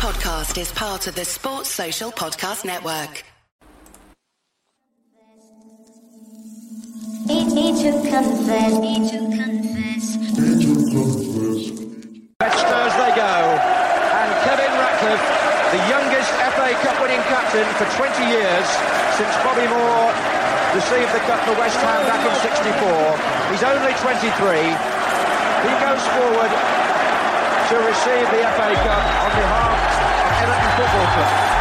podcast 0.00 0.56
is 0.56 0.72
part 0.72 1.06
of 1.08 1.14
the 1.14 1.26
Sports 1.26 1.68
Social 1.68 2.08
Podcast 2.10 2.64
Network. 2.64 3.20
Need 7.28 7.76
to 7.84 7.92
confess, 8.08 8.72
need 8.80 9.12
to 9.12 9.20
confess. 9.28 10.16
Need 10.40 10.56
to 10.56 10.72
confess. 10.88 11.76
Spurs 12.48 12.94
they 12.96 13.12
go. 13.12 13.34
And 14.16 14.30
Kevin 14.40 14.72
Ratcliffe, 14.80 15.26
the 15.68 15.82
youngest 15.92 16.32
FA 16.56 16.72
Cup 16.80 16.96
winning 17.04 17.20
captain 17.28 17.68
for 17.76 17.84
20 18.00 18.24
years 18.24 18.68
since 19.20 19.36
Bobby 19.44 19.68
Moore 19.68 20.08
received 20.80 21.12
the 21.12 21.20
cup 21.28 21.44
for 21.44 21.52
West 21.60 21.76
Ham 21.76 22.08
back 22.08 22.24
in 22.24 22.32
64. 22.40 22.72
He's 23.52 23.64
only 23.68 23.92
23. 24.00 24.64
He 25.60 25.72
goes 25.84 26.00
forward 26.16 26.89
to 27.70 27.76
receive 27.76 28.26
the 28.32 28.42
FA 28.58 28.74
Cup 28.82 29.04
on 29.22 29.30
behalf 29.30 29.70
of 30.26 30.42
Everton 30.42 30.70
Football 30.76 31.06
Club. 31.14 31.59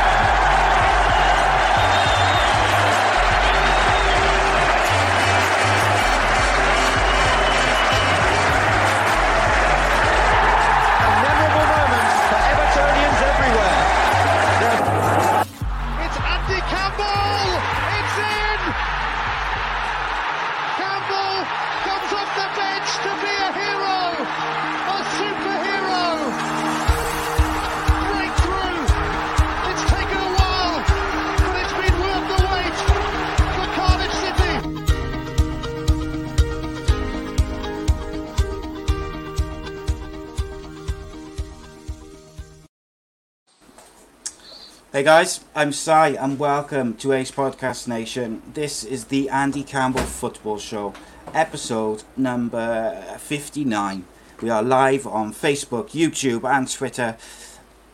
Hey 45.00 45.06
guys, 45.06 45.46
I'm 45.56 45.72
Si 45.72 45.90
and 45.94 46.38
welcome 46.38 46.94
to 46.96 47.14
Ace 47.14 47.32
Podcast 47.32 47.88
Nation. 47.88 48.42
This 48.54 48.84
is 48.84 49.06
the 49.06 49.30
Andy 49.30 49.64
Campbell 49.64 50.02
Football 50.02 50.58
Show, 50.60 50.94
episode 51.34 52.04
number 52.18 53.02
59. 53.18 54.04
We 54.42 54.50
are 54.50 54.62
live 54.62 55.08
on 55.08 55.34
Facebook, 55.34 55.92
YouTube, 55.92 56.44
and 56.44 56.70
Twitter. 56.70 57.16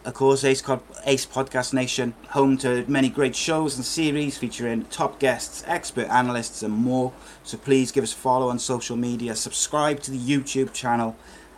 Of 0.03 0.16
course, 0.16 0.44
Ace, 0.44 0.64
Ace 1.06 1.28
Podcast 1.28 1.75
Nation, 1.75 2.16
home 2.30 2.58
to 2.58 2.84
many 2.88 3.09
great 3.09 3.36
shows 3.36 3.75
and 3.75 3.86
series 3.86 4.40
featuring 4.40 4.86
top 4.86 5.19
guests, 5.19 5.64
expert 5.67 6.09
analysts, 6.09 6.64
and 6.64 6.73
more. 6.73 7.14
So 7.44 7.59
please 7.59 7.92
give 7.92 8.03
us 8.03 8.14
a 8.14 8.17
follow 8.17 8.50
on 8.50 8.58
social 8.58 8.97
media, 8.97 9.36
subscribe 9.36 10.00
to 10.00 10.09
the 10.09 10.17
YouTube 10.17 10.73
channel. 10.73 11.16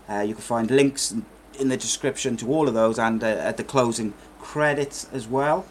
Uh, 0.09 0.25
you 0.27 0.33
can 0.33 0.43
find 0.43 0.69
links 0.69 1.15
in 1.57 1.69
the 1.69 1.77
description 1.77 2.35
to 2.37 2.51
all 2.51 2.67
of 2.67 2.73
those 2.73 2.99
and 2.99 3.23
uh, 3.23 3.27
at 3.27 3.55
the 3.55 3.63
closing 3.63 4.13
credits 4.47 5.07
as 5.11 5.27
well. 5.27 5.65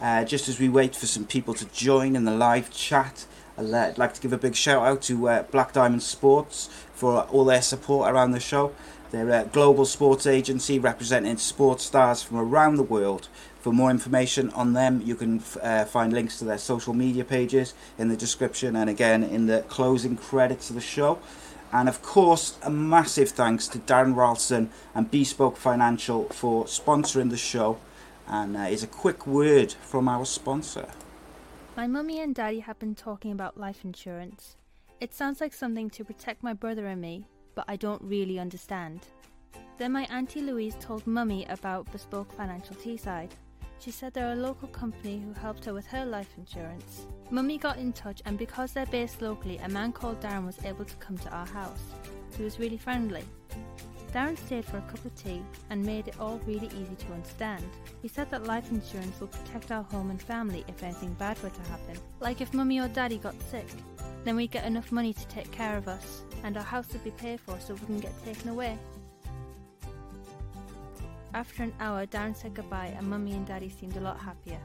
Uh, 0.00 0.24
just 0.24 0.48
as 0.48 0.58
we 0.58 0.68
wait 0.68 0.96
for 0.96 1.06
some 1.06 1.24
people 1.24 1.54
to 1.54 1.64
join 1.66 2.16
in 2.16 2.24
the 2.24 2.34
live 2.34 2.70
chat, 2.72 3.24
I'd 3.56 3.96
like 3.96 4.14
to 4.14 4.20
give 4.20 4.32
a 4.32 4.38
big 4.38 4.56
shout 4.56 4.84
out 4.84 5.00
to 5.02 5.28
uh, 5.28 5.42
Black 5.44 5.72
Diamond 5.72 6.02
Sports 6.02 6.68
for 6.92 7.22
all 7.30 7.44
their 7.44 7.62
support 7.62 8.10
around 8.10 8.32
the 8.32 8.40
show. 8.40 8.74
They're 9.12 9.30
a 9.30 9.44
global 9.44 9.84
sports 9.84 10.26
agency 10.26 10.80
representing 10.80 11.36
sports 11.36 11.84
stars 11.84 12.24
from 12.24 12.38
around 12.38 12.76
the 12.76 12.82
world. 12.82 13.28
For 13.60 13.72
more 13.72 13.92
information 13.92 14.50
on 14.50 14.72
them, 14.72 15.02
you 15.04 15.14
can 15.14 15.40
uh, 15.62 15.84
find 15.84 16.12
links 16.12 16.38
to 16.40 16.44
their 16.44 16.58
social 16.58 16.94
media 16.94 17.24
pages 17.24 17.74
in 17.96 18.08
the 18.08 18.16
description 18.16 18.74
and 18.74 18.90
again 18.90 19.22
in 19.22 19.46
the 19.46 19.62
closing 19.68 20.16
credits 20.16 20.68
of 20.68 20.74
the 20.74 20.82
show. 20.82 21.20
And 21.72 21.88
of 21.88 22.02
course, 22.02 22.58
a 22.62 22.70
massive 22.70 23.30
thanks 23.30 23.68
to 23.68 23.78
Darren 23.78 24.14
Roulston 24.14 24.68
and 24.94 25.10
Bespoke 25.10 25.56
Financial 25.56 26.24
for 26.24 26.64
sponsoring 26.64 27.30
the 27.30 27.36
show. 27.36 27.78
And 28.28 28.56
uh, 28.56 28.64
here's 28.64 28.82
a 28.82 28.88
quick 28.88 29.26
word 29.26 29.72
from 29.72 30.08
our 30.08 30.24
sponsor. 30.24 30.88
My 31.76 31.86
mummy 31.86 32.20
and 32.20 32.34
daddy 32.34 32.60
have 32.60 32.78
been 32.78 32.94
talking 32.94 33.32
about 33.32 33.58
life 33.58 33.84
insurance. 33.84 34.56
It 35.00 35.14
sounds 35.14 35.40
like 35.40 35.52
something 35.52 35.90
to 35.90 36.04
protect 36.04 36.42
my 36.42 36.54
brother 36.54 36.86
and 36.86 37.00
me, 37.00 37.26
but 37.54 37.66
I 37.68 37.76
don't 37.76 38.02
really 38.02 38.38
understand. 38.38 39.06
Then 39.78 39.92
my 39.92 40.04
auntie 40.04 40.40
Louise 40.40 40.76
told 40.80 41.06
mummy 41.06 41.44
about 41.50 41.90
Bespoke 41.92 42.32
Financial 42.32 42.74
Teesside. 42.76 43.32
She 43.78 43.90
said 43.90 44.14
they're 44.14 44.32
a 44.32 44.36
local 44.36 44.68
company 44.68 45.20
who 45.22 45.38
helped 45.38 45.66
her 45.66 45.74
with 45.74 45.86
her 45.88 46.06
life 46.06 46.32
insurance. 46.38 47.06
Mummy 47.30 47.58
got 47.58 47.78
in 47.78 47.92
touch, 47.92 48.22
and 48.24 48.38
because 48.38 48.72
they're 48.72 48.86
based 48.86 49.20
locally, 49.20 49.58
a 49.58 49.68
man 49.68 49.92
called 49.92 50.20
Darren 50.20 50.46
was 50.46 50.64
able 50.64 50.86
to 50.86 50.96
come 50.96 51.18
to 51.18 51.30
our 51.30 51.46
house. 51.46 51.82
He 52.36 52.42
was 52.42 52.58
really 52.58 52.78
friendly. 52.78 53.24
Darren 54.16 54.38
stayed 54.46 54.64
for 54.64 54.78
a 54.78 54.80
cup 54.82 55.04
of 55.04 55.14
tea 55.14 55.42
and 55.68 55.84
made 55.84 56.08
it 56.08 56.18
all 56.18 56.40
really 56.46 56.68
easy 56.68 56.94
to 57.00 57.12
understand. 57.12 57.62
He 58.00 58.08
said 58.08 58.30
that 58.30 58.46
life 58.46 58.70
insurance 58.70 59.20
will 59.20 59.26
protect 59.26 59.70
our 59.70 59.82
home 59.82 60.08
and 60.08 60.22
family 60.22 60.64
if 60.68 60.82
anything 60.82 61.12
bad 61.18 61.38
were 61.42 61.50
to 61.50 61.60
happen. 61.70 61.98
Like 62.18 62.40
if 62.40 62.54
mummy 62.54 62.80
or 62.80 62.88
daddy 62.88 63.18
got 63.18 63.34
sick, 63.50 63.66
then 64.24 64.34
we'd 64.34 64.52
get 64.52 64.64
enough 64.64 64.90
money 64.90 65.12
to 65.12 65.28
take 65.28 65.52
care 65.52 65.76
of 65.76 65.86
us, 65.86 66.22
and 66.44 66.56
our 66.56 66.62
house 66.62 66.88
would 66.94 67.04
be 67.04 67.10
paid 67.10 67.40
for 67.40 67.60
so 67.60 67.74
we 67.74 67.80
wouldn't 67.80 68.00
get 68.00 68.24
taken 68.24 68.48
away. 68.48 68.78
After 71.34 71.64
an 71.64 71.74
hour, 71.78 72.06
Darren 72.06 72.34
said 72.34 72.54
goodbye, 72.54 72.94
and 72.96 73.10
mummy 73.10 73.32
and 73.32 73.46
daddy 73.46 73.68
seemed 73.68 73.98
a 73.98 74.00
lot 74.00 74.18
happier. 74.18 74.60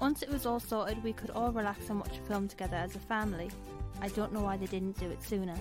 Once 0.00 0.22
it 0.22 0.30
was 0.30 0.46
all 0.46 0.60
sorted, 0.60 1.04
we 1.04 1.12
could 1.12 1.28
all 1.28 1.52
relax 1.52 1.90
and 1.90 2.00
watch 2.00 2.16
a 2.16 2.26
film 2.26 2.48
together 2.48 2.76
as 2.76 2.96
a 2.96 3.00
family. 3.00 3.50
I 4.00 4.08
don't 4.08 4.32
know 4.32 4.42
why 4.42 4.56
they 4.56 4.64
didn't 4.64 4.98
do 4.98 5.10
it 5.10 5.22
sooner. 5.22 5.56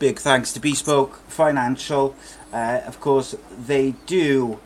Big 0.00 0.18
thanks 0.18 0.50
to 0.54 0.60
Bespoke 0.60 1.16
Financial. 1.28 2.16
Uh, 2.54 2.80
of 2.86 2.98
course, 3.00 3.36
they 3.66 3.90
do 4.06 4.58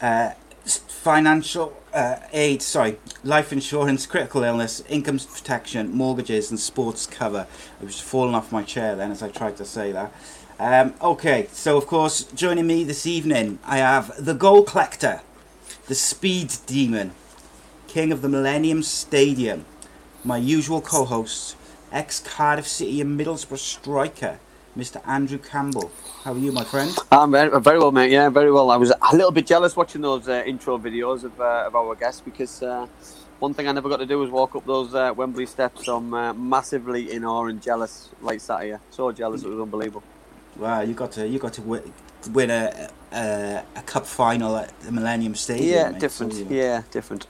uh, 0.00 0.30
financial 0.64 1.76
uh, 1.92 2.18
aid, 2.32 2.62
sorry, 2.62 2.96
life 3.24 3.52
insurance, 3.52 4.06
critical 4.06 4.44
illness, 4.44 4.80
income 4.88 5.18
protection, 5.18 5.90
mortgages, 5.90 6.50
and 6.50 6.60
sports 6.60 7.08
cover. 7.08 7.48
I 7.80 7.84
was 7.84 8.00
falling 8.00 8.36
off 8.36 8.52
my 8.52 8.62
chair 8.62 8.94
then 8.94 9.10
as 9.10 9.20
I 9.20 9.30
tried 9.30 9.56
to 9.56 9.64
say 9.64 9.90
that. 9.90 10.12
Um, 10.60 10.94
okay, 11.02 11.48
so 11.50 11.76
of 11.76 11.88
course, 11.88 12.22
joining 12.22 12.68
me 12.68 12.84
this 12.84 13.04
evening, 13.04 13.58
I 13.64 13.78
have 13.78 14.24
the 14.24 14.32
goal 14.32 14.62
collector, 14.62 15.22
the 15.88 15.96
speed 15.96 16.54
demon, 16.66 17.14
king 17.88 18.12
of 18.12 18.22
the 18.22 18.28
Millennium 18.28 18.84
Stadium, 18.84 19.64
my 20.22 20.36
usual 20.36 20.80
co 20.80 21.04
host, 21.04 21.56
ex 21.90 22.20
Cardiff 22.20 22.68
City 22.68 23.00
and 23.00 23.18
Middlesbrough 23.18 23.58
striker, 23.58 24.38
Mr. 24.78 25.02
Andrew 25.08 25.38
Campbell. 25.38 25.90
How 26.22 26.32
are 26.32 26.38
you, 26.38 26.52
my 26.52 26.62
friend? 26.62 26.96
I'm 27.10 27.32
very, 27.32 27.60
very 27.60 27.78
well, 27.80 27.90
mate. 27.90 28.12
Yeah, 28.12 28.28
very 28.28 28.52
well. 28.52 28.70
I 28.70 28.76
was 28.76 28.90
a 28.92 29.16
little 29.16 29.32
bit 29.32 29.44
jealous 29.44 29.74
watching 29.74 30.02
those 30.02 30.28
uh, 30.28 30.44
intro 30.46 30.78
videos 30.78 31.24
of, 31.24 31.38
uh, 31.40 31.64
of 31.66 31.74
our 31.74 31.96
guests 31.96 32.20
because 32.20 32.62
uh, 32.62 32.86
one 33.40 33.54
thing 33.54 33.66
I 33.66 33.72
never 33.72 33.88
got 33.88 33.96
to 33.96 34.06
do 34.06 34.20
was 34.20 34.30
walk 34.30 34.54
up 34.54 34.64
those 34.64 34.94
uh, 34.94 35.12
Wembley 35.16 35.46
steps. 35.46 35.86
So 35.86 35.96
I'm 35.96 36.14
uh, 36.14 36.32
massively 36.32 37.10
in 37.10 37.24
awe 37.24 37.46
and 37.46 37.60
jealous 37.60 38.10
late 38.22 38.40
Saturday. 38.40 38.78
So 38.90 39.10
jealous, 39.10 39.42
it 39.42 39.48
was 39.48 39.58
unbelievable. 39.60 40.04
Wow, 40.56 40.82
you 40.82 40.94
got 40.94 41.10
to 41.12 41.26
you 41.26 41.38
got 41.40 41.54
to 41.54 41.62
win, 41.62 41.92
win 42.30 42.50
a, 42.50 42.88
a 43.12 43.64
a 43.76 43.82
cup 43.82 44.06
final 44.06 44.56
at 44.56 44.78
the 44.80 44.92
Millennium 44.92 45.34
Stadium. 45.34 45.68
Yeah, 45.68 45.90
mate, 45.90 46.00
different. 46.00 46.32
so, 46.32 46.38
you 46.38 46.44
know, 46.46 46.56
Yeah, 46.56 46.82
different. 46.92 47.26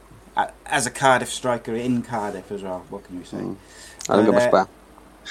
As 0.66 0.86
a 0.86 0.90
Cardiff 0.90 1.30
striker 1.30 1.74
in 1.74 2.02
Cardiff 2.02 2.52
as 2.52 2.62
well. 2.62 2.84
What 2.90 3.04
can 3.04 3.18
you 3.18 3.24
say? 3.24 3.38
Mm. 3.38 3.56
I 4.08 4.16
don't 4.16 4.26
But, 4.26 4.30
get 4.32 4.34
much 4.34 4.52
better. 4.52 4.70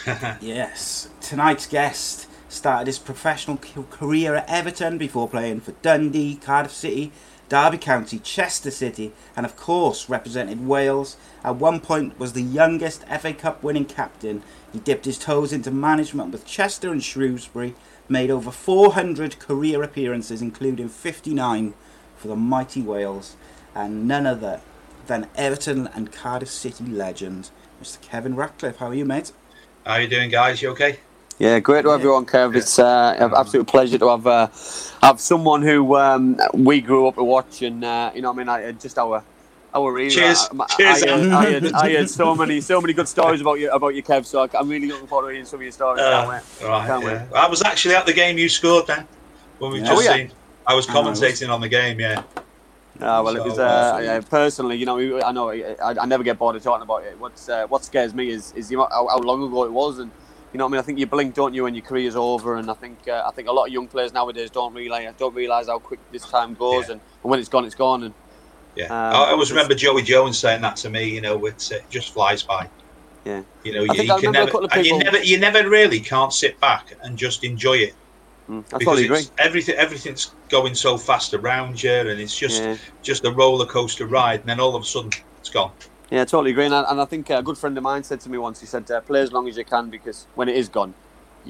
Yes, 0.41 1.09
tonight's 1.21 1.67
guest 1.67 2.27
started 2.49 2.87
his 2.87 2.99
professional 2.99 3.57
career 3.57 4.35
at 4.35 4.49
Everton 4.49 4.97
before 4.97 5.27
playing 5.27 5.61
for 5.61 5.73
Dundee, 5.81 6.35
Cardiff 6.35 6.71
City, 6.71 7.11
Derby 7.49 7.77
County, 7.77 8.19
Chester 8.19 8.71
City, 8.71 9.13
and 9.35 9.45
of 9.45 9.55
course 9.55 10.09
represented 10.09 10.67
Wales. 10.67 11.17
At 11.43 11.55
one 11.55 11.79
point 11.79 12.19
was 12.19 12.33
the 12.33 12.41
youngest 12.41 13.05
FA 13.07 13.33
Cup 13.33 13.63
winning 13.63 13.85
captain. 13.85 14.43
He 14.73 14.79
dipped 14.79 15.05
his 15.05 15.17
toes 15.17 15.53
into 15.53 15.71
management 15.71 16.31
with 16.31 16.45
Chester 16.45 16.91
and 16.91 17.03
Shrewsbury, 17.03 17.75
made 18.09 18.29
over 18.29 18.51
400 18.51 19.39
career 19.39 19.81
appearances, 19.81 20.41
including 20.41 20.89
59 20.89 21.73
for 22.17 22.27
the 22.27 22.35
mighty 22.35 22.81
Wales, 22.81 23.35
and 23.73 24.07
none 24.07 24.25
other 24.25 24.61
than 25.07 25.27
Everton 25.35 25.87
and 25.87 26.11
Cardiff 26.11 26.49
City 26.49 26.85
legend, 26.85 27.49
Mr. 27.81 28.01
Kevin 28.01 28.35
Ratcliffe. 28.35 28.77
How 28.77 28.87
are 28.87 28.93
you, 28.93 29.05
mate? 29.05 29.31
How 29.87 29.95
you 29.95 30.07
doing, 30.09 30.29
guys? 30.29 30.61
You 30.61 30.71
okay? 30.71 30.99
Yeah, 31.39 31.59
great 31.59 31.83
to 31.83 31.89
have 31.91 32.01
you 32.01 32.13
on, 32.13 32.25
Kev. 32.25 32.55
It's 32.57 32.77
uh, 32.77 33.15
an 33.17 33.31
absolute 33.33 33.67
pleasure 33.67 33.97
to 33.99 34.09
have 34.09 34.27
uh, 34.27 34.47
have 35.01 35.21
someone 35.21 35.61
who 35.61 35.95
um, 35.95 36.37
we 36.53 36.81
grew 36.81 37.07
up 37.07 37.15
to 37.15 37.23
watch, 37.23 37.61
and 37.61 37.85
uh, 37.85 38.11
you 38.13 38.21
know, 38.21 38.31
I 38.31 38.35
mean, 38.35 38.49
I, 38.49 38.71
just 38.73 38.97
our 38.97 39.23
our 39.73 39.93
are 39.93 39.99
you? 40.01 40.09
Cheers. 40.09 40.49
I, 40.51 40.63
I, 40.63 40.67
Cheers, 40.75 41.03
I, 41.03 41.07
heard, 41.07 41.31
I, 41.31 41.51
heard, 41.51 41.73
I 41.73 41.91
heard 41.93 42.09
so 42.21 42.35
many, 42.35 42.59
so 42.59 42.81
many 42.81 42.91
good 42.91 43.07
stories 43.07 43.39
about 43.39 43.59
you, 43.61 43.71
about 43.71 43.95
you, 43.95 44.03
Kev. 44.03 44.25
So 44.25 44.45
I'm 44.59 44.67
really 44.67 44.87
looking 44.87 45.07
forward 45.07 45.27
to 45.29 45.31
hearing 45.33 45.45
some 45.45 45.59
of 45.59 45.63
your 45.63 45.71
stories. 45.71 46.01
Can't 46.01 46.27
Uh, 46.27 46.67
right, 46.67 46.87
Can't 46.87 47.03
yeah. 47.03 47.25
I 47.33 47.47
was 47.47 47.61
actually 47.61 47.95
at 47.95 48.05
the 48.05 48.13
game 48.13 48.37
you 48.37 48.49
scored 48.49 48.87
then. 48.87 49.07
When 49.59 49.71
we've 49.71 49.83
Yeah. 49.83 49.95
just 49.95 50.09
Oh, 50.09 50.13
seen. 50.13 50.31
I 50.65 50.73
was 50.73 50.89
I 50.89 50.99
was. 50.99 51.21
commentating 51.21 51.49
on 51.53 51.61
the 51.61 51.69
game, 51.69 51.99
yeah. 51.99 52.23
Ah, 53.01 53.21
well, 53.21 53.35
it 53.35 53.43
was 53.43 53.59
uh, 53.59 53.63
uh, 53.95 53.99
yeah, 53.99 54.19
personally, 54.21 54.75
you 54.75 54.85
know, 54.85 55.19
I 55.21 55.31
know 55.31 55.51
I, 55.51 55.75
I 56.01 56.05
never 56.05 56.23
get 56.23 56.39
bored 56.39 56.55
of 56.55 56.63
talking 56.63 56.81
about 56.83 57.03
it. 57.03 57.19
What's 57.19 57.47
uh, 57.47 57.67
what 57.67 57.83
scares 57.83 58.13
me 58.13 58.29
is 58.29 58.53
is 58.53 58.71
you 58.71 58.77
know, 58.77 58.87
how, 58.89 59.07
how 59.07 59.19
long 59.19 59.43
ago 59.43 59.65
it 59.65 59.71
was, 59.71 59.99
and 59.99 60.11
you 60.53 60.57
know, 60.57 60.65
what 60.65 60.69
I 60.69 60.71
mean, 60.71 60.79
I 60.79 60.83
think 60.83 60.99
you 60.99 61.05
blink, 61.05 61.35
don't 61.35 61.53
you, 61.53 61.63
when 61.63 61.75
your 61.75 61.85
career's 61.85 62.15
over, 62.15 62.55
and 62.55 62.71
I 62.71 62.73
think 62.73 63.07
uh, 63.07 63.23
I 63.27 63.31
think 63.31 63.47
a 63.47 63.51
lot 63.51 63.67
of 63.67 63.73
young 63.73 63.87
players 63.87 64.13
nowadays 64.13 64.49
don't 64.49 64.73
realize 64.73 65.13
don't 65.17 65.35
realize 65.35 65.67
how 65.67 65.79
quick 65.79 65.99
this 66.11 66.23
time 66.23 66.55
goes, 66.55 66.87
Yeah. 66.87 66.93
and, 66.93 67.01
and 67.23 67.29
when 67.31 67.39
it's 67.39 67.49
gone, 67.49 67.65
it's 67.65 67.75
gone, 67.75 68.03
and 68.03 68.13
Yeah, 68.75 68.85
Um, 68.85 69.15
I 69.15 69.31
always 69.31 69.51
remember 69.51 69.75
Joey 69.75 70.01
Jones 70.03 70.39
saying 70.39 70.61
that 70.61 70.75
to 70.77 70.89
me. 70.89 71.03
You 71.09 71.21
know, 71.21 71.45
it 71.45 71.71
just 71.89 72.13
flies 72.13 72.43
by. 72.43 72.69
Yeah. 73.25 73.43
You 73.63 73.73
know, 73.73 73.83
you, 73.83 74.03
you 74.03 74.17
can 74.17 74.31
never, 74.31 74.51
and 74.71 74.85
you 74.85 74.97
never, 74.97 75.21
you 75.21 75.37
never 75.37 75.69
really 75.69 75.99
can't 75.99 76.31
sit 76.31 76.59
back 76.61 76.95
and 77.03 77.17
just 77.17 77.43
enjoy 77.43 77.77
it 77.77 77.93
mm, 78.49 78.63
I 78.73 78.79
totally 78.79 79.05
agree. 79.05 79.23
everything, 79.37 79.75
everything's 79.75 80.31
going 80.49 80.75
so 80.75 80.97
fast 80.97 81.33
around 81.33 81.81
you, 81.81 81.91
and 81.91 82.19
it's 82.19 82.37
just, 82.37 82.61
Yeah. 82.61 82.77
just 83.03 83.25
a 83.25 83.31
roller 83.31 83.65
coaster 83.65 84.05
ride, 84.05 84.41
and 84.41 84.49
then 84.49 84.59
all 84.59 84.75
of 84.75 84.83
a 84.83 84.85
sudden 84.85 85.11
it's 85.39 85.49
gone. 85.49 85.71
Yeah, 86.09 86.21
I 86.21 86.25
totally 86.25 86.51
agree. 86.51 86.65
And 86.65 86.73
I, 86.73 86.89
and 86.89 87.01
I 87.01 87.05
think 87.05 87.29
a 87.29 87.41
good 87.43 87.57
friend 87.57 87.77
of 87.77 87.83
mine 87.83 88.03
said 88.03 88.21
to 88.21 88.29
me 88.29 88.37
once, 88.37 88.61
he 88.61 88.65
said, 88.65 88.89
uh, 88.89 89.01
play 89.01 89.21
as 89.21 89.33
long 89.33 89.47
as 89.49 89.57
you 89.57 89.65
can 89.65 89.89
because 89.89 90.25
when 90.35 90.47
it 90.47 90.55
is 90.55 90.69
gone, 90.69 90.93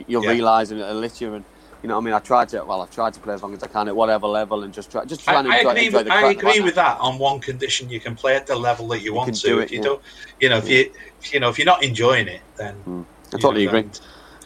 you'll 0.07 0.23
Yeah. 0.23 0.31
realise 0.31 0.71
and 0.71 0.79
it'll 0.79 1.01
hit 1.01 1.21
you. 1.21 1.35
And, 1.35 1.45
you 1.83 1.89
know, 1.89 1.95
what 1.95 2.01
I 2.01 2.05
mean, 2.05 2.13
I 2.15 2.19
tried 2.19 2.49
to, 2.49 2.63
well, 2.65 2.81
I've 2.81 2.89
tried 2.89 3.13
to 3.13 3.19
play 3.19 3.35
as 3.35 3.43
long 3.43 3.53
as 3.53 3.61
I 3.61 3.67
can 3.67 3.87
at 3.87 3.95
whatever 3.95 4.25
level 4.25 4.63
and 4.63 4.73
just 4.73 4.91
try, 4.91 5.05
just 5.05 5.29
I, 5.29 5.33
trying 5.33 5.45
to 5.45 5.51
I 5.51 5.57
agree, 5.57 5.85
enjoy 5.85 5.97
with, 5.99 6.07
the 6.07 6.13
I 6.13 6.31
agree 6.31 6.59
with 6.61 6.73
that 6.73 6.99
on 6.99 7.19
one 7.19 7.39
condition: 7.39 7.87
you 7.87 7.99
can 7.99 8.15
play 8.15 8.35
at 8.35 8.47
the 8.47 8.55
level 8.55 8.87
that 8.87 9.01
you, 9.01 9.13
want 9.13 9.35
to. 9.35 9.47
do 9.47 9.59
if 9.59 9.71
you 9.71 9.77
yeah. 9.77 9.83
don't, 9.83 10.01
you 10.39 10.49
know, 10.49 10.57
if 10.57 10.67
you, 10.67 10.91
you 11.31 11.39
know, 11.39 11.49
if 11.49 11.59
you're 11.59 11.65
not 11.65 11.83
enjoying 11.83 12.27
it, 12.27 12.41
then 12.57 12.75
I 12.87 12.89
you 12.89 13.05
totally 13.39 13.65
know, 13.65 13.69
agree. 13.69 13.81
then- 13.83 13.91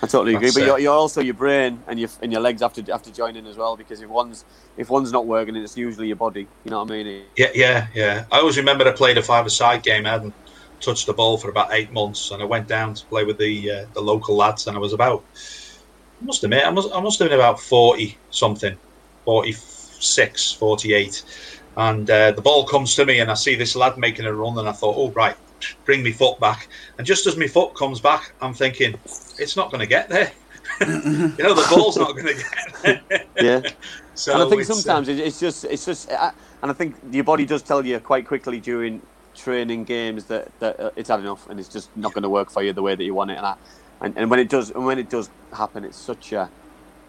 I 0.04 0.08
totally 0.08 0.34
agree. 0.34 0.48
That's 0.48 0.58
But 0.58 0.66
you're, 0.66 0.80
you're 0.80 0.94
also 0.94 1.22
your 1.22 1.36
brain 1.36 1.84
and 1.88 2.00
your 2.00 2.10
and 2.22 2.32
your 2.32 2.42
legs 2.42 2.62
have 2.62 2.74
to 2.74 2.84
have 2.92 3.04
to 3.04 3.14
join 3.14 3.36
in 3.36 3.46
as 3.46 3.58
well 3.58 3.78
because 3.78 4.02
if 4.02 4.10
one's 4.10 4.46
if 4.78 4.90
one's 4.90 5.12
not 5.12 5.28
working, 5.28 5.56
it's 5.56 5.78
usually 5.78 6.08
your 6.08 6.16
body. 6.16 6.48
You 6.64 6.72
know 6.72 6.80
what 6.80 6.92
I 6.92 7.04
mean? 7.04 7.24
Yeah, 7.38 7.52
yeah, 7.54 7.88
yeah. 7.94 8.26
I 8.32 8.40
always 8.40 8.58
remember 8.58 8.88
I 8.88 8.92
played 8.92 9.18
a 9.18 9.24
five-a-side 9.24 9.84
game. 9.84 10.06
I 10.08 10.12
hadn't 10.12 10.34
touched 10.80 11.06
the 11.06 11.14
ball 11.14 11.38
for 11.38 11.50
about 11.50 11.72
eight 11.72 11.92
months, 11.92 12.32
and 12.32 12.42
I 12.42 12.46
went 12.46 12.68
down 12.68 12.94
to 12.96 13.06
play 13.06 13.24
with 13.24 13.38
the 13.38 13.72
uh, 13.72 13.86
the 13.94 14.02
local 14.02 14.36
lads, 14.36 14.68
and 14.68 14.76
I 14.76 14.80
was 14.80 14.94
about, 14.94 15.24
I 16.22 16.26
must 16.26 16.44
admit, 16.44 16.66
I 16.66 16.72
must, 16.72 16.90
I 16.94 17.00
must 17.00 17.20
have 17.20 17.30
been 17.30 17.40
about 17.40 17.60
forty 17.60 18.18
something, 18.32 18.76
46, 19.26 20.52
48. 20.54 21.24
and 21.78 22.10
uh, 22.10 22.32
the 22.32 22.42
ball 22.42 22.66
comes 22.66 22.96
to 22.96 23.06
me, 23.06 23.20
and 23.20 23.30
I 23.30 23.36
see 23.36 23.56
this 23.56 23.76
lad 23.76 23.98
making 23.98 24.26
a 24.26 24.34
run, 24.34 24.58
and 24.58 24.68
I 24.68 24.72
thought, 24.72 24.96
oh 24.98 25.12
right, 25.12 25.38
bring 25.86 26.04
me 26.04 26.12
foot 26.12 26.40
back, 26.40 26.68
and 26.98 27.06
just 27.08 27.28
as 27.28 27.38
my 27.38 27.48
foot 27.48 27.76
comes 27.76 28.00
back, 28.00 28.34
I'm 28.42 28.54
thinking, 28.54 28.98
it's 29.40 29.56
not 29.56 29.72
going 29.72 29.82
to 29.82 29.88
get 29.88 30.10
there. 30.10 30.32
you 30.82 30.88
know, 30.88 31.54
the 31.54 31.68
ball's 31.70 31.98
not 31.98 32.14
going 32.16 32.28
to 32.28 32.34
get 32.34 33.02
there. 33.10 33.26
Yeah. 33.42 33.62
so 34.16 34.34
and 34.34 34.44
I 34.44 34.50
think 34.50 34.62
it's, 34.62 34.70
uh, 34.70 34.76
sometimes 34.76 35.08
it 35.08 35.20
it's 35.20 35.40
just 35.40 35.66
it's 35.66 35.86
just, 35.86 36.12
uh, 36.12 36.32
and 36.62 36.70
I 36.70 36.74
think 36.74 36.96
your 37.12 37.24
body 37.24 37.46
does 37.46 37.62
tell 37.64 37.84
you 37.86 38.00
quite 38.00 38.28
quickly 38.28 38.60
during 38.60 39.02
training 39.34 39.84
games 39.86 40.26
that, 40.26 40.48
that 40.60 40.80
uh, 40.80 40.92
it's 40.96 41.10
had 41.10 41.20
enough 41.22 41.50
and 41.50 41.60
it's 41.60 41.70
just 41.70 41.96
not 41.98 42.14
going 42.14 42.24
to 42.24 42.30
work 42.30 42.52
for 42.52 42.62
you 42.62 42.74
the 42.74 42.82
way 42.82 42.94
that 42.96 43.04
you 43.04 43.16
want 43.16 43.32
it. 43.32 43.38
And, 43.38 43.46
I, 43.46 43.56
and 44.02 44.18
and 44.18 44.30
when 44.30 44.40
it 44.40 44.50
does, 44.50 44.70
and 44.72 44.86
when 44.86 45.00
it 45.00 45.10
does 45.10 45.30
happen, 45.54 45.84
it's 45.84 45.98
such 45.98 46.34
a 46.34 46.50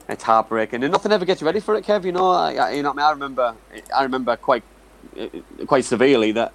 it's 0.08 0.22
heartbreaking, 0.22 0.82
and 0.82 0.92
nothing 0.92 1.12
ever 1.12 1.24
gets 1.24 1.40
you 1.40 1.46
ready 1.46 1.60
for 1.60 1.74
it, 1.74 1.84
Kev. 1.84 2.04
You 2.04 2.12
know, 2.12 2.30
I, 2.30 2.54
I- 2.54 2.70
you 2.72 2.82
know, 2.82 2.90
I, 2.90 2.94
mean, 2.94 3.04
I 3.06 3.10
remember, 3.10 3.54
I 3.94 4.02
remember 4.02 4.36
quite 4.36 4.62
uh, 5.18 5.26
quite 5.66 5.84
severely 5.84 6.32
that 6.32 6.52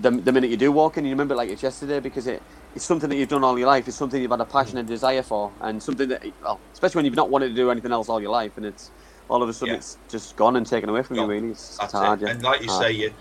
the, 0.00 0.10
the 0.10 0.32
minute 0.32 0.50
you 0.50 0.56
do 0.56 0.70
walk 0.72 0.96
in, 0.96 1.04
you 1.04 1.10
remember 1.10 1.34
it 1.34 1.38
like 1.38 1.50
it's 1.50 1.62
yesterday 1.62 2.00
because 2.00 2.26
it. 2.26 2.42
It's 2.74 2.84
something 2.84 3.08
that 3.10 3.16
you've 3.16 3.30
done 3.30 3.42
all 3.42 3.58
your 3.58 3.66
life. 3.66 3.88
It's 3.88 3.96
something 3.96 4.20
you've 4.20 4.30
had 4.30 4.40
a 4.40 4.44
passion 4.44 4.76
and 4.78 4.86
desire 4.86 5.22
for, 5.22 5.50
and 5.62 5.82
something 5.82 6.08
that, 6.10 6.22
well, 6.42 6.60
especially 6.72 6.98
when 7.00 7.04
you've 7.06 7.16
not 7.16 7.30
wanted 7.30 7.48
to 7.48 7.54
do 7.54 7.70
anything 7.70 7.90
else 7.92 8.08
all 8.08 8.20
your 8.20 8.30
life, 8.30 8.52
and 8.56 8.66
it's 8.66 8.90
all 9.28 9.42
of 9.42 9.48
a 9.48 9.52
sudden 9.52 9.74
Yeah. 9.74 9.78
it's 9.78 9.96
just 10.08 10.36
gone 10.36 10.54
and 10.56 10.66
taken 10.66 10.88
away 10.88 11.02
from 11.02 11.16
Gone. 11.16 11.26
you. 11.28 11.34
Really, 11.34 11.50
it's, 11.50 11.70
it's 11.70 11.78
That's 11.78 11.92
hard. 11.94 12.22
it. 12.22 12.26
Yeah. 12.26 12.32
And 12.32 12.42
like 12.42 12.60
you 12.62 12.68
Hard. 12.68 12.82
say, 12.84 12.92
you, 12.92 13.12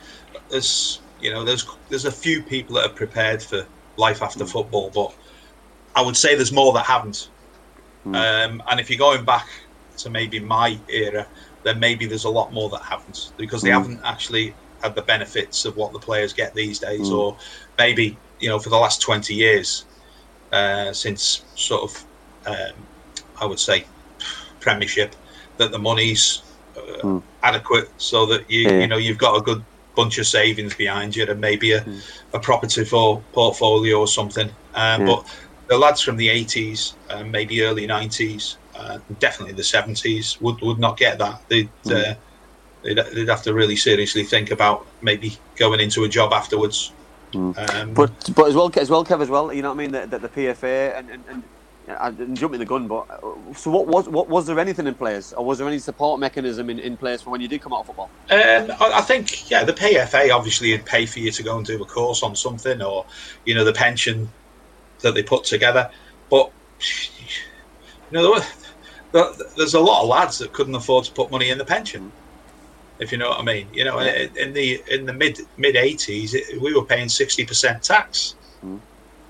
there's 0.50 1.02
you 1.22 1.32
know 1.32 1.44
there's 1.44 1.66
there's 1.90 2.06
a 2.06 2.12
few 2.12 2.44
people 2.44 2.76
that 2.76 2.86
are 2.86 2.94
prepared 2.94 3.42
for 3.42 3.66
life 3.96 4.22
after 4.22 4.44
Mm. 4.44 4.52
football, 4.52 4.92
but 4.94 5.16
I 5.96 6.02
would 6.02 6.18
say 6.18 6.36
there's 6.36 6.52
more 6.54 6.74
that 6.74 6.86
haven't. 6.86 7.30
Mm. 8.06 8.16
Um, 8.50 8.64
and 8.70 8.80
if 8.80 8.90
you're 8.90 9.00
going 9.00 9.26
back 9.26 9.48
to 9.98 10.10
maybe 10.10 10.40
my 10.40 10.78
era, 10.90 11.26
then 11.64 11.80
maybe 11.80 12.06
there's 12.06 12.26
a 12.26 12.30
lot 12.30 12.54
more 12.54 12.70
that 12.70 12.82
haven't 12.84 13.32
because 13.38 13.62
they 13.64 13.70
Mm. 13.70 13.74
haven't 13.80 14.02
actually 14.04 14.54
had 14.82 14.96
the 14.96 15.02
benefits 15.02 15.66
of 15.66 15.76
what 15.76 15.94
the 15.94 16.00
players 16.00 16.34
get 16.34 16.54
these 16.54 16.80
days, 16.80 17.10
Mm. 17.10 17.18
or 17.18 17.38
maybe 17.78 18.20
you 18.40 18.50
know 18.50 18.60
for 18.60 18.70
the 18.70 18.78
last 18.78 19.02
20 19.02 19.34
years 19.34 19.86
uh, 20.52 20.94
since 20.94 21.46
sort 21.56 21.84
of 21.84 22.06
um, 22.46 22.88
I 23.42 23.46
would 23.46 23.60
say 23.60 23.86
Premiership 24.60 25.16
that 25.58 25.72
the 25.72 25.80
money's 25.80 26.44
uh, 26.76 27.02
Mm. 27.04 27.24
adequate 27.44 27.90
so 27.98 28.26
that 28.28 28.50
you 28.50 28.62
Yeah. 28.62 28.80
you 28.82 28.88
know 28.88 28.98
you've 28.98 29.18
got 29.18 29.36
a 29.36 29.42
good 29.42 29.66
bunch 29.96 30.20
of 30.20 30.28
savings 30.28 30.76
behind 30.76 31.16
you 31.16 31.26
and 31.26 31.42
maybe 31.42 31.72
a, 31.72 31.82
Mm. 31.82 32.02
a 32.34 32.40
property 32.40 32.86
for 32.86 33.26
portfolio 33.34 34.00
or 34.00 34.08
something. 34.08 34.50
Um, 34.76 35.02
Yeah. 35.02 35.06
But 35.08 35.26
the 35.70 35.78
lads 35.78 36.02
from 36.02 36.18
the 36.18 36.30
80s, 36.30 36.98
uh, 37.10 37.24
maybe 37.24 37.64
early 37.64 37.88
90s, 37.88 38.58
uh, 38.76 39.00
definitely 39.18 39.56
the 39.56 39.64
70s 39.64 40.38
would, 40.40 40.62
would 40.62 40.78
not 40.80 40.98
get 40.98 41.18
that. 41.18 41.42
They'd, 41.50 41.72
Mm. 41.86 42.12
uh, 42.12 42.16
they'd, 42.84 42.98
they'd 42.98 43.28
have 43.30 43.44
to 43.44 43.54
really 43.54 43.76
seriously 43.76 44.24
think 44.24 44.52
about 44.52 44.86
maybe 45.02 45.38
going 45.56 45.80
into 45.80 46.04
a 46.04 46.10
job 46.10 46.34
afterwards. 46.34 46.92
Mm. 47.34 47.58
Um, 47.76 47.94
But 47.94 48.12
but 48.36 48.48
as 48.48 48.56
well 48.56 48.72
as 48.76 48.90
well, 48.90 49.04
Kev, 49.06 49.22
as 49.22 49.30
well. 49.30 49.52
You 49.52 49.62
know 49.62 49.70
what 49.70 49.76
I 49.76 49.78
mean? 49.78 49.92
The, 49.92 50.08
the, 50.08 50.20
the 50.20 50.30
PFA 50.30 50.98
and 50.98 51.10
and, 51.10 51.24
and 51.30 51.44
I 51.90 52.12
didn't 52.12 52.36
jump 52.36 52.54
in 52.54 52.60
the 52.60 52.66
gun, 52.66 52.88
but 52.88 53.06
uh, 53.10 53.54
so 53.54 53.72
what 53.72 53.88
was 53.88 54.10
what 54.10 54.28
was 54.28 54.46
there 54.46 54.60
anything 54.60 54.88
in 54.88 54.94
place, 54.94 55.32
or 55.34 55.46
was 55.46 55.58
there 55.58 55.68
any 55.68 55.80
support 55.80 56.20
mechanism 56.20 56.70
in, 56.70 56.80
in 56.80 56.98
place 56.98 57.22
for 57.22 57.30
when 57.30 57.40
you 57.42 57.48
did 57.48 57.62
come 57.62 57.74
out 57.74 57.82
of 57.82 57.86
football? 57.88 58.10
Um, 58.30 58.72
I, 58.80 58.92
I 58.96 59.02
think, 59.02 59.50
yeah, 59.50 59.64
the 59.64 59.72
PFA 59.74 60.34
obviously 60.36 60.72
would 60.72 60.86
pay 60.86 61.06
for 61.06 61.20
you 61.20 61.32
to 61.32 61.44
go 61.44 61.56
and 61.58 61.66
do 61.66 61.82
a 61.82 61.86
course 61.86 62.24
on 62.24 62.36
something, 62.36 62.82
or 62.82 63.06
you 63.46 63.56
know, 63.56 63.64
the 63.64 63.74
pension 63.74 64.30
that 65.00 65.14
they 65.16 65.24
put 65.24 65.44
together. 65.46 65.90
But 66.30 66.52
you 68.10 68.12
know, 68.12 68.22
there 68.24 68.32
were, 68.32 68.46
there- 69.14 69.46
there's 69.56 69.74
a 69.74 69.80
lot 69.80 70.04
of 70.04 70.10
lads 70.10 70.40
that 70.40 70.52
couldn't 70.54 70.76
afford 70.76 71.06
to 71.06 71.12
put 71.14 71.32
money 71.32 71.50
in 71.50 71.58
the 71.58 71.66
pension. 71.66 72.12
If 73.00 73.12
you 73.12 73.18
know 73.18 73.30
what 73.30 73.40
I 73.40 73.44
mean, 73.44 73.70
you 73.72 73.84
know, 73.84 74.00
in 74.00 74.36
in 74.38 74.54
the 74.54 74.82
in 74.90 75.06
the 75.06 75.14
mid 75.14 75.40
mid 75.58 75.76
'80s, 75.76 76.34
we 76.60 76.74
were 76.74 76.86
paying 76.86 77.10
sixty 77.10 77.46
percent 77.46 77.84
tax, 77.84 78.36
Mm. 78.64 78.82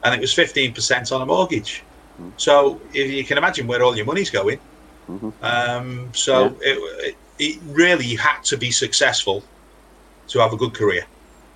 and 0.04 0.16
it 0.16 0.22
was 0.22 0.34
fifteen 0.34 0.74
percent 0.74 1.12
on 1.12 1.22
a 1.22 1.26
mortgage. 1.26 1.84
So 2.38 2.82
if 2.94 3.12
you 3.12 3.24
can 3.26 3.38
imagine 3.38 3.68
where 3.68 3.84
all 3.84 3.96
your 3.96 4.06
money's 4.06 4.30
going. 4.32 4.60
Mhm. 5.10 5.32
Um, 5.42 6.12
so 6.14 6.58
it, 6.62 6.78
it, 7.08 7.16
it 7.40 7.60
really 7.64 8.16
had 8.16 8.40
to 8.46 8.58
be 8.58 8.72
successful 8.72 9.48
to 10.28 10.40
have 10.40 10.52
a 10.54 10.58
good 10.58 10.74
career, 10.74 11.06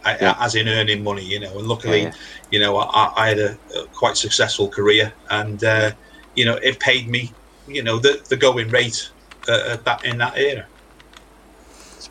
I- 0.05 0.17
Yeah. 0.21 0.35
as 0.39 0.55
in 0.55 0.67
earning 0.67 1.03
money, 1.03 1.23
you 1.25 1.39
know. 1.39 1.57
And 1.57 1.67
luckily, 1.67 2.01
Yeah, 2.03 2.07
yeah. 2.07 2.13
you 2.51 2.59
know, 2.59 2.77
I, 2.77 3.11
I 3.17 3.27
had 3.29 3.39
a, 3.39 3.51
a 3.75 3.87
quite 3.87 4.15
successful 4.17 4.69
career, 4.69 5.13
and 5.29 5.63
uh, 5.63 5.91
you 6.35 6.45
know, 6.45 6.55
it 6.69 6.79
paid 6.79 7.09
me, 7.09 7.35
you 7.67 7.83
know, 7.83 7.97
the, 7.99 8.21
the 8.29 8.37
going 8.37 8.69
rate 8.69 9.09
uh, 9.49 9.73
at 9.73 9.83
that 9.85 10.05
in 10.05 10.17
that 10.19 10.37
era. 10.37 10.65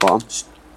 Spot 0.01 0.11
on. 0.13 0.23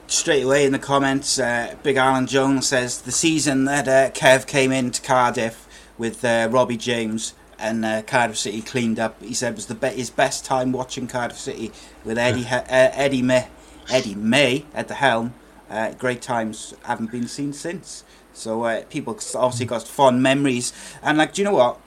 Straight 0.07 0.43
away 0.43 0.65
in 0.65 0.73
the 0.73 0.79
comments, 0.79 1.39
uh, 1.39 1.75
Big 1.81 1.95
Alan 1.95 2.27
Jones 2.27 2.67
says 2.67 3.01
the 3.01 3.11
season 3.11 3.63
that 3.65 3.87
uh, 3.87 4.11
Kev 4.11 4.45
came 4.45 4.69
into 4.73 5.01
Cardiff 5.01 5.65
with 5.97 6.25
uh, 6.25 6.49
Robbie 6.51 6.75
James 6.75 7.33
and 7.57 7.85
uh, 7.85 8.01
Cardiff 8.01 8.37
City 8.37 8.61
cleaned 8.61 8.99
up. 8.99 9.21
He 9.21 9.33
said 9.33 9.55
was 9.55 9.67
the 9.67 9.75
be- 9.75 9.87
his 9.91 10.09
best 10.09 10.43
time 10.43 10.73
watching 10.73 11.07
Cardiff 11.07 11.37
City 11.37 11.71
with 12.03 12.17
Eddie 12.17 12.45
uh, 12.45 12.63
Eddie 12.67 13.21
May 13.21 13.47
Eddie 13.89 14.15
May 14.15 14.65
at 14.73 14.89
the 14.89 14.95
helm. 14.95 15.33
Uh, 15.69 15.93
great 15.93 16.21
times 16.21 16.73
haven't 16.83 17.09
been 17.09 17.29
seen 17.29 17.53
since. 17.53 18.03
So 18.33 18.63
uh, 18.63 18.83
people 18.89 19.17
obviously 19.35 19.65
got 19.65 19.83
fond 19.83 20.21
memories. 20.21 20.73
And 21.01 21.17
like, 21.17 21.33
do 21.33 21.41
you 21.41 21.45
know 21.45 21.53
what? 21.53 21.79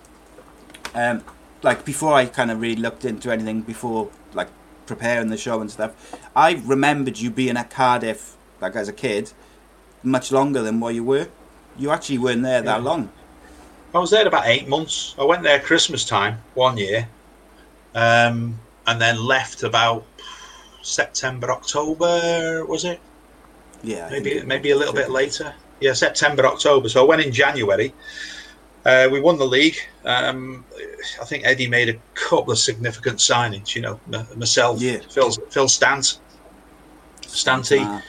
Um, 0.94 1.22
like 1.62 1.84
before 1.84 2.14
I 2.14 2.24
kind 2.24 2.50
of 2.50 2.62
really 2.62 2.80
looked 2.80 3.04
into 3.04 3.30
anything 3.30 3.60
before 3.60 4.10
preparing 4.86 5.28
the 5.28 5.36
show 5.36 5.60
and 5.60 5.70
stuff, 5.70 6.14
I 6.34 6.62
remembered 6.64 7.18
you 7.18 7.30
being 7.30 7.56
at 7.56 7.70
Cardiff 7.70 8.36
like 8.60 8.74
as 8.76 8.88
a 8.88 8.92
kid 8.92 9.32
much 10.02 10.30
longer 10.32 10.62
than 10.62 10.80
what 10.80 10.94
you 10.94 11.04
were. 11.04 11.28
You 11.76 11.90
actually 11.90 12.18
weren't 12.18 12.42
there 12.42 12.62
that 12.62 12.78
Yeah. 12.78 12.82
long. 12.84 13.10
I 13.94 13.98
was 13.98 14.10
there 14.10 14.26
about 14.26 14.46
eight 14.46 14.68
months. 14.68 15.14
I 15.18 15.24
went 15.24 15.42
there 15.42 15.58
Christmas 15.60 16.04
time 16.04 16.42
one 16.54 16.76
year, 16.76 17.08
um, 17.94 18.58
and 18.86 19.00
then 19.00 19.18
left 19.24 19.62
about 19.62 20.04
September, 20.82 21.50
October. 21.50 22.64
Was 22.66 22.84
it? 22.84 23.00
Yeah, 23.82 24.08
maybe 24.10 24.32
it- 24.32 24.46
maybe 24.46 24.70
a 24.70 24.76
little 24.76 24.94
bit 24.94 25.10
later. 25.10 25.54
Yeah, 25.80 25.92
September, 25.92 26.46
October. 26.46 26.88
So 26.88 27.02
I 27.02 27.06
went 27.06 27.22
in 27.22 27.32
January. 27.32 27.92
Uh, 28.86 29.08
we 29.10 29.20
won 29.20 29.36
the 29.36 29.44
league. 29.46 29.76
Um, 30.04 30.64
I 31.20 31.24
think 31.24 31.44
Eddie 31.44 31.66
made 31.68 31.88
a 31.88 31.96
couple 32.14 32.52
of 32.52 32.58
significant 32.58 33.18
signings. 33.18 33.74
You 33.74 33.82
know, 33.82 34.00
myself, 34.36 34.80
Yeah. 34.80 34.98
Phil, 35.10 35.32
Phil 35.50 35.68
Stant, 35.68 36.20
Stanty, 37.22 37.80
Ah, 37.80 38.02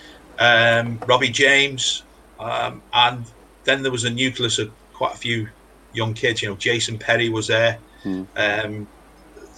um, 0.79 0.99
Robbie 1.07 1.29
James, 1.29 2.03
Um, 2.39 2.83
and 2.93 3.25
then 3.63 3.81
there 3.81 3.91
was 3.91 4.03
a 4.03 4.09
nucleus 4.11 4.59
of 4.59 4.71
quite 4.93 5.15
a 5.15 5.17
few 5.17 5.49
young 5.93 6.13
kids. 6.13 6.43
You 6.43 6.49
know, 6.49 6.55
Jason 6.55 6.99
Perry 6.99 7.29
was 7.29 7.47
there. 7.47 7.79
Hmm. 8.03 8.23
Um, 8.35 8.87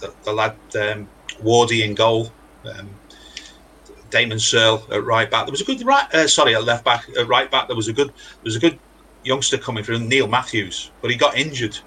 the, 0.00 0.14
the 0.24 0.32
lad 0.32 0.56
um, 0.76 1.06
Wardy 1.42 1.84
in 1.84 1.94
goal. 1.94 2.32
Um, 2.64 2.88
Damon 4.08 4.40
Searle 4.40 4.82
at 4.90 5.04
right 5.04 5.30
back. 5.30 5.44
There 5.46 5.52
was 5.52 5.60
a 5.60 5.64
good 5.64 5.84
right. 5.84 6.12
Uh, 6.14 6.26
sorry, 6.26 6.54
at 6.56 6.64
left 6.64 6.84
back. 6.84 7.04
At 7.18 7.28
right 7.28 7.50
back, 7.50 7.68
there 7.68 7.76
was 7.76 7.88
a 7.88 7.92
good. 7.92 8.08
There 8.08 8.44
was 8.44 8.56
a 8.56 8.58
good 8.60 8.78
youngster 9.24 9.58
coming 9.58 9.84
through, 9.84 10.00
Neil 10.00 10.28
Matthews, 10.28 10.90
but 11.00 11.10
he 11.10 11.16
got 11.16 11.36
injured 11.36 11.78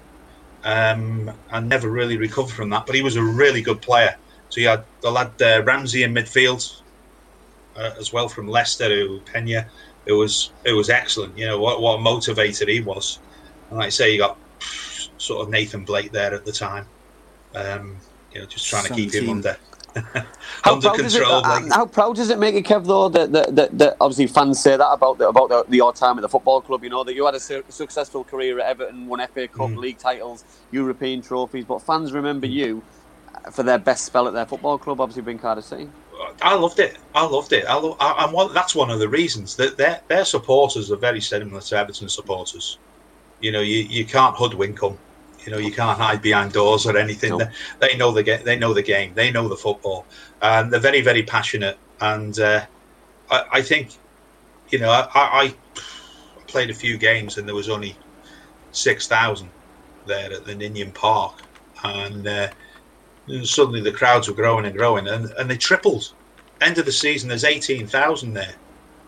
um, 0.64 1.30
and 1.50 1.68
never 1.68 1.90
really 1.90 2.16
recovered 2.16 2.54
from 2.54 2.70
that. 2.70 2.86
But 2.86 2.94
he 2.94 3.02
was 3.02 3.16
a 3.16 3.22
really 3.22 3.62
good 3.62 3.80
player. 3.82 4.16
So 4.48 4.60
you 4.60 4.68
had 4.68 4.84
the 5.00 5.10
lad 5.10 5.40
uh, 5.42 5.62
Ramsey 5.64 6.02
in 6.02 6.14
midfield 6.14 6.80
uh, 7.76 7.90
as 7.98 8.12
well 8.12 8.28
from 8.28 8.48
Leicester, 8.48 8.88
who 8.88 9.20
Pena. 9.20 9.66
It 10.06 10.12
was 10.12 10.50
it 10.64 10.72
was 10.72 10.90
excellent. 10.90 11.36
You 11.36 11.46
know 11.46 11.58
what 11.58 11.80
what 11.80 11.98
a 11.98 12.02
motivator 12.02 12.68
he 12.68 12.80
was. 12.80 13.18
And 13.70 13.78
like 13.78 13.86
I 13.86 13.90
say, 13.90 14.12
you 14.12 14.18
got 14.18 14.38
sort 15.18 15.42
of 15.42 15.50
Nathan 15.50 15.84
Blake 15.84 16.12
there 16.12 16.34
at 16.34 16.44
the 16.44 16.52
time. 16.52 16.86
Um, 17.54 17.96
you 18.32 18.40
know, 18.40 18.46
just 18.46 18.68
trying 18.68 18.84
to 18.84 18.94
keep 18.94 19.14
him 19.14 19.30
under 19.30 19.56
How 20.62 20.74
under 20.74 20.88
proud, 20.88 20.98
does 20.98 21.14
it, 21.14 21.22
uh, 21.22 21.40
like- 21.40 21.72
how 21.72 21.86
proud 21.86 22.16
does 22.16 22.30
it 22.30 22.38
make 22.38 22.54
you, 22.54 22.62
Kev, 22.62 22.86
though, 22.86 23.08
that, 23.08 23.32
that, 23.32 23.54
that, 23.56 23.78
that 23.78 23.96
obviously 24.00 24.26
fans 24.26 24.60
say 24.60 24.76
that 24.76 24.88
about 24.90 25.18
the, 25.18 25.28
about 25.28 25.48
the, 25.68 25.76
your 25.76 25.92
time 25.92 26.18
at 26.18 26.22
the 26.22 26.28
football 26.28 26.60
club, 26.60 26.82
you 26.84 26.90
know, 26.90 27.04
that 27.04 27.14
you 27.14 27.24
had 27.26 27.34
a 27.34 27.40
su- 27.40 27.64
successful 27.68 28.24
career 28.24 28.58
at 28.60 28.66
Everton, 28.66 29.06
won 29.06 29.20
FA 29.28 29.48
Cup, 29.48 29.70
Mm. 29.70 29.76
league 29.76 29.98
titles, 29.98 30.44
European 30.70 31.22
trophies, 31.22 31.64
but 31.64 31.80
fans 31.82 32.12
remember 32.12 32.46
you 32.46 32.82
for 33.52 33.62
their 33.62 33.78
best 33.78 34.04
spell 34.04 34.26
at 34.26 34.34
their 34.34 34.46
football 34.46 34.78
club, 34.78 35.00
obviously 35.00 35.22
being 35.22 35.38
Cardiff 35.38 35.64
City. 35.64 35.88
I 36.40 36.54
loved 36.54 36.78
it. 36.78 36.96
I 37.14 37.26
loved 37.26 37.52
it. 37.52 37.66
I 37.66 37.74
lo- 37.74 37.96
I, 38.00 38.30
one, 38.30 38.54
that's 38.54 38.74
one 38.74 38.90
of 38.90 38.98
the 39.00 39.08
reasons 39.08 39.56
that 39.56 39.76
their 39.76 40.00
their 40.08 40.24
supporters 40.24 40.90
are 40.90 40.96
very 40.96 41.20
similar 41.20 41.60
to 41.60 41.76
Everton 41.76 42.08
supporters. 42.08 42.78
You 43.40 43.52
know, 43.52 43.60
you, 43.60 43.78
you 43.80 44.04
can't 44.06 44.34
hoodwink 44.36 44.80
them. 44.80 44.96
You 45.46 45.52
know, 45.52 45.58
you 45.58 45.72
can't 45.72 45.98
hide 45.98 46.22
behind 46.22 46.52
doors 46.52 46.86
or 46.86 46.96
anything. 46.96 47.30
No. 47.30 47.38
They, 47.38 47.88
they 47.88 47.96
know 47.96 48.12
the 48.12 48.22
game. 48.22 48.44
They 48.44 48.56
know 48.56 48.72
the 48.72 48.82
game. 48.82 49.12
They 49.14 49.30
know 49.30 49.48
the 49.48 49.56
football, 49.56 50.06
and 50.42 50.72
they're 50.72 50.80
very 50.80 51.00
very 51.00 51.22
passionate. 51.22 51.78
And 52.00 52.38
uh, 52.38 52.66
I, 53.30 53.44
I 53.52 53.62
think, 53.62 53.90
you 54.70 54.78
know, 54.78 54.90
I, 54.90 55.08
I, 55.14 55.44
I 55.44 55.54
played 56.46 56.70
a 56.70 56.74
few 56.74 56.98
games 56.98 57.38
and 57.38 57.46
there 57.46 57.54
was 57.54 57.68
only 57.68 57.96
six 58.72 59.06
thousand 59.06 59.50
there 60.06 60.32
at 60.32 60.44
the 60.44 60.54
Ninian 60.54 60.92
Park, 60.92 61.42
and. 61.82 62.26
Uh, 62.26 62.48
and 63.26 63.46
suddenly 63.46 63.80
the 63.80 63.92
crowds 63.92 64.28
were 64.28 64.34
growing 64.34 64.66
and 64.66 64.76
growing, 64.76 65.08
and, 65.08 65.30
and 65.38 65.50
they 65.50 65.56
tripled. 65.56 66.12
End 66.60 66.78
of 66.78 66.84
the 66.84 66.92
season, 66.92 67.28
there's 67.28 67.44
18,000 67.44 68.34
there. 68.34 68.54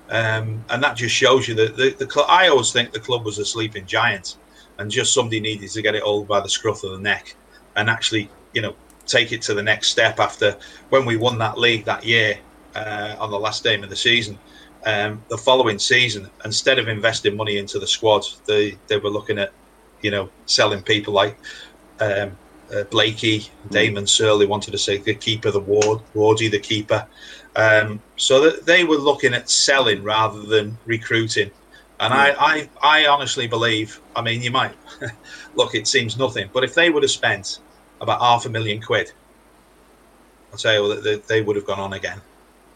Um, 0.09 0.65
and 0.71 0.83
that 0.83 0.97
just 0.97 1.15
shows 1.15 1.49
you 1.49 1.55
that 1.57 1.77
the, 1.77 1.91
the 1.91 2.07
club, 2.07 2.27
I 2.29 2.49
always 2.49 2.73
think 2.73 2.93
the 2.93 3.01
club 3.01 3.25
was 3.25 3.39
a 3.39 3.45
sleeping 3.45 3.87
giant, 3.87 4.37
and 4.79 4.91
just 4.91 5.15
somebody 5.15 5.41
needed 5.41 5.71
to 5.71 5.83
get 5.83 5.95
it 5.95 6.03
all 6.03 6.25
by 6.25 6.41
the 6.41 6.49
scruff 6.49 6.85
of 6.85 6.93
the 6.93 6.99
neck 6.99 7.35
and 7.77 7.89
actually, 7.89 8.29
you 8.53 8.63
know, 8.63 8.75
take 9.07 9.33
it 9.33 9.43
to 9.43 9.55
the 9.55 9.63
next 9.63 9.89
step 9.89 10.19
after 10.19 10.57
when 10.91 11.05
we 11.05 11.17
won 11.17 11.39
that 11.39 11.59
league 11.59 11.85
that 11.85 12.05
year 12.05 12.39
uh, 12.75 13.15
on 13.19 13.31
the 13.31 13.39
last 13.39 13.63
game 13.63 13.85
of 13.85 13.91
the 13.91 13.97
season. 13.97 14.39
Um, 14.85 15.23
the 15.29 15.39
following 15.39 15.79
season, 15.79 16.31
instead 16.45 16.79
of 16.79 16.89
investing 16.89 17.37
money 17.37 17.59
into 17.59 17.79
the 17.79 17.87
squad, 17.87 18.25
they, 18.47 18.79
they 18.87 18.99
were 18.99 19.11
looking 19.11 19.39
at, 19.39 19.53
you 20.03 20.11
know, 20.11 20.29
selling 20.47 20.83
people 20.83 21.13
like 21.13 21.37
um, 22.01 22.37
uh, 22.75 22.85
Blakey, 22.85 23.49
Damon 23.71 24.07
Searle. 24.07 24.39
They 24.39 24.47
wanted 24.47 24.73
to 24.73 24.79
say 24.79 24.99
the 24.99 25.15
keeper, 25.15 25.51
the 25.51 25.61
Ward, 25.61 26.01
Wardy, 26.15 26.51
the 26.51 26.59
keeper. 26.59 27.07
Um, 27.57 28.01
so 28.17 28.41
that 28.43 28.67
they 28.67 28.85
were 28.85 28.97
looking 28.97 29.35
at 29.35 29.51
selling 29.51 30.03
rather 30.03 30.43
than 30.43 30.77
recruiting. 30.85 31.51
And 31.99 32.13
I, 32.13 32.35
I, 32.39 32.69
I 32.83 33.07
honestly 33.07 33.47
believe. 33.47 34.01
I 34.15 34.23
mean, 34.23 34.43
you 34.43 34.51
might 34.51 34.75
look. 35.55 35.75
It 35.75 35.87
seems 35.87 36.19
nothing, 36.19 36.51
but 36.53 36.63
if 36.63 36.75
they 36.75 36.91
would 36.91 37.03
have 37.03 37.11
spent 37.11 37.61
about 38.01 38.21
half 38.21 38.45
a 38.45 38.51
million 38.51 38.83
quid, 38.83 39.13
I'll 40.53 40.59
tell 40.59 40.75
you 40.75 40.95
that 40.95 41.05
they, 41.05 41.17
they 41.37 41.43
would 41.43 41.57
have 41.57 41.67
gone 41.67 41.81
on 41.81 41.95
again. 41.95 42.21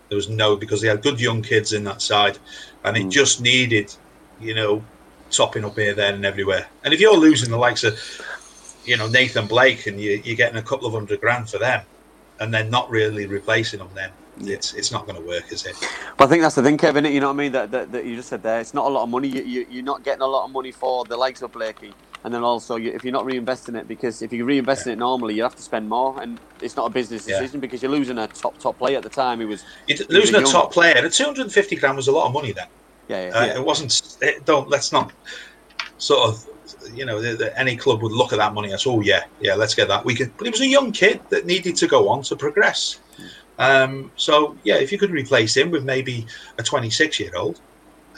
There 0.08 0.16
was 0.16 0.28
no 0.28 0.56
because 0.56 0.80
they 0.80 0.88
had 0.88 1.02
good 1.02 1.20
young 1.20 1.42
kids 1.42 1.72
in 1.72 1.84
that 1.84 2.00
side, 2.00 2.38
and 2.84 2.96
it 2.96 3.04
mm. 3.04 3.10
just 3.10 3.40
needed, 3.40 3.94
you 4.40 4.54
know, 4.54 4.82
topping 5.30 5.64
up 5.64 5.76
here, 5.76 5.94
there, 5.94 6.14
and 6.14 6.24
everywhere. 6.24 6.66
And 6.84 6.94
if 6.94 7.00
you're 7.00 7.16
losing 7.16 7.50
the 7.50 7.58
likes 7.58 7.84
of 7.84 7.98
you 8.84 8.96
know 8.96 9.06
Nathan 9.06 9.46
Blake 9.46 9.86
and 9.86 10.00
you, 10.00 10.20
you're 10.24 10.36
getting 10.36 10.58
a 10.58 10.62
couple 10.62 10.86
of 10.86 10.94
hundred 10.94 11.20
grand 11.20 11.50
for 11.50 11.58
them, 11.58 11.82
and 12.40 12.52
then 12.52 12.70
not 12.70 12.88
really 12.90 13.26
replacing 13.26 13.80
them, 13.80 13.90
then 13.94 14.10
it's 14.48 14.74
it's 14.74 14.90
not 14.92 15.06
going 15.06 15.20
to 15.20 15.26
work, 15.26 15.52
is 15.52 15.66
it? 15.66 15.76
But 16.16 16.24
I 16.24 16.28
think 16.28 16.42
that's 16.42 16.54
the 16.54 16.62
thing, 16.62 16.76
Kevin. 16.78 17.04
You 17.04 17.20
know 17.20 17.28
what 17.28 17.34
I 17.34 17.36
mean? 17.36 17.52
That, 17.52 17.70
that, 17.70 17.92
that 17.92 18.04
you 18.04 18.16
just 18.16 18.28
said 18.28 18.42
there. 18.42 18.60
It's 18.60 18.74
not 18.74 18.86
a 18.86 18.88
lot 18.88 19.02
of 19.02 19.08
money. 19.08 19.28
You, 19.28 19.42
you, 19.42 19.66
you're 19.70 19.84
not 19.84 20.02
getting 20.04 20.22
a 20.22 20.26
lot 20.26 20.44
of 20.44 20.50
money 20.50 20.72
for 20.72 21.04
the 21.04 21.16
likes 21.16 21.42
of 21.42 21.52
Blakey. 21.52 21.92
And 22.22 22.34
then 22.34 22.42
also, 22.42 22.76
you, 22.76 22.92
if 22.92 23.02
you're 23.02 23.14
not 23.14 23.24
reinvesting 23.24 23.78
it, 23.78 23.88
because 23.88 24.20
if 24.20 24.30
you're 24.32 24.46
reinvesting 24.46 24.88
it 24.88 24.98
normally, 24.98 25.34
you 25.34 25.42
have 25.42 25.56
to 25.56 25.62
spend 25.62 25.88
more, 25.88 26.20
and 26.20 26.38
it's 26.60 26.76
not 26.76 26.84
a 26.86 26.90
business 26.90 27.26
Yeah. 27.26 27.40
decision 27.40 27.60
because 27.60 27.82
you're 27.82 27.90
losing 27.90 28.18
a 28.18 28.26
top 28.26 28.58
top 28.58 28.78
player 28.78 28.98
at 28.98 29.02
the 29.02 29.08
time. 29.08 29.40
He 29.40 29.46
was 29.46 29.64
You're 29.86 29.96
he 29.96 30.04
was 30.04 30.10
losing 30.10 30.34
a 30.34 30.40
young- 30.40 30.50
top 30.50 30.72
player. 30.72 30.94
And 30.96 31.10
250 31.10 31.76
grand 31.76 31.96
was 31.96 32.08
a 32.08 32.12
lot 32.12 32.26
of 32.26 32.32
money 32.32 32.52
then. 32.52 32.66
Yeah, 33.08 33.26
yeah. 33.26 33.30
Uh, 33.34 33.44
yeah. 33.46 33.54
It 33.56 33.64
wasn't. 33.64 34.18
It, 34.20 34.44
don't 34.44 34.68
let's 34.68 34.92
not 34.92 35.12
sort 35.98 36.28
of. 36.28 36.46
You 36.94 37.04
know, 37.04 37.20
the, 37.20 37.34
the, 37.34 37.58
any 37.58 37.76
club 37.76 38.00
would 38.02 38.12
look 38.12 38.32
at 38.32 38.38
that 38.38 38.54
money 38.54 38.72
as, 38.72 38.86
oh 38.86 39.00
yeah, 39.00 39.24
yeah, 39.40 39.54
let's 39.54 39.74
get 39.74 39.88
that. 39.88 40.04
We 40.04 40.14
could, 40.14 40.34
but 40.38 40.46
he 40.46 40.50
was 40.50 40.60
a 40.60 40.66
young 40.66 40.92
kid 40.92 41.20
that 41.28 41.44
needed 41.44 41.76
to 41.76 41.86
go 41.86 42.08
on 42.08 42.22
to 42.22 42.36
progress. 42.36 43.00
Um, 43.60 44.12
so 44.16 44.58
yeah, 44.64 44.76
if 44.76 44.90
you 44.90 44.98
could 44.98 45.10
replace 45.12 45.56
him 45.56 45.70
with 45.70 45.84
maybe 45.84 46.26
a 46.58 46.62
26 46.64 47.20
year 47.20 47.32
old, 47.36 47.60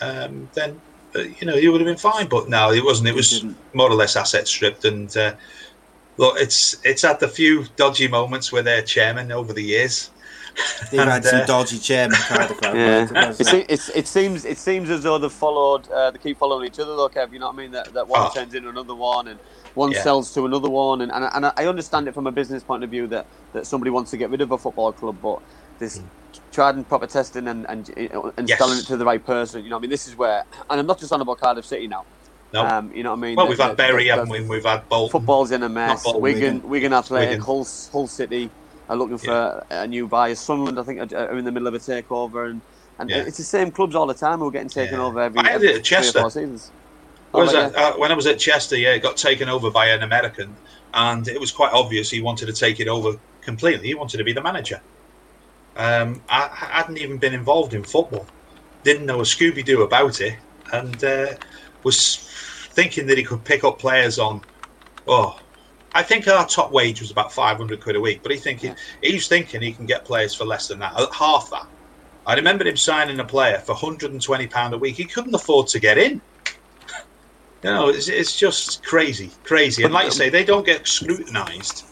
um, 0.00 0.50
then 0.54 0.80
uh, 1.16 1.22
you 1.22 1.46
know 1.46 1.56
he 1.56 1.68
would 1.68 1.80
have 1.80 1.88
been 1.88 1.98
fine. 1.98 2.28
But 2.28 2.48
no, 2.48 2.72
it 2.72 2.84
wasn't. 2.84 3.08
It 3.08 3.16
was 3.16 3.44
more 3.74 3.90
or 3.90 3.96
less 3.96 4.16
asset 4.16 4.48
stripped. 4.48 4.84
And 4.84 5.14
uh, 5.16 5.34
look, 6.18 6.36
it's 6.38 6.76
it's 6.84 7.02
had 7.02 7.20
the 7.20 7.28
few 7.28 7.64
dodgy 7.76 8.08
moments 8.08 8.52
with 8.52 8.66
their 8.66 8.82
chairman 8.82 9.32
over 9.32 9.52
the 9.52 9.64
years. 9.64 10.10
They've 10.90 11.00
had 11.00 11.24
some 11.24 11.46
dodgy 11.46 11.78
chairman 11.78 12.16
Cardiff 12.20 12.58
have, 12.62 12.74
Yeah, 12.76 13.06
hasn't 13.14 13.40
it, 13.48 13.54
it? 13.54 13.66
it's, 13.70 13.88
it 13.90 14.06
seems 14.08 14.44
it 14.44 14.58
seems 14.58 14.90
as 14.90 15.02
though 15.02 15.18
they've 15.18 15.30
followed, 15.32 15.90
uh, 15.90 16.10
they 16.10 16.18
keep 16.18 16.38
following 16.38 16.66
each 16.66 16.78
other, 16.78 16.94
though, 16.96 17.08
Kev. 17.08 17.32
You 17.32 17.38
know 17.38 17.46
what 17.46 17.54
I 17.54 17.58
mean? 17.58 17.70
That, 17.72 17.92
that 17.94 18.06
one 18.08 18.20
Oh. 18.22 18.30
turns 18.34 18.54
into 18.54 18.68
another 18.68 18.94
one, 18.94 19.28
and 19.28 19.38
one 19.74 19.92
Yeah. 19.92 20.02
sells 20.02 20.32
to 20.34 20.44
another 20.44 20.68
one, 20.68 21.00
and, 21.00 21.10
and, 21.12 21.24
and 21.32 21.46
I 21.56 21.66
understand 21.66 22.08
it 22.08 22.14
from 22.14 22.26
a 22.26 22.32
business 22.32 22.62
point 22.62 22.84
of 22.84 22.90
view 22.90 23.06
that, 23.08 23.26
that 23.54 23.66
somebody 23.66 23.90
wants 23.90 24.10
to 24.10 24.16
get 24.16 24.28
rid 24.30 24.40
of 24.42 24.50
a 24.52 24.58
football 24.58 24.92
club, 24.92 25.16
but 25.22 25.40
this 25.78 26.00
tried 26.50 26.74
and 26.76 26.86
proper 26.88 27.06
testing 27.06 27.48
and 27.48 27.66
and, 27.68 27.88
and 28.36 28.48
Yes. 28.48 28.58
selling 28.58 28.78
it 28.78 28.86
to 28.86 28.96
the 28.96 29.04
right 29.04 29.24
person. 29.24 29.64
You 29.64 29.70
know, 29.70 29.76
what 29.76 29.80
I 29.80 29.82
mean, 29.82 29.90
this 29.90 30.06
is 30.08 30.16
where, 30.16 30.44
and 30.68 30.80
I'm 30.80 30.86
not 30.86 30.98
just 30.98 31.12
on 31.12 31.20
about 31.20 31.38
Cardiff 31.40 31.64
City 31.64 31.86
now. 31.88 32.04
No. 32.52 32.66
Um, 32.66 32.92
you 32.94 33.02
know 33.02 33.12
what 33.12 33.16
I 33.16 33.20
mean? 33.20 33.36
well, 33.36 33.46
The- 33.46 33.50
we've 33.50 33.58
had 33.58 33.70
the- 33.70 33.76
Bury, 33.76 34.04
the- 34.04 34.10
haven't 34.10 34.28
we? 34.28 34.42
We've 34.42 34.62
had 34.64 34.86
Bolton. 34.90 35.10
Football's 35.12 35.52
in 35.52 35.62
a 35.62 35.68
mess. 35.70 36.02
Bolton, 36.04 36.20
Wigan, 36.20 36.42
Wigan. 36.56 36.68
Wigan 36.68 36.92
Athletic, 36.92 37.28
Wigan. 37.30 37.44
Hull, 37.46 37.66
Hull 37.92 38.06
City 38.06 38.50
are 38.92 38.96
looking 38.96 39.18
for 39.18 39.64
a 39.70 39.86
new 39.86 40.06
buyer. 40.06 40.34
Sunderland, 40.34 40.78
I 40.78 40.82
think, 40.84 41.12
are 41.12 41.18
are 41.30 41.38
in 41.38 41.44
the 41.44 41.52
middle 41.52 41.68
of 41.68 41.74
a 41.74 41.78
takeover, 41.78 42.50
and, 42.50 42.62
and 42.98 43.10
Yeah. 43.10 43.22
it's 43.26 43.38
the 43.38 43.44
same 43.44 43.70
clubs 43.70 43.94
all 43.94 44.06
the 44.06 44.14
time 44.14 44.38
who 44.40 44.48
are 44.48 44.52
getting 44.52 44.68
taken 44.68 44.98
Yeah. 44.98 45.06
over 45.06 45.20
every, 45.20 45.40
I 45.40 45.54
every 45.54 45.82
three 45.82 46.08
or 46.08 46.12
four 46.12 46.30
seasons. 46.30 46.72
Was 47.34 47.54
Oh, 47.54 47.56
at, 47.56 47.74
uh, 47.74 47.94
when 47.96 48.12
I 48.12 48.14
was 48.14 48.26
at 48.26 48.38
Chester, 48.38 48.76
yeah, 48.76 48.92
it 48.92 49.02
got 49.02 49.16
taken 49.16 49.48
over 49.48 49.70
by 49.70 49.86
an 49.88 50.02
American, 50.02 50.58
and 50.92 51.26
it 51.26 51.40
was 51.40 51.50
quite 51.50 51.72
obvious 51.72 52.10
he 52.10 52.20
wanted 52.20 52.46
to 52.46 52.52
take 52.52 52.78
it 52.78 52.88
over 52.88 53.18
completely. 53.40 53.88
He 53.88 53.94
wanted 53.94 54.18
to 54.18 54.24
be 54.24 54.34
the 54.34 54.42
manager. 54.42 54.82
Um, 55.76 56.24
I, 56.28 56.44
I 56.44 56.76
hadn't 56.78 56.98
even 56.98 57.18
been 57.18 57.34
involved 57.34 57.74
in 57.74 57.84
football, 57.84 58.28
didn't 58.84 59.06
know 59.06 59.20
a 59.20 59.24
Scooby 59.24 59.64
Doo 59.64 59.82
about 59.82 60.20
it, 60.20 60.40
and 60.72 61.02
uh, 61.02 61.28
was 61.82 62.28
thinking 62.74 63.06
that 63.06 63.18
he 63.18 63.24
could 63.24 63.44
pick 63.44 63.64
up 63.64 63.78
players 63.78 64.18
on. 64.18 64.42
Oh, 65.06 65.41
I 65.94 66.02
think 66.02 66.26
our 66.28 66.46
top 66.46 66.72
wage 66.72 67.00
was 67.00 67.10
about 67.10 67.32
five 67.32 67.56
hundred 67.56 67.80
quid 67.80 67.96
a 67.96 68.00
week, 68.00 68.22
but 68.22 68.32
he 68.32 68.38
thinking 68.38 68.74
he's 69.02 69.28
thinking 69.28 69.60
he 69.60 69.72
can 69.72 69.86
get 69.86 70.04
players 70.04 70.34
for 70.34 70.44
less 70.44 70.68
than 70.68 70.78
that, 70.78 70.92
uh, 70.96 71.10
half 71.12 71.50
that. 71.50 71.66
I 72.26 72.34
remember 72.34 72.66
him 72.66 72.76
signing 72.76 73.18
a 73.20 73.24
player 73.24 73.58
for 73.58 73.74
hundred 73.74 74.12
and 74.12 74.22
twenty 74.22 74.46
pound 74.46 74.74
a 74.74 74.78
week. 74.78 74.96
He 74.96 75.04
couldn't 75.04 75.34
afford 75.34 75.68
to 75.68 75.80
get 75.80 75.98
in. 75.98 76.20
You 77.64 77.70
know, 77.70 77.90
it's, 77.90 78.08
it's 78.08 78.36
just 78.36 78.82
crazy, 78.82 79.30
crazy. 79.44 79.84
And 79.84 79.94
like 79.94 80.06
you 80.06 80.10
say, 80.10 80.30
they 80.30 80.44
don't 80.44 80.66
get 80.66 80.84
scrutinised 80.84 81.84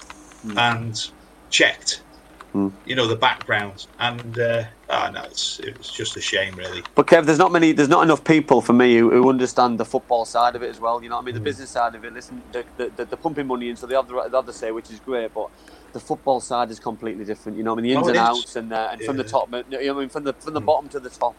and 0.57 1.11
checked. 1.49 2.02
Hmm. 2.50 2.71
You 2.87 2.97
know 2.97 3.07
the 3.07 3.14
background, 3.14 3.87
and 4.00 4.37
uh, 4.37 4.64
ah, 4.90 5.11
no, 5.12 5.23
it's 5.25 5.61
it's 5.61 5.90
just 5.92 6.16
a 6.16 6.20
shame, 6.20 6.54
really. 6.56 6.82
But 6.94 7.06
Kev, 7.06 7.25
there's 7.26 7.38
not 7.38 7.52
many, 7.52 7.73
there's 7.73 7.88
not 7.88 8.02
enough 8.02 8.25
people 8.25 8.61
for 8.61 8.73
me 8.73 8.97
who, 8.99 9.11
who 9.11 9.28
understand 9.30 9.78
the 9.78 9.85
football 9.85 10.25
side 10.25 10.56
of 10.56 10.62
it 10.62 10.70
as 10.70 10.80
well. 10.80 11.02
You 11.02 11.09
know 11.09 11.16
what 11.16 11.23
I 11.23 11.26
mean? 11.26 11.35
The 11.35 11.40
business 11.40 11.70
side 11.70 11.94
of 11.94 12.04
it. 12.04 12.12
Listen, 12.12 12.42
the, 12.52 12.64
the, 12.76 12.90
the, 12.97 13.04
the 13.06 13.16
pumping 13.16 13.47
money 13.47 13.68
into 13.70 13.87
the 13.87 13.99
other, 13.99 14.14
the 14.28 14.38
other 14.38 14.52
say, 14.52 14.70
which 14.70 14.90
is 14.90 15.00
great, 15.00 15.32
but 15.35 15.49
the 15.92 16.00
football 16.00 16.40
side 16.40 16.70
is 16.70 16.78
completely 16.80 17.25
different. 17.25 17.56
You 17.59 17.64
know, 17.64 17.73
what 17.75 17.80
I 17.80 17.82
mean, 17.82 17.92
the 17.92 17.99
ins 17.99 18.06
Oh, 18.06 18.11
and 18.11 18.18
outs, 18.18 18.56
and 18.56 18.73
uh, 18.73 18.88
and 18.92 19.02
from 19.02 19.16
the 19.16 19.25
top, 19.25 19.49
you 19.50 19.64
know, 19.70 19.78
what 19.94 19.97
I 19.97 20.00
mean, 20.00 20.09
from 20.09 20.25
the 20.25 20.32
from 20.35 20.54
the 20.54 20.61
bottom 20.61 20.88
to 20.90 21.00
the 21.00 21.11
top. 21.11 21.35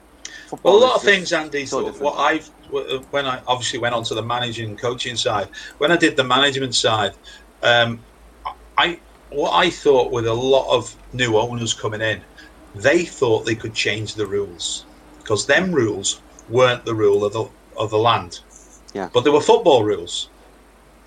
Well, 0.64 0.76
a 0.76 0.78
lot 0.78 0.96
of 0.96 1.02
things, 1.04 1.32
Andy. 1.34 1.66
so 1.66 1.80
So 1.80 1.86
different. 1.92 2.04
what 2.04 2.20
I've 2.20 2.48
when 3.12 3.26
I 3.26 3.42
obviously 3.48 3.80
went 3.80 3.96
on 3.96 4.04
to 4.06 4.16
the 4.16 4.22
managing 4.24 4.70
and 4.70 4.80
coaching 4.80 5.16
side, 5.16 5.50
when 5.78 5.92
I 5.92 5.98
did 5.98 6.16
the 6.16 6.24
management 6.24 6.76
side, 6.76 7.14
um, 7.64 8.00
I 8.78 9.00
what 9.30 9.52
I 9.54 9.70
thought 9.70 10.12
with 10.12 10.28
a 10.28 10.34
lot 10.34 10.70
of 10.76 10.96
new 11.14 11.38
owners 11.38 11.74
coming 11.74 12.02
in, 12.02 12.22
they 12.76 13.06
thought 13.06 13.46
they 13.46 13.56
could 13.56 13.74
change 13.74 14.16
the 14.16 14.26
rules 14.26 14.86
because 15.20 15.46
them 15.46 15.72
rules 15.72 16.22
weren't 16.50 16.86
the 16.86 16.96
rule 16.96 17.24
of 17.26 17.34
the 17.34 17.46
of 17.78 17.90
the 17.90 17.98
land. 17.98 18.40
Yeah. 18.94 19.10
But 19.14 19.24
there 19.24 19.34
were 19.34 19.42
football 19.42 19.84
rules, 19.84 20.30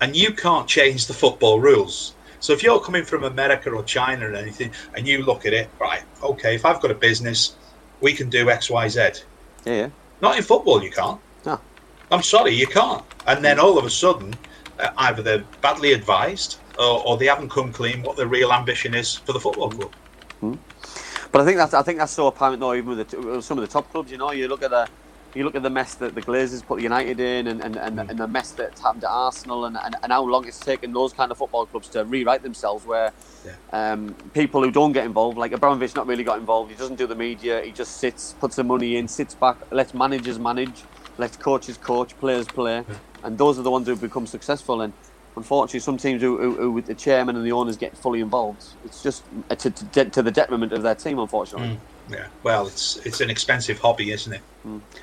and 0.01 0.15
you 0.15 0.33
can't 0.33 0.67
change 0.67 1.07
the 1.07 1.13
football 1.13 1.59
rules. 1.59 2.15
So 2.39 2.53
if 2.53 2.61
you're 2.63 2.79
coming 2.79 3.03
from 3.03 3.23
America 3.23 3.71
or 3.71 3.83
China 3.83 4.29
or 4.29 4.35
anything, 4.35 4.71
and 4.95 5.07
you 5.07 5.23
look 5.23 5.45
at 5.45 5.53
it, 5.53 5.69
right? 5.79 6.03
Okay, 6.21 6.55
if 6.55 6.65
I've 6.65 6.81
got 6.81 6.91
a 6.91 6.95
business, 6.95 7.55
we 8.01 8.13
can 8.13 8.29
do 8.29 8.49
X, 8.49 8.69
Y, 8.69 8.87
Z. 8.87 8.99
Yeah, 9.65 9.73
yeah. 9.73 9.89
Not 10.21 10.37
in 10.37 10.43
football, 10.43 10.83
you 10.83 10.91
can't. 10.91 11.19
No. 11.45 11.59
I'm 12.11 12.21
sorry, 12.21 12.51
you 12.51 12.67
can't. 12.67 13.03
And 13.25 13.43
then 13.43 13.59
all 13.59 13.77
of 13.77 13.85
a 13.85 13.89
sudden, 13.89 14.35
uh, 14.79 14.89
either 14.97 15.21
they're 15.21 15.43
badly 15.61 15.93
advised 15.93 16.59
or, 16.77 17.05
or 17.05 17.17
they 17.17 17.25
haven't 17.25 17.49
come 17.49 17.71
clean 17.71 18.03
what 18.03 18.15
their 18.15 18.27
real 18.27 18.51
ambition 18.51 18.93
is 18.93 19.15
for 19.15 19.33
the 19.33 19.39
football 19.39 19.69
club. 19.69 19.93
But 21.35 21.41
I 21.41 21.45
think 21.47 21.57
that's 21.57 21.73
I 21.73 21.81
think 21.81 21.99
that's 21.99 22.13
so 22.13 22.27
apparent 22.27 22.61
though, 22.61 22.73
even 22.73 22.95
with, 22.95 23.09
the, 23.09 23.19
with 23.19 23.43
some 23.43 23.57
of 23.57 23.61
the 23.61 23.67
top 23.67 23.91
clubs. 23.91 24.09
You 24.09 24.17
know, 24.17 24.31
you 24.31 24.47
look 24.47 24.63
at 24.63 24.69
the 24.69 24.87
you 25.33 25.43
look 25.43 25.55
at 25.55 25.63
the 25.63 25.69
mess 25.69 25.95
that 25.95 26.15
the 26.15 26.21
Glazers 26.21 26.65
put 26.65 26.81
United 26.81 27.19
in, 27.19 27.47
and, 27.47 27.59
and, 27.61 27.75
and, 27.75 27.99
and 27.99 28.17
the 28.17 28.25
mess 28.25 28.51
that's 28.51 28.79
happened 28.79 29.01
to 29.01 29.09
Arsenal, 29.09 29.65
and, 29.65 29.75
and, 29.83 29.97
and 30.01 30.13
how 30.13 30.23
long 30.23 30.47
it's 30.47 30.61
taken 30.61 30.93
those 30.93 31.11
kind 31.11 31.33
of 31.33 31.37
football 31.37 31.65
clubs 31.65 31.89
to 31.89 32.05
rewrite 32.05 32.41
themselves. 32.41 32.85
Where 32.85 33.11
um, 33.73 34.15
people 34.33 34.63
who 34.63 34.71
don't 34.71 34.93
get 34.93 35.03
involved, 35.03 35.37
like 35.37 35.51
Abramovich, 35.51 35.93
not 35.93 36.07
really 36.07 36.23
got 36.23 36.39
involved. 36.39 36.71
He 36.71 36.77
doesn't 36.77 36.95
do 36.95 37.05
the 37.05 37.15
media. 37.15 37.61
He 37.63 37.73
just 37.73 37.97
sits, 37.97 38.33
puts 38.39 38.55
the 38.55 38.63
money 38.63 38.95
in, 38.95 39.09
sits 39.09 39.35
back, 39.35 39.57
lets 39.73 39.93
managers 39.93 40.39
manage, 40.39 40.83
lets 41.17 41.35
coaches 41.35 41.75
coach, 41.75 42.17
players 42.17 42.47
play, 42.47 42.85
and 43.25 43.37
those 43.37 43.59
are 43.59 43.63
the 43.63 43.71
ones 43.71 43.87
who 43.87 43.97
become 43.97 44.25
successful. 44.25 44.79
And 44.79 44.93
unfortunately, 45.35 45.79
some 45.79 45.97
teams 45.97 46.21
who, 46.21 46.37
who, 46.37 46.55
who 46.55 46.71
with 46.71 46.85
the 46.85 46.95
chairman 46.95 47.35
and 47.35 47.45
the 47.45 47.51
owners 47.51 47.77
get 47.77 47.97
fully 47.97 48.21
involved, 48.21 48.63
it's 48.83 49.03
just 49.03 49.23
uh, 49.49 49.55
to, 49.55 49.69
to, 49.69 50.05
to 50.05 50.21
the 50.21 50.31
detriment 50.31 50.71
of 50.73 50.83
their 50.83 50.95
team, 50.95 51.19
unfortunately. 51.19 51.79
Yeah. 52.09 52.27
Well, 52.43 52.67
it's 52.67 52.97
it's 52.97 53.19
an 53.21 53.31
expensive 53.31 53.79
hobby, 53.79 54.11
isn't 54.11 54.31
it? 54.31 54.41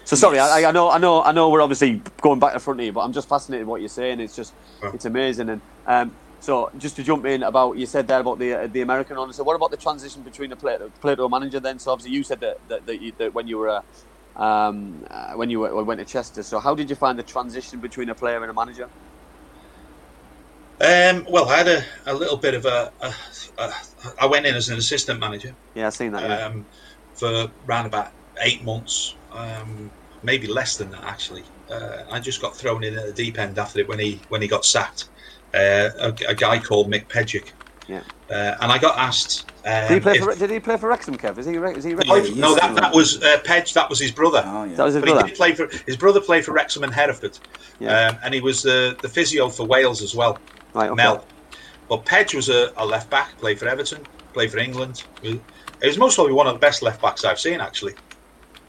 So 0.05 0.15
sorry, 0.15 0.39
I, 0.39 0.69
I 0.69 0.71
know, 0.71 0.89
I 0.89 0.99
know, 0.99 1.23
I 1.23 1.33
know. 1.33 1.51
We're 1.51 1.63
obviously 1.63 2.01
going 2.21 2.39
back 2.39 2.53
to 2.53 2.61
front 2.61 2.81
here, 2.81 2.93
but 2.93 3.01
I'm 3.01 3.13
just 3.13 3.29
fascinated 3.29 3.67
what 3.67 3.81
you're 3.81 3.89
saying. 3.89 4.21
It's 4.21 4.37
just, 4.37 4.55
it's 4.83 5.05
amazing. 5.05 5.49
And 5.49 5.61
um, 5.87 6.13
so, 6.39 6.71
just 6.79 6.97
to 6.97 7.05
jump 7.05 7.25
in 7.27 7.45
about 7.45 7.77
you 7.77 7.87
said 7.87 8.09
there 8.09 8.21
about 8.21 8.39
the 8.39 8.55
uh, 8.55 8.67
the 8.67 8.81
American 8.81 9.17
owner. 9.17 9.33
So, 9.33 9.45
what 9.45 9.55
about 9.55 9.71
the 9.71 9.77
transition 9.77 10.23
between 10.23 10.51
a 10.53 10.57
Plato, 10.57 10.91
Plato 11.01 11.29
manager 11.29 11.61
then? 11.61 11.79
So, 11.79 11.93
obviously, 11.93 12.17
you 12.17 12.25
said 12.25 12.41
that 12.41 12.59
that, 12.69 12.87
that, 12.87 13.01
you, 13.01 13.13
that 13.19 13.33
when 13.33 13.47
you 13.47 13.59
were 13.59 13.69
uh, 13.69 13.83
um, 14.43 15.05
uh, 15.11 15.35
when 15.35 15.51
you 15.51 15.61
were, 15.61 15.85
went 15.85 16.01
to 16.01 16.05
Chester. 16.05 16.43
So, 16.43 16.59
how 16.59 16.75
did 16.75 16.91
you 16.91 16.97
find 16.97 17.17
the 17.17 17.23
transition 17.23 17.79
between 17.79 18.09
a 18.09 18.15
player 18.15 18.43
and 18.43 18.51
a 18.51 18.55
manager? 18.55 18.89
Um, 20.83 21.25
well, 21.31 21.49
I 21.49 21.57
had 21.59 21.69
a, 21.69 21.85
a 22.07 22.15
little 22.15 22.37
bit 22.37 22.55
of 22.55 22.67
a, 22.67 22.93
a, 23.01 23.15
a. 23.59 23.73
I 24.21 24.27
went 24.27 24.47
in 24.47 24.55
as 24.57 24.69
an 24.69 24.79
assistant 24.79 25.21
manager 25.21 25.55
Yeah, 25.77 25.87
I've 25.87 25.95
seen 25.95 26.11
that. 26.13 26.23
Yeah. 26.29 26.47
um, 26.47 26.67
for 27.15 27.49
around 27.69 27.87
about 27.87 28.11
eight 28.41 28.65
months, 28.65 29.15
um, 29.33 29.91
maybe 30.25 30.49
less 30.49 30.77
than 30.77 30.91
that 30.91 31.05
actually. 31.05 31.45
Uh, 31.71 32.03
I 32.11 32.19
just 32.19 32.41
got 32.43 32.57
thrown 32.57 32.83
in 32.83 32.97
at 32.99 33.07
the 33.07 33.13
deep 33.13 33.39
end 33.39 33.59
after 33.59 33.79
it 33.79 33.89
when 33.89 34.01
he 34.01 34.21
when 34.29 34.43
he 34.43 34.49
got 34.49 34.65
sacked. 34.65 35.09
Uh, 35.55 35.91
a, 36.01 36.15
a 36.29 36.35
guy 36.35 36.59
called 36.59 36.91
Mick 36.91 37.07
Pejic. 37.07 37.53
Yeah. 37.87 38.03
Uh, 38.31 38.57
and 38.61 38.73
I 38.73 38.79
got 38.79 38.99
asked. 38.99 39.51
Um, 39.65 39.87
did 39.89 39.95
he 39.95 40.01
play 40.01 40.13
if- 40.17 40.25
for? 40.25 40.35
Did 40.35 40.51
he 40.51 40.59
play 40.59 40.77
for 40.79 40.89
Wrexham, 40.89 41.17
Kev? 41.17 41.39
Is 41.39 41.47
he? 41.47 41.55
Is 41.55 41.85
he? 41.85 41.93
no, 41.95 42.15
Wrexham? 42.17 42.41
no, 42.41 42.55
that, 42.57 42.75
that 42.75 42.93
was 42.95 43.23
uh, 43.23 43.39
Pedge. 43.45 43.73
That 43.75 43.89
was 43.89 44.01
his 44.01 44.11
brother. 44.11 44.43
Oh, 44.45 44.65
yeah. 44.65 44.75
That 44.75 44.85
was 44.85 44.95
his 44.95 45.03
But 45.03 45.09
he 45.11 45.15
brother. 45.15 45.29
did 45.29 45.37
play 45.37 45.55
for 45.55 45.69
his 45.87 45.97
brother. 45.97 46.21
Played 46.21 46.45
for 46.45 46.53
Wrexham 46.53 46.83
and 46.83 46.93
Hereford, 46.93 47.39
Yeah. 47.79 48.09
um, 48.09 48.19
and 48.25 48.35
he 48.35 48.41
was 48.41 48.63
the 48.63 48.97
the 49.01 49.09
physio 49.09 49.49
for 49.49 49.65
Wales 49.65 50.03
as 50.03 50.15
well. 50.17 50.39
Right. 50.75 50.91
Okay. 50.91 50.97
Mel. 50.97 51.25
But 51.89 52.05
Pedge 52.05 52.35
was 52.35 52.49
a, 52.49 52.73
a 52.77 52.87
left 52.87 53.11
back, 53.11 53.37
played 53.39 53.59
for 53.59 53.69
Everton, 53.69 54.07
played 54.33 54.51
for 54.51 54.59
England. 54.59 55.05
He 55.21 55.41
was 55.83 55.99
most 55.99 56.15
probably 56.15 56.33
one 56.33 56.47
of 56.47 56.55
the 56.55 56.61
best 56.61 56.83
left 56.83 57.03
backs 57.03 57.25
I've 57.25 57.41
seen, 57.41 57.61
actually. 57.61 57.95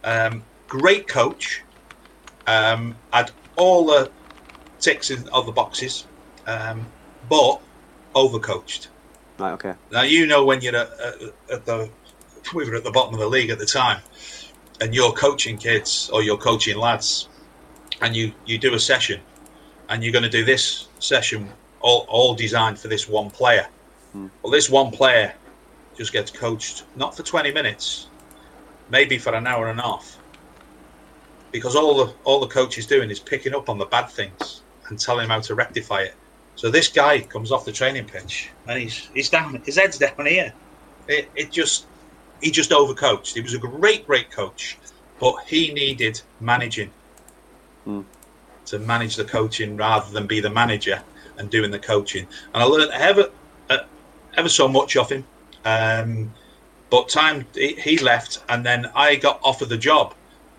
Um, 0.04 0.44
great 0.68 1.08
coach. 1.08 1.62
Um, 2.48 2.96
had 3.14 3.32
all 3.56 3.86
the 3.86 4.12
ticks 4.80 5.12
in 5.12 5.28
of 5.30 5.46
the 5.46 5.52
boxes, 5.52 6.06
um, 6.48 6.86
but 7.30 7.62
overcoached. 8.14 8.88
Right. 9.40 9.54
Okay. 9.54 9.74
Now 9.92 10.02
you 10.02 10.28
know 10.28 10.44
when 10.44 10.62
you're 10.62 10.76
at, 10.76 10.92
at, 11.00 11.22
at 11.52 11.66
the 11.66 11.90
we 12.54 12.70
were 12.70 12.76
at 12.76 12.84
the 12.84 12.92
bottom 12.92 13.14
of 13.14 13.20
the 13.20 13.28
league 13.28 13.50
at 13.50 13.60
the 13.60 13.66
time, 13.66 14.02
and 14.82 14.94
you're 14.94 15.14
coaching 15.14 15.58
kids 15.58 16.10
or 16.12 16.22
you're 16.22 16.38
coaching 16.38 16.78
lads, 16.78 17.30
and 18.02 18.16
you 18.16 18.34
you 18.46 18.58
do 18.58 18.74
a 18.74 18.80
session, 18.80 19.22
and 19.90 20.04
you're 20.04 20.12
going 20.12 20.24
to 20.24 20.30
do 20.30 20.44
this 20.44 20.88
session 21.00 21.50
all 21.84 22.06
all 22.10 22.34
designed 22.34 22.80
for 22.80 22.88
this 22.88 23.08
one 23.08 23.30
player. 23.30 23.68
Hmm. 24.14 24.28
Well, 24.42 24.52
this 24.52 24.70
one 24.70 24.90
player 24.90 25.34
just 25.96 26.12
gets 26.12 26.32
coached 26.32 26.86
not 26.96 27.16
for 27.16 27.22
20 27.22 27.52
minutes, 27.52 28.08
maybe 28.90 29.20
for 29.20 29.36
an 29.36 29.46
hour 29.46 29.68
and 29.68 29.80
a 29.80 29.84
half, 29.84 30.18
because 31.52 31.76
all 31.76 32.06
the 32.06 32.14
all 32.24 32.40
the 32.40 32.48
coach 32.48 32.80
is 32.80 32.88
doing 32.88 33.12
is 33.12 33.20
picking 33.20 33.54
up 33.54 33.70
on 33.70 33.78
the 33.78 33.86
bad 33.86 34.10
things 34.10 34.62
and 34.90 35.00
telling 35.00 35.26
him 35.26 35.30
how 35.30 35.42
to 35.42 35.54
rectify 35.54 36.02
it. 36.02 36.16
So 36.56 36.72
this 36.72 36.88
guy 36.88 37.20
comes 37.22 37.52
off 37.52 37.66
the 37.66 37.72
training 37.72 38.06
pitch 38.06 38.50
and 38.68 38.82
he's 38.82 39.10
he's 39.14 39.30
down 39.30 39.62
his 39.66 39.78
head's 39.78 39.98
down 39.98 40.26
here. 40.26 40.54
It, 41.08 41.30
it 41.36 41.52
just 41.52 41.86
he 42.42 42.50
just 42.50 42.72
overcoached. 42.72 43.34
He 43.34 43.42
was 43.42 43.54
a 43.54 43.60
great 43.60 44.08
great 44.08 44.32
coach, 44.32 44.78
but 45.20 45.36
he 45.46 45.74
needed 45.74 46.22
managing 46.40 46.92
hmm. 47.84 48.02
to 48.68 48.80
manage 48.80 49.18
the 49.18 49.26
coaching 49.26 49.76
rather 49.76 50.10
than 50.14 50.28
be 50.28 50.40
the 50.40 50.50
manager 50.50 51.04
and 51.38 51.50
doing 51.50 51.72
the 51.72 51.80
coaching. 51.80 52.28
And 52.54 52.64
I 52.64 52.66
learned 52.66 52.92
ever 52.92 53.30
uh, 53.70 53.80
ever 54.38 54.50
so 54.50 54.68
much 54.68 54.96
of 54.98 55.12
him. 55.12 55.26
Um, 55.66 56.34
but 56.90 57.10
time 57.10 57.46
he, 57.56 57.74
he 57.74 57.98
left, 57.98 58.44
and 58.50 58.66
then 58.66 58.92
I 58.96 59.16
got 59.16 59.40
offered 59.44 59.70
the 59.70 59.78
job, 59.78 60.14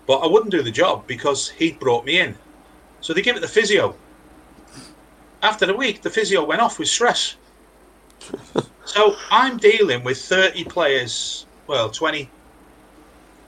but 0.05 0.17
I 0.17 0.27
wouldn't 0.27 0.51
do 0.51 0.61
the 0.61 0.71
job 0.71 1.07
because 1.07 1.49
he'd 1.49 1.79
brought 1.79 2.05
me 2.05 2.19
in. 2.19 2.35
So 3.01 3.13
they 3.13 3.21
gave 3.21 3.35
it 3.35 3.41
the 3.41 3.47
physio. 3.47 3.95
After 5.41 5.65
the 5.65 5.75
week, 5.75 6.01
the 6.01 6.09
physio 6.09 6.43
went 6.43 6.61
off 6.61 6.79
with 6.79 6.89
stress. 6.89 7.35
so 8.85 9.15
I'm 9.31 9.57
dealing 9.57 10.03
with 10.03 10.17
30 10.17 10.63
players, 10.65 11.45
well, 11.67 11.89
20, 11.89 12.29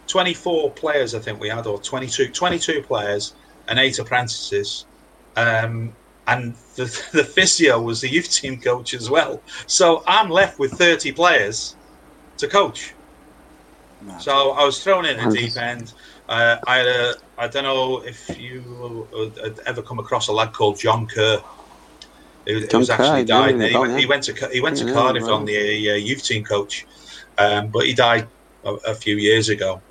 24 0.08 0.72
players, 0.72 1.16
I 1.16 1.20
think 1.20 1.40
we 1.40 1.50
had, 1.50 1.66
or 1.68 1.82
22, 1.82 2.30
22 2.30 2.84
players 2.84 3.34
and 3.68 3.80
eight 3.80 4.00
apprentices. 4.00 4.86
Um, 5.36 5.94
and 6.28 6.56
the, 6.76 6.86
the 7.14 7.24
physio 7.24 7.82
was 7.82 8.02
the 8.02 8.10
youth 8.10 8.32
team 8.32 8.60
coach 8.60 8.94
as 8.94 9.10
well. 9.10 9.42
So 9.66 10.04
I'm 10.08 10.30
left 10.30 10.60
with 10.60 10.74
30 10.74 11.14
players 11.14 11.76
to 12.38 12.48
coach. 12.48 12.94
So 14.20 14.52
I 14.52 14.64
was 14.66 14.84
thrown 14.84 15.06
in 15.06 15.20
a 15.20 15.32
deep 15.32 15.58
end. 15.58 15.94
Uh, 16.30 16.58
I 16.68 16.78
had 16.78 16.88
a, 16.88 17.16
I 17.38 17.48
don't 17.48 17.64
know 17.64 18.04
if 18.06 18.38
you 18.40 19.08
had 19.44 19.60
ever 19.66 19.82
come 19.82 20.00
across 20.00 20.28
a 20.28 20.34
lad 20.34 20.54
called 20.54 20.80
John 20.80 21.08
Kerr. 21.08 21.40
Who, 22.46 22.66
John 22.68 22.80
was 22.82 22.90
actually 22.90 23.26
died. 23.26 23.60
He, 23.60 23.78
went, 23.78 24.00
he 24.00 24.06
went 24.06 24.24
to 24.24 24.50
he 24.52 24.62
went 24.62 24.78
to 24.78 24.86
Yeah, 24.86 24.94
Cardiff 24.94 25.24
right. 25.24 25.32
on 25.32 25.46
the 25.46 25.92
uh, 25.92 25.96
youth 25.96 26.24
team 26.24 26.44
coach, 26.44 26.86
um, 27.38 27.68
but 27.68 27.86
he 27.86 27.94
died 27.94 28.28
a, 28.64 28.74
a 28.88 28.96
few 28.96 29.18
years 29.18 29.50
ago. 29.50 29.82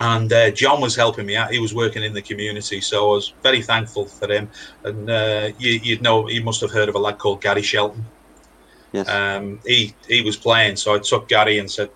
And 0.00 0.30
uh, 0.32 0.50
John 0.50 0.80
was 0.80 0.94
helping 0.94 1.24
me 1.24 1.36
out. 1.36 1.50
He 1.50 1.58
was 1.58 1.74
working 1.74 2.02
in 2.02 2.12
the 2.12 2.20
community, 2.20 2.80
so 2.80 3.10
I 3.10 3.14
was 3.14 3.32
very 3.42 3.62
thankful 3.62 4.06
for 4.06 4.30
him. 4.30 4.50
And 4.84 5.08
uh, 5.08 5.50
you, 5.58 5.80
you'd 5.82 6.02
know, 6.02 6.28
you 6.28 6.42
must 6.42 6.60
have 6.60 6.70
heard 6.70 6.88
of 6.88 6.94
a 6.94 6.98
lad 6.98 7.18
called 7.18 7.40
Gary 7.40 7.62
Shelton. 7.62 8.04
Yes. 8.92 9.08
Um, 9.08 9.58
he 9.64 9.94
he 10.06 10.22
was 10.22 10.36
playing, 10.36 10.76
so 10.76 10.94
I 10.94 10.98
took 10.98 11.28
Gary 11.28 11.58
and 11.58 11.70
said, 11.70 11.90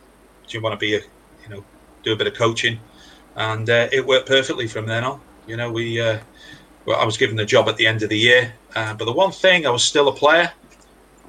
"Do 0.46 0.56
you 0.56 0.62
want 0.62 0.72
to 0.72 0.78
be 0.78 0.96
a, 0.96 1.00
you 1.00 1.48
know, 1.48 1.64
do 2.02 2.12
a 2.12 2.16
bit 2.16 2.26
of 2.26 2.34
coaching?" 2.34 2.78
And 3.36 3.68
uh, 3.68 3.88
it 3.92 4.06
worked 4.06 4.28
perfectly 4.28 4.66
from 4.66 4.86
then 4.86 5.04
on. 5.04 5.20
You 5.46 5.56
know, 5.56 5.70
we, 5.70 6.00
uh, 6.00 6.18
well, 6.86 6.98
I 6.98 7.04
was 7.04 7.16
given 7.16 7.36
the 7.36 7.44
job 7.44 7.68
at 7.68 7.76
the 7.76 7.86
end 7.86 8.02
of 8.02 8.08
the 8.08 8.18
year, 8.18 8.52
uh, 8.74 8.94
but 8.94 9.04
the 9.04 9.12
one 9.12 9.30
thing 9.30 9.66
I 9.66 9.70
was 9.70 9.84
still 9.84 10.08
a 10.08 10.12
player, 10.12 10.52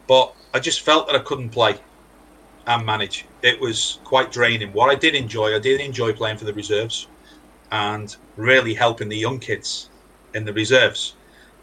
but 0.08 0.34
I 0.54 0.60
just 0.60 0.82
felt 0.82 1.08
that 1.08 1.16
I 1.16 1.20
couldn't 1.20 1.50
play 1.50 1.78
and 2.68 2.86
manage. 2.86 3.26
It 3.42 3.60
was 3.60 4.00
quite 4.04 4.32
draining. 4.32 4.72
What 4.74 4.90
I 4.90 4.96
did 4.96 5.16
enjoy, 5.16 5.56
I 5.56 5.60
did 5.60 5.82
enjoy 5.82 6.14
playing 6.14 6.38
for 6.38 6.46
the 6.46 6.54
reserves 6.54 7.08
and 7.72 8.16
really 8.38 8.74
helping 8.74 9.10
the 9.10 9.18
young 9.18 9.40
kids 9.40 9.90
in 10.34 10.46
the 10.46 10.54
reserves. 10.54 11.16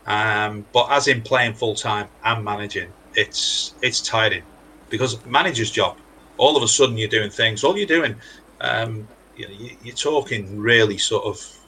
Um, 0.06 0.64
but 0.72 0.90
as 0.90 1.06
in 1.08 1.20
playing 1.22 1.54
full 1.54 1.74
time 1.74 2.08
and 2.24 2.44
managing, 2.44 2.90
it's 3.14 3.74
it's 3.82 4.00
tiring 4.00 4.42
because 4.90 5.24
manager's 5.26 5.70
job. 5.70 5.96
All 6.38 6.56
of 6.56 6.62
a 6.62 6.68
sudden, 6.68 6.96
you're 6.96 7.08
doing 7.08 7.30
things. 7.30 7.64
All 7.64 7.76
you're 7.76 7.86
doing, 7.86 8.14
um, 8.60 9.06
you 9.36 9.46
know, 9.48 9.54
you, 9.54 9.76
you're 9.82 9.94
talking 9.94 10.58
really 10.58 10.96
sort 10.96 11.24
of, 11.24 11.58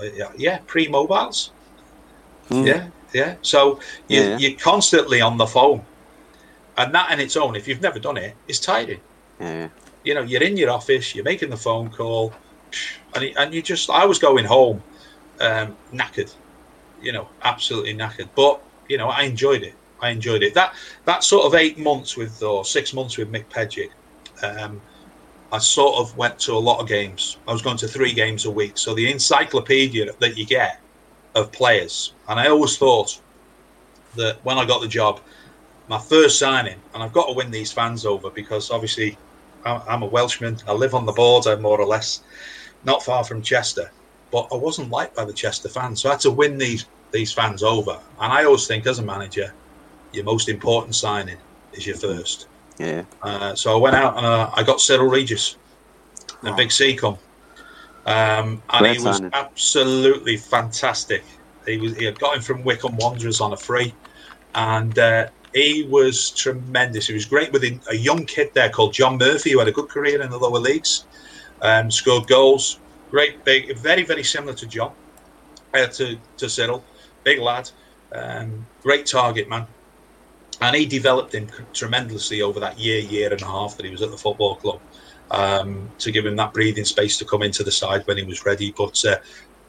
uh, 0.00 0.04
yeah, 0.14 0.30
yeah, 0.36 0.58
pre-mobiles. 0.66 1.50
Yeah, 2.50 2.88
yeah. 3.12 3.36
So 3.42 3.80
you, 4.08 4.20
Yeah, 4.20 4.28
yeah. 4.28 4.38
you're 4.38 4.58
constantly 4.58 5.20
on 5.20 5.36
the 5.36 5.46
phone, 5.46 5.84
and 6.76 6.94
that 6.94 7.10
in 7.12 7.20
its 7.20 7.36
own, 7.36 7.56
if 7.56 7.68
you've 7.68 7.82
never 7.82 7.98
done 7.98 8.16
it, 8.16 8.34
is 8.48 8.60
tiring. 8.60 9.00
Yeah. 9.40 9.52
yeah. 9.52 9.68
You 10.04 10.14
know, 10.14 10.22
you're 10.22 10.42
in 10.42 10.56
your 10.56 10.70
office, 10.70 11.14
you're 11.14 11.24
making 11.24 11.50
the 11.50 11.56
phone 11.56 11.90
call, 11.90 12.32
and 13.14 13.24
and 13.36 13.54
you 13.54 13.62
just. 13.62 13.90
I 13.90 14.04
was 14.04 14.18
going 14.18 14.44
home, 14.44 14.82
um, 15.40 15.76
knackered. 15.92 16.34
You 17.00 17.12
know, 17.12 17.28
absolutely 17.42 17.94
knackered. 17.94 18.28
But 18.34 18.60
you 18.88 18.98
know, 18.98 19.08
I 19.08 19.22
enjoyed 19.22 19.62
it. 19.62 19.74
I 20.00 20.10
enjoyed 20.10 20.42
it. 20.42 20.54
That 20.54 20.74
that 21.04 21.22
sort 21.22 21.46
of 21.46 21.54
eight 21.54 21.78
months 21.78 22.16
with 22.16 22.42
or 22.42 22.64
six 22.64 22.92
months 22.92 23.16
with 23.16 23.30
Mick 23.30 23.44
Pejic, 23.46 23.90
um, 24.42 24.80
I 25.52 25.58
sort 25.58 25.98
of 25.98 26.16
went 26.16 26.38
to 26.40 26.52
a 26.52 26.58
lot 26.58 26.80
of 26.80 26.88
games. 26.88 27.36
I 27.46 27.52
was 27.52 27.62
going 27.62 27.76
to 27.78 27.88
three 27.88 28.12
games 28.12 28.44
a 28.44 28.50
week. 28.50 28.76
So 28.78 28.94
the 28.94 29.10
encyclopedia 29.10 30.10
that 30.18 30.36
you 30.36 30.46
get 30.46 30.80
of 31.34 31.52
players, 31.52 32.14
and 32.28 32.40
I 32.40 32.48
always 32.48 32.76
thought 32.76 33.20
that 34.16 34.44
when 34.44 34.58
I 34.58 34.64
got 34.64 34.80
the 34.80 34.88
job, 34.88 35.20
my 35.92 35.98
first 35.98 36.38
signing, 36.38 36.80
and 36.94 37.02
I've 37.02 37.12
got 37.12 37.26
to 37.26 37.34
win 37.34 37.50
these 37.50 37.70
fans 37.70 38.06
over 38.06 38.30
because 38.30 38.70
obviously 38.70 39.18
I'm 39.66 40.02
a 40.02 40.06
Welshman. 40.06 40.56
I 40.66 40.72
live 40.72 40.94
on 40.94 41.04
the 41.04 41.12
border, 41.12 41.58
more 41.58 41.78
or 41.78 41.84
less, 41.84 42.22
not 42.84 43.02
far 43.02 43.22
from 43.24 43.42
Chester. 43.42 43.90
But 44.30 44.48
I 44.50 44.56
wasn't 44.56 44.88
liked 44.88 45.14
by 45.14 45.26
the 45.26 45.34
Chester 45.34 45.68
fans, 45.68 46.00
so 46.00 46.08
I 46.08 46.12
had 46.12 46.20
to 46.20 46.30
win 46.30 46.56
these 46.56 46.86
these 47.10 47.30
fans 47.30 47.62
over. 47.62 48.00
And 48.18 48.32
I 48.32 48.44
always 48.44 48.66
think, 48.66 48.86
as 48.86 49.00
a 49.00 49.02
manager, 49.02 49.52
your 50.14 50.24
most 50.24 50.48
important 50.48 50.94
signing 50.94 51.36
is 51.74 51.86
your 51.86 51.96
first. 51.96 52.46
Yeah. 52.78 53.04
Uh, 53.20 53.54
so 53.54 53.74
I 53.74 53.76
went 53.76 53.94
out 53.94 54.16
and 54.16 54.24
uh, 54.24 54.50
I 54.54 54.62
got 54.62 54.80
Cyril 54.80 55.10
Regis, 55.10 55.56
and 56.40 56.56
Big 56.56 56.72
C 56.72 56.96
come, 56.96 57.18
um, 58.06 58.62
and 58.70 58.78
Great 58.78 58.96
he 58.96 59.04
was 59.04 59.18
signing. 59.18 59.30
absolutely 59.34 60.38
fantastic. 60.38 61.22
He 61.66 61.76
was 61.76 61.94
he 61.98 62.06
had 62.06 62.18
got 62.18 62.34
him 62.34 62.42
from 62.42 62.64
Wycombe 62.64 62.96
Wanderers 62.96 63.42
on 63.42 63.52
a 63.52 63.58
free, 63.58 63.92
and 64.54 64.98
uh, 64.98 65.28
he 65.54 65.86
was 65.88 66.30
tremendous. 66.30 67.06
He 67.06 67.14
was 67.14 67.24
great 67.24 67.52
with 67.52 67.64
a 67.64 67.96
young 67.96 68.24
kid 68.26 68.50
there 68.54 68.70
called 68.70 68.92
John 68.92 69.18
Murphy, 69.18 69.52
who 69.52 69.58
had 69.58 69.68
a 69.68 69.72
good 69.72 69.88
career 69.88 70.22
in 70.22 70.30
the 70.30 70.38
lower 70.38 70.58
leagues, 70.58 71.06
um, 71.60 71.90
scored 71.90 72.26
goals. 72.28 72.80
Great, 73.10 73.44
big, 73.44 73.76
very, 73.76 74.04
very 74.04 74.24
similar 74.24 74.54
to 74.54 74.66
John, 74.66 74.92
uh, 75.74 75.86
to 75.86 76.18
to 76.38 76.48
Cyril, 76.48 76.82
big 77.24 77.38
lad, 77.38 77.70
um, 78.12 78.66
great 78.82 79.06
target 79.06 79.48
man 79.48 79.66
and 80.62 80.76
he 80.76 80.86
developed 80.86 81.34
him 81.34 81.48
tremendously 81.72 82.40
over 82.40 82.60
that 82.60 82.78
year, 82.78 83.00
year 83.00 83.32
and 83.32 83.42
a 83.42 83.46
half 83.46 83.76
that 83.76 83.84
he 83.84 83.90
was 83.90 84.00
at 84.00 84.10
the 84.10 84.16
football 84.16 84.54
club 84.56 84.80
um, 85.32 85.90
to 85.98 86.12
give 86.12 86.24
him 86.24 86.36
that 86.36 86.52
breathing 86.52 86.84
space 86.84 87.18
to 87.18 87.24
come 87.24 87.42
into 87.42 87.64
the 87.64 87.72
side 87.72 88.06
when 88.06 88.16
he 88.16 88.22
was 88.22 88.46
ready. 88.46 88.72
But 88.76 89.04
uh, 89.04 89.16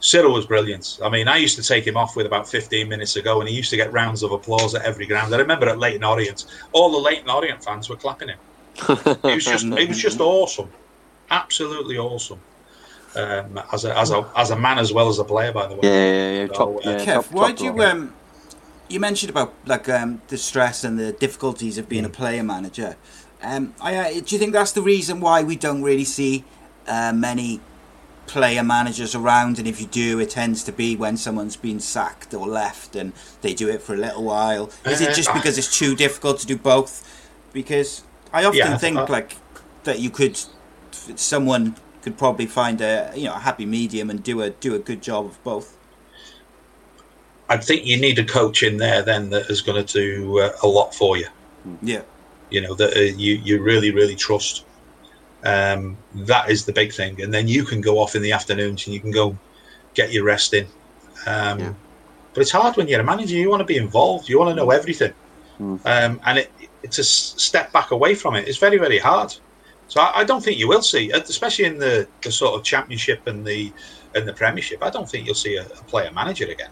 Cyril 0.03 0.33
was 0.33 0.45
brilliant. 0.45 0.99
I 1.01 1.07
mean, 1.07 1.29
I 1.29 1.37
used 1.37 1.55
to 1.55 1.63
take 1.63 1.87
him 1.87 1.95
off 1.95 2.17
with 2.17 2.25
about 2.25 2.45
15 2.45 2.89
minutes 2.89 3.15
ago, 3.15 3.39
and 3.39 3.47
he 3.47 3.55
used 3.55 3.69
to 3.69 3.77
get 3.77 3.93
rounds 3.93 4.21
of 4.21 4.33
applause 4.33 4.75
at 4.75 4.81
every 4.81 5.05
ground. 5.05 5.33
I 5.33 5.37
remember 5.37 5.69
at 5.69 5.79
Leyton 5.79 6.03
Orient, 6.03 6.45
all 6.73 6.91
the 6.91 6.97
Leyton 6.97 7.29
Orient 7.29 7.63
fans 7.63 7.89
were 7.89 7.95
clapping 7.95 8.27
him. 8.27 8.37
It 8.89 9.23
was 9.23 9.45
just, 9.45 9.65
it 9.65 9.87
was 9.87 9.97
just 9.97 10.19
awesome, 10.19 10.69
absolutely 11.31 11.97
awesome. 11.97 12.41
Um, 13.15 13.61
as 13.71 13.85
a 13.85 13.97
as 13.97 14.11
a 14.11 14.29
as 14.35 14.49
a 14.49 14.57
man 14.57 14.77
as 14.77 14.91
well 14.91 15.07
as 15.07 15.19
a 15.19 15.23
player, 15.23 15.53
by 15.53 15.67
the 15.67 15.75
way. 15.75 15.81
Yeah, 15.83 15.91
yeah, 15.91 16.31
yeah. 16.41 16.47
So, 16.47 16.53
Top, 16.53 16.75
uh, 16.75 16.89
yeah, 16.89 17.05
Kev, 17.05 17.13
top, 17.13 17.31
why 17.31 17.47
top 17.49 17.57
do 17.57 17.63
you 17.63 17.83
um, 17.83 18.13
you 18.89 18.99
mentioned 18.99 19.29
about 19.29 19.53
like 19.65 19.87
um, 19.87 20.21
the 20.27 20.37
stress 20.37 20.83
and 20.83 20.99
the 20.99 21.13
difficulties 21.13 21.77
of 21.77 21.87
being 21.87 22.03
a 22.03 22.09
player 22.09 22.43
manager. 22.43 22.97
Um, 23.41 23.73
I, 23.79 23.95
uh, 23.95 24.09
do 24.19 24.35
you 24.35 24.39
think 24.39 24.51
that's 24.51 24.73
the 24.73 24.81
reason 24.81 25.21
why 25.21 25.43
we 25.43 25.55
don't 25.55 25.81
really 25.81 26.03
see 26.03 26.43
uh, 26.87 27.13
many 27.13 27.61
player 28.27 28.63
managers 28.63 29.15
around? 29.15 29.59
And 29.59 29.67
if 29.67 29.79
you 29.81 29.87
do, 29.87 30.19
it 30.19 30.31
tends 30.31 30.63
to 30.65 30.71
be 30.71 30.95
when 30.95 31.17
someone's 31.17 31.57
been 31.57 31.79
sacked 31.79 32.33
or 32.33 32.47
left, 32.47 32.95
and 32.95 33.13
they 33.41 33.53
do 33.53 33.69
it 33.69 33.81
for 33.81 33.93
a 33.93 33.97
little 33.97 34.23
while. 34.23 34.71
Is 34.85 35.01
it 35.01 35.13
just 35.13 35.29
Uh, 35.29 35.33
because 35.33 35.57
it's 35.57 35.77
too 35.77 35.95
difficult 35.95 36.39
to 36.39 36.45
do 36.47 36.57
both? 36.57 37.03
Because 37.51 38.03
I 38.31 38.43
often 38.45 38.57
Yeah, 38.57 38.77
think 38.77 38.97
uh, 38.97 39.05
like 39.09 39.37
that 39.83 39.99
you 39.99 40.09
could, 40.09 40.39
someone 41.15 41.75
could 42.01 42.17
probably 42.17 42.45
find 42.45 42.81
a 42.81 43.11
you 43.15 43.25
know 43.25 43.35
a 43.35 43.39
happy 43.39 43.65
medium 43.65 44.09
and 44.09 44.23
do 44.23 44.41
a 44.41 44.49
do 44.49 44.75
a 44.75 44.79
good 44.79 45.01
job 45.01 45.25
of 45.25 45.43
both. 45.43 45.77
I 47.49 47.55
think 47.57 47.85
you 47.85 47.97
need 47.97 48.19
a 48.19 48.25
coach 48.25 48.63
in 48.63 48.75
there 48.77 49.01
then 49.01 49.29
that 49.29 49.49
is 49.49 49.61
going 49.61 49.85
to 49.85 49.93
do 49.93 50.39
uh, 50.39 50.51
a 50.61 50.67
lot 50.67 50.93
for 50.93 51.15
you. 51.17 51.27
Yeah. 51.81 52.03
You 52.49 52.61
know 52.61 52.73
that 52.75 52.95
uh, 52.95 52.99
you 53.01 53.35
you 53.35 53.61
really 53.61 53.91
really 53.91 54.15
trust. 54.15 54.65
Um, 55.43 55.97
that 56.15 56.49
is 56.49 56.65
the 56.65 56.71
big 56.71 56.93
thing, 56.93 57.21
and 57.21 57.33
then 57.33 57.47
you 57.47 57.65
can 57.65 57.81
go 57.81 57.99
off 57.99 58.15
in 58.15 58.21
the 58.21 58.31
afternoons 58.31 58.85
and 58.87 58.93
you 58.93 59.01
can 59.01 59.11
go 59.11 59.37
get 59.93 60.11
your 60.11 60.23
rest 60.23 60.53
in. 60.53 60.65
Um, 61.27 61.59
Yeah. 61.59 61.73
But 62.33 62.41
it's 62.41 62.51
hard 62.51 62.75
when 62.77 62.87
you're 62.87 63.01
a 63.01 63.03
manager. 63.03 63.35
You 63.35 63.49
want 63.49 63.59
to 63.59 63.65
be 63.65 63.77
involved. 63.77 64.27
You 64.27 64.39
want 64.39 64.49
to 64.49 64.55
know 64.55 64.71
everything, 64.71 65.13
Mm. 65.59 65.79
um, 65.85 66.19
and 66.25 66.39
it, 66.39 66.51
it's 66.81 66.97
a 66.97 67.03
step 67.03 67.71
back 67.71 67.91
away 67.91 68.15
from 68.15 68.35
it. 68.35 68.47
It's 68.47 68.57
very 68.57 68.77
very 68.77 68.97
hard. 68.97 69.35
So 69.87 70.01
I, 70.01 70.21
I 70.21 70.23
don't 70.23 70.43
think 70.43 70.57
you 70.57 70.67
will 70.67 70.81
see, 70.81 71.11
especially 71.11 71.65
in 71.65 71.77
the, 71.77 72.07
the 72.23 72.31
sort 72.31 72.55
of 72.55 72.63
championship 72.63 73.27
and 73.27 73.45
the 73.45 73.71
and 74.15 74.27
the 74.27 74.33
Premiership. 74.33 74.81
I 74.81 74.89
don't 74.89 75.07
think 75.09 75.25
you'll 75.25 75.35
see 75.35 75.57
a, 75.57 75.63
a 75.65 75.83
player 75.91 76.11
manager 76.11 76.45
again. 76.45 76.71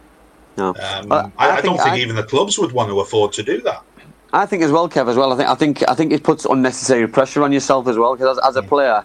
No. 0.58 0.70
Um, 0.70 1.12
I, 1.12 1.30
I 1.38 1.58
I, 1.58 1.62
don't 1.62 1.78
think 1.78 1.90
think 1.92 1.98
even 1.98 2.16
the 2.16 2.24
clubs 2.24 2.58
would 2.58 2.72
want 2.72 2.90
to 2.90 3.00
afford 3.00 3.34
to 3.34 3.44
do 3.44 3.62
that. 3.62 3.84
I 4.34 4.46
think 4.46 4.63
as 4.63 4.72
well, 4.72 4.88
Kev. 4.88 5.10
As 5.10 5.17
well, 5.17 5.34
I 5.34 5.36
think 5.36 5.50
I 5.50 5.56
think 5.56 5.89
I 5.89 5.94
think 5.94 6.13
it 6.13 6.24
puts 6.24 6.46
unnecessary 6.46 7.08
pressure 7.08 7.44
on 7.44 7.52
yourself 7.52 7.88
as 7.88 7.98
well. 7.98 8.15
Because 8.15 8.38
as, 8.38 8.50
as 8.50 8.56
a 8.56 8.63
player, 8.63 9.04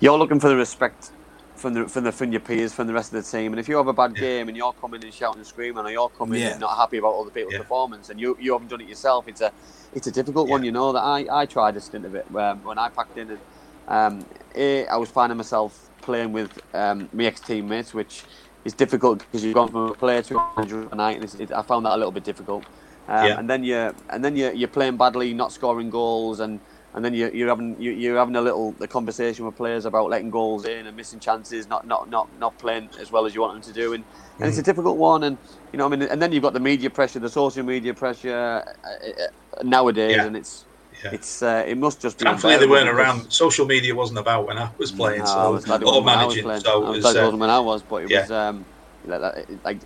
you're 0.00 0.18
looking 0.18 0.38
for 0.38 0.48
the 0.48 0.56
respect 0.56 1.10
from 1.56 1.74
the 1.74 1.88
from 1.88 2.04
the 2.04 2.12
from 2.12 2.30
your 2.30 2.40
peers, 2.40 2.72
from 2.72 2.86
the 2.86 2.92
rest 2.92 3.12
of 3.12 3.24
the 3.24 3.28
team. 3.38 3.52
And 3.52 3.58
if 3.58 3.68
you 3.68 3.76
have 3.76 3.88
a 3.88 3.92
bad 3.92 4.14
game 4.14 4.48
and 4.48 4.56
you're 4.56 4.72
coming 4.74 5.02
and 5.02 5.12
shouting 5.12 5.38
and 5.40 5.46
screaming, 5.46 5.84
or 5.84 5.90
you're 5.90 6.08
coming 6.10 6.40
Yeah. 6.40 6.52
and 6.52 6.60
not 6.60 6.76
happy 6.76 6.98
about 6.98 7.14
other 7.18 7.30
people's 7.30 7.54
Yeah. 7.54 7.60
performance, 7.60 8.08
and 8.10 8.20
you 8.20 8.36
you 8.40 8.52
haven't 8.52 8.68
done 8.68 8.80
it 8.80 8.88
yourself, 8.88 9.26
it's 9.26 9.40
a 9.40 9.50
it's 9.94 10.06
a 10.06 10.12
difficult 10.12 10.48
one. 10.48 10.62
You 10.64 10.70
know 10.70 10.92
that 10.92 11.02
I 11.02 11.26
I 11.30 11.46
tried 11.46 11.76
a 11.76 11.80
stint 11.80 12.04
of 12.06 12.14
it 12.14 12.26
um, 12.36 12.62
when 12.62 12.78
I 12.78 12.88
packed 12.88 13.18
in, 13.18 13.30
and 13.30 13.40
um, 13.88 14.24
a, 14.54 14.86
I 14.86 14.96
was 14.96 15.08
finding 15.08 15.36
myself 15.36 15.90
playing 16.02 16.32
with 16.32 16.60
um, 16.72 17.08
my 17.12 17.24
ex 17.24 17.40
teammates, 17.40 17.92
which 17.92 18.22
is 18.64 18.74
difficult 18.74 19.18
because 19.18 19.42
you've 19.44 19.54
gone 19.54 19.68
from 19.68 19.90
a 19.90 19.94
player 19.94 20.22
to 20.22 20.38
a 20.38 20.52
manager 20.56 20.82
overnight, 20.82 21.16
and 21.16 21.24
it's, 21.24 21.34
it, 21.34 21.50
I 21.50 21.62
found 21.62 21.84
that 21.86 21.94
a 21.94 21.96
little 21.96 22.12
bit 22.12 22.22
difficult. 22.22 22.64
Um, 23.08 23.26
Yeah. 23.26 23.38
And 23.38 23.48
then 23.48 23.64
you 23.64 23.94
and 24.10 24.24
then 24.24 24.36
you 24.36 24.52
you're 24.52 24.68
playing 24.68 24.96
badly, 24.96 25.34
not 25.34 25.52
scoring 25.52 25.90
goals, 25.90 26.40
and 26.40 26.60
and 26.94 27.04
then 27.04 27.14
you, 27.14 27.30
you're 27.32 27.48
having 27.48 27.80
you, 27.80 27.92
you're 27.92 28.18
having 28.18 28.36
a 28.36 28.40
little 28.40 28.74
a 28.80 28.88
conversation 28.88 29.46
with 29.46 29.56
players 29.56 29.84
about 29.86 30.10
letting 30.10 30.30
goals 30.30 30.64
in 30.66 30.86
and 30.86 30.96
missing 30.96 31.20
chances, 31.20 31.68
not 31.68 31.86
not 31.86 32.08
not 32.10 32.28
not 32.38 32.58
playing 32.58 32.90
as 33.00 33.10
well 33.10 33.24
as 33.26 33.34
you 33.34 33.40
want 33.40 33.54
them 33.54 33.62
to 33.62 33.72
do, 33.72 33.92
and, 33.94 34.04
and 34.40 34.48
it's 34.48 34.58
a 34.58 34.62
difficult 34.62 34.98
one. 34.98 35.22
And 35.24 35.38
you 35.72 35.78
know, 35.78 35.86
I 35.86 35.88
mean, 35.88 36.02
and 36.02 36.20
then 36.20 36.32
you've 36.32 36.42
got 36.42 36.52
the 36.54 36.60
media 36.60 36.90
pressure, 36.90 37.18
the 37.18 37.30
social 37.30 37.62
media 37.64 37.94
pressure 37.94 38.62
uh, 38.84 38.88
uh, 38.88 39.62
nowadays, 39.62 40.16
Yeah. 40.16 40.26
and 40.26 40.36
it's 40.36 40.64
Yeah. 41.04 41.10
it's 41.12 41.42
uh, 41.42 41.64
it 41.66 41.78
must 41.78 42.02
just 42.02 42.18
be. 42.18 42.24
Thankfully, 42.24 42.56
they 42.58 42.66
weren't 42.66 42.88
around. 42.88 43.30
Social 43.32 43.66
media 43.66 43.94
wasn't 43.94 44.18
about 44.18 44.46
when 44.46 44.58
I 44.58 44.68
was 44.78 44.90
playing, 44.92 45.20
no, 45.20 45.26
so 45.26 45.38
I 45.38 45.48
was 45.48 45.66
or 45.66 45.78
wasn't 45.78 45.86
I 45.88 45.96
was 45.96 46.04
managing. 46.04 46.42
playing. 46.42 46.60
So 46.60 46.72
I 46.72 46.76
it 46.76 46.80
was 46.80 46.90
was. 46.90 47.02
glad 47.04 47.16
it 47.16 47.20
uh, 47.20 47.24
wasn't 47.24 47.40
when 47.40 47.50
I 47.50 47.60
was, 47.60 47.82
but 47.82 47.96
it 48.04 48.10
yeah. 48.10 48.20
was 48.22 48.30
um, 48.30 48.66
like, 49.04 49.20
like, 49.20 49.48
like 49.64 49.80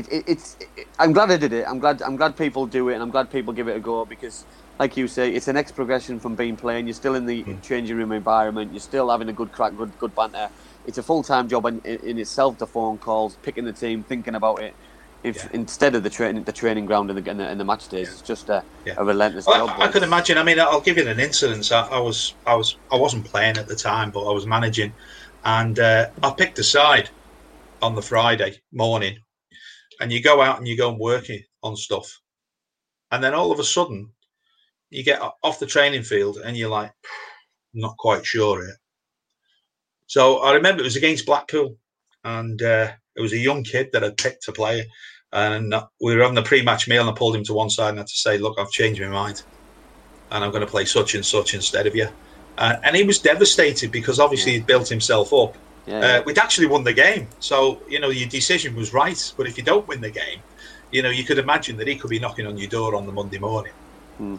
it, 0.00 0.12
it, 0.12 0.24
it's. 0.26 0.56
It, 0.60 0.88
I'm 0.98 1.12
glad 1.12 1.30
I 1.30 1.36
did 1.36 1.52
it. 1.52 1.64
I'm 1.68 1.78
glad. 1.78 2.02
I'm 2.02 2.16
glad 2.16 2.36
people 2.36 2.66
do 2.66 2.88
it, 2.88 2.94
and 2.94 3.02
I'm 3.02 3.10
glad 3.10 3.30
people 3.30 3.52
give 3.54 3.68
it 3.68 3.76
a 3.76 3.80
go 3.80 4.04
because, 4.04 4.46
like 4.78 4.96
you 4.96 5.08
say, 5.08 5.32
it's 5.32 5.46
the 5.46 5.52
next 5.52 5.72
progression 5.72 6.20
from 6.20 6.36
being 6.36 6.56
playing. 6.56 6.86
You're 6.86 6.94
still 6.94 7.14
in 7.14 7.26
the 7.26 7.42
Hmm. 7.44 7.60
changing 7.60 7.96
room 7.96 8.12
environment. 8.12 8.72
You're 8.72 8.80
still 8.80 9.10
having 9.10 9.28
a 9.28 9.32
good 9.32 9.52
crack, 9.52 9.74
good 9.76 9.96
good 9.98 10.14
banter. 10.14 10.50
It's 10.84 10.98
a 10.98 11.02
full 11.02 11.22
time 11.22 11.48
job 11.48 11.66
in, 11.66 11.80
in, 11.80 12.18
itself. 12.18 12.58
The 12.58 12.66
phone 12.66 12.98
calls, 12.98 13.36
picking 13.42 13.64
the 13.64 13.72
team, 13.74 14.04
thinking 14.04 14.34
about 14.34 14.62
it. 14.62 14.76
If, 15.22 15.36
Yeah. 15.36 15.48
Instead 15.52 15.94
of 15.94 16.02
the 16.02 16.10
training, 16.10 16.44
the 16.44 16.52
training 16.52 16.86
ground 16.86 17.10
and 17.10 17.18
the, 17.18 17.30
and 17.30 17.40
the, 17.40 17.46
and 17.46 17.60
the 17.60 17.64
match 17.64 17.88
days, 17.88 18.08
it's 18.12 18.22
just 18.22 18.48
a, 18.48 18.64
Yeah. 18.86 18.94
a 18.98 19.04
relentless 19.04 19.46
Well, 19.46 19.68
job. 19.68 19.76
I, 19.78 19.84
I 19.86 19.88
can 19.88 20.02
imagine. 20.02 20.38
I 20.38 20.42
mean, 20.44 20.58
I'll 20.58 20.80
give 20.80 20.96
you 20.96 21.06
an 21.08 21.20
incident. 21.20 21.70
I, 21.72 21.82
I 21.88 22.00
was, 22.00 22.38
I 22.46 22.54
was, 22.54 22.80
I 22.90 22.96
wasn't 22.96 23.26
playing 23.26 23.58
at 23.58 23.68
the 23.68 23.76
time, 23.76 24.10
but 24.12 24.24
I 24.26 24.32
was 24.32 24.46
managing, 24.46 24.94
and 25.44 25.78
uh, 25.78 26.08
I 26.22 26.30
picked 26.38 26.58
a 26.58 26.64
side 26.64 27.10
on 27.82 27.94
the 27.94 28.02
Friday 28.02 28.62
morning, 28.72 29.18
and 30.00 30.10
you 30.10 30.22
go 30.22 30.40
out 30.40 30.58
and 30.58 30.66
you 30.66 30.76
go 30.76 30.90
and 30.90 30.98
work 30.98 31.26
on 31.62 31.76
stuff, 31.76 32.20
and 33.10 33.22
then 33.22 33.34
all 33.34 33.52
of 33.52 33.60
a 33.60 33.64
sudden, 33.64 34.10
you 34.90 35.04
get 35.04 35.20
off 35.42 35.60
the 35.60 35.66
training 35.66 36.02
field 36.02 36.38
and 36.38 36.56
you're 36.56 36.70
like, 36.70 36.92
not 37.74 37.96
quite 37.98 38.26
sure 38.26 38.62
here. 38.62 38.76
So 40.06 40.38
I 40.38 40.54
remember 40.54 40.80
it 40.80 40.84
was 40.84 40.96
against 40.96 41.26
Blackpool, 41.26 41.76
and 42.24 42.60
uh, 42.60 42.90
it 43.14 43.20
was 43.20 43.32
a 43.32 43.38
young 43.38 43.62
kid 43.62 43.90
that 43.92 44.02
I'd 44.02 44.16
picked 44.16 44.44
to 44.44 44.52
play, 44.52 44.88
and 45.32 45.72
we 46.00 46.16
were 46.16 46.22
having 46.22 46.38
a 46.38 46.42
pre-match 46.42 46.88
meal, 46.88 47.02
and 47.02 47.10
I 47.10 47.14
pulled 47.14 47.36
him 47.36 47.44
to 47.44 47.54
one 47.54 47.70
side 47.70 47.90
and 47.90 47.98
I 47.98 48.02
had 48.02 48.08
to 48.08 48.14
say, 48.14 48.38
"Look, 48.38 48.58
I've 48.58 48.70
changed 48.70 49.00
my 49.00 49.08
mind, 49.08 49.42
and 50.32 50.42
I'm 50.44 50.50
going 50.50 50.66
to 50.66 50.70
play 50.70 50.84
such 50.84 51.14
and 51.14 51.24
such 51.24 51.54
instead 51.54 51.86
of 51.86 51.94
you." 51.94 52.08
Uh, 52.58 52.76
and 52.82 52.96
he 52.96 53.04
was 53.04 53.20
devastated 53.20 53.92
because 53.92 54.18
obviously 54.18 54.52
he'd 54.52 54.66
built 54.66 54.88
himself 54.88 55.32
up. 55.32 55.56
Yeah, 55.86 56.18
Uh, 56.18 56.22
we'd 56.24 56.38
actually 56.38 56.66
won 56.66 56.84
the 56.84 56.92
game, 56.92 57.26
so 57.40 57.80
you 57.88 58.00
know 58.00 58.10
your 58.10 58.28
decision 58.28 58.76
was 58.76 58.92
right. 58.92 59.32
But 59.36 59.46
if 59.46 59.56
you 59.58 59.64
don't 59.64 59.86
win 59.88 60.00
the 60.00 60.10
game, 60.10 60.40
you 60.90 61.02
know 61.02 61.10
you 61.10 61.24
could 61.24 61.38
imagine 61.38 61.76
that 61.78 61.88
he 61.88 61.96
could 61.96 62.10
be 62.10 62.18
knocking 62.18 62.46
on 62.46 62.56
your 62.58 62.68
door 62.68 62.94
on 62.94 63.06
the 63.06 63.12
Monday 63.12 63.38
morning. 63.38 63.72
Hmm. 64.18 64.36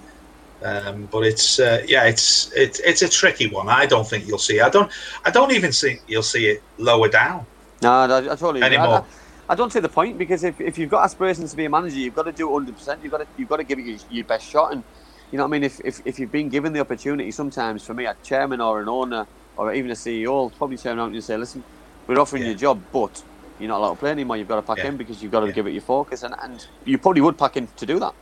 Um, 0.63 1.07
but 1.11 1.25
it's 1.25 1.59
uh, 1.59 1.83
yeah, 1.87 2.03
it's 2.05 2.51
it's 2.53 2.79
it's 2.81 3.01
a 3.01 3.09
tricky 3.09 3.47
one. 3.47 3.67
I 3.67 3.85
don't 3.85 4.07
think 4.07 4.27
you'll 4.27 4.37
see. 4.37 4.59
I 4.59 4.69
don't 4.69 4.91
I 5.25 5.31
don't 5.31 5.51
even 5.51 5.71
think 5.71 6.01
you'll 6.07 6.23
see 6.23 6.47
it 6.47 6.63
lower 6.77 7.09
down. 7.09 7.45
No, 7.81 7.91
I, 7.91 8.17
I 8.17 8.35
totally 8.35 8.61
Anymore. 8.61 9.05
I, 9.49 9.53
I 9.53 9.55
don't 9.55 9.73
see 9.73 9.79
the 9.79 9.89
point 9.89 10.17
because 10.17 10.43
if, 10.43 10.61
if 10.61 10.77
you've 10.77 10.89
got 10.89 11.03
aspirations 11.03 11.51
to 11.51 11.57
be 11.57 11.65
a 11.65 11.69
manager, 11.69 11.97
you've 11.97 12.15
got 12.15 12.23
to 12.23 12.31
do 12.31 12.47
it 12.47 12.51
100. 12.51 12.75
percent 12.75 12.99
You've 13.03 13.11
got 13.11 13.17
to 13.19 13.27
you've 13.37 13.49
got 13.49 13.57
to 13.57 13.63
give 13.63 13.79
it 13.79 13.85
your, 13.85 13.97
your 14.09 14.23
best 14.25 14.47
shot. 14.47 14.71
And 14.71 14.83
you 15.31 15.37
know 15.37 15.45
what 15.45 15.49
I 15.49 15.51
mean. 15.51 15.63
If, 15.63 15.81
if 15.83 16.01
if 16.05 16.19
you've 16.19 16.31
been 16.31 16.49
given 16.49 16.73
the 16.73 16.79
opportunity, 16.79 17.31
sometimes 17.31 17.83
for 17.83 17.95
me, 17.95 18.05
a 18.05 18.15
chairman 18.23 18.61
or 18.61 18.81
an 18.81 18.87
owner 18.87 19.25
or 19.57 19.73
even 19.73 19.91
a 19.91 19.95
CEO 19.95 20.29
will 20.29 20.49
probably 20.51 20.77
turn 20.77 20.97
around 20.97 21.13
and 21.13 21.23
say, 21.23 21.37
"Listen, 21.37 21.63
we're 22.07 22.19
offering 22.19 22.43
you 22.43 22.51
a 22.51 22.55
job, 22.55 22.81
but 22.91 23.21
you're 23.59 23.69
not 23.69 23.79
allowed 23.79 23.91
to 23.91 23.99
play 23.99 24.11
anymore. 24.11 24.37
You've 24.37 24.47
got 24.47 24.55
to 24.55 24.61
pack 24.61 24.79
Yeah. 24.79 24.87
in 24.87 24.97
because 24.97 25.21
you've 25.21 25.31
got 25.31 25.41
to 25.41 25.47
Yeah. 25.47 25.53
give 25.53 25.67
it 25.67 25.71
your 25.71 25.81
focus." 25.81 26.23
And, 26.23 26.35
and 26.41 26.65
you 26.85 26.97
probably 26.97 27.21
would 27.21 27.37
pack 27.37 27.57
in 27.57 27.67
to 27.77 27.85
do 27.85 27.99
that. 27.99 28.13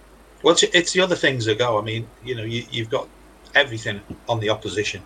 Well, 0.43 0.53
it's, 0.53 0.63
it's 0.63 0.93
the 0.93 1.01
other 1.01 1.15
things 1.15 1.45
that 1.45 1.57
go. 1.57 1.77
I 1.77 1.81
mean, 1.81 2.07
you 2.23 2.35
know, 2.35 2.43
you, 2.43 2.63
you've 2.71 2.89
got 2.89 3.07
everything 3.55 4.01
on 4.27 4.39
the 4.39 4.49
opposition. 4.49 5.01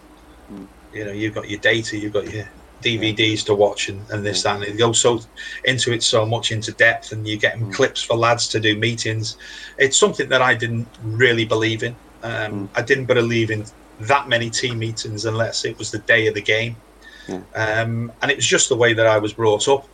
Mm. 0.52 0.68
You 0.94 1.06
know, 1.06 1.12
you've 1.12 1.34
got 1.34 1.50
your 1.50 1.60
data, 1.60 1.98
you've 1.98 2.14
got 2.14 2.32
your 2.32 2.48
DVDs 2.84 3.44
to 3.46 3.56
watch, 3.56 3.90
and, 3.90 4.08
and 4.12 4.26
this 4.26 4.44
that, 4.44 4.58
and 4.58 4.64
it 4.66 4.78
goes 4.78 5.00
so 5.00 5.22
into 5.66 5.92
it 5.92 6.04
so 6.04 6.26
much 6.26 6.52
into 6.52 6.72
depth, 6.74 7.12
and 7.12 7.28
you're 7.28 7.40
getting 7.40 7.68
mm. 7.68 7.74
clips 7.74 8.02
for 8.04 8.16
lads 8.16 8.48
to 8.50 8.60
do 8.60 8.78
meetings. 8.78 9.38
It's 9.78 9.98
something 9.98 10.30
that 10.30 10.42
I 10.42 10.54
didn't 10.54 10.88
really 11.02 11.46
believe 11.46 11.84
in. 11.84 11.96
Um, 12.22 12.32
mm. 12.32 12.70
I 12.76 12.82
didn't 12.82 13.06
believe 13.06 13.50
in 13.50 13.66
that 14.08 14.28
many 14.28 14.50
team 14.50 14.80
meetings 14.80 15.26
unless 15.26 15.66
it 15.66 15.78
was 15.78 15.92
the 15.92 16.00
day 16.00 16.28
of 16.28 16.34
the 16.34 16.42
game. 16.42 16.76
Um, 17.56 18.12
and 18.22 18.32
it 18.32 18.36
was 18.36 18.46
just 18.46 18.70
the 18.70 18.76
way 18.76 18.94
that 18.94 19.08
I 19.08 19.18
was 19.18 19.34
brought 19.34 19.68
up. 19.68 19.88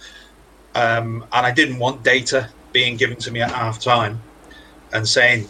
Um, 0.75 1.25
and 1.31 1.45
I 1.45 1.51
didn't 1.51 1.79
want 1.79 2.03
data 2.03 2.49
being 2.71 2.97
given 2.97 3.17
to 3.17 3.31
me 3.31 3.41
at 3.41 3.51
half 3.51 3.79
time 3.79 4.21
and 4.93 5.07
saying 5.07 5.47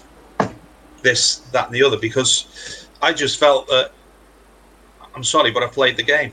this, 1.02 1.38
that, 1.52 1.68
and 1.68 1.76
the 1.76 1.84
other 1.84 1.98
because 1.98 2.88
I 3.02 3.14
just 3.14 3.40
felt 3.40 3.68
that 3.68 3.92
I'm 5.16 5.24
sorry, 5.24 5.52
but 5.52 5.64
I 5.64 5.68
played 5.68 5.98
the 5.98 6.04
game. 6.04 6.32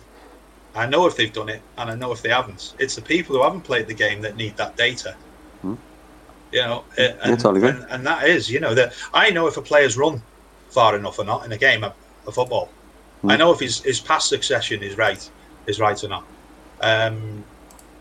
I 0.75 0.87
know 0.87 1.07
if 1.07 1.17
they've 1.17 1.33
done 1.33 1.49
it 1.49 1.63
and 1.79 1.91
I 1.91 1.95
know 1.95 2.13
if 2.13 2.23
they 2.23 2.29
haven't. 2.29 2.75
It's 2.79 2.95
the 2.95 3.03
people 3.03 3.35
who 3.35 3.43
haven't 3.43 3.63
played 3.63 3.87
the 3.87 3.95
game 3.95 4.21
that 4.23 4.37
need 4.37 4.57
that 4.57 4.77
data. 4.77 5.17
You 6.53 6.61
know, 6.61 6.85
and, 6.97 7.41
totally 7.41 7.67
and, 7.67 7.85
and 7.91 8.07
that 8.07 8.29
is, 8.29 8.51
you 8.51 8.61
know, 8.61 8.75
that 8.75 8.95
I 9.13 9.31
know 9.31 9.47
if 9.47 9.57
a 9.57 9.63
player's 9.63 9.97
run 9.97 10.23
far 10.71 10.97
enough 10.97 11.19
or 11.19 11.25
not 11.25 11.45
in 11.45 11.53
a 11.53 11.57
game 11.59 11.83
of, 11.83 11.95
of 12.27 12.35
football. 12.35 12.75
I 13.29 13.37
know 13.37 13.53
if 13.53 13.61
his, 13.61 13.83
his 13.83 14.01
pass 14.01 14.29
succession 14.29 14.83
is 14.83 14.97
right, 14.97 15.29
is 15.67 15.81
right 15.81 16.03
or 16.05 16.09
not. 16.09 16.29
Um, 16.81 17.45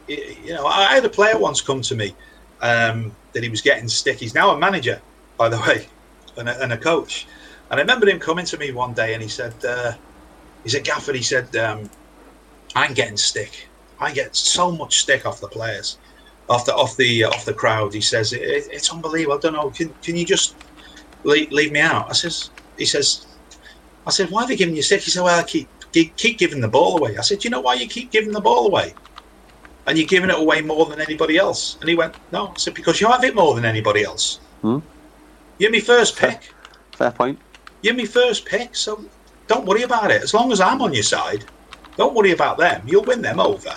y- 0.08 0.38
you 0.44 0.54
know, 0.54 0.66
I 0.68 0.94
had 0.94 1.06
a 1.06 1.10
player 1.10 1.38
once 1.38 1.62
come 1.62 1.82
to 1.84 1.96
me 1.96 2.16
um, 2.62 3.18
that 3.34 3.44
he 3.44 3.50
was 3.50 3.62
getting 3.62 3.88
stick. 3.88 4.20
He's 4.20 4.36
now 4.36 4.52
a 4.52 4.58
manager, 4.60 5.02
by 5.38 5.50
the 5.50 5.58
way, 5.68 5.90
and 6.38 6.50
a, 6.50 6.62
and 6.62 6.74
a 6.74 6.78
coach. 6.78 7.28
And 7.72 7.80
I 7.80 7.82
remember 7.84 8.08
him 8.08 8.20
coming 8.20 8.46
to 8.46 8.58
me 8.58 8.72
one 8.72 8.94
day 8.94 9.14
and 9.14 9.24
he 9.24 9.30
said, 9.30 9.64
uh, 9.66 9.94
he 10.64 10.70
said, 10.70 10.84
Gaffer, 10.84 11.14
he 11.14 11.24
said, 11.24 11.56
um, 11.56 11.90
I'm 12.76 12.94
getting 12.94 13.18
stick. 13.18 13.70
I 14.00 14.12
get 14.12 14.36
so 14.36 14.72
much 14.72 15.00
stick 15.00 15.26
off 15.26 15.40
the 15.40 15.48
players, 15.48 16.00
off 16.50 16.66
the 16.66 16.76
off 16.76 16.98
the 16.98 17.24
off 17.24 17.46
the 17.46 17.54
crowd. 17.54 17.94
He 17.94 18.02
says 18.02 18.34
it, 18.34 18.42
it- 18.42 18.68
it's 18.72 18.92
unbelievable. 18.92 19.38
I 19.38 19.40
don't 19.40 19.54
know. 19.54 19.70
Can 19.72 19.94
can 20.02 20.16
you 20.18 20.26
just 20.26 20.58
leave, 21.24 21.52
leave 21.52 21.72
me 21.72 21.80
out? 21.80 22.08
I 22.10 22.14
says. 22.14 22.52
He 22.78 22.86
says. 22.86 23.28
I 24.06 24.12
said, 24.12 24.30
why 24.30 24.44
are 24.44 24.48
they 24.48 24.56
giving 24.56 24.76
you 24.76 24.82
stick? 24.82 25.02
He 25.02 25.12
said, 25.12 25.24
well, 25.24 25.40
I 25.40 25.44
keep 25.44 25.68
keep 25.92 26.16
keep 26.18 26.38
giving 26.38 26.62
the 26.62 26.68
ball 26.68 26.98
away. 26.98 27.18
I 27.18 27.22
said, 27.22 27.44
you 27.44 27.50
know 27.50 27.62
why 27.62 27.76
you 27.76 27.88
keep 27.88 28.12
giving 28.12 28.32
the 28.32 28.42
ball 28.42 28.68
away? 28.68 28.94
And 29.88 29.98
you're 29.98 30.08
giving 30.08 30.30
it 30.30 30.40
away 30.40 30.62
more 30.62 30.86
than 30.88 31.00
anybody 31.00 31.38
else. 31.38 31.78
And 31.80 31.90
he 31.90 31.96
went, 31.96 32.16
no. 32.32 32.48
I 32.48 32.54
said, 32.58 32.74
because 32.74 33.00
you 33.00 33.08
have 33.08 33.24
it 33.24 33.36
more 33.36 33.54
than 33.56 33.66
anybody 33.66 34.04
else. 34.04 34.40
Hmm. 34.62 34.80
You're 35.60 35.72
my 35.72 35.80
first 35.80 36.18
pick. 36.18 36.54
Fair 36.96 37.12
point. 37.12 37.40
You're 37.82 37.94
my 37.94 38.06
first 38.06 38.46
pick, 38.46 38.76
so 38.76 39.06
don't 39.48 39.66
worry 39.66 39.84
about 39.84 40.12
it. 40.12 40.24
As 40.24 40.34
long 40.34 40.52
as 40.52 40.60
I'm 40.60 40.82
on 40.82 40.94
your 40.94 41.04
side, 41.04 41.46
don't 41.98 42.16
worry 42.16 42.32
about 42.32 42.58
them. 42.58 42.82
You'll 42.88 43.06
win 43.06 43.22
them 43.22 43.40
over. 43.40 43.74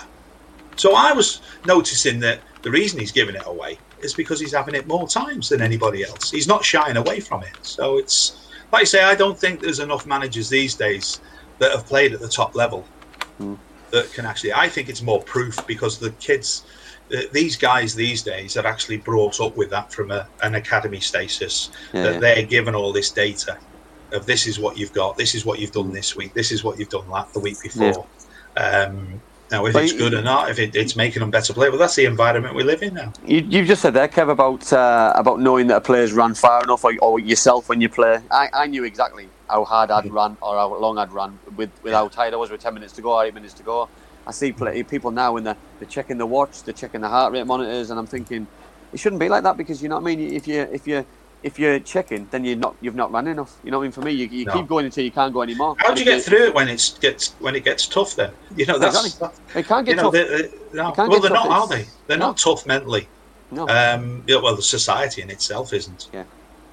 So 0.75 0.95
I 0.95 1.13
was 1.13 1.41
noticing 1.63 2.19
that 2.21 2.41
the 2.63 2.71
reason 2.71 2.99
he's 2.99 3.11
giving 3.11 3.35
it 3.35 3.43
away 3.45 3.77
is 4.01 4.13
because 4.13 4.39
he's 4.39 4.53
having 4.53 4.75
it 4.75 4.87
more 4.87 5.07
times 5.07 5.49
than 5.49 5.61
anybody 5.61 6.03
else. 6.03 6.31
He's 6.31 6.47
not 6.47 6.65
shying 6.65 6.97
away 6.97 7.19
from 7.19 7.43
it. 7.43 7.53
So 7.61 7.97
it's 7.97 8.48
like 8.71 8.81
I 8.81 8.85
say, 8.85 9.03
I 9.03 9.15
don't 9.15 9.37
think 9.37 9.61
there's 9.61 9.79
enough 9.79 10.05
managers 10.05 10.49
these 10.49 10.75
days 10.75 11.21
that 11.59 11.71
have 11.71 11.85
played 11.85 12.13
at 12.13 12.19
the 12.19 12.27
top 12.27 12.55
level 12.55 12.85
that 13.91 14.11
can 14.13 14.25
actually. 14.25 14.53
I 14.53 14.69
think 14.69 14.89
it's 14.89 15.01
more 15.01 15.21
proof 15.23 15.65
because 15.67 15.97
the 15.97 16.11
kids, 16.11 16.65
uh, 17.15 17.21
these 17.31 17.55
guys 17.57 17.95
these 17.95 18.21
days, 18.21 18.57
are 18.57 18.67
actually 18.67 18.97
brought 18.97 19.39
up 19.39 19.57
with 19.57 19.69
that 19.71 19.91
from 19.91 20.11
a, 20.11 20.27
an 20.43 20.55
academy 20.55 20.99
status 20.99 21.71
Yeah, 21.93 22.03
that 22.03 22.13
yeah. 22.13 22.19
they're 22.19 22.45
given 22.45 22.75
all 22.75 22.93
this 22.93 23.11
data 23.11 23.57
of 24.11 24.25
this 24.25 24.47
is 24.47 24.59
what 24.59 24.77
you've 24.77 24.93
got, 24.93 25.17
this 25.17 25.35
is 25.35 25.45
what 25.45 25.59
you've 25.59 25.71
done 25.71 25.91
this 25.91 26.15
week, 26.15 26.33
this 26.33 26.51
is 26.51 26.63
what 26.63 26.79
you've 26.79 26.89
done 26.89 27.07
la- 27.09 27.27
the 27.33 27.39
week 27.39 27.57
before. 27.61 28.05
Um, 28.57 29.21
now, 29.51 29.65
if 29.65 29.73
But 29.73 29.83
it's 29.83 29.93
good 29.93 30.13
or 30.13 30.21
not, 30.21 30.51
if 30.51 30.59
it, 30.59 30.75
it's 30.75 30.95
making 30.95 31.21
them 31.21 31.31
better 31.31 31.53
players, 31.53 31.71
well, 31.71 31.79
that's 31.79 31.95
the 31.95 32.05
environment 32.05 32.55
we 32.55 32.63
live 32.63 32.83
in 32.83 32.93
now. 32.93 33.13
You, 33.25 33.39
you've 33.39 33.67
just 33.67 33.81
said 33.81 33.93
there, 33.95 34.07
Kev, 34.07 34.29
about 34.29 34.71
uh, 34.71 35.13
about 35.15 35.39
knowing 35.39 35.67
that 35.67 35.77
a 35.77 35.81
player's 35.81 36.13
ran 36.13 36.35
far 36.35 36.63
enough, 36.63 36.83
or, 36.83 36.93
or 37.01 37.19
yourself 37.19 37.69
when 37.69 37.81
you 37.81 37.89
play. 37.89 38.19
I, 38.29 38.49
I 38.53 38.67
knew 38.67 38.83
exactly 38.83 39.27
how 39.49 39.65
hard 39.65 39.89
I'd 39.89 40.11
run 40.11 40.37
or 40.41 40.55
how 40.55 40.75
long 40.77 40.97
I'd 40.99 41.11
run 41.11 41.39
with, 41.55 41.71
with 41.81 41.93
how 41.93 42.07
tired 42.07 42.33
I 42.33 42.37
was 42.37 42.51
with 42.51 42.61
ten 42.61 42.73
minutes 42.73 42.93
to 42.93 43.01
go 43.01 43.19
eight 43.21 43.33
minutes 43.33 43.53
to 43.55 43.63
go. 43.63 43.89
I 44.27 44.31
see 44.31 44.51
play, 44.51 44.83
people 44.83 45.09
now 45.09 45.33
when 45.33 45.43
they're, 45.43 45.57
they're 45.79 45.89
checking 45.89 46.19
the 46.19 46.25
watch, 46.25 46.61
they're 46.61 46.73
checking 46.73 47.01
the 47.01 47.09
heart 47.09 47.33
rate 47.33 47.47
monitors, 47.47 47.89
and 47.89 47.99
I'm 47.99 48.05
thinking 48.05 48.45
it 48.93 48.99
shouldn't 48.99 49.19
be 49.19 49.29
like 49.29 49.43
that 49.43 49.57
because 49.57 49.81
you 49.81 49.89
know 49.89 49.95
what 49.95 50.01
I 50.01 50.15
mean. 50.15 50.33
If 50.33 50.47
you 50.47 50.61
if 50.61 50.87
you 50.87 51.05
if 51.41 51.57
you're 51.57 51.79
checking, 51.79 52.27
then 52.31 52.43
you're 52.43 52.57
not 52.57 52.75
you've 52.81 52.95
not 52.95 53.11
run 53.11 53.27
enough. 53.27 53.55
You 53.63 53.71
know 53.71 53.77
what 53.79 53.83
I 53.83 53.87
mean? 53.87 53.91
For 53.93 54.01
me, 54.01 54.11
you, 54.11 54.27
you 54.27 54.45
No. 54.45 54.53
keep 54.53 54.67
going 54.67 54.85
until 54.85 55.03
you 55.03 55.11
can't 55.11 55.33
go 55.33 55.41
anymore. 55.41 55.75
How 55.79 55.93
do 55.93 55.99
you 56.01 56.05
get 56.05 56.21
through 56.21 56.47
it 56.47 56.53
when 56.53 56.67
it's 56.67 56.97
gets 56.97 57.29
when 57.39 57.55
it 57.55 57.63
gets 57.63 57.87
tough? 57.87 58.15
Then 58.15 58.31
you 58.57 58.65
know 58.65 58.77
that's 58.77 59.05
Exactly. 59.05 59.59
It 59.61 59.65
can't 59.67 59.87
you 59.87 59.93
get 59.95 60.01
know 60.01 60.11
tough. 60.11 60.13
they, 60.13 60.41
they- 60.41 60.57
no. 60.73 60.89
It 60.89 60.95
can't 60.95 61.09
well 61.09 61.19
they're 61.21 61.29
tough, 61.31 61.49
not, 61.49 61.61
are 61.61 61.67
they? 61.67 61.85
They're 62.07 62.17
no. 62.17 62.27
not 62.27 62.37
tough 62.37 62.65
mentally. 62.65 63.07
No. 63.51 63.67
Um, 63.67 64.23
yeah, 64.27 64.37
well, 64.37 64.55
the 64.55 64.61
society 64.61 65.21
in 65.21 65.29
itself 65.31 65.73
isn't. 65.73 66.09
Yeah. 66.13 66.25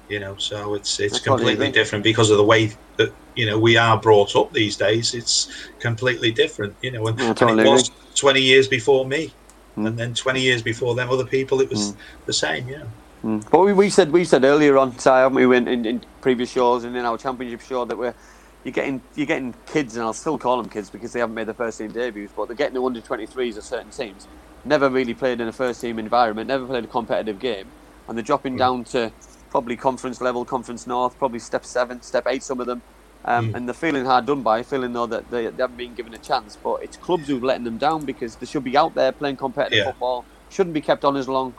You 0.09 0.19
know, 0.19 0.35
so 0.37 0.73
it's 0.75 0.99
it's 0.99 1.19
completely 1.19 1.71
different 1.71 2.03
because 2.03 2.29
of 2.29 2.37
the 2.37 2.43
way 2.43 2.71
that 2.97 3.11
you 3.35 3.45
know 3.45 3.57
we 3.59 3.75
are 3.77 3.97
brought 3.99 4.35
up 4.35 4.53
these 4.53 4.75
days. 4.77 5.13
It's 5.13 5.49
completely 5.79 6.31
different. 6.31 6.75
You 6.81 6.91
know, 6.91 7.07
and, 7.07 7.19
I 7.21 7.25
and 7.27 7.37
totally 7.37 7.67
it 7.67 7.69
was 7.71 7.91
twenty 8.15 8.41
years 8.41 8.67
before 8.67 9.05
me, 9.05 9.33
Mm. 9.77 9.87
and 9.87 9.97
then 9.99 10.13
twenty 10.13 10.41
years 10.41 10.61
before 10.61 10.95
them 10.95 11.09
other 11.09 11.25
people. 11.25 11.59
It 11.61 11.69
was 11.69 11.93
the 12.25 12.33
same. 12.33 12.67
Yeah. 12.69 12.83
Mm. 13.23 13.49
But 13.51 13.59
we, 13.61 13.73
we 13.73 13.89
said 13.89 14.11
we 14.11 14.25
said 14.25 14.43
earlier 14.45 14.77
on, 14.77 14.97
Si, 14.97 15.09
haven't 15.09 15.35
we, 15.35 15.57
in, 15.57 15.67
in, 15.67 15.85
in 15.85 16.03
previous 16.21 16.51
shows 16.51 16.83
and 16.85 16.95
in 16.95 17.05
our 17.05 17.17
championship 17.17 17.61
show 17.61 17.85
that 17.85 17.97
we're 17.97 18.15
you're 18.63 18.73
getting 18.73 19.01
you're 19.15 19.27
getting 19.27 19.55
kids, 19.67 19.95
and 19.95 20.05
I'll 20.05 20.13
still 20.13 20.37
call 20.39 20.57
them 20.57 20.69
kids 20.69 20.89
because 20.89 21.13
they 21.13 21.19
haven't 21.21 21.35
made 21.35 21.47
their 21.47 21.55
first 21.55 21.77
team 21.79 21.91
debuts, 21.91 22.33
but 22.35 22.47
they're 22.47 22.55
getting 22.57 22.75
the 22.75 22.83
under 22.83 23.01
23s 23.01 23.57
of 23.57 23.63
certain 23.65 23.91
teams. 23.91 24.27
Never 24.65 24.89
really 24.89 25.13
played 25.13 25.41
in 25.41 25.47
a 25.47 25.53
first 25.53 25.81
team 25.81 25.99
environment, 25.99 26.47
never 26.47 26.65
played 26.67 26.85
a 26.85 26.87
competitive 26.87 27.39
game, 27.39 27.73
and 28.07 28.17
they're 28.17 28.23
dropping 28.23 28.57
down 28.57 28.85
to 28.85 29.13
probably 29.49 29.77
conference 29.77 30.21
level, 30.21 30.45
conference 30.45 30.87
north, 30.87 31.17
probably 31.17 31.39
step 31.39 31.65
seven, 31.65 32.01
step 32.01 32.25
eight, 32.27 32.43
some 32.43 32.59
of 32.59 32.67
them. 32.67 32.83
Um, 33.25 33.51
And 33.53 33.67
they're 33.67 33.73
feeling 33.75 34.05
hard 34.05 34.25
done 34.27 34.43
by, 34.43 34.63
feeling 34.63 34.93
though 34.93 35.07
that 35.07 35.29
they, 35.31 35.47
they 35.49 35.63
haven't 35.63 35.77
been 35.77 35.95
given 35.95 36.13
a 36.13 36.19
chance. 36.19 36.57
But 36.63 36.77
it's 36.83 36.97
clubs 36.97 37.27
who've 37.27 37.43
letting 37.43 37.65
them 37.65 37.77
down 37.77 38.05
because 38.05 38.37
they 38.37 38.45
should 38.45 38.63
be 38.63 38.77
out 38.77 38.95
there 38.95 39.11
playing 39.11 39.37
competitive 39.37 39.79
Yeah. 39.79 39.85
football. 39.85 40.27
Shouldn't 40.49 40.73
be 40.73 40.81
kept 40.81 41.05
on 41.05 41.17
as 41.17 41.27
long. 41.27 41.55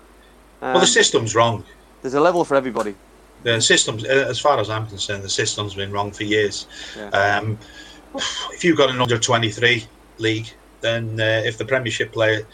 Well, 0.61 0.75
the 0.75 0.81
Um, 0.81 0.87
system's 0.87 1.35
wrong. 1.35 1.65
there's 2.03 2.15
a 2.15 2.21
level 2.21 2.45
for 2.45 2.55
everybody. 2.57 2.95
The 3.45 3.61
systems, 3.61 4.05
uh, 4.05 4.27
as 4.29 4.39
far 4.41 4.59
as 4.59 4.69
I'm 4.69 4.87
concerned, 4.87 5.23
the 5.23 5.29
system's 5.29 5.75
been 5.75 5.93
wrong 5.93 6.11
for 6.11 6.25
years. 6.25 6.67
Yeah. 6.97 7.09
Um, 7.11 7.59
if 8.53 8.65
you've 8.65 8.77
got 8.77 8.91
an 8.91 9.01
under 9.01 9.19
23 9.19 9.85
league, 10.19 10.51
then 10.81 11.21
uh, 11.21 11.43
if 11.45 11.57
the 11.59 11.65
Premiership 11.65 12.13
player, 12.13 12.47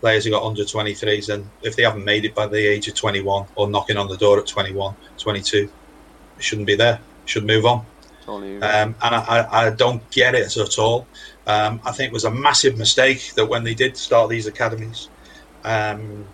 players 0.00 0.24
have 0.24 0.32
got 0.32 0.44
under 0.44 0.62
23s, 0.62 1.26
then 1.26 1.48
if 1.62 1.74
they 1.74 1.82
haven't 1.82 2.04
made 2.04 2.24
it 2.24 2.34
by 2.34 2.46
the 2.46 2.58
age 2.58 2.86
of 2.86 2.94
21 2.94 3.46
or 3.56 3.68
knocking 3.68 3.96
on 3.96 4.06
the 4.08 4.16
door 4.16 4.38
at 4.38 4.46
21, 4.46 4.94
22, 5.18 5.66
they 6.36 6.42
shouldn't 6.42 6.66
be 6.68 6.76
there. 6.76 7.00
Should 7.24 7.44
move 7.44 7.66
on. 7.66 7.84
Totally. 8.24 8.62
Um, 8.62 8.94
and 9.02 9.14
I, 9.14 9.20
I, 9.20 9.66
I 9.66 9.70
don't 9.70 10.08
get 10.10 10.34
it 10.36 10.56
at 10.56 10.78
all. 10.78 11.06
Um, 11.48 11.80
I 11.84 11.90
think 11.92 12.10
it 12.10 12.12
was 12.12 12.24
a 12.24 12.30
massive 12.30 12.78
mistake 12.78 13.32
that 13.34 13.46
when 13.46 13.64
they 13.64 13.74
did 13.74 13.96
start 13.96 14.28
these 14.30 14.46
academies. 14.46 15.08
Um, 15.64 16.26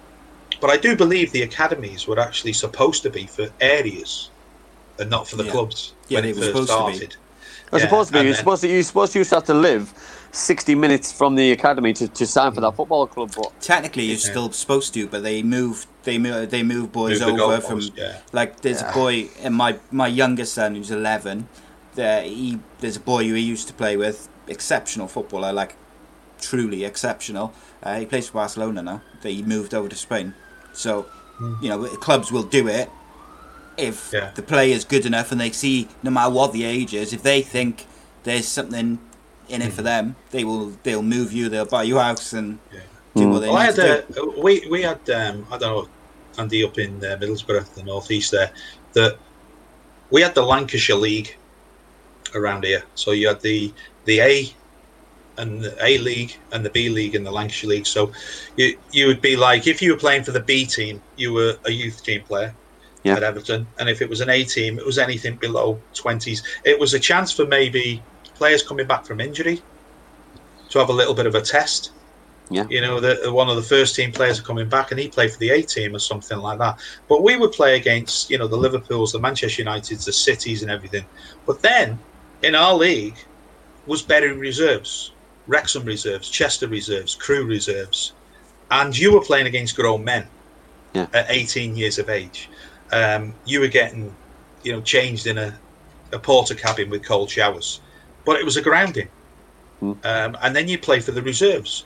but 0.60 0.70
I 0.70 0.76
do 0.76 0.96
believe 0.96 1.32
the 1.32 1.42
academies 1.42 2.06
were 2.06 2.18
actually 2.18 2.52
supposed 2.52 3.02
to 3.02 3.10
be 3.10 3.26
for 3.26 3.48
areas 3.60 4.30
and 4.98 5.10
not 5.10 5.26
for 5.28 5.36
the 5.36 5.44
Yeah. 5.44 5.50
clubs 5.52 5.92
Yeah, 6.08 6.18
when 6.20 6.24
it 6.30 6.36
were 6.36 6.42
first 6.42 6.46
supposed 6.52 6.68
to 6.70 6.86
be. 6.86 6.92
started. 6.96 7.16
It's 7.72 7.82
Yeah, 7.82 7.88
supposed 7.88 8.12
to 8.12 8.18
be. 8.20 8.24
You're 8.26 8.34
supposed 8.34 8.62
to. 8.62 8.68
You're 8.68 8.82
supposed 8.82 9.12
to 9.14 9.18
used 9.18 9.30
to 9.30 9.36
have 9.36 9.44
to 9.46 9.54
live 9.54 9.92
60 10.32 10.74
minutes 10.74 11.10
from 11.10 11.34
the 11.34 11.50
academy 11.52 11.92
to, 11.94 12.06
to 12.06 12.26
sign 12.26 12.52
for 12.52 12.60
that 12.60 12.76
football 12.76 13.06
club. 13.06 13.32
But 13.36 13.60
Technically, 13.60 14.04
you're 14.04 14.18
still 14.18 14.52
supposed 14.52 14.94
to, 14.94 15.08
but 15.08 15.22
they 15.22 15.42
move. 15.42 15.86
They 16.04 16.18
move. 16.18 16.50
They 16.50 16.62
move 16.62 16.92
boys 16.92 17.20
Move 17.20 17.40
over 17.40 17.58
goalpost, 17.58 17.88
from. 17.90 17.98
yeah. 17.98 18.18
Like 18.32 18.60
there's 18.60 18.82
a 18.82 18.92
boy, 18.92 19.28
and 19.42 19.54
my 19.54 19.78
my 19.90 20.06
youngest 20.06 20.54
son 20.54 20.74
who's 20.76 20.90
11. 20.90 21.48
There, 21.94 22.22
he 22.22 22.58
there's 22.80 22.96
a 22.96 23.00
boy 23.00 23.26
who 23.26 23.34
he 23.34 23.42
used 23.42 23.66
to 23.68 23.74
play 23.74 23.96
with. 23.96 24.28
Exceptional 24.46 25.08
footballer, 25.08 25.52
like 25.52 25.74
truly 26.40 26.84
exceptional. 26.84 27.52
Uh, 27.82 27.98
he 27.98 28.06
plays 28.06 28.28
for 28.28 28.34
Barcelona 28.34 28.82
now. 28.82 29.02
They 29.22 29.42
moved 29.42 29.74
over 29.74 29.88
to 29.88 29.96
Spain, 29.96 30.34
so 30.74 31.06
you 31.62 31.68
know 31.68 31.84
clubs 31.96 32.30
will 32.30 32.42
do 32.42 32.68
it 32.68 32.90
if 33.76 34.10
Yeah. 34.12 34.30
the 34.34 34.42
player's 34.42 34.84
good 34.84 35.04
enough 35.06 35.32
and 35.32 35.40
they 35.40 35.50
see 35.50 35.88
no 36.02 36.10
matter 36.10 36.30
what 36.30 36.52
the 36.52 36.64
age 36.64 36.94
is, 36.94 37.12
if 37.12 37.22
they 37.22 37.42
think 37.42 37.86
there's 38.22 38.46
something 38.46 38.98
in 39.48 39.62
it 39.62 39.72
for 39.72 39.82
them, 39.82 40.14
they 40.30 40.44
will 40.44 40.72
they'll 40.84 41.02
move 41.02 41.32
you, 41.32 41.48
they'll 41.48 41.64
buy 41.66 41.82
you 41.82 41.98
a 41.98 42.02
house 42.02 42.32
and 42.32 42.58
do 43.16 43.28
what 43.28 43.40
they 43.40 43.48
Well, 43.48 43.58
I 43.58 43.64
had 43.66 43.74
to 43.76 44.04
do. 44.12 44.22
uh, 44.38 44.40
we 44.40 44.66
we 44.70 44.82
had 44.82 45.08
um, 45.10 45.46
I 45.50 45.58
don't 45.58 45.74
know 45.76 45.88
Andy 46.38 46.64
up 46.64 46.78
in 46.78 46.96
uh, 47.04 47.16
Middlesbrough, 47.20 47.74
the 47.74 47.82
northeast 47.82 48.30
there. 48.32 48.50
That 48.94 49.18
we 50.10 50.22
had 50.22 50.34
the 50.34 50.42
Lancashire 50.42 50.96
League 50.96 51.36
around 52.34 52.64
here. 52.64 52.84
So 52.94 53.10
you 53.12 53.28
had 53.28 53.40
the 53.40 53.72
the 54.04 54.20
A 54.20 54.48
and 55.36 55.62
the 55.62 55.76
A 55.84 55.98
League 55.98 56.36
and 56.52 56.64
the 56.64 56.70
B 56.70 56.88
League 56.88 57.14
and 57.14 57.26
the 57.26 57.30
Lancashire 57.30 57.70
League. 57.70 57.86
So 57.86 58.12
you 58.56 58.78
you 58.92 59.06
would 59.06 59.20
be 59.20 59.36
like 59.36 59.66
if 59.66 59.82
you 59.82 59.92
were 59.92 59.98
playing 59.98 60.24
for 60.24 60.32
the 60.32 60.40
B 60.40 60.66
team, 60.66 61.02
you 61.16 61.32
were 61.32 61.56
a 61.64 61.70
youth 61.70 62.02
team 62.04 62.22
player. 62.22 62.54
Yeah. 63.02 63.16
At 63.16 63.22
Everton, 63.22 63.66
and 63.78 63.90
if 63.90 64.00
it 64.00 64.08
was 64.08 64.22
an 64.22 64.30
A 64.30 64.44
team, 64.44 64.78
it 64.78 64.86
was 64.86 64.96
anything 64.96 65.36
below 65.36 65.78
twenties. 65.92 66.42
It 66.64 66.80
was 66.80 66.94
a 66.94 66.98
chance 66.98 67.30
for 67.30 67.44
maybe 67.44 68.02
players 68.34 68.62
coming 68.62 68.86
back 68.86 69.04
from 69.04 69.20
injury 69.20 69.60
to 70.70 70.78
have 70.78 70.88
a 70.88 70.92
little 70.92 71.12
bit 71.12 71.26
of 71.26 71.34
a 71.34 71.42
test. 71.42 71.92
Yeah. 72.50 72.66
You 72.68 72.80
know, 72.80 73.00
the, 73.00 73.32
one 73.32 73.48
of 73.48 73.56
the 73.56 73.62
first 73.62 73.94
team 73.94 74.12
players 74.12 74.38
are 74.38 74.42
coming 74.42 74.68
back, 74.68 74.90
and 74.90 74.98
he 74.98 75.08
played 75.08 75.32
for 75.32 75.38
the 75.38 75.50
A 75.50 75.62
team 75.62 75.94
or 75.94 75.98
something 75.98 76.38
like 76.38 76.58
that. 76.58 76.78
But 77.08 77.22
we 77.22 77.36
would 77.36 77.52
play 77.52 77.76
against, 77.76 78.30
you 78.30 78.38
know, 78.38 78.46
the 78.46 78.56
Liverpools, 78.56 79.12
the 79.12 79.18
Manchester 79.18 79.64
Uniteds, 79.64 80.04
the 80.04 80.12
Cities, 80.12 80.62
and 80.62 80.70
everything. 80.70 81.04
But 81.46 81.62
then 81.62 81.98
in 82.42 82.54
our 82.54 82.74
league 82.74 83.16
was 83.86 84.02
Bury 84.02 84.32
reserves, 84.32 85.12
Wrexham 85.46 85.84
reserves, 85.84 86.28
Chester 86.30 86.68
reserves, 86.68 87.14
Crewe 87.14 87.44
reserves, 87.44 88.12
and 88.70 88.96
you 88.96 89.12
were 89.12 89.20
playing 89.20 89.46
against 89.46 89.76
grown 89.76 90.04
men 90.04 90.26
Yeah. 90.94 91.06
at 91.12 91.26
18 91.28 91.76
years 91.76 91.98
of 91.98 92.08
age. 92.08 92.48
Um, 92.92 93.34
you 93.44 93.60
were 93.60 93.68
getting, 93.68 94.14
you 94.62 94.72
know, 94.72 94.80
changed 94.80 95.26
in 95.26 95.38
a, 95.38 95.58
a 96.12 96.18
porter 96.18 96.54
cabin 96.54 96.88
with 96.90 97.02
cold 97.04 97.30
showers, 97.30 97.80
but 98.24 98.36
it 98.36 98.44
was 98.44 98.56
a 98.56 98.62
grounding. 98.62 99.08
Mm. 99.82 100.04
Um, 100.04 100.36
and 100.42 100.54
then 100.56 100.68
you 100.68 100.78
play 100.78 101.00
for 101.00 101.12
the 101.12 101.22
reserves. 101.22 101.84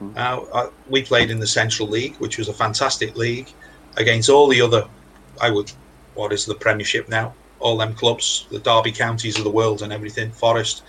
Now, 0.00 0.42
uh, 0.52 0.70
we 0.88 1.02
played 1.02 1.30
in 1.30 1.38
the 1.38 1.46
Central 1.46 1.88
League, 1.88 2.16
which 2.16 2.36
was 2.36 2.48
a 2.48 2.52
fantastic 2.52 3.16
league, 3.16 3.48
against 3.96 4.28
all 4.28 4.48
the 4.48 4.60
other, 4.60 4.86
I 5.40 5.50
would, 5.50 5.72
what 6.14 6.32
is 6.32 6.44
the 6.44 6.54
Premiership 6.54 7.08
now? 7.08 7.32
All 7.60 7.78
them 7.78 7.94
clubs, 7.94 8.46
the 8.50 8.58
Derby 8.58 8.92
counties 8.92 9.38
of 9.38 9.44
the 9.44 9.50
world 9.50 9.82
and 9.82 9.92
everything, 9.92 10.30
Forest. 10.32 10.82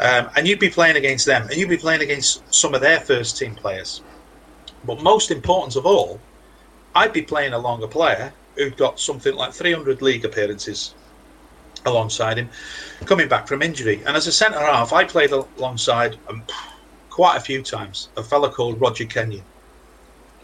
Um, 0.00 0.30
and 0.36 0.46
you'd 0.46 0.60
be 0.60 0.70
playing 0.70 0.96
against 0.96 1.26
them, 1.26 1.42
and 1.42 1.56
you'd 1.56 1.68
be 1.68 1.76
playing 1.76 2.02
against 2.02 2.42
some 2.54 2.74
of 2.74 2.80
their 2.80 3.00
first 3.00 3.36
team 3.36 3.54
players. 3.54 4.02
But 4.84 5.02
most 5.02 5.30
important 5.30 5.74
of 5.76 5.86
all, 5.86 6.20
I'd 6.94 7.12
be 7.12 7.22
playing 7.22 7.52
a 7.52 7.88
player 7.88 8.32
who'd 8.54 8.76
got 8.76 9.00
something 9.00 9.34
like 9.34 9.52
300 9.52 10.02
league 10.02 10.24
appearances 10.24 10.94
alongside 11.84 12.38
him, 12.38 12.48
coming 13.04 13.28
back 13.28 13.48
from 13.48 13.62
injury. 13.62 14.02
And 14.06 14.16
as 14.16 14.26
a 14.26 14.32
centre 14.32 14.60
half, 14.60 14.92
I 14.92 15.04
played 15.04 15.30
alongside 15.32 16.16
um, 16.28 16.42
quite 17.10 17.36
a 17.36 17.40
few 17.40 17.62
times 17.62 18.08
a 18.16 18.22
fella 18.22 18.50
called 18.50 18.80
Roger 18.80 19.04
Kenyon. 19.04 19.44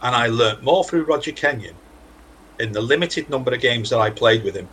And 0.01 0.15
I 0.15 0.27
learnt 0.27 0.63
more 0.63 0.83
through 0.83 1.03
Roger 1.03 1.31
Kenyon 1.31 1.75
in 2.59 2.71
the 2.71 2.81
limited 2.81 3.29
number 3.29 3.53
of 3.53 3.61
games 3.61 3.89
that 3.89 3.99
I 3.99 4.09
played 4.09 4.43
with 4.43 4.55
him 4.55 4.67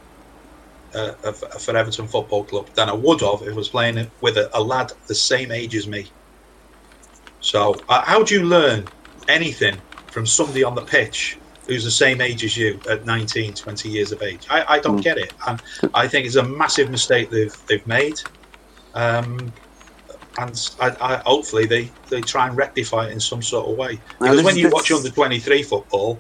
uh, 0.95 1.33
for 1.33 1.77
Everton 1.77 2.07
Football 2.07 2.45
Club 2.45 2.69
than 2.75 2.89
I 2.89 2.93
would 2.93 3.21
have 3.21 3.43
if 3.43 3.53
I 3.53 3.57
was 3.57 3.69
playing 3.69 4.11
with 4.21 4.37
a, 4.37 4.51
a 4.57 4.61
lad 4.63 4.93
the 5.07 5.15
same 5.15 5.51
age 5.51 5.75
as 5.75 5.87
me. 5.87 6.07
So, 7.41 7.77
uh, 7.89 8.03
how 8.03 8.23
do 8.23 8.35
you 8.35 8.45
learn 8.45 8.87
anything 9.29 9.77
from 10.11 10.27
somebody 10.27 10.63
on 10.65 10.75
the 10.75 10.83
pitch 10.83 11.39
who's 11.67 11.85
the 11.85 11.91
same 11.91 12.21
age 12.21 12.45
as 12.45 12.57
you 12.57 12.81
at 12.89 13.05
19, 13.05 13.55
20 13.55 13.89
years 13.89 14.13
of 14.13 14.23
age? 14.23 14.47
I, 14.49 14.77
I 14.77 14.79
don't 14.79 15.01
get 15.01 15.19
it. 15.19 15.33
And 15.47 15.61
I 15.95 16.07
think 16.07 16.27
it's 16.27 16.37
a 16.37 16.43
massive 16.43 16.91
mistake 16.91 17.31
they've, 17.31 17.57
they've 17.67 17.87
made. 17.87 18.21
Um, 18.95 19.53
and 20.39 20.71
I, 20.81 20.97
I, 21.01 21.17
hopefully 21.27 21.67
they, 21.67 21.91
they 22.09 22.21
try 22.21 22.49
and 22.49 22.57
rectify 22.57 23.09
it 23.09 23.13
in 23.13 23.21
some 23.21 23.43
sort 23.43 23.69
of 23.69 23.77
way. 23.77 24.01
Because 24.19 24.43
when 24.43 24.57
you 24.57 24.71
watch 24.71 24.91
under 24.91 25.11
23 25.11 25.63
football, 25.63 26.19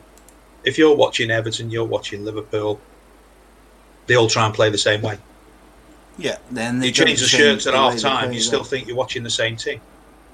if 0.64 0.78
you're 0.78 0.94
watching 0.94 1.30
Everton, 1.30 1.70
you're 1.70 1.84
watching 1.84 2.24
Liverpool, 2.24 2.80
they 4.12 4.16
all 4.16 4.28
try 4.28 4.44
and 4.44 4.54
play 4.54 4.68
the 4.68 4.76
same 4.76 5.00
way. 5.00 5.16
Yeah, 6.18 6.36
then 6.50 6.78
they 6.78 6.88
You 6.88 6.92
change 6.92 7.20
the 7.20 7.26
shirts 7.26 7.66
at 7.66 7.72
the 7.72 7.78
half 7.78 7.98
time, 7.98 8.32
you 8.32 8.38
though. 8.40 8.44
still 8.44 8.64
think 8.64 8.86
you're 8.86 8.96
watching 8.96 9.22
the 9.22 9.30
same 9.30 9.56
team. 9.56 9.80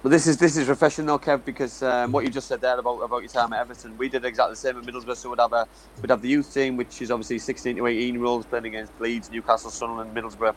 Well, 0.02 0.10
this 0.10 0.26
is 0.26 0.36
this 0.36 0.56
is 0.56 0.68
refreshing 0.68 1.06
though, 1.06 1.18
Kev, 1.18 1.44
because 1.44 1.82
um, 1.82 2.10
what 2.10 2.24
you 2.24 2.30
just 2.30 2.48
said 2.48 2.60
there 2.60 2.78
about, 2.78 2.98
about 2.98 3.22
your 3.22 3.28
time 3.28 3.52
at 3.52 3.60
Everton, 3.60 3.96
we 3.96 4.08
did 4.08 4.24
exactly 4.24 4.52
the 4.52 4.56
same 4.56 4.76
at 4.78 4.84
Middlesbrough. 4.84 5.16
So 5.16 5.30
we'd 5.30 5.38
have 5.38 5.52
a 5.52 5.66
we'd 6.02 6.10
have 6.10 6.22
the 6.22 6.28
youth 6.28 6.52
team, 6.52 6.76
which 6.76 7.00
is 7.00 7.12
obviously 7.12 7.38
16 7.38 7.76
to 7.76 7.86
18 7.86 8.14
year 8.14 8.24
olds 8.24 8.46
playing 8.46 8.66
against 8.66 8.92
Leeds, 9.00 9.30
Newcastle, 9.30 9.70
Sunderland, 9.70 10.12
Middlesbrough, 10.16 10.54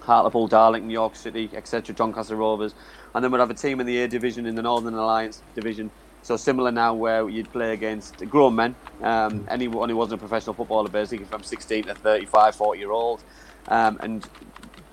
Hartlepool, 0.00 0.48
Darlington, 0.48 0.88
York 0.90 1.16
City, 1.16 1.50
etc. 1.54 1.94
Doncaster 1.94 2.36
Rovers, 2.36 2.74
and 3.14 3.22
then 3.22 3.30
we'd 3.30 3.40
have 3.40 3.50
a 3.50 3.54
team 3.54 3.80
in 3.80 3.86
the 3.86 3.98
A 4.02 4.08
division 4.08 4.46
in 4.46 4.54
the 4.54 4.62
Northern 4.62 4.94
Alliance 4.94 5.42
division. 5.54 5.90
So 6.24 6.38
similar 6.38 6.72
now, 6.72 6.94
where 6.94 7.28
you'd 7.28 7.52
play 7.52 7.74
against 7.74 8.16
grown 8.30 8.54
men, 8.56 8.74
um, 9.02 9.46
anyone 9.50 9.90
who 9.90 9.96
wasn't 9.96 10.14
a 10.14 10.26
professional 10.26 10.54
footballer, 10.54 10.88
basically 10.88 11.26
from 11.26 11.42
16 11.42 11.84
to 11.84 11.94
35, 11.94 12.56
40 12.56 12.80
year 12.80 12.90
old, 12.90 13.22
um, 13.68 13.98
and 14.00 14.26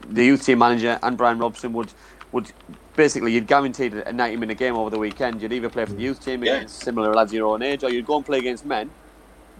the 0.09 0.25
youth 0.25 0.45
team 0.45 0.59
manager 0.59 0.99
and 1.01 1.17
Brian 1.17 1.39
Robson 1.39 1.71
would 1.71 1.93
would 2.33 2.51
basically 2.97 3.31
you'd 3.33 3.47
guaranteed 3.47 3.93
a 3.93 4.11
90 4.11 4.35
minute 4.37 4.57
game 4.57 4.75
over 4.75 4.89
the 4.89 4.99
weekend. 4.99 5.41
You'd 5.41 5.53
either 5.53 5.69
play 5.69 5.85
for 5.85 5.93
the 5.93 6.01
youth 6.01 6.23
team 6.23 6.43
Yeah. 6.43 6.55
against 6.57 6.81
similar 6.81 7.13
lads 7.13 7.31
your 7.31 7.47
own 7.47 7.61
age, 7.61 7.85
or 7.85 7.89
you'd 7.89 8.05
go 8.05 8.17
and 8.17 8.25
play 8.25 8.39
against 8.39 8.65
men. 8.65 8.89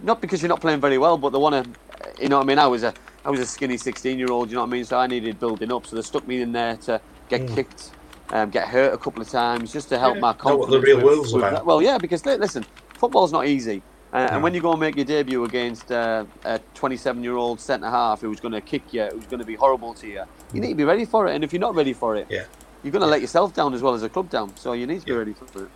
Not 0.02 0.20
because 0.20 0.42
you're 0.42 0.50
not 0.50 0.60
playing 0.60 0.80
very 0.80 0.98
well, 0.98 1.16
but 1.16 1.30
they 1.30 1.38
want 1.38 1.64
to. 1.64 1.70
You 2.22 2.28
know 2.28 2.36
what 2.36 2.44
I 2.44 2.46
mean? 2.48 2.58
I 2.58 2.66
was 2.66 2.82
a 2.82 2.92
I 3.24 3.30
was 3.30 3.40
a 3.40 3.46
skinny 3.46 3.78
16 3.78 4.18
year 4.18 4.30
old. 4.30 4.50
You 4.50 4.56
know 4.56 4.60
what 4.62 4.68
I 4.68 4.72
mean? 4.72 4.84
So 4.84 4.98
I 4.98 5.06
needed 5.06 5.40
building 5.40 5.72
up. 5.72 5.86
So 5.86 5.96
they 5.96 6.02
stuck 6.02 6.28
me 6.28 6.42
in 6.42 6.52
there 6.52 6.76
to 6.88 7.00
get 7.30 7.46
kicked, 7.48 7.92
um, 8.32 8.50
get 8.50 8.66
hurt 8.68 8.92
a 8.94 8.98
couple 8.98 9.22
of 9.22 9.28
times, 9.28 9.72
just 9.72 9.88
to 9.90 9.98
help 9.98 10.14
Yeah, 10.16 10.20
my 10.20 10.28
know 10.32 10.36
what 10.56 10.68
confidence. 10.68 10.70
the 10.72 10.80
real 10.80 10.96
with- 10.96 11.04
world's 11.04 11.32
with 11.34 11.44
about. 11.44 11.66
Well, 11.66 11.82
yeah, 11.82 11.98
because 11.98 12.24
li- 12.26 12.36
listen, 12.36 12.64
football's 12.98 13.30
not 13.32 13.46
easy. 13.46 13.82
Uh, 14.12 14.26
No. 14.26 14.34
And 14.34 14.42
when 14.42 14.52
you 14.54 14.60
go 14.60 14.72
and 14.72 14.80
make 14.80 14.96
your 14.96 15.04
debut 15.06 15.44
against 15.44 15.90
uh, 15.90 16.24
a 16.44 16.58
27 16.74 17.22
year 17.22 17.36
old 17.36 17.60
centre 17.60 17.88
half 17.88 18.20
who's 18.20 18.40
going 18.40 18.52
to 18.52 18.60
kick 18.60 18.82
you, 18.92 19.04
who's 19.12 19.24
going 19.26 19.40
to 19.40 19.46
be 19.46 19.54
horrible 19.54 19.94
to 19.94 20.06
you, 20.06 20.22
you 20.52 20.60
need 20.60 20.68
to 20.70 20.74
be 20.74 20.84
ready 20.84 21.04
for 21.06 21.28
it. 21.28 21.34
And 21.34 21.42
if 21.44 21.52
you're 21.52 21.60
not 21.60 21.74
ready 21.74 21.92
for 21.94 22.16
it, 22.16 22.26
Yeah. 22.28 22.44
you're 22.82 22.92
going 22.92 23.00
to 23.02 23.06
let 23.08 23.20
yourself 23.22 23.54
down 23.54 23.72
as 23.74 23.80
well 23.82 23.94
as 23.94 24.02
a 24.02 24.08
club 24.10 24.28
down. 24.28 24.54
So 24.56 24.72
you 24.74 24.86
need 24.86 25.00
to 25.00 25.06
be 25.06 25.12
Yeah. 25.12 25.18
ready 25.18 25.32
for 25.34 25.64
it. 25.64 25.70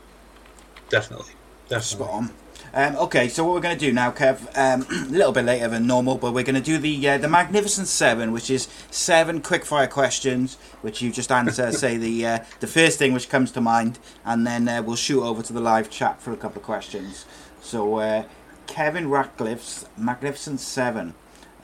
Definitely. 0.88 1.32
Definitely. 1.68 1.80
Spot 2.06 2.10
on. 2.10 2.30
Um, 2.76 2.94
okay, 2.96 3.28
so 3.28 3.42
what 3.42 3.54
we're 3.54 3.62
going 3.62 3.74
to 3.74 3.86
do 3.86 3.90
now, 3.90 4.10
Kev, 4.10 4.54
um, 4.54 4.86
a 5.08 5.10
little 5.10 5.32
bit 5.32 5.46
later 5.46 5.66
than 5.66 5.86
normal, 5.86 6.18
but 6.18 6.34
we're 6.34 6.44
going 6.44 6.56
to 6.56 6.60
do 6.60 6.76
the 6.76 7.08
uh, 7.08 7.16
the 7.16 7.26
Magnificent 7.26 7.88
Seven, 7.88 8.32
which 8.32 8.50
is 8.50 8.68
seven 8.90 9.40
quickfire 9.40 9.88
questions, 9.88 10.56
which 10.82 11.00
you 11.00 11.10
just 11.10 11.32
answer, 11.32 11.72
say 11.72 11.96
the 11.96 12.26
uh, 12.26 12.38
the 12.60 12.66
first 12.66 12.98
thing 12.98 13.14
which 13.14 13.30
comes 13.30 13.50
to 13.52 13.62
mind, 13.62 13.98
and 14.26 14.46
then 14.46 14.68
uh, 14.68 14.82
we'll 14.82 14.94
shoot 14.94 15.22
over 15.22 15.42
to 15.42 15.54
the 15.54 15.60
live 15.60 15.88
chat 15.88 16.20
for 16.20 16.34
a 16.34 16.36
couple 16.36 16.58
of 16.58 16.66
questions. 16.66 17.24
So, 17.62 17.96
uh, 17.96 18.24
Kevin 18.66 19.08
Ratcliffe's 19.08 19.86
Magnificent 19.96 20.60
Seven, 20.60 21.14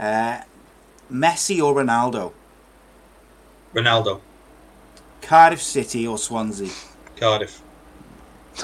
uh, 0.00 0.40
Messi 1.12 1.62
or 1.62 1.74
Ronaldo, 1.74 2.32
Ronaldo, 3.74 4.22
Cardiff 5.20 5.60
City 5.60 6.06
or 6.06 6.16
Swansea. 6.16 6.70
Cardiff, 7.16 7.60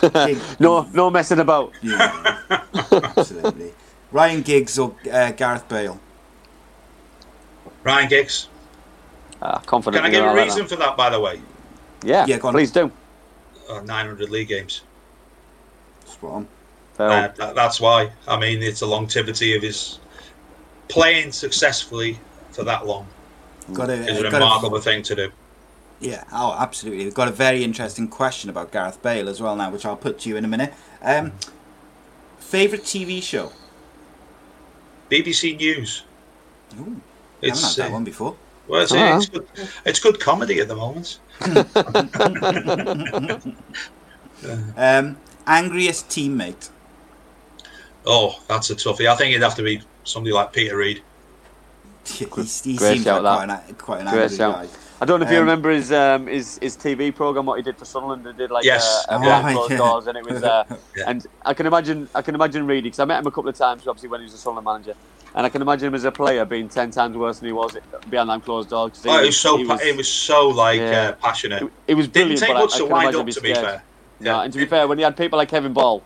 Gig- 0.00 0.38
No, 0.60 0.82
no 0.92 1.10
messing 1.10 1.38
about. 1.40 1.72
Yeah, 1.82 2.62
absolutely. 3.16 3.72
Ryan 4.12 4.42
Giggs 4.42 4.78
or 4.78 4.94
uh, 5.12 5.32
Gareth 5.32 5.68
Bale. 5.68 6.00
Ryan 7.84 8.08
Giggs. 8.08 8.48
Ah, 9.40 9.62
confident. 9.66 10.02
Can 10.04 10.10
I 10.10 10.14
give 10.14 10.24
a 10.24 10.28
all 10.28 10.34
right 10.34 10.44
reason 10.44 10.66
for 10.66 10.76
that, 10.76 10.96
by 10.96 11.10
the 11.10 11.20
way? 11.20 11.40
Yeah, 12.04 12.26
Yeah, 12.26 12.38
go 12.38 12.48
on. 12.48 12.54
please 12.54 12.70
do. 12.72 12.90
Uh, 13.68 13.80
900 13.80 14.30
league 14.30 14.48
games. 14.48 14.82
Spot 16.06 16.30
on. 16.32 16.48
Uh, 16.98 17.28
that, 17.36 17.54
that's 17.54 17.80
why. 17.80 18.10
I 18.26 18.38
mean, 18.38 18.62
it's 18.62 18.80
a 18.82 18.86
longevity 18.86 19.54
of 19.54 19.62
his 19.62 20.00
playing 20.88 21.30
successfully 21.32 22.18
for 22.50 22.64
that 22.64 22.86
long 22.86 23.06
Got 23.72 23.90
a, 23.90 23.92
is 23.92 24.18
a 24.18 24.22
got 24.22 24.32
remarkable 24.32 24.80
thing 24.80 25.02
to 25.02 25.14
do. 25.14 25.30
Yeah, 26.00 26.24
oh, 26.32 26.56
absolutely. 26.58 27.04
We've 27.04 27.14
got 27.14 27.28
a 27.28 27.32
very 27.32 27.64
interesting 27.64 28.08
question 28.08 28.50
about 28.50 28.70
Gareth 28.70 29.02
Bale 29.02 29.28
as 29.28 29.40
well 29.42 29.56
now, 29.56 29.70
which 29.70 29.84
I'll 29.84 29.96
put 29.96 30.20
to 30.20 30.28
you 30.28 30.36
in 30.36 30.44
a 30.44 30.48
minute. 30.48 30.72
Um, 31.02 31.32
favorite 32.38 32.82
TV 32.82 33.22
show? 33.22 33.52
BBC 35.10 35.56
News. 35.56 36.04
Ooh, 36.78 37.00
I 37.42 37.46
It's, 37.46 37.60
haven't 37.62 37.76
had 37.76 37.84
that 37.84 37.90
uh, 37.90 37.94
one 37.94 38.04
before. 38.04 38.36
Well, 38.68 38.82
it's, 38.82 38.92
Ah. 38.92 39.16
it's, 39.16 39.28
good, 39.28 39.48
it's 39.86 40.00
good 40.00 40.20
comedy 40.20 40.60
at 40.60 40.68
the 40.68 40.76
moment. 40.76 41.18
Um, 44.76 45.16
angriest 45.48 46.08
teammate? 46.08 46.70
Oh, 48.06 48.40
that's 48.46 48.70
a 48.70 48.76
toughie. 48.76 49.08
I 49.08 49.16
think 49.16 49.32
it'd 49.32 49.42
have 49.42 49.56
to 49.56 49.64
be 49.64 49.82
somebody 50.04 50.32
like 50.32 50.52
Peter 50.52 50.76
Reid. 50.76 51.02
he 52.06 52.24
he 52.24 52.44
seems 52.44 53.04
like 53.04 53.20
quite 53.20 53.50
an, 53.68 53.74
quite 53.74 54.00
an 54.02 54.06
angry 54.08 54.28
shout. 54.28 54.62
guy. 54.62 54.68
I 55.00 55.04
don't 55.04 55.20
know 55.20 55.26
if 55.26 55.30
you 55.32 55.38
Um, 55.38 55.44
remember 55.44 55.70
his 55.70 55.92
um, 55.92 56.26
his 56.26 56.58
his 56.60 56.76
TV 56.76 57.14
program, 57.14 57.46
what 57.46 57.56
he 57.56 57.62
did 57.62 57.76
for 57.76 57.84
Sunderland. 57.84 58.26
He 58.26 58.32
did 58.32 58.50
like 58.50 58.64
Yes. 58.64 59.06
uh, 59.08 59.12
a 59.12 59.16
Oh, 59.16 59.20
behind 59.20 59.56
closed 59.56 59.70
yeah. 59.70 59.76
doors, 59.78 60.06
and 60.08 60.18
it 60.18 60.24
was. 60.24 60.42
Uh, 60.42 60.64
Yeah. 60.96 61.04
And 61.06 61.24
I 61.44 61.54
can 61.54 61.66
imagine, 61.66 62.08
I 62.16 62.22
can 62.22 62.34
imagine 62.34 62.66
Reedy 62.66 62.82
because 62.88 62.98
I 62.98 63.04
met 63.04 63.20
him 63.20 63.26
a 63.28 63.30
couple 63.30 63.48
of 63.48 63.56
times, 63.56 63.86
obviously 63.86 64.08
when 64.08 64.20
he 64.20 64.24
was 64.24 64.34
a 64.34 64.38
Sunderland 64.38 64.64
manager, 64.64 64.98
and 65.36 65.46
I 65.46 65.48
can 65.48 65.62
imagine 65.62 65.86
him 65.88 65.94
as 65.94 66.02
a 66.02 66.10
player 66.10 66.44
being 66.44 66.68
ten 66.68 66.90
times 66.90 67.16
worse 67.16 67.38
than 67.38 67.46
he 67.46 67.52
was 67.52 67.76
behind 68.10 68.28
them 68.28 68.40
closed 68.40 68.70
doors. 68.70 68.90
'cause 68.92 69.04
he 69.04 69.10
Oh, 69.10 69.22
it 69.22 69.26
was 69.26 69.36
so 69.38 69.56
he 69.56 69.64
pa- 69.64 69.74
was, 69.74 69.82
it 69.82 69.96
was 69.96 70.08
so 70.08 70.48
like 70.48 70.80
Yeah. 70.80 71.10
uh, 71.10 71.12
passionate. 71.12 71.62
it, 71.62 71.72
it 71.86 71.94
was 71.94 72.08
Didn't 72.08 72.14
brilliant. 72.36 72.40
take 72.40 72.48
but 72.48 72.56
I- 72.56 72.60
much 72.60 72.74
I 72.74 72.78
to 72.78 72.82
can 72.84 72.92
wind 72.92 73.02
imagine 73.04 73.20
up, 73.20 73.26
to 73.28 73.40
be 73.42 73.48
be 73.48 73.54
scared. 73.54 73.66
fair. 73.68 73.82
No, 74.20 74.30
Yeah. 74.38 74.42
and 74.42 74.52
to 74.52 74.58
be 74.58 74.66
fair, 74.66 74.88
when 74.88 74.98
you 74.98 75.04
had 75.04 75.16
people 75.16 75.38
like 75.38 75.48
Kevin 75.48 75.72
Ball, 75.72 76.02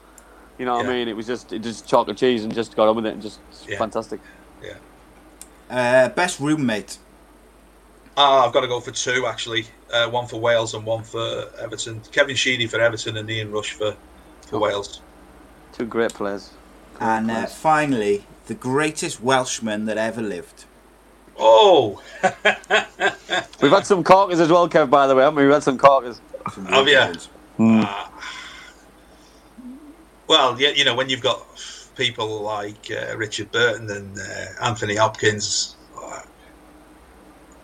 you 0.59 0.67
know 0.67 0.77
what 0.77 0.85
Yeah. 0.85 0.91
I 0.91 0.95
mean. 0.95 1.09
It 1.09 1.17
was 1.17 1.27
just 1.27 1.51
it 1.55 1.61
just 1.63 1.89
chalk 1.89 2.09
and 2.09 2.19
cheese 2.19 2.45
and 2.45 2.53
just 2.55 2.77
got 2.77 2.87
on 2.89 2.97
with 2.97 3.07
it 3.07 3.15
and 3.15 3.23
just 3.23 3.41
Yeah. 3.67 3.79
fantastic. 3.79 4.21
Uh, 5.71 6.11
best 6.11 6.39
roommate? 6.39 6.99
Ah, 8.17 8.47
I've 8.47 8.53
got 8.53 8.61
to 8.61 8.69
go 8.69 8.81
for 8.81 8.91
two 8.91 9.27
actually. 9.27 9.67
Uh, 9.93 10.09
one 10.09 10.27
for 10.27 10.41
Wales 10.41 10.75
and 10.75 10.85
one 10.85 11.03
for 11.03 11.51
Everton. 11.59 12.01
Kevin 12.13 12.37
Sheedy 12.37 12.67
for 12.67 12.81
Everton 12.81 13.17
and 13.17 13.31
Ian 13.31 13.51
Rush 13.51 13.73
for, 13.73 13.97
for 14.47 14.57
Oh. 14.57 14.61
Wales. 14.61 15.01
Two 15.73 15.87
great 15.87 16.13
players. 16.13 16.51
Great 16.95 17.07
And 17.09 17.31
uh, 17.31 17.47
finally, 17.47 18.25
the 18.47 18.55
greatest 18.55 19.23
Welshman 19.23 19.87
that 19.87 19.97
ever 19.99 20.21
lived. 20.23 20.65
Oh, 21.39 22.03
We've 23.63 23.71
had 23.73 23.87
some 23.87 24.05
corkers 24.05 24.41
as 24.41 24.51
well, 24.51 24.69
Kev. 24.69 24.91
By 24.91 25.07
the 25.07 25.15
way, 25.15 25.23
haven't 25.23 25.37
we? 25.37 25.45
We've 25.45 25.55
had 25.55 25.63
some 25.63 25.79
corkers. 25.79 26.21
Some 26.53 26.67
Have 26.67 26.85
real 26.87 26.95
ya? 26.95 27.07
goals. 27.07 27.29
Uh, 27.59 28.09
well, 30.27 30.61
yeah, 30.61 30.71
you 30.71 30.85
know, 30.85 30.95
when 30.95 31.09
you've 31.09 31.21
got 31.23 31.47
people 31.97 32.41
like 32.43 32.91
uh, 32.91 33.17
Richard 33.17 33.51
Burton 33.53 33.91
and 33.91 34.19
uh, 34.19 34.65
Anthony 34.67 34.97
Hopkins, 34.97 35.77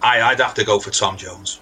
I, 0.03 0.21
I'd 0.23 0.39
have 0.41 0.55
to 0.55 0.65
go 0.65 0.79
for 0.79 0.91
Tom 0.91 1.17
Jones. 1.17 1.61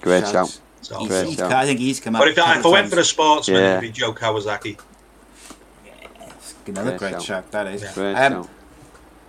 Great 0.00 0.24
Shout. 0.24 0.32
shout. 0.32 0.60
So, 0.82 0.98
He's- 1.00 1.08
Great 1.10 1.24
he's- 1.26 1.38
shout. 1.38 1.52
I 1.52 1.66
think 1.66 1.80
he's 1.80 2.00
come 2.00 2.16
out. 2.16 2.20
but 2.20 2.28
if 2.28 2.38
I, 2.38 2.58
if 2.58 2.66
I 2.66 2.68
went 2.68 2.90
for 2.90 2.98
a 3.00 3.04
sportsman, 3.04 3.60
Yeah. 3.60 3.70
it'd 3.78 3.80
be 3.82 3.90
Joe 3.90 4.12
Calzaghe. 4.12 4.78
another 6.66 6.90
Great 6.90 6.98
great 6.98 7.12
shout. 7.14 7.22
shout, 7.22 7.50
that 7.52 7.66
is. 7.68 7.82
Yeah. 7.82 7.94
Great 7.94 8.14
Um. 8.14 8.48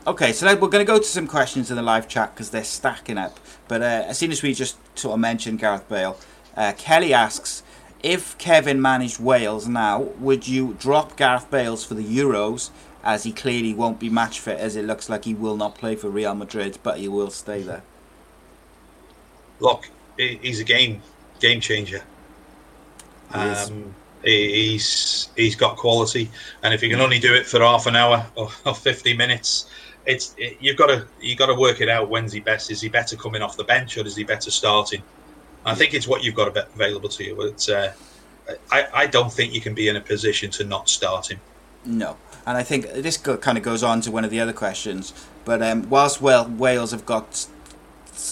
Okay, 0.08 0.34
so 0.34 0.46
like, 0.46 0.60
we're 0.62 0.70
going 0.70 0.86
to 0.86 0.92
go 0.92 0.98
to 0.98 1.04
some 1.06 1.28
questions 1.28 1.70
in 1.70 1.76
the 1.78 1.82
live 1.84 2.08
chat 2.08 2.34
because 2.34 2.50
they're 2.50 2.64
stacking 2.64 3.18
up. 3.18 3.40
But 3.68 3.82
uh, 3.82 3.86
as 4.08 4.18
soon 4.18 4.32
as 4.32 4.42
we 4.42 4.54
just 4.54 4.78
sort 4.98 5.14
of 5.14 5.20
mentioned 5.20 5.60
Gareth 5.60 5.88
Bale, 5.88 6.18
uh, 6.58 6.74
Kelly 6.78 7.14
asks 7.14 7.64
if 8.02 8.38
Kevin 8.38 8.82
managed 8.82 9.20
Wales 9.20 9.68
now, 9.68 10.00
would 10.20 10.48
you 10.48 10.76
drop 10.80 11.16
Gareth 11.18 11.50
Bales 11.52 11.84
for 11.86 11.94
the 11.94 12.04
Euros 12.04 12.70
as 13.04 13.24
he 13.24 13.32
clearly 13.32 13.74
won't 13.74 14.00
be 14.00 14.10
match 14.10 14.40
fit 14.40 14.58
as 14.60 14.76
it 14.76 14.86
looks 14.86 15.10
like 15.10 15.26
he 15.26 15.34
will 15.34 15.58
not 15.58 15.76
play 15.76 15.96
for 15.96 16.10
Real 16.10 16.34
Madrid, 16.34 16.80
but 16.82 16.98
he 16.98 17.08
will 17.08 17.30
stay 17.30 17.62
there? 17.62 17.84
Look, 19.60 19.90
he's 20.18 20.60
a 20.60 20.64
game 20.64 21.02
game 21.40 21.62
changer. 21.62 22.04
Um, 23.32 23.94
he- 24.24 24.72
he's 24.72 25.30
he's 25.36 25.56
got 25.56 25.78
quality, 25.78 26.30
and 26.64 26.74
if 26.74 26.82
you 26.84 26.90
can 26.90 27.00
only 27.02 27.20
do 27.20 27.34
it 27.34 27.46
for 27.46 27.60
half 27.60 27.86
an 27.86 27.96
hour 27.96 28.26
or, 28.36 28.50
or 28.66 28.76
fifty 28.76 29.16
minutes, 29.16 29.70
it's 30.06 30.34
it, 30.38 30.58
you've 30.60 30.78
got 30.78 30.88
to 30.88 31.06
you 31.22 31.36
got 31.36 31.48
to 31.48 31.56
work 31.56 31.82
it 31.82 31.90
out. 31.90 32.10
When's 32.10 32.34
he 32.34 32.40
best? 32.40 32.72
Is 32.72 32.82
he 32.82 32.90
better 32.90 33.16
coming 33.16 33.42
off 33.42 33.56
the 33.58 33.64
bench 33.64 33.98
or 33.98 34.06
is 34.06 34.16
he 34.16 34.24
better 34.24 34.52
starting? 34.52 35.04
I 35.66 35.76
think 35.76 35.94
it's 35.94 36.08
what 36.08 36.24
you've 36.24 36.36
got 36.36 36.56
available 36.58 37.10
to 37.10 37.24
you. 37.24 37.36
But 37.36 37.70
uh, 37.70 37.92
I 38.72 38.88
I 38.94 39.06
don't 39.08 39.32
think 39.32 39.54
you 39.54 39.62
can 39.62 39.74
be 39.76 39.88
in 39.90 39.96
a 39.96 40.02
position 40.02 40.50
to 40.52 40.64
not 40.64 40.90
start 40.90 41.32
him. 41.32 41.40
No, 41.86 42.18
and 42.46 42.58
I 42.58 42.64
think 42.64 42.92
this 42.92 43.16
kind 43.18 43.58
of 43.58 43.64
goes 43.64 43.84
on 43.84 44.02
to 44.02 44.12
one 44.12 44.26
of 44.26 44.32
the 44.32 44.40
other 44.40 44.54
questions. 44.54 45.14
But 45.46 45.62
um, 45.62 45.90
whilst 45.90 46.22
well, 46.22 46.48
Wales 46.50 46.92
have 46.92 47.06
got 47.06 47.48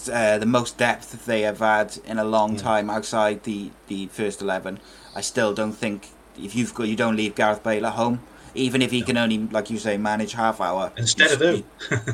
uh, 0.09 0.37
the 0.37 0.45
most 0.45 0.77
depth 0.77 1.25
they 1.25 1.41
have 1.41 1.59
had 1.59 1.97
in 2.05 2.17
a 2.19 2.23
long 2.23 2.55
Mm. 2.55 2.59
time 2.61 2.89
outside 2.89 3.43
the, 3.43 3.71
the 3.87 4.07
first 4.07 4.41
eleven, 4.41 4.79
I 5.15 5.21
still 5.21 5.53
don't 5.53 5.73
think 5.73 6.09
if 6.41 6.55
you've 6.55 6.73
got 6.73 6.87
you 6.87 6.95
don't 6.95 7.15
leave 7.15 7.35
Gareth 7.35 7.63
Bale 7.63 7.85
at 7.85 7.93
home, 7.93 8.19
even 8.55 8.81
if 8.81 8.91
he 8.91 9.01
can 9.01 9.17
only 9.17 9.37
like 9.39 9.69
you 9.69 9.77
say 9.79 9.97
manage 9.97 10.33
half 10.33 10.59
hour. 10.61 10.91
Instead 10.97 11.31
of 11.31 11.39
who? 11.39 11.63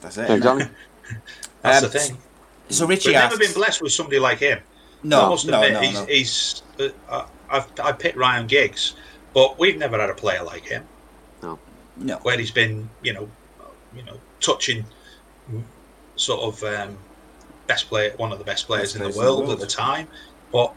That's 0.00 0.16
it. 0.18 0.30
Exactly. 0.30 0.68
That's 1.62 1.84
Um, 1.84 1.90
the 1.90 1.98
thing. 1.98 2.18
So 2.70 2.86
Richie 2.86 3.08
We've 3.10 3.16
never 3.18 3.38
been 3.38 3.52
blessed 3.52 3.82
with 3.82 3.92
somebody 3.92 4.18
like 4.18 4.38
him. 4.38 4.58
I 4.58 5.06
no, 5.06 5.30
must 5.30 5.46
no, 5.46 5.62
admit, 5.62 5.72
no, 5.74 5.80
he's, 5.80 5.94
no. 5.94 6.06
he's 6.06 6.62
uh, 6.80 6.88
I- 7.10 7.56
I've 7.56 7.66
I 7.80 7.92
picked 7.92 8.16
Ryan 8.16 8.46
Giggs, 8.46 8.94
but 9.32 9.58
we've 9.58 9.78
never 9.78 9.98
had 9.98 10.10
a 10.10 10.14
player 10.14 10.42
like 10.42 10.64
him. 10.64 10.84
no. 11.42 11.58
no. 11.96 12.16
where 12.18 12.36
he's 12.38 12.50
been, 12.50 12.88
you 13.02 13.12
know, 13.14 13.28
you 13.96 14.02
know, 14.02 14.18
touching 14.40 14.84
mm, 15.50 15.62
sort 16.16 16.40
of 16.42 16.62
um, 16.64 16.98
best 17.68 17.88
player, 17.88 18.12
one 18.16 18.32
of 18.32 18.38
the 18.38 18.44
best 18.44 18.66
players 18.66 18.94
in 18.96 18.98
the 19.02 19.04
players 19.10 19.16
in 19.16 19.22
the 19.24 19.32
world 19.40 19.50
at 19.50 19.60
the 19.60 19.66
time. 19.66 20.08
But 20.52 20.72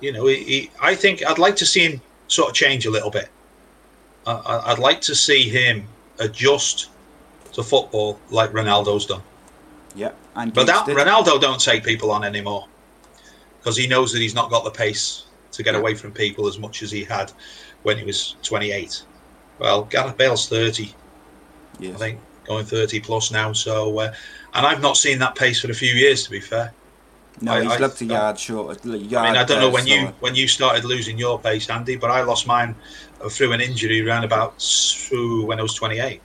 you 0.00 0.12
know, 0.12 0.26
he, 0.26 0.36
he, 0.44 0.70
I 0.82 0.94
think 0.94 1.24
I'd 1.26 1.38
like 1.38 1.56
to 1.56 1.66
see 1.66 1.80
him 1.88 2.00
sort 2.28 2.50
of 2.50 2.54
change 2.54 2.84
a 2.86 2.90
little 2.90 3.10
bit. 3.10 3.28
I, 4.26 4.62
I'd 4.66 4.78
like 4.78 5.00
to 5.02 5.14
see 5.14 5.48
him 5.48 5.86
adjust 6.18 6.90
to 7.52 7.62
football 7.62 8.20
like 8.30 8.50
Ronaldo's 8.52 9.06
done. 9.06 9.22
Yeah, 9.94 10.12
and 10.36 10.52
But 10.52 10.66
that. 10.66 10.86
Ronaldo 10.86 11.40
don't 11.40 11.60
take 11.60 11.82
people 11.84 12.10
on 12.10 12.22
anymore 12.24 12.66
because 13.58 13.76
he 13.76 13.86
knows 13.86 14.12
that 14.12 14.20
he's 14.20 14.34
not 14.34 14.50
got 14.50 14.64
the 14.64 14.70
pace 14.70 15.24
to 15.52 15.62
get 15.62 15.74
Yeah. 15.74 15.80
away 15.80 15.94
from 15.94 16.12
people 16.12 16.46
as 16.46 16.58
much 16.58 16.82
as 16.82 16.90
he 16.90 17.02
had 17.04 17.32
when 17.82 17.96
he 17.96 18.04
was 18.04 18.36
28. 18.42 19.02
Well, 19.58 19.82
Gareth 19.84 20.16
Bale's 20.16 20.48
30, 20.48 20.94
Yes. 21.80 21.94
I 21.94 21.98
think, 21.98 22.20
going 22.48 22.64
30 22.64 23.00
plus 23.00 23.30
now. 23.30 23.52
So, 23.52 23.98
uh, 24.00 24.12
and 24.54 24.66
I've 24.66 24.80
not 24.80 24.96
seen 24.96 25.18
that 25.20 25.34
pace 25.36 25.60
for 25.60 25.70
a 25.70 25.74
few 25.74 25.94
years, 25.94 26.24
to 26.24 26.30
be 26.30 26.40
fair. 26.40 26.72
No, 27.40 27.52
I- 27.52 27.62
he's 27.62 27.72
I- 27.72 27.78
looked 27.78 28.00
a 28.00 28.04
yard 28.04 28.38
short. 28.40 28.84
A 28.84 28.88
yard, 28.98 29.26
I 29.26 29.30
mean, 29.30 29.38
I 29.40 29.44
don't 29.44 29.60
know 29.60 29.68
uh, 29.68 29.72
when 29.72 29.86
you 29.86 30.06
when 30.20 30.34
you 30.34 30.48
started 30.48 30.84
losing 30.84 31.16
your 31.18 31.38
pace, 31.38 31.70
Andy, 31.70 31.94
but 31.96 32.10
I 32.10 32.22
lost 32.22 32.46
mine 32.48 32.74
through 33.30 33.52
an 33.52 33.60
injury 33.60 34.04
around 34.06 34.24
about 34.24 34.54
s- 34.56 35.08
when 35.12 35.58
I 35.60 35.62
was 35.62 35.74
28. 35.74 36.20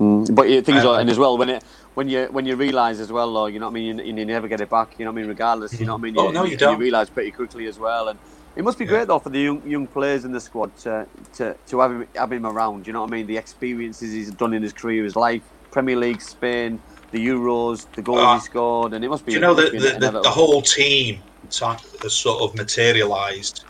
Mm, 0.00 0.34
but 0.34 0.46
things 0.64 0.84
Um, 0.84 0.88
are, 0.88 1.00
and 1.00 1.10
as 1.10 1.18
well 1.18 1.36
when 1.36 1.50
it 1.50 1.62
when 1.94 2.08
you 2.08 2.28
when 2.30 2.46
you 2.46 2.56
realise 2.56 2.98
as 2.98 3.12
well, 3.12 3.32
though, 3.34 3.46
you 3.46 3.58
know 3.58 3.66
what 3.66 3.72
I 3.72 3.74
mean. 3.74 3.98
You, 3.98 4.04
you 4.16 4.24
never 4.24 4.48
get 4.48 4.60
it 4.60 4.70
back. 4.70 4.94
You 4.98 5.04
know 5.04 5.10
what 5.12 5.18
I 5.18 5.20
mean. 5.22 5.28
Regardless, 5.28 5.78
you 5.78 5.84
know 5.86 5.94
what 5.96 6.00
I 6.00 6.02
mean. 6.04 6.14
Oh, 6.18 6.30
no, 6.30 6.44
you 6.44 6.56
don't. 6.56 6.78
You 6.78 6.84
realise 6.84 7.10
pretty 7.10 7.30
quickly 7.30 7.66
as 7.66 7.78
well, 7.78 8.08
and 8.08 8.18
it 8.56 8.64
must 8.64 8.78
be 8.78 8.84
Yeah. 8.84 8.90
great 8.92 9.06
though 9.08 9.18
for 9.18 9.28
the 9.30 9.38
young 9.40 9.62
young 9.68 9.86
players 9.86 10.24
in 10.24 10.32
the 10.32 10.40
squad 10.40 10.74
to 10.78 11.06
to, 11.36 11.54
to 11.68 11.80
have 11.80 11.90
him 11.92 12.06
have 12.16 12.32
him 12.32 12.46
around. 12.46 12.86
You 12.86 12.94
know 12.94 13.02
what 13.02 13.10
I 13.10 13.16
mean. 13.16 13.26
The 13.26 13.36
experiences 13.36 14.12
he's 14.12 14.30
done 14.30 14.54
in 14.54 14.62
his 14.62 14.72
career, 14.72 15.04
his 15.04 15.14
life, 15.14 15.42
Premier 15.74 15.96
League, 15.96 16.20
Spain, 16.22 16.80
the 17.10 17.18
Euros, 17.26 17.86
the 17.96 18.00
goals 18.02 18.20
Ah. 18.20 18.34
he 18.36 18.40
scored, 18.40 18.92
and 18.94 19.04
it 19.04 19.08
must 19.08 19.26
be. 19.26 19.32
You 19.32 19.40
know 19.40 19.50
it 19.52 19.56
must 19.56 19.72
that 19.72 19.72
be 19.72 20.06
the, 20.06 20.12
the, 20.12 20.20
the 20.20 20.30
whole 20.30 20.62
team 20.62 21.20
has 21.50 22.12
sort 22.14 22.42
of 22.42 22.54
materialised, 22.54 23.64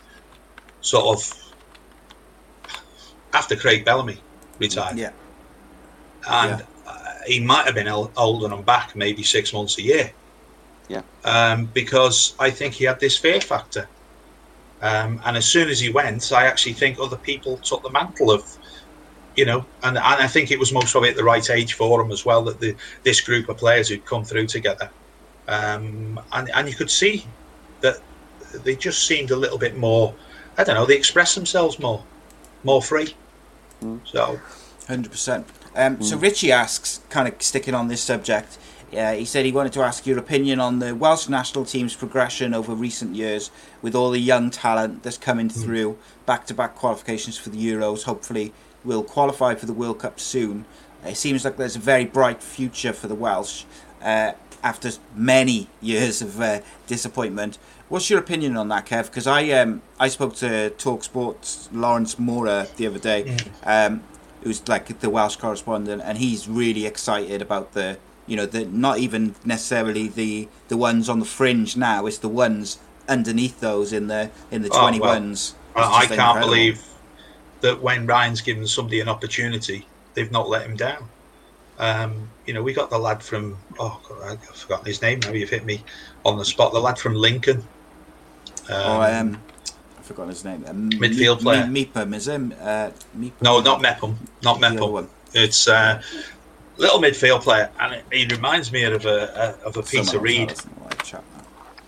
sort 0.81 1.05
of 1.17 1.19
after 3.33 3.55
Craig 3.55 3.83
Bellamy 3.83 4.19
retired, 4.59 4.97
Yeah, 4.99 5.11
and 6.29 6.63
uh, 6.87 6.95
he 7.25 7.39
might 7.39 7.65
have 7.65 7.73
been 7.75 7.87
el- 7.87 8.11
holding 8.15 8.51
them 8.51 8.61
back 8.61 8.95
maybe 8.95 9.23
six 9.23 9.51
months 9.51 9.77
a 9.79 9.81
year. 9.81 10.11
Yeah. 10.87 11.01
Um, 11.23 11.65
because 11.65 12.35
I 12.39 12.51
think 12.51 12.75
he 12.75 12.83
had 12.85 12.99
this 12.99 13.17
fear 13.17 13.41
factor, 13.41 13.89
um, 14.83 15.19
and 15.25 15.35
as 15.35 15.45
soon 15.47 15.69
as 15.69 15.79
he 15.79 15.89
went, 15.89 16.31
I 16.31 16.45
actually 16.45 16.73
think 16.73 16.99
other 16.99 17.17
people 17.17 17.57
took 17.57 17.81
the 17.81 17.89
mantle 17.89 18.29
of. 18.29 18.43
You 19.35 19.45
know, 19.45 19.65
and, 19.83 19.97
and 19.97 20.21
I 20.21 20.27
think 20.27 20.51
it 20.51 20.59
was 20.59 20.71
most 20.71 20.91
probably 20.91 21.09
at 21.09 21.17
the 21.17 21.23
right 21.23 21.49
age 21.49 21.73
for 21.73 22.01
him 22.01 22.11
as 22.11 22.25
well 22.25 22.43
that 22.43 22.59
the 22.59 22.75
this 23.03 23.19
group 23.19 23.49
of 23.49 23.57
players 23.57 23.89
who'd 23.89 24.05
come 24.05 24.23
through 24.23 24.47
together 24.47 24.89
um, 25.47 26.19
and 26.31 26.49
and 26.53 26.67
you 26.67 26.73
could 26.73 26.89
see 26.89 27.25
that 27.81 27.99
they 28.63 28.75
just 28.75 29.05
seemed 29.05 29.31
a 29.31 29.35
little 29.35 29.57
bit 29.57 29.77
more. 29.77 30.13
I 30.57 30.63
don't 30.63 30.75
know. 30.75 30.85
They 30.85 30.95
expressed 30.95 31.35
themselves 31.35 31.79
more, 31.79 32.03
more 32.63 32.81
free. 32.81 33.13
So 34.05 34.39
Hundred 34.87 35.11
percent. 35.11 35.47
Um, 35.75 36.01
So 36.01 36.17
Richie 36.17 36.51
asks, 36.51 37.01
kind 37.09 37.27
of 37.27 37.41
sticking 37.41 37.73
on 37.73 37.87
this 37.87 38.01
subject. 38.01 38.57
Uh, 38.95 39.13
he 39.13 39.25
said 39.25 39.43
he 39.43 39.51
wanted 39.51 39.73
to 39.73 39.81
ask 39.81 40.05
your 40.05 40.17
opinion 40.17 40.59
on 40.59 40.79
the 40.79 40.95
Welsh 40.95 41.27
national 41.27 41.65
team's 41.65 41.95
progression 41.95 42.53
over 42.53 42.73
recent 42.73 43.15
years, 43.15 43.51
with 43.81 43.93
all 43.93 44.11
the 44.11 44.19
young 44.19 44.49
talent 44.49 45.03
that's 45.03 45.17
coming 45.17 45.49
through, 45.49 45.97
back-to-back 46.25 46.75
qualifications 46.75 47.37
for 47.37 47.49
the 47.49 47.57
Euros. 47.57 48.03
Hopefully, 48.03 48.53
will 48.85 49.03
qualify 49.03 49.55
for 49.55 49.65
the 49.65 49.73
World 49.73 49.99
Cup 49.99 50.19
soon. 50.19 50.65
It 51.05 51.17
seems 51.17 51.43
like 51.45 51.57
there's 51.57 51.75
a 51.75 51.79
very 51.79 52.05
bright 52.05 52.41
future 52.41 52.93
for 52.93 53.07
the 53.07 53.15
Welsh 53.15 53.65
uh, 54.01 54.33
after 54.63 54.91
many 55.15 55.67
years 55.81 56.21
of 56.21 56.39
uh, 56.41 56.61
disappointment. 56.87 57.57
What's 57.89 58.09
your 58.09 58.19
opinion 58.19 58.57
on 58.57 58.67
that, 58.69 58.85
Kev? 58.87 59.05
Because 59.05 59.27
I 59.27 59.49
um, 59.51 59.81
I 59.99 60.07
spoke 60.07 60.35
to 60.37 60.71
Talksport's 60.77 61.69
Lawrence 61.71 62.17
Mora 62.17 62.67
the 62.77 62.87
other 62.87 62.99
day. 62.99 63.37
Um, 63.63 64.01
who's 64.43 64.67
like 64.67 64.99
the 64.99 65.09
Welsh 65.09 65.35
correspondent, 65.37 66.01
and 66.05 66.17
he's 66.19 66.47
really 66.47 66.85
excited 66.85 67.41
about 67.41 67.73
the 67.73 67.97
you 68.27 68.35
know 68.35 68.45
the 68.45 68.65
not 68.65 68.97
even 68.99 69.35
necessarily 69.43 70.07
the 70.07 70.47
the 70.67 70.77
ones 70.77 71.09
on 71.09 71.19
the 71.19 71.25
fringe 71.25 71.75
now. 71.77 72.05
It's 72.05 72.17
the 72.19 72.29
ones 72.29 72.79
underneath 73.07 73.59
those 73.59 73.93
in 73.93 74.07
the 74.07 74.31
in 74.49 74.61
the 74.63 74.69
Oh, 74.71 74.79
twenty 74.79 74.99
well, 74.99 75.13
ones. 75.13 75.53
I, 75.75 76.03
I 76.03 76.05
can't 76.07 76.39
believe 76.39 76.81
that 77.65 77.81
when 77.81 78.05
Ryan's 78.05 78.41
given 78.41 78.67
somebody 78.67 78.99
an 78.99 79.09
opportunity, 79.09 79.87
they've 80.13 80.31
not 80.31 80.47
let 80.47 80.65
him 80.67 80.75
down. 80.75 81.09
Um, 81.79 82.29
you 82.45 82.53
know, 82.53 82.61
we 82.61 82.73
got 82.73 82.91
the 82.91 82.97
lad 82.97 83.23
from 83.23 83.57
oh, 83.79 83.99
God, 84.07 84.39
I've 84.39 84.55
forgotten 84.55 84.85
his 84.85 85.01
name. 85.01 85.19
Now 85.21 85.31
you've 85.31 85.49
hit 85.49 85.65
me 85.65 85.83
on 86.23 86.37
the 86.37 86.45
spot. 86.45 86.73
The 86.73 86.79
lad 86.79 86.99
from 86.99 87.15
Lincoln. 87.15 87.57
Um, 88.69 88.75
Oh, 88.85 89.01
um, 89.01 89.41
I've 89.97 90.05
forgotten 90.05 90.29
his 90.29 90.45
name. 90.45 90.63
Um, 90.67 90.89
Midfield 90.91 91.41
player. 91.41 91.65
Me- 91.65 91.85
Meepham, 91.85 92.13
is 92.13 92.27
him? 92.27 92.53
Uh, 92.61 92.91
Meepham? 93.15 93.37
no, 93.41 93.61
not 93.61 93.81
Mepham. 93.81 94.15
Not 94.43 94.59
Mepham. 94.59 95.09
It's 95.33 95.67
uh, 95.67 96.01
little 96.77 96.99
midfield 96.99 97.41
player, 97.41 97.69
and 97.79 98.01
he 98.11 98.25
reminds 98.27 98.71
me 98.71 98.83
of 98.83 99.05
a, 99.05 99.57
a 99.63 99.67
of 99.67 99.75
a 99.75 99.83
Peter 99.83 100.03
Someone 100.03 100.23
Reid. 100.23 100.49
that 100.49 100.55
doesn't 100.55 100.83
like 100.83 101.03
chat 101.03 101.23
now. 101.35 101.43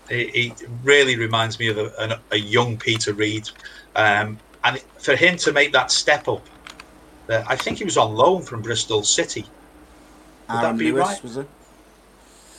he, 0.10 0.28
he 0.28 0.54
really 0.84 1.16
reminds 1.16 1.60
me 1.60 1.70
of 1.70 1.78
a, 1.78 1.94
an, 2.00 2.14
a 2.32 2.38
young 2.38 2.78
Peter 2.78 3.14
Reid. 3.14 3.48
Um, 3.96 4.38
and 4.68 4.80
for 5.00 5.16
him 5.16 5.38
to 5.38 5.54
make 5.54 5.72
that 5.72 5.92
step 5.92 6.28
up, 6.28 6.46
uh, 7.30 7.44
I 7.48 7.56
think 7.56 7.78
he 7.78 7.86
was 7.86 7.98
on 7.98 8.14
loan 8.16 8.42
from 8.42 8.62
Bristol 8.62 9.02
City. 9.04 9.46
Would 10.50 10.62
that 10.62 10.78
be 10.78 10.92
Lewis 10.92 11.08
right? 11.08 11.24
was 11.24 11.38
it? 11.38 11.48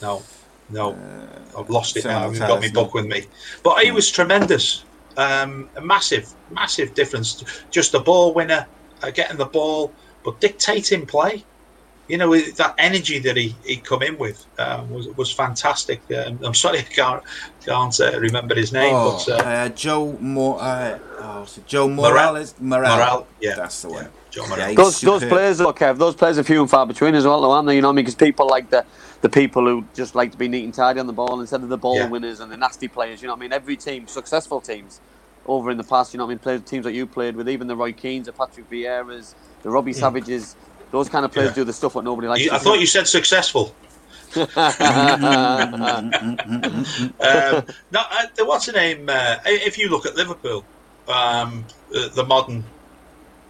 No, 0.01 0.23
no, 0.69 0.93
Uh, 0.93 1.59
I've 1.59 1.69
lost 1.69 1.97
it 1.97 2.05
now. 2.05 2.25
I've 2.25 2.37
got 2.39 2.61
my 2.61 2.69
book 2.69 2.93
with 2.93 3.05
me. 3.05 3.25
But 3.63 3.83
he 3.83 3.91
was 3.91 4.09
tremendous. 4.11 4.83
Um, 5.17 5.69
a 5.75 5.81
massive, 5.81 6.33
massive 6.51 6.93
difference. 6.93 7.43
Just 7.69 7.93
a 7.93 7.99
ball 7.99 8.33
winner, 8.33 8.65
uh, 9.03 9.11
getting 9.11 9.37
the 9.37 9.45
ball, 9.45 9.91
but 10.23 10.39
dictating 10.39 11.05
play. 11.05 11.43
You 12.09 12.17
know, 12.19 12.35
that 12.37 12.75
energy 12.79 13.19
that 13.21 13.37
he 13.37 13.59
he 13.65 13.81
come 13.81 14.03
in 14.03 14.17
with 14.19 14.45
um, 14.59 14.89
was 14.89 15.09
was 15.17 15.33
fantastic. 15.33 16.03
Um, 16.17 16.39
I'm 16.45 16.55
sorry 16.55 16.79
I 16.79 16.83
can't 16.83 17.23
can't 17.65 17.99
uh, 18.01 18.19
remember 18.19 18.55
his 18.55 18.73
name, 18.73 18.95
Oh, 18.95 19.03
but 19.03 19.27
uh, 19.29 19.37
uh, 19.43 19.69
Joe 19.69 20.17
Mor- 20.21 20.61
uh, 20.61 20.99
oh, 21.19 21.41
what's 21.41 21.57
it? 21.59 21.65
Joe 21.67 21.89
Morrell. 21.89 22.33
Morales. 22.33 22.55
Morrell. 22.59 22.91
Morale, 22.97 23.29
yeah, 23.41 23.55
That's 23.55 23.81
the 23.81 23.89
one. 23.89 24.13
Joe 24.31 24.47
Yeah, 24.55 24.55
Morale. 24.57 24.71
he's 24.71 24.77
Those 24.77 25.01
those 25.01 25.21
superb. 25.21 25.29
players, 25.29 25.59
though, 25.59 25.73
Kev, 25.73 25.97
those 25.99 26.15
players 26.15 26.39
are 26.39 26.43
few 26.43 26.61
and 26.61 26.69
far 26.69 26.87
between 26.87 27.15
as 27.15 27.25
well, 27.25 27.41
though, 27.41 27.51
aren't 27.51 27.67
they? 27.67 27.75
You 27.75 27.81
know 27.81 27.89
what 27.89 27.93
I 27.93 27.97
mean? 27.97 28.05
Because 28.05 28.15
people 28.15 28.47
like 28.49 28.69
the 28.71 28.85
the 29.21 29.29
people 29.29 29.65
who 29.65 29.89
just 29.95 30.15
like 30.15 30.31
to 30.33 30.37
be 30.37 30.49
neat 30.49 30.65
and 30.65 30.73
tidy 30.73 30.99
on 30.99 31.07
the 31.07 31.13
ball 31.13 31.41
instead 31.41 31.63
of 31.63 31.69
the 31.69 31.77
ball 31.77 31.97
Yeah. 31.97 32.09
winners 32.09 32.39
and 32.41 32.51
the 32.51 32.57
nasty 32.57 32.87
players. 32.89 33.21
You 33.21 33.27
know 33.27 33.33
what 33.35 33.39
I 33.39 33.41
mean? 33.41 33.53
Every 33.53 33.77
team, 33.77 34.07
successful 34.07 34.61
teams, 34.61 35.01
over 35.45 35.71
in 35.71 35.77
the 35.77 35.85
past, 35.85 36.13
you 36.13 36.19
know 36.19 36.25
what 36.25 36.31
I 36.31 36.35
mean? 36.35 36.39
Players, 36.39 36.63
teams 36.63 36.85
that 36.85 36.93
you 36.93 37.07
played 37.07 37.35
with, 37.35 37.49
even 37.49 37.67
the 37.67 37.75
Roy 37.77 37.93
Keanes, 37.93 38.27
the 38.27 38.33
Patrick 38.33 38.69
Vieiras, 38.69 39.35
the 39.63 39.71
Robbie 39.71 39.93
Savages, 39.93 40.57
those 40.91 41.09
kind 41.09 41.25
of 41.25 41.31
players 41.31 41.49
Yeah. 41.49 41.55
do 41.55 41.63
the 41.63 41.73
stuff 41.73 41.93
that 41.93 42.03
nobody 42.03 42.27
likes. 42.27 42.41
You- 42.43 42.51
I 42.51 42.57
thought 42.57 42.79
you 42.79 42.85
said 42.87 43.07
successful. 43.07 43.73
um, 44.35 44.45
no, 47.91 47.99
uh, 47.99 48.25
what's 48.45 48.65
the 48.67 48.71
name? 48.73 49.09
Uh, 49.09 49.37
if 49.45 49.77
you 49.77 49.89
look 49.89 50.05
at 50.05 50.15
Liverpool, 50.15 50.63
um, 51.07 51.65
the, 51.89 52.11
the 52.13 52.23
modern 52.23 52.63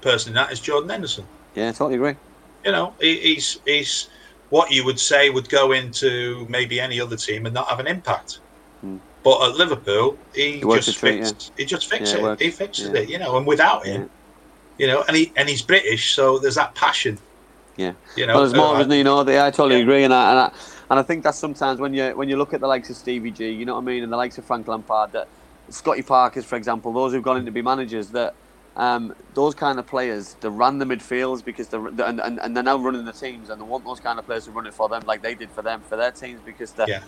person 0.02 0.30
in 0.30 0.36
that 0.36 0.52
is 0.52 0.60
Jordan 0.60 0.90
Henderson. 0.90 1.26
yeah, 1.56 1.72
totally 1.72 1.96
agree. 1.96 2.16
You 2.66 2.72
know, 2.72 2.94
he, 3.00 3.20
he's 3.20 3.60
he's 3.66 4.10
what 4.50 4.72
you 4.72 4.84
would 4.86 5.00
say 5.00 5.30
would 5.30 5.50
go 5.50 5.72
into 5.74 6.46
maybe 6.50 6.80
any 6.80 7.00
other 7.00 7.16
team 7.16 7.46
and 7.46 7.54
not 7.54 7.68
have 7.68 7.80
an 7.80 7.88
impact. 7.88 8.40
Hmm. 8.82 8.98
But 9.24 9.50
at 9.50 9.56
Liverpool, 9.56 10.18
he, 10.34 10.62
just 10.62 10.98
treat, 10.98 11.26
fixed. 11.26 11.52
He 11.58 11.66
just 11.66 11.90
fixed 11.90 12.16
Yeah, 12.16 12.30
it 12.30 12.34
it. 12.34 12.40
He 12.42 12.52
fixes 12.52 12.90
Yeah. 12.90 13.00
it. 13.02 13.10
You 13.10 13.20
know, 13.20 13.38
and 13.38 13.46
without 13.46 13.86
him, 13.86 14.10
you 14.78 14.88
know, 14.88 15.04
and 15.08 15.16
he 15.18 15.32
and 15.36 15.48
he's 15.50 15.62
British, 15.62 16.14
so 16.16 16.40
there's 16.40 16.56
that 16.56 16.74
passion. 16.76 17.18
Yeah. 17.80 17.94
You 18.18 18.28
know, 18.28 18.34
well, 18.34 18.44
there's 18.44 18.54
more, 18.54 18.76
uh, 18.76 18.80
isn't 18.80 18.90
there? 18.90 18.98
You 18.98 19.06
know, 19.06 19.24
they, 19.24 19.40
I 19.40 19.52
totally 19.52 19.78
Yeah. 19.78 19.84
agree, 19.84 20.04
and 20.04 20.14
I, 20.14 20.32
and 20.32 20.40
I 20.40 20.52
and 20.90 21.00
I 21.00 21.04
think 21.04 21.24
that 21.24 21.36
sometimes 21.36 21.80
when 21.80 21.94
you 21.94 22.10
when 22.10 22.28
you 22.28 22.36
look 22.36 22.54
at 22.54 22.60
the 22.60 22.68
likes 22.68 22.90
of 22.90 22.98
Stevie 22.98 23.32
G, 23.32 23.50
you 23.52 23.66
know 23.66 23.76
what 23.76 23.84
I 23.84 23.86
mean, 23.86 24.04
and 24.04 24.12
the 24.12 24.18
likes 24.18 24.38
of 24.38 24.46
Frank 24.46 24.68
Lampard, 24.68 25.14
that 25.14 25.30
Scotty 25.70 26.02
Parkers, 26.02 26.46
for 26.46 26.58
example, 26.58 26.92
those 26.92 27.14
who've 27.14 27.24
gone 27.24 27.38
in 27.38 27.46
to 27.46 27.52
be 27.52 27.62
managers, 27.62 28.10
that 28.12 28.36
um, 28.76 29.14
those 29.34 29.56
kind 29.56 29.80
of 29.80 29.88
players, 29.88 30.36
they 30.42 30.50
ran 30.50 30.78
the 30.78 30.86
midfields 30.86 31.42
because 31.44 31.70
they're 31.70 31.88
and, 31.88 32.20
and, 32.20 32.40
and 32.42 32.56
they're 32.56 32.64
now 32.64 32.76
running 32.78 33.06
the 33.06 33.14
teams, 33.14 33.50
and 33.50 33.62
they 33.62 33.66
want 33.66 33.86
those 33.86 34.02
kind 34.02 34.20
of 34.20 34.26
players 34.26 34.44
to 34.46 34.52
run 34.52 34.68
it 34.68 34.74
for 34.74 34.90
them, 34.90 35.04
like 35.06 35.22
they 35.22 35.36
did 35.36 35.50
for 35.50 35.62
them 35.62 35.82
for 35.82 35.96
their 35.96 36.12
teams, 36.12 36.42
because 36.42 36.74
they 36.74 36.86
Yeah. 36.88 37.04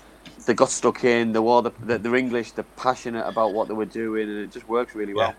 they 0.47 0.53
got 0.53 0.69
stuck 0.69 1.03
in, 1.03 1.33
they 1.33 1.39
were 1.39 1.63
the, 1.63 1.71
the, 1.81 1.97
they're 1.97 2.15
English, 2.15 2.53
they're 2.53 2.73
passionate 2.77 3.27
about 3.27 3.53
what 3.53 3.67
they 3.67 3.73
were 3.73 3.85
doing, 4.03 4.29
and 4.29 4.39
it 4.39 4.51
just 4.53 4.69
works 4.69 4.95
really 4.95 5.13
well. 5.13 5.35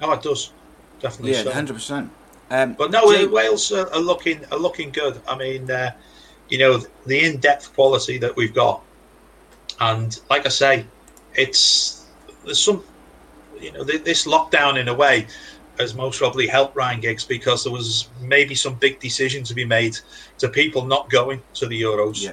Oh, 0.00 0.12
it 0.12 0.22
does 0.22 0.52
definitely. 1.00 1.32
Yeah, 1.32 1.42
so. 1.42 1.50
hundred 1.50 1.74
percent. 1.74 2.12
Um, 2.50 2.74
But 2.74 2.90
no, 2.90 3.12
Jay- 3.12 3.26
Wales 3.26 3.72
are, 3.72 3.92
are 3.92 4.00
looking 4.00 4.44
are 4.52 4.58
looking 4.58 4.90
good. 4.90 5.20
I 5.28 5.36
mean, 5.36 5.70
uh, 5.70 5.90
you 6.48 6.58
know, 6.58 6.80
the 7.06 7.24
in 7.24 7.38
depth 7.38 7.74
quality 7.74 8.18
that 8.18 8.34
we've 8.36 8.54
got, 8.54 8.82
and 9.80 10.18
like 10.30 10.46
I 10.46 10.48
say, 10.50 10.86
it's 11.34 12.06
there's 12.44 12.60
some, 12.60 12.84
you 13.60 13.72
know, 13.72 13.84
th- 13.84 14.04
this 14.04 14.26
lockdown 14.26 14.78
in 14.78 14.88
a 14.88 14.94
way 14.94 15.26
has 15.80 15.94
most 15.94 16.18
probably 16.18 16.46
helped 16.46 16.74
Ryan 16.76 17.00
Giggs 17.00 17.24
because 17.24 17.64
there 17.64 17.72
was 17.72 18.08
maybe 18.22 18.54
some 18.54 18.74
big 18.74 18.98
decision 19.00 19.42
to 19.44 19.54
be 19.54 19.64
made 19.64 19.98
to 20.38 20.48
people 20.48 20.86
not 20.86 21.10
going 21.10 21.42
to 21.54 21.66
the 21.66 21.82
Euros, 21.82 22.22
Yeah. 22.22 22.32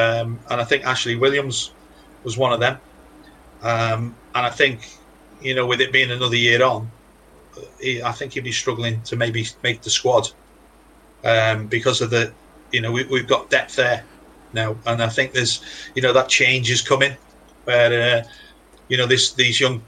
um, 0.00 0.40
and 0.50 0.60
I 0.60 0.64
think 0.64 0.84
Ashley 0.84 1.14
Williams 1.16 1.72
was 2.24 2.36
one 2.38 2.52
of 2.52 2.58
them, 2.58 2.78
um, 3.62 4.16
and 4.34 4.46
I 4.46 4.50
think, 4.50 4.80
you 5.42 5.54
know, 5.54 5.66
with 5.66 5.80
it 5.80 5.92
being 5.92 6.10
another 6.10 6.34
year 6.36 6.64
on, 6.64 6.90
he, 7.80 8.02
I 8.02 8.12
think 8.12 8.32
he'd 8.32 8.44
be 8.44 8.52
struggling 8.52 9.02
to 9.02 9.16
maybe 9.16 9.46
make 9.62 9.82
the 9.82 9.90
squad 9.90 10.28
um, 11.24 11.66
because 11.66 12.00
of 12.00 12.10
the, 12.10 12.32
you 12.72 12.80
know, 12.80 12.92
we, 12.92 13.04
we've 13.04 13.26
got 13.28 13.50
depth 13.50 13.76
there 13.76 14.04
now, 14.52 14.76
and 14.86 15.02
I 15.02 15.08
think 15.08 15.32
there's, 15.32 15.62
you 15.94 16.02
know, 16.02 16.12
that 16.12 16.28
change 16.28 16.70
is 16.70 16.82
coming 16.82 17.16
where, 17.64 18.18
uh, 18.18 18.28
you 18.88 18.96
know, 18.96 19.06
this 19.06 19.32
these 19.32 19.60
young 19.60 19.82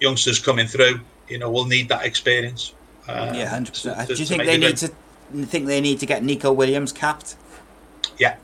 youngsters 0.00 0.38
coming 0.38 0.66
through, 0.66 1.00
you 1.28 1.38
know, 1.38 1.50
will 1.50 1.66
need 1.66 1.88
that 1.88 2.04
experience. 2.04 2.74
um, 3.08 3.34
yeah, 3.34 3.46
hundred 3.46 3.72
percent. 3.72 4.08
Do 4.08 4.14
you 4.14 4.26
think 4.26 4.44
they 4.44 4.58
need 4.58 4.76
to? 4.78 4.92
Think 5.32 5.66
they 5.66 5.80
need 5.80 6.00
to 6.00 6.06
get 6.06 6.24
Nico 6.24 6.52
Williams 6.52 6.92
capped? 6.92 7.36
Yeah, 8.18 8.36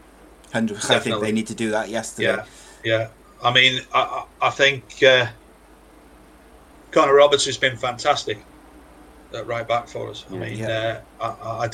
Hundred. 0.53 0.79
I 0.89 1.01
think 1.01 1.21
they 1.21 1.33
need 1.33 1.49
to 1.49 1.55
do 1.55 1.71
that 1.71 1.89
yesterday. 1.89 2.29
yeah, 2.29 2.45
yeah. 2.85 3.09
I 3.43 3.53
mean, 3.53 3.83
I, 3.93 4.01
I 4.01 4.47
I 4.47 4.51
think 4.51 5.03
uh, 5.03 5.27
Connor 6.93 7.15
Roberts 7.15 7.45
has 7.47 7.59
been 7.59 7.77
fantastic 7.77 8.39
at 9.35 9.47
right 9.47 9.67
back 9.67 9.89
for 9.89 10.11
us. 10.11 10.25
I 10.31 10.35
Yeah. 10.35 10.41
mean, 10.41 10.59
Yeah. 10.59 11.01
uh, 11.21 11.35
I, 11.41 11.69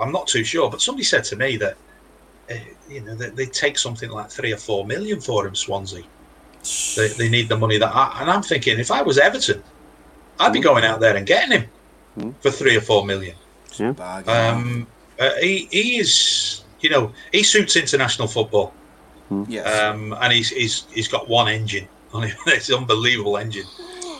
I, 0.00 0.02
am 0.02 0.12
not 0.12 0.26
too 0.26 0.44
sure, 0.44 0.70
but 0.70 0.80
somebody 0.82 1.04
said 1.04 1.24
to 1.24 1.36
me 1.36 1.56
that 1.58 1.76
uh, 2.50 2.54
you 2.88 3.00
know 3.00 3.14
they, 3.14 3.30
they 3.30 3.46
take 3.46 3.78
something 3.78 4.10
like 4.10 4.30
three 4.30 4.52
or 4.52 4.56
four 4.56 4.86
million 4.86 5.20
for 5.20 5.46
him, 5.46 5.54
Swansea. 5.54 6.04
They, 6.96 7.08
they 7.08 7.28
need 7.28 7.48
the 7.48 7.56
money 7.56 7.78
that, 7.78 7.94
I, 7.94 8.18
and 8.20 8.30
I'm 8.30 8.42
thinking 8.42 8.78
if 8.78 8.90
I 8.90 9.00
was 9.02 9.16
Everton, 9.18 9.62
I'd 10.40 10.52
be 10.52 10.60
going 10.60 10.84
out 10.84 11.00
there 11.00 11.16
and 11.16 11.26
getting 11.26 11.52
him 11.60 11.68
Mm. 12.18 12.34
for 12.40 12.50
three 12.50 12.76
or 12.76 12.80
four 12.80 13.04
million. 13.06 13.36
Bargain. 13.78 14.28
Um, 14.28 14.86
uh, 15.20 15.30
he 15.40 15.68
he 15.70 15.98
is, 15.98 16.64
you 16.80 16.90
know, 16.90 17.12
he 17.30 17.44
suits 17.44 17.76
international 17.76 18.26
football. 18.26 18.72
yes. 19.46 19.66
Um, 19.80 20.12
and 20.20 20.32
he's, 20.32 20.48
he's 20.48 20.86
he's 20.92 21.06
got 21.06 21.28
one 21.28 21.48
engine 21.48 21.86
on 22.12 22.22
him. 22.28 22.36
It's 22.48 22.68
an 22.70 22.76
unbelievable 22.76 23.36
engine. 23.36 23.66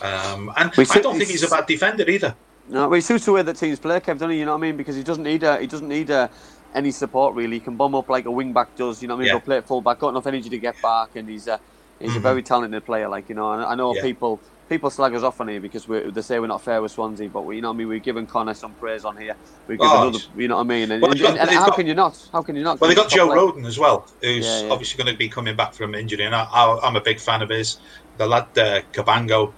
Um, 0.01 0.49
and 0.55 0.71
I 0.77 0.99
don't 0.99 1.17
think 1.17 1.29
he's 1.29 1.43
a 1.43 1.49
bad 1.49 1.65
defender 1.65 2.09
either. 2.09 2.33
No, 2.69 2.87
but 2.87 2.95
he 2.95 3.01
suits 3.01 3.25
the 3.25 3.31
way 3.31 3.41
that 3.41 3.55
teams 3.57 3.79
play, 3.79 3.99
Kev, 3.99 4.13
doesn't 4.19 4.29
he? 4.29 4.39
You 4.39 4.45
know 4.45 4.51
what 4.51 4.59
I 4.59 4.61
mean? 4.61 4.77
Because 4.77 4.95
he 4.95 5.03
doesn't 5.03 5.23
need 5.23 5.43
a, 5.43 5.59
he 5.59 5.67
doesn't 5.67 5.87
need 5.87 6.09
a, 6.11 6.29
any 6.75 6.91
support 6.91 7.33
really. 7.35 7.55
He 7.57 7.59
can 7.59 7.75
bomb 7.75 7.95
up 7.95 8.09
like 8.09 8.25
a 8.25 8.31
wing 8.31 8.53
back 8.53 8.75
does. 8.75 9.01
You 9.01 9.07
know 9.07 9.15
what 9.15 9.21
I 9.21 9.23
mean? 9.23 9.27
Yeah. 9.27 9.33
He'll 9.33 9.41
play 9.41 9.57
at 9.57 9.67
full 9.67 9.81
back, 9.81 9.99
got 9.99 10.09
enough 10.09 10.27
energy 10.27 10.49
to 10.49 10.59
get 10.59 10.79
back, 10.81 11.15
and 11.15 11.27
he's 11.27 11.47
a, 11.47 11.59
he's 11.99 12.15
a 12.15 12.19
Mhm. 12.19 12.21
very 12.21 12.43
talented 12.43 12.85
player. 12.85 13.09
Like 13.09 13.27
you 13.29 13.35
know, 13.35 13.51
and 13.53 13.63
I 13.63 13.73
know 13.75 13.95
Yeah. 13.95 14.03
people 14.03 14.39
people 14.69 14.91
slag 14.91 15.15
us 15.15 15.23
off 15.23 15.41
on 15.41 15.47
here 15.47 15.59
because 15.59 15.87
we 15.87 16.11
they 16.11 16.21
say 16.21 16.39
we're 16.39 16.45
not 16.45 16.61
fair 16.61 16.79
with 16.79 16.91
Swansea, 16.91 17.27
but 17.27 17.41
we, 17.43 17.55
you 17.55 17.61
know 17.63 17.69
what 17.69 17.73
I 17.73 17.77
mean? 17.77 17.87
We're 17.87 17.97
giving 17.97 18.27
Connor 18.27 18.53
some 18.53 18.75
praise 18.75 19.03
on 19.03 19.17
here. 19.17 19.35
We've 19.65 19.79
given 19.79 19.91
Oh, 19.91 20.07
other, 20.09 20.19
you 20.37 20.47
know 20.47 20.57
what 20.57 20.61
I 20.61 20.65
mean? 20.65 20.91
And, 20.91 21.01
Well, 21.01 21.09
and, 21.09 21.19
got- 21.19 21.37
and 21.39 21.49
how 21.49 21.65
got- 21.69 21.75
can 21.75 21.87
you 21.87 21.95
not? 21.95 22.29
How 22.31 22.43
can 22.43 22.55
you 22.55 22.61
not? 22.63 22.79
Well, 22.79 22.87
they 22.87 22.95
got 22.95 23.09
Joe 23.09 23.25
player. 23.29 23.39
Rodon 23.39 23.65
as 23.65 23.79
well, 23.79 24.07
who's 24.21 24.45
Yeah, 24.45 24.69
obviously 24.69 25.03
going 25.03 25.11
to 25.11 25.17
be 25.17 25.27
coming 25.27 25.55
back 25.55 25.73
from 25.73 25.95
injury, 25.95 26.23
and 26.23 26.35
I, 26.35 26.43
I, 26.43 26.79
I'm 26.87 26.95
a 26.95 27.01
big 27.01 27.19
fan 27.19 27.41
of 27.41 27.49
his. 27.49 27.77
The 28.17 28.27
lad 28.27 28.45
uh, 28.59 28.81
Cabango, 28.93 29.55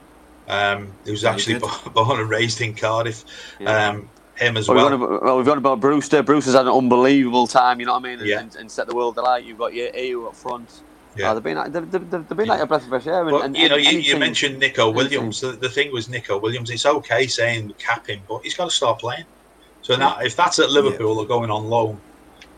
um, 0.52 0.92
who's 1.06 1.24
actually 1.26 1.58
born, 1.60 1.74
born 1.94 2.20
and 2.20 2.30
raised 2.30 2.62
in 2.62 2.76
Cardiff, 2.76 3.26
Yeah. 3.60 3.90
um, 3.90 4.10
him 4.36 4.58
as 4.58 4.68
Well, 4.68 4.78
well. 4.78 4.90
we've, 4.92 5.00
got 5.00 5.06
about, 5.06 5.24
well, 5.24 5.38
we've 5.38 5.46
got 5.46 5.58
about 5.58 5.80
Brewster. 5.80 6.22
Brewster's 6.24 6.54
had 6.56 6.68
an 6.68 6.74
unbelievable 6.74 7.48
time, 7.48 7.80
you 7.80 7.86
know 7.86 7.94
what 7.94 8.06
I 8.06 8.10
mean? 8.10 8.20
And, 8.20 8.28
Yeah. 8.28 8.40
and, 8.40 8.56
and 8.56 8.72
set 8.72 8.88
the 8.88 8.96
world 8.96 9.18
alight. 9.18 9.44
You've 9.46 9.58
got 9.58 9.74
your 9.74 9.90
Ayew 9.92 10.28
up 10.28 10.36
front. 10.36 10.82
Yeah. 11.16 11.32
Uh, 11.32 11.34
they've 11.36 11.44
been, 11.44 11.58
like- 11.58 11.72
they've, 11.72 11.92
they've, 11.92 12.10
they've 12.12 12.38
been 12.38 12.48
like 12.48 12.62
a 12.62 12.66
breath 12.66 12.84
of 12.84 12.90
fresh 12.90 13.08
air. 13.08 13.22
And, 13.22 13.32
But 13.32 13.46
and, 13.46 13.58
you 13.58 13.70
know, 13.70 13.76
and 13.76 13.84
you, 13.84 13.90
any 13.90 14.02
you 14.02 14.18
mentioned 14.18 14.60
Nico 14.60 14.90
Williams. 14.90 15.42
The, 15.42 15.52
the 15.54 15.70
thing 15.70 15.92
was 15.92 16.08
Nico 16.10 16.38
Williams. 16.40 16.70
It's 16.70 16.86
okay 16.86 17.28
saying 17.28 17.74
cap 17.78 18.08
him, 18.08 18.22
but 18.28 18.44
he's 18.44 18.56
got 18.56 18.66
to 18.66 18.72
start 18.72 19.00
playing. 19.00 19.26
So 19.82 19.96
now, 19.96 20.20
if 20.20 20.36
that's 20.36 20.60
at 20.60 20.70
Liverpool 20.70 21.18
or 21.20 21.26
going 21.26 21.50
on 21.50 21.68
loan, 21.70 22.00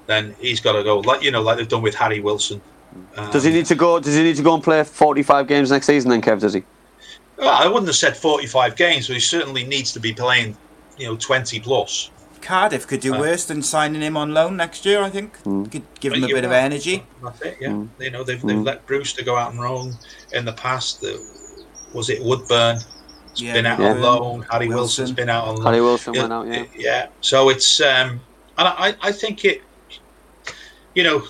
then 0.07 0.35
he's 0.39 0.59
got 0.59 0.73
to 0.73 0.83
go. 0.83 0.99
Like 0.99 1.23
you 1.23 1.31
know, 1.31 1.41
like 1.41 1.57
they've 1.57 1.67
done 1.67 1.81
with 1.81 1.95
Harry 1.95 2.19
Wilson. 2.19 2.61
Um, 3.15 3.31
Does 3.31 3.43
he 3.45 3.51
need 3.51 3.65
to 3.67 3.75
go? 3.75 3.99
Does 3.99 4.13
he 4.15 4.21
need 4.23 4.35
to 4.35 4.43
go 4.43 4.53
and 4.53 4.61
play 4.61 4.83
forty-five 4.83 5.47
games 5.47 5.71
next 5.71 5.87
season? 5.87 6.11
Then 6.11 6.21
Kev, 6.21 6.41
does 6.41 6.53
he? 6.53 6.63
Well, 7.37 7.49
I 7.49 7.67
wouldn't 7.67 7.87
have 7.87 7.95
said 7.95 8.15
45 8.15 8.75
games, 8.75 9.07
but 9.07 9.15
he 9.15 9.19
certainly 9.19 9.63
needs 9.65 9.91
to 9.93 9.99
be 9.99 10.13
playing, 10.13 10.55
you 10.97 11.07
know, 11.07 11.15
20 11.15 11.59
plus. 11.59 12.09
Cardiff 12.41 12.85
could 12.87 12.99
do 12.99 13.15
uh, 13.15 13.19
worse 13.19 13.45
than 13.45 13.61
signing 13.63 14.01
him 14.01 14.17
on 14.17 14.33
loan 14.33 14.57
next 14.57 14.85
year. 14.85 15.01
I 15.01 15.09
think 15.09 15.37
Hmm. 15.43 15.63
could 15.65 15.83
give 15.99 16.13
him 16.13 16.23
a 16.23 16.27
You're 16.27 16.37
bit 16.37 16.45
of 16.45 16.51
energy. 16.51 17.05
That's 17.23 17.41
it. 17.41 17.57
Yeah, 17.61 17.69
Mm. 17.69 17.87
you 17.99 18.11
know, 18.11 18.23
they've, 18.23 18.41
they've 18.41 18.57
Mm. 18.57 18.65
let 18.65 18.85
Brewster 18.85 19.23
go 19.23 19.37
out 19.37 19.51
and 19.51 19.61
loan 19.61 19.93
in 20.33 20.43
the 20.45 20.51
past. 20.53 20.99
The, 21.01 21.21
was 21.93 22.09
it 22.09 22.21
Woodburn? 22.21 22.79
It's 23.31 23.41
Yeah, 23.41 23.53
been 23.53 23.65
out 23.65 23.79
Yeah. 23.79 23.91
on 23.91 24.01
loan. 24.01 24.45
Harry 24.51 24.67
Wilson. 24.67 24.77
Wilson's 24.77 25.11
been 25.13 25.29
out 25.29 25.45
on 25.47 25.55
loan. 25.55 25.65
Harry 25.65 25.81
Wilson 25.81 26.13
yeah, 26.13 26.21
went 26.21 26.33
out. 26.33 26.47
Yeah. 26.47 26.63
yeah. 26.75 27.07
So 27.21 27.49
it's 27.49 27.79
um, 27.81 28.19
and 28.57 28.67
I, 28.67 28.93
I 29.01 29.11
think 29.11 29.45
it, 29.45 29.61
you 30.93 31.03
know, 31.03 31.23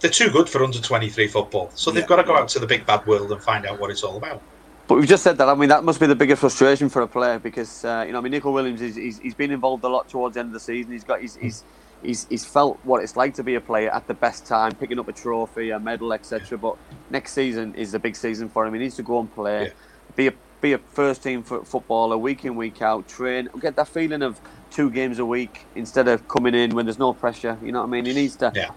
they're 0.00 0.10
too 0.10 0.30
good 0.30 0.48
for 0.48 0.64
under 0.64 0.80
twenty 0.80 1.08
three 1.10 1.28
football. 1.28 1.70
So 1.74 1.90
they've 1.90 2.02
Yeah. 2.02 2.08
got 2.08 2.16
to 2.16 2.22
go 2.24 2.36
out 2.36 2.48
to 2.48 2.58
the 2.58 2.66
big 2.66 2.86
bad 2.86 3.06
world 3.06 3.30
and 3.30 3.42
find 3.42 3.66
out 3.66 3.78
what 3.78 3.90
it's 3.90 4.02
all 4.02 4.16
about. 4.16 4.40
But 4.88 4.96
we've 4.96 5.06
just 5.06 5.22
said 5.22 5.36
that. 5.38 5.48
I 5.48 5.54
mean, 5.54 5.68
that 5.68 5.84
must 5.84 6.00
be 6.00 6.06
the 6.06 6.14
biggest 6.16 6.40
frustration 6.40 6.88
for 6.88 7.02
a 7.02 7.06
player 7.06 7.38
because 7.38 7.84
uh, 7.84 8.04
you 8.06 8.12
know, 8.12 8.18
I 8.18 8.20
mean, 8.22 8.32
Nico 8.32 8.50
Williams 8.50 8.80
is 8.80 8.96
he's, 8.96 9.18
he's 9.18 9.34
been 9.34 9.50
involved 9.50 9.84
a 9.84 9.88
lot 9.88 10.08
towards 10.08 10.34
the 10.34 10.40
end 10.40 10.48
of 10.48 10.52
the 10.54 10.60
season. 10.60 10.92
He's 10.92 11.04
got 11.04 11.20
he's, 11.20 11.36
he's 11.36 11.62
he's 12.02 12.26
he's 12.30 12.44
felt 12.46 12.78
what 12.84 13.02
it's 13.02 13.14
like 13.14 13.34
to 13.34 13.42
be 13.42 13.54
a 13.56 13.60
player 13.60 13.90
at 13.90 14.06
the 14.06 14.14
best 14.14 14.46
time, 14.46 14.74
picking 14.74 14.98
up 14.98 15.06
a 15.08 15.12
trophy, 15.12 15.70
a 15.70 15.78
medal, 15.78 16.12
etc. 16.14 16.56
But 16.56 16.76
next 17.10 17.34
season 17.34 17.74
is 17.74 17.92
the 17.92 17.98
big 17.98 18.16
season 18.16 18.48
for 18.48 18.66
him. 18.66 18.72
He 18.72 18.80
needs 18.80 18.96
to 18.96 19.02
go 19.02 19.20
and 19.20 19.32
play, 19.34 19.64
Yeah. 19.66 19.70
be 20.16 20.26
a 20.28 20.32
be 20.62 20.72
a 20.72 20.78
first 20.78 21.22
team 21.22 21.42
fo- 21.42 21.62
footballer 21.62 22.16
week 22.16 22.44
in 22.46 22.56
week 22.56 22.80
out, 22.82 23.06
train, 23.06 23.48
get 23.60 23.76
that 23.76 23.86
feeling 23.88 24.22
of 24.22 24.40
two 24.70 24.90
games 24.90 25.18
a 25.18 25.24
week 25.26 25.66
instead 25.76 26.08
of 26.08 26.26
coming 26.28 26.54
in 26.54 26.74
when 26.74 26.86
there's 26.86 26.98
no 26.98 27.12
pressure. 27.12 27.56
You 27.62 27.72
know 27.72 27.80
what 27.80 27.86
I 27.88 27.90
mean? 27.90 28.06
He 28.06 28.14
needs 28.14 28.36
to 28.36 28.50
Yeah. 28.54 28.70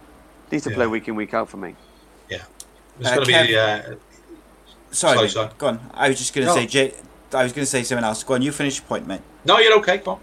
needs 0.51 0.65
to 0.65 0.69
Yeah. 0.71 0.75
play 0.75 0.87
week 0.87 1.07
in 1.07 1.15
week 1.15 1.33
out 1.33 1.47
for 1.49 1.57
me. 1.57 1.73
Yeah, 2.29 2.43
it's 2.99 3.09
Uh, 3.09 3.15
going 3.15 3.27
to 3.27 3.31
Kev- 3.33 3.47
be 3.47 3.55
uh, 3.57 3.95
Sorry, 4.91 5.15
Sorry, 5.17 5.29
sorry. 5.29 5.49
go 5.57 5.67
on. 5.67 5.79
I 5.93 6.09
was 6.09 6.17
just 6.17 6.33
going 6.33 6.45
to 6.47 6.53
No. 6.53 6.59
say, 6.59 6.67
Jay, 6.67 6.93
I 7.33 7.43
was 7.43 7.53
going 7.53 7.63
to 7.63 7.69
say 7.69 7.83
something 7.83 8.03
else. 8.03 8.23
Go 8.23 8.33
on, 8.33 8.41
you 8.41 8.51
finish 8.51 8.77
your 8.79 8.85
point, 8.85 9.07
mate. 9.07 9.21
no. 9.45 9.57
You're 9.59 9.77
okay. 9.79 9.99
Come 9.99 10.19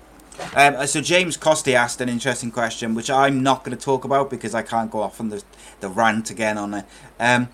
on. 0.54 0.76
Um, 0.76 0.86
so 0.86 1.00
James 1.00 1.36
Costi 1.36 1.74
asked 1.74 2.00
an 2.00 2.08
interesting 2.08 2.50
question, 2.52 2.94
which 2.94 3.10
I'm 3.10 3.42
not 3.42 3.64
going 3.64 3.76
to 3.76 3.82
talk 3.82 4.04
about 4.04 4.30
because 4.30 4.54
I 4.54 4.62
can't 4.62 4.88
go 4.90 5.00
off 5.02 5.20
on 5.20 5.30
the 5.30 5.42
the 5.80 5.88
rant 5.88 6.30
again 6.30 6.56
on 6.58 6.74
it. 6.74 6.84
Um, 7.18 7.48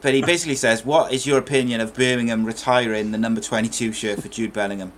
but 0.00 0.14
he 0.14 0.20
basically 0.22 0.56
says, 0.56 0.84
"What 0.84 1.12
is 1.12 1.26
your 1.26 1.38
opinion 1.38 1.80
of 1.80 1.94
Birmingham 1.94 2.44
retiring 2.44 3.12
the 3.12 3.18
number 3.18 3.40
22 3.40 3.92
shirt 3.92 4.20
for 4.20 4.28
Jude 4.28 4.52
Bellingham?" 4.52 4.92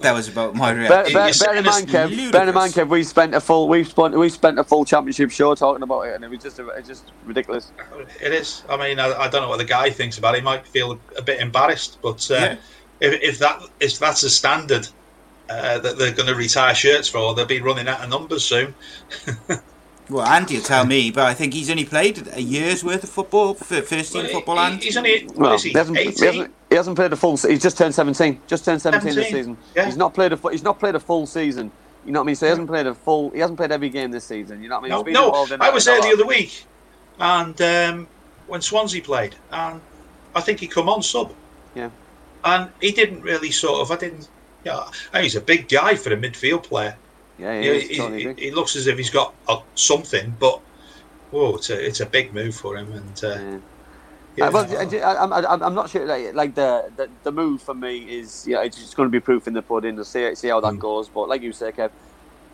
That 0.00 0.12
was 0.12 0.28
about 0.28 0.54
my 0.54 0.70
reaction. 0.72 1.12
bear, 1.12 1.28
It's- 1.28 1.42
bear 1.42 1.54
in 1.56 1.64
mind, 1.64 1.88
Kev. 1.88 2.32
Bear 2.32 2.48
in 2.48 2.54
mind, 2.54 2.72
Kev. 2.74 2.88
We 2.88 3.02
spent 3.04 3.34
a 3.34 3.40
full 3.40 3.68
we 3.68 3.84
spent 3.84 4.16
we 4.16 4.28
spent 4.28 4.58
a 4.58 4.64
full 4.64 4.84
championship 4.84 5.30
show 5.30 5.54
talking 5.54 5.82
about 5.82 6.02
it, 6.02 6.14
and 6.14 6.24
it 6.24 6.30
was 6.30 6.42
just 6.42 6.58
a, 6.58 6.68
it's 6.70 6.88
just 6.88 7.12
ridiculous. 7.24 7.72
It 8.20 8.32
is. 8.32 8.62
I 8.68 8.76
mean, 8.76 8.98
I, 8.98 9.12
I 9.12 9.28
don't 9.28 9.42
know 9.42 9.48
what 9.48 9.58
the 9.58 9.64
guy 9.64 9.90
thinks 9.90 10.18
about 10.18 10.34
it. 10.34 10.38
He 10.38 10.44
might 10.44 10.66
feel 10.66 10.98
a, 11.16 11.22
bit 11.22 11.40
embarrassed, 11.40 11.98
but 12.02 12.28
uh, 12.30 12.34
Yeah. 12.34 12.56
if, 13.00 13.22
if 13.22 13.38
that 13.38 13.62
if 13.80 13.98
that's 13.98 14.22
a 14.22 14.30
standard 14.30 14.88
uh, 15.48 15.78
that 15.78 15.98
they're 15.98 16.12
going 16.12 16.28
to 16.28 16.34
retire 16.34 16.74
shirts 16.74 17.08
for, 17.08 17.34
they'll 17.34 17.46
be 17.46 17.60
running 17.60 17.88
out 17.88 18.00
of 18.00 18.10
numbers 18.10 18.44
soon. 18.44 18.74
Well, 20.10 20.26
Andy 20.26 20.56
will 20.56 20.62
tell 20.62 20.84
me, 20.84 21.10
but 21.10 21.24
I 21.24 21.32
think 21.34 21.54
he's 21.54 21.70
only 21.70 21.86
played 21.86 22.28
a 22.32 22.40
year's 22.42 22.84
worth 22.84 23.04
of 23.04 23.10
football 23.10 23.54
first 23.54 24.12
team 24.12 24.24
Well, 24.24 24.32
football. 24.32 24.56
he- 24.56 24.62
and 24.72 24.82
he's 24.82 24.96
only 24.96 25.26
Well, 25.34 25.54
is 25.54 25.62
he 25.62 25.70
he? 25.70 25.78
hasn't, 25.78 25.98
he 25.98 26.04
hasn't 26.04 26.54
he 26.68 26.76
hasn't 26.76 26.96
played 26.96 27.12
a 27.12 27.16
full. 27.16 27.36
He's 27.38 27.62
just 27.62 27.78
turned 27.78 27.94
seventeen. 27.94 28.40
Just 28.46 28.64
turned 28.64 28.82
seventeen, 28.82 29.14
this 29.14 29.28
season. 29.30 29.56
yeah. 29.74 29.86
He's 29.86 29.96
not 29.96 30.12
played 30.12 30.32
a 30.32 30.38
he's 30.50 30.62
not 30.62 30.78
played 30.78 30.94
a 30.94 31.00
full 31.00 31.26
season. 31.26 31.70
You 32.04 32.12
know 32.12 32.20
what 32.20 32.24
I 32.24 32.26
mean? 32.26 32.34
So 32.36 32.46
he 32.46 32.50
hasn't 32.50 32.68
played 32.68 32.86
a 32.86 32.94
full. 32.94 33.30
He 33.30 33.38
hasn't 33.38 33.56
played 33.56 33.72
every 33.72 33.88
game 33.88 34.10
this 34.10 34.24
season. 34.24 34.62
You 34.62 34.68
know 34.68 34.80
what 34.80 34.92
I 34.92 35.02
mean? 35.04 35.14
No, 35.14 35.20
no. 35.20 35.26
involved 35.28 35.52
I 35.60 35.70
was 35.70 35.86
a 35.86 35.90
there 35.92 36.00
the 36.02 36.08
other 36.12 36.26
week, 36.26 36.64
and 37.18 37.58
um, 37.62 38.06
when 38.46 38.60
Swansea 38.60 39.00
played, 39.00 39.34
and 39.52 39.80
I 40.34 40.40
think 40.42 40.60
he 40.60 40.66
come 40.66 40.88
on 40.90 41.02
sub. 41.02 41.32
Yeah. 41.74 41.88
And 42.44 42.70
he 42.80 42.92
didn't 42.92 43.22
really 43.22 43.50
sort 43.50 43.80
of. 43.80 43.90
I 43.90 43.96
didn't. 43.96 44.28
Yeah, 44.64 44.84
he's 45.14 45.36
a 45.36 45.40
big 45.40 45.68
guy 45.68 45.94
for 45.94 46.12
a 46.12 46.16
midfield 46.16 46.64
player. 46.64 46.96
Yeah, 47.38 47.74
he, 47.74 47.80
totally 47.96 48.18
he, 48.18 48.24
big. 48.28 48.38
he 48.38 48.50
looks 48.52 48.76
as 48.76 48.86
if 48.86 48.98
he's 48.98 49.10
got 49.10 49.34
uh, 49.48 49.58
something, 49.74 50.36
but 50.38 50.60
whoa, 51.30 51.56
it's 51.56 51.70
a 51.70 51.86
it's 51.86 52.00
a 52.00 52.06
big 52.06 52.34
move 52.34 52.56
for 52.56 52.76
him. 52.76 52.92
And 52.92 53.24
uh, 53.24 53.38
Yeah. 53.38 53.58
yeah, 54.36 54.48
Uh, 54.48 54.52
well, 54.52 54.66
I, 54.78 54.84
I, 55.00 55.24
I'm, 55.24 55.32
I'm 55.32 55.62
I'm 55.62 55.74
not 55.74 55.90
sure. 55.90 56.06
Like, 56.06 56.34
like 56.34 56.54
the, 56.54 56.90
the 56.96 57.08
the 57.24 57.32
move 57.32 57.62
for 57.62 57.74
me 57.74 57.98
is 57.98 58.44
yeah, 58.46 58.62
it's 58.62 58.78
just 58.78 58.96
going 58.96 59.08
to 59.08 59.10
be 59.12 59.20
proof 59.20 59.46
in 59.48 59.54
the 59.54 59.62
pudding. 59.62 59.96
To 59.96 60.04
see 60.04 60.34
see 60.36 60.48
how 60.48 60.60
that 60.62 60.74
Mm. 60.74 60.80
goes. 60.80 61.10
But 61.10 61.28
like 61.28 61.42
you 61.42 61.52
say, 61.52 61.72
Kev, 61.72 61.90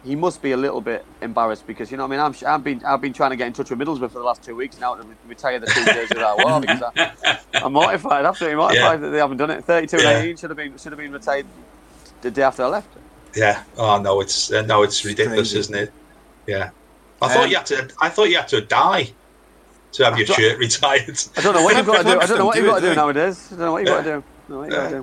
he 0.02 0.16
must 0.16 0.42
be 0.42 0.52
a 0.52 0.56
little 0.58 0.80
bit 0.82 1.06
embarrassed 1.22 1.66
because 1.66 1.90
you 1.90 1.98
know 1.98 2.04
I 2.04 2.08
mean. 2.08 2.20
I'm, 2.20 2.34
I've 2.46 2.64
been 2.64 2.82
I've 2.86 3.00
been 3.02 3.14
trying 3.14 3.30
to 3.30 3.36
get 3.36 3.48
in 3.48 3.54
touch 3.54 3.70
with 3.70 3.78
Middlesbrough 3.80 4.12
for 4.12 4.20
the 4.20 4.24
last 4.24 4.44
two 4.44 4.56
weeks 4.56 4.78
now 4.78 4.96
to 4.96 5.04
re- 5.04 5.16
retire 5.24 5.60
the 5.60 5.68
two 5.68 5.86
that 5.86 6.22
I 6.22 6.34
wore 6.36 6.60
because 6.62 6.82
I, 6.82 6.90
I'm 7.60 7.74
mortified, 7.74 8.26
absolutely 8.26 8.56
mortified 8.58 9.00
that 9.02 9.10
they 9.10 9.18
haven't 9.18 9.38
done 9.38 9.50
it. 9.50 9.64
32 9.64 9.98
Yeah. 9.98 10.08
and 10.08 10.24
18 10.24 10.38
should 10.38 10.50
have 10.50 10.56
been 10.58 10.78
should 10.78 10.92
have 10.92 10.98
been 11.00 11.12
retired 11.12 11.50
the 12.22 12.30
day 12.32 12.42
after 12.42 12.64
I 12.64 12.68
left. 12.68 12.96
Yeah. 13.36 13.62
Oh 13.76 14.00
no, 14.00 14.20
it's 14.20 14.50
uh, 14.52 14.62
no, 14.62 14.82
it's 14.82 15.04
ridiculous, 15.04 15.52
crazy. 15.52 15.58
isn't 15.60 15.74
it? 15.74 15.92
Yeah. 16.46 16.70
I 17.22 17.28
thought 17.28 17.44
Um, 17.44 17.50
you 17.50 17.56
had 17.56 17.66
to. 17.66 17.88
I 18.00 18.08
thought 18.08 18.24
you 18.30 18.36
had 18.36 18.48
to 18.48 18.60
die 18.62 19.12
to 19.92 20.04
have 20.04 20.16
your 20.16 20.26
don't- 20.26 20.36
shirt 20.38 20.58
retired. 20.58 21.18
I 21.36 21.40
don't 21.42 21.54
know 21.54 21.62
what 21.62 21.76
you've 21.76 21.86
got 21.86 21.98
to 22.04 22.04
do. 22.04 22.20
I 22.20 22.26
don't 22.26 22.38
know 22.38 22.46
what 22.46 22.56
you've 22.56 22.66
got 22.66 22.74
to 22.76 22.80
do 22.80 22.86
Do 22.86 22.92
it, 22.92 22.96
nowadays. 22.96 23.46
I 23.46 23.56
don't 23.56 23.58
know 23.66 23.72
what 23.72 23.78
you've 23.80 23.88
got 23.88 23.96
to 23.98 24.02
do. 24.04 24.10
I 24.10 24.12
don't 24.12 24.48
know 24.48 24.58
what 24.58 24.64
you've 24.70 24.76
got 24.76 24.88
to 24.90 24.96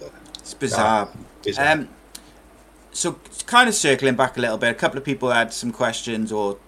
do. 0.00 0.10
It's 0.40 0.54
bizarre. 0.54 1.08
Bizarre. 1.42 1.68
Um, 1.72 1.88
so 2.92 3.18
kind 3.46 3.68
of 3.68 3.74
circling 3.74 4.16
back 4.16 4.36
a 4.36 4.40
little 4.40 4.58
bit, 4.58 4.70
a 4.70 4.74
couple 4.74 4.98
of 4.98 5.04
people 5.04 5.30
had 5.30 5.52
some 5.52 5.72
questions 5.72 6.30
or 6.30 6.58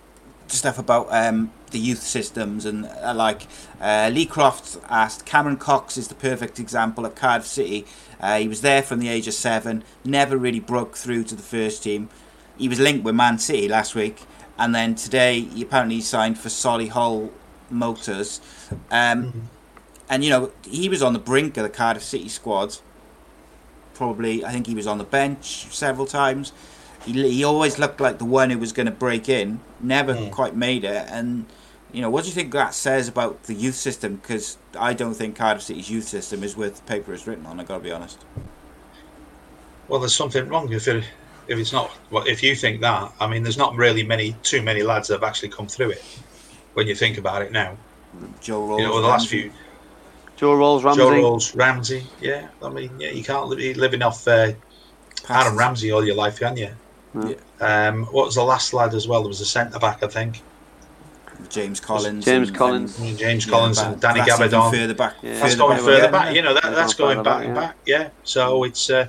stuff 0.46 0.78
about 0.78 1.06
um, 1.10 1.52
the 1.70 1.78
youth 1.78 2.02
systems 2.02 2.64
and 2.64 2.86
uh, 2.86 3.12
like 3.14 3.46
uh, 3.80 4.10
Lee 4.12 4.26
Croft 4.26 4.78
asked, 4.88 5.26
Cameron 5.26 5.56
Coxe 5.56 5.96
is 5.98 6.08
the 6.08 6.14
perfect 6.14 6.58
example 6.58 7.04
at 7.06 7.14
Cardiff 7.16 7.46
City. 7.46 7.86
Uh, 8.24 8.38
he 8.38 8.48
was 8.48 8.60
there 8.62 8.82
from 8.82 8.98
the 9.00 9.08
age 9.08 9.28
of 9.28 9.34
seven, 9.34 9.84
never 10.04 10.36
really 10.36 10.60
broke 10.60 10.96
through 10.96 11.22
to 11.24 11.34
the 11.34 11.42
first 11.42 11.82
team. 11.82 12.08
He 12.56 12.68
was 12.68 12.80
linked 12.80 13.04
with 13.04 13.14
Man 13.14 13.38
City 13.38 13.68
last 13.68 13.94
week, 13.94 14.22
and 14.58 14.74
then 14.74 14.94
today 14.94 15.40
he 15.40 15.62
apparently 15.62 16.00
signed 16.00 16.38
for 16.38 16.48
Solihull 16.48 17.30
Moors. 17.70 18.40
Um, 18.90 19.48
And 20.08 20.22
you 20.24 20.30
know 20.30 20.42
he 20.78 20.88
was 20.88 21.02
on 21.02 21.12
the 21.12 21.18
brink 21.30 21.56
of 21.58 21.62
the 21.64 21.74
Cardiff 21.80 22.02
City 22.04 22.28
squad 22.28 22.78
probably 23.94 24.44
I 24.44 24.50
think 24.52 24.66
he 24.66 24.74
was 24.74 24.86
on 24.86 24.98
the 24.98 25.04
bench 25.04 25.66
several 25.70 26.06
times. 26.06 26.52
He, 27.06 27.12
he 27.30 27.44
always 27.44 27.78
looked 27.78 28.00
like 28.00 28.18
the 28.18 28.24
one 28.24 28.50
who 28.50 28.58
was 28.58 28.72
going 28.72 28.86
to 28.86 28.92
break 29.06 29.28
in, 29.28 29.60
never 29.80 30.14
Mm. 30.14 30.30
quite 30.32 30.56
made 30.56 30.84
it. 30.84 31.06
And 31.10 31.46
you 31.94 32.02
know, 32.02 32.10
what 32.10 32.24
do 32.24 32.28
you 32.28 32.34
think 32.34 32.52
that 32.52 32.74
says 32.74 33.06
about 33.06 33.44
the 33.44 33.54
youth 33.54 33.76
system? 33.76 34.16
Because 34.16 34.58
I 34.78 34.94
don't 34.94 35.14
think 35.14 35.36
Cardiff 35.36 35.62
City's 35.62 35.88
youth 35.88 36.08
system 36.08 36.42
is 36.42 36.56
worth 36.56 36.76
the 36.76 36.82
paper 36.82 37.14
it's 37.14 37.26
written 37.26 37.46
on. 37.46 37.60
I've 37.60 37.68
got 37.68 37.78
to 37.78 37.84
be 37.84 37.92
honest. 37.92 38.18
Well, 39.86 40.00
there's 40.00 40.14
something 40.14 40.48
wrong 40.48 40.72
if 40.72 40.88
it, 40.88 41.04
if 41.46 41.56
it's 41.56 41.72
not. 41.72 41.92
Well, 42.10 42.24
if 42.26 42.42
you 42.42 42.56
think 42.56 42.80
that, 42.80 43.12
I 43.20 43.28
mean, 43.28 43.44
there's 43.44 43.58
not 43.58 43.76
really 43.76 44.02
many 44.02 44.34
too 44.42 44.60
many 44.60 44.82
lads 44.82 45.08
that 45.08 45.14
have 45.14 45.22
actually 45.22 45.50
come 45.50 45.68
through 45.68 45.90
it. 45.90 46.02
When 46.72 46.88
you 46.88 46.96
think 46.96 47.16
about 47.16 47.42
it 47.42 47.52
now, 47.52 47.76
Joe 48.40 48.66
Ralls, 48.66 48.80
you 48.80 48.86
know, 48.88 49.00
the 49.00 49.06
last 49.06 49.28
few 49.28 49.52
Joe 50.36 50.54
Ralls, 50.54 50.82
Ramsey. 50.82 51.00
Joe 51.00 51.10
Ralls, 51.10 51.54
Ramsey, 51.54 52.06
yeah. 52.20 52.48
I 52.60 52.70
mean, 52.70 52.90
yeah, 52.98 53.10
you 53.10 53.22
can't 53.22 53.56
be 53.56 53.72
living 53.74 54.02
off 54.02 54.26
uh, 54.26 54.52
Aaron 55.28 55.56
Ramsey 55.56 55.92
all 55.92 56.04
your 56.04 56.16
life, 56.16 56.40
can 56.40 56.56
you? 56.56 56.70
Yeah. 57.14 57.36
Um, 57.60 58.06
what 58.06 58.26
was 58.26 58.34
the 58.34 58.42
last 58.42 58.74
lad 58.74 58.94
as 58.94 59.06
well? 59.06 59.22
There 59.22 59.28
was 59.28 59.40
a 59.40 59.46
centre 59.46 59.78
back, 59.78 60.02
I 60.02 60.08
think. 60.08 60.42
James 61.48 61.80
Collins, 61.80 62.24
James 62.24 62.48
and- 62.48 62.56
Collins. 62.56 62.98
and- 62.98 63.18
James 63.18 63.46
yeah, 63.46 63.52
Collins 63.52 63.78
back- 63.78 63.92
and 63.92 64.00
Danny 64.00 64.20
that's 64.20 64.40
even 64.40 64.50
Gabbidon. 64.50 64.70
Further 64.72 64.94
back, 64.94 65.14
Yeah. 65.22 65.30
That's 65.32 65.42
Further 65.42 65.56
going 65.56 65.76
back, 65.76 65.84
further 65.84 66.02
yeah, 66.04 66.10
back, 66.10 66.34
you 66.34 66.42
know. 66.42 66.54
That, 66.54 66.62
that's 66.74 66.94
going 66.94 67.14
going 67.16 67.24
back 67.24 67.38
back, 67.38 67.44
and 67.46 67.56
yeah. 67.56 67.60
back, 67.62 67.76
yeah. 67.86 68.08
So 68.24 68.64
it's, 68.64 68.90
uh, 68.90 69.06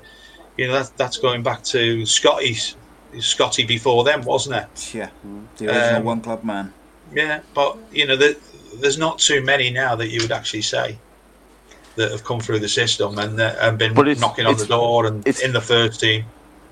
you 0.57 0.67
know, 0.67 0.73
that, 0.73 0.91
that's 0.97 1.17
going 1.17 1.43
back 1.43 1.63
to 1.65 2.05
Scotty's, 2.05 2.75
Scotty 3.19 3.65
before 3.65 4.03
them, 4.03 4.21
wasn't 4.23 4.55
it? 4.57 4.93
Yeah, 4.93 5.09
the 5.57 5.67
original 5.67 5.97
Um, 5.99 6.03
one 6.03 6.21
club 6.21 6.43
man. 6.43 6.73
Yeah, 7.13 7.39
but 7.53 7.77
you 7.91 8.05
know, 8.05 8.15
the, 8.17 8.37
there's 8.75 8.97
not 8.97 9.19
too 9.19 9.41
many 9.41 9.69
now 9.69 9.95
that 9.95 10.09
you 10.09 10.21
would 10.21 10.31
actually 10.31 10.63
say 10.63 10.97
that 11.95 12.11
have 12.11 12.25
come 12.25 12.41
through 12.41 12.59
the 12.59 12.67
system 12.67 13.17
and 13.19 13.39
uh, 13.39 13.55
and 13.61 13.77
been 13.77 13.93
knocking 14.19 14.45
on 14.45 14.57
the 14.57 14.65
door 14.65 15.05
and 15.05 15.25
in 15.39 15.53
the 15.53 15.61
first 15.61 16.01
team. 16.01 16.25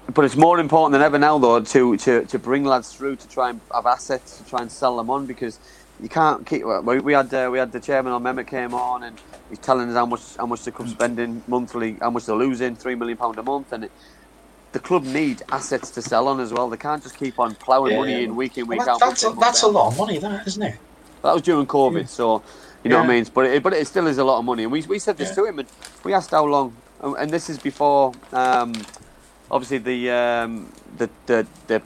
But 0.07 0.25
it's 0.25 0.35
more 0.35 0.59
important 0.59 0.93
than 0.93 1.01
ever 1.01 1.17
now, 1.17 1.37
though, 1.39 1.61
to, 1.61 1.97
to, 1.97 2.25
to 2.25 2.39
bring 2.39 2.63
lads 2.65 2.93
through 2.93 3.17
to 3.17 3.27
try 3.27 3.49
and 3.49 3.61
have 3.73 3.85
assets 3.85 4.37
to 4.37 4.45
try 4.45 4.61
and 4.61 4.71
sell 4.71 4.97
them 4.97 5.09
on 5.09 5.25
because 5.25 5.59
you 5.99 6.09
can't 6.09 6.45
keep. 6.45 6.63
We, 6.83 6.99
we 6.99 7.13
had 7.13 7.33
uh, 7.33 7.49
we 7.51 7.57
had 7.59 7.71
the 7.71 7.79
chairman 7.79 8.13
on 8.13 8.23
Mehmet 8.23 8.47
came 8.47 8.73
on 8.73 9.03
and 9.03 9.19
he's 9.49 9.59
telling 9.59 9.89
us 9.89 9.95
how 9.95 10.05
much 10.05 10.35
how 10.37 10.45
much 10.45 10.63
they 10.63 10.71
come 10.71 10.87
spending 10.87 11.43
monthly, 11.47 11.97
how 12.01 12.09
much 12.11 12.25
they're 12.25 12.35
losing, 12.35 12.75
three 12.75 12.95
million 12.95 13.17
pound 13.17 13.39
a 13.39 13.43
month, 13.43 13.71
and 13.71 13.85
it, 13.85 13.93
the 14.73 14.79
club 14.79 15.05
need 15.05 15.41
assets 15.51 15.91
to 15.91 16.01
sell 16.01 16.27
on 16.27 16.39
as 16.39 16.53
well. 16.53 16.69
They 16.69 16.77
can't 16.77 17.03
just 17.03 17.17
keep 17.17 17.39
on 17.39 17.55
ploughing 17.55 17.93
Yeah. 17.93 17.99
money 17.99 18.23
in 18.23 18.35
week 18.35 18.57
in 18.57 18.67
week 18.67 18.87
Well, 18.87 18.87
out. 18.87 18.99
that's 18.99 19.23
a, 19.23 19.31
that's 19.39 19.63
a 19.63 19.67
lot 19.67 19.87
of 19.89 19.97
money, 19.97 20.19
that 20.19 20.47
isn't 20.47 20.63
it? 20.63 20.79
That 21.23 21.33
was 21.33 21.43
during 21.43 21.67
COVID, 21.67 22.09
so 22.09 22.43
you 22.83 22.89
know 22.89 22.99
what 22.99 23.05
I 23.05 23.15
mean. 23.15 23.27
But 23.33 23.45
it, 23.47 23.63
but 23.63 23.73
it 23.73 23.87
still 23.87 24.07
is 24.07 24.17
a 24.19 24.23
lot 24.25 24.39
of 24.39 24.45
money, 24.45 24.63
and 24.63 24.71
we, 24.71 24.83
we 24.83 24.99
said 24.99 25.17
this 25.17 25.29
Yeah. 25.29 25.35
to 25.35 25.45
him, 25.45 25.59
and 25.59 25.69
we 26.03 26.13
asked 26.13 26.31
how 26.31 26.45
long, 26.45 26.83
and 26.99 27.15
and 27.17 27.33
this 27.33 27.49
is 27.49 27.59
before, 27.59 28.17
um, 28.33 28.87
obviously 29.51 29.77
the 29.79 30.09
um, 30.11 30.71
the, 30.97 31.09
the 31.25 31.47
the 31.67 31.81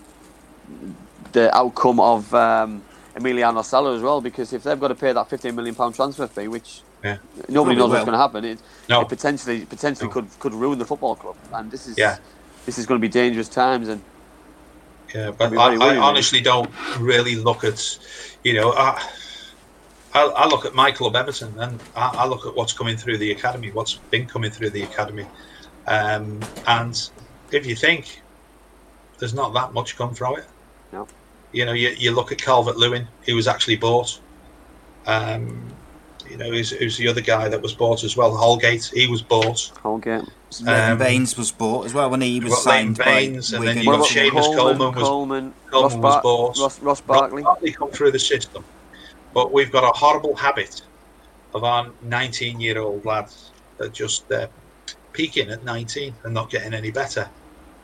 the 1.31 1.55
outcome 1.55 1.99
of 1.99 2.33
um, 2.33 2.83
Emiliano 3.15 3.63
Sala 3.63 3.95
as 3.95 4.01
well, 4.01 4.21
because 4.21 4.53
if 4.53 4.63
they've 4.63 4.79
got 4.79 4.89
to 4.89 4.95
pay 4.95 5.13
that 5.13 5.29
fifteen 5.29 5.55
million 5.55 5.75
pound 5.75 5.95
transfer 5.95 6.27
fee, 6.27 6.47
which 6.47 6.81
Yeah. 7.03 7.17
nobody 7.49 7.75
knows 7.75 7.91
what's 7.91 8.05
going 8.05 8.13
to 8.13 8.17
happen, 8.17 8.45
it, 8.45 8.59
No. 8.89 9.01
it 9.01 9.09
potentially 9.09 9.65
potentially 9.65 10.07
No. 10.07 10.13
could 10.13 10.39
could 10.39 10.53
ruin 10.53 10.79
the 10.79 10.85
football 10.85 11.15
club, 11.15 11.37
and 11.53 11.71
this 11.71 11.87
is 11.87 11.97
Yeah. 11.97 12.17
this 12.65 12.77
is 12.77 12.85
going 12.85 12.99
to 12.99 13.07
be 13.07 13.11
dangerous 13.11 13.49
times, 13.49 13.87
and 13.87 14.01
Yeah, 15.13 15.31
but 15.31 15.57
I, 15.57 15.75
I 15.75 15.97
honestly 15.97 16.41
don't 16.41 16.69
really 16.99 17.35
look 17.35 17.63
at, 17.63 17.81
you 18.43 18.53
know, 18.53 18.73
I, 18.73 19.01
I, 20.13 20.25
I 20.25 20.47
look 20.47 20.65
at 20.65 20.73
my 20.73 20.91
club 20.91 21.15
Everton 21.15 21.57
and 21.59 21.79
I, 21.95 22.07
I 22.17 22.27
look 22.27 22.45
at 22.45 22.55
what's 22.55 22.73
coming 22.73 22.97
through 22.97 23.17
the 23.19 23.31
academy, 23.31 23.71
what's 23.71 23.95
been 24.11 24.27
coming 24.27 24.51
through 24.51 24.71
the 24.71 24.83
academy, 24.83 25.25
um, 25.87 26.41
and 26.65 26.93
if 27.51 27.65
you 27.65 27.75
think 27.75 28.21
there's 29.19 29.33
not 29.33 29.53
that 29.53 29.73
much 29.73 29.95
come 29.97 30.13
from 30.13 30.37
it, 30.37 30.45
No. 30.91 31.07
you 31.51 31.65
know, 31.65 31.73
you, 31.73 31.89
you 31.89 32.11
look 32.11 32.31
at 32.31 32.37
Calvert 32.41 32.77
Lewin, 32.77 33.07
he 33.25 33.33
was 33.33 33.47
actually 33.47 33.77
bought. 33.77 34.19
Um, 35.05 35.65
you 36.29 36.35
know, 36.35 36.49
who's, 36.49 36.71
who's 36.71 36.97
the 36.97 37.07
other 37.07 37.21
guy 37.21 37.47
that 37.47 37.61
was 37.61 37.73
bought 37.73 38.03
as 38.03 38.17
well? 38.17 38.35
Holgate, 38.35 38.91
he 38.93 39.07
was 39.07 39.21
bought. 39.21 39.71
Holgate. 39.81 40.25
Leighton 40.61 40.91
um, 40.91 40.97
Baines 40.97 41.37
was 41.37 41.51
bought 41.51 41.85
as 41.85 41.93
well 41.93 42.09
when 42.09 42.21
he 42.21 42.39
was 42.39 42.63
signed 42.63 42.97
Baines, 42.97 43.51
by 43.51 43.57
and 43.57 43.67
then 43.67 43.77
you 43.79 43.89
What 43.89 43.97
got 43.99 44.11
about 44.11 44.33
Seamus 44.33 44.55
Coleman? 44.55 44.55
Coleman 44.57 44.95
was- 44.95 45.03
Coleman, 45.07 45.53
Coleman 45.71 46.01
Ross, 46.01 46.13
was 46.15 46.23
bought. 46.23 46.57
Ross, 46.57 46.81
Ross 46.81 47.01
Rob 47.01 47.07
Barkley. 47.19 47.43
Barkley 47.43 47.71
come 47.71 47.91
through 47.91 48.11
the 48.11 48.19
system. 48.19 48.63
But 49.33 49.51
we've 49.51 49.71
got 49.71 49.83
a 49.83 49.97
horrible 49.97 50.35
habit 50.35 50.81
of 51.53 51.63
our 51.63 51.89
19 52.03 52.59
year 52.59 52.79
old 52.79 53.05
lads 53.05 53.51
that 53.77 53.93
just 53.93 54.29
uh, 54.31 54.47
peaking 55.13 55.49
at 55.49 55.63
19 55.63 56.13
and 56.23 56.33
not 56.33 56.49
getting 56.49 56.73
any 56.73 56.91
better. 56.91 57.29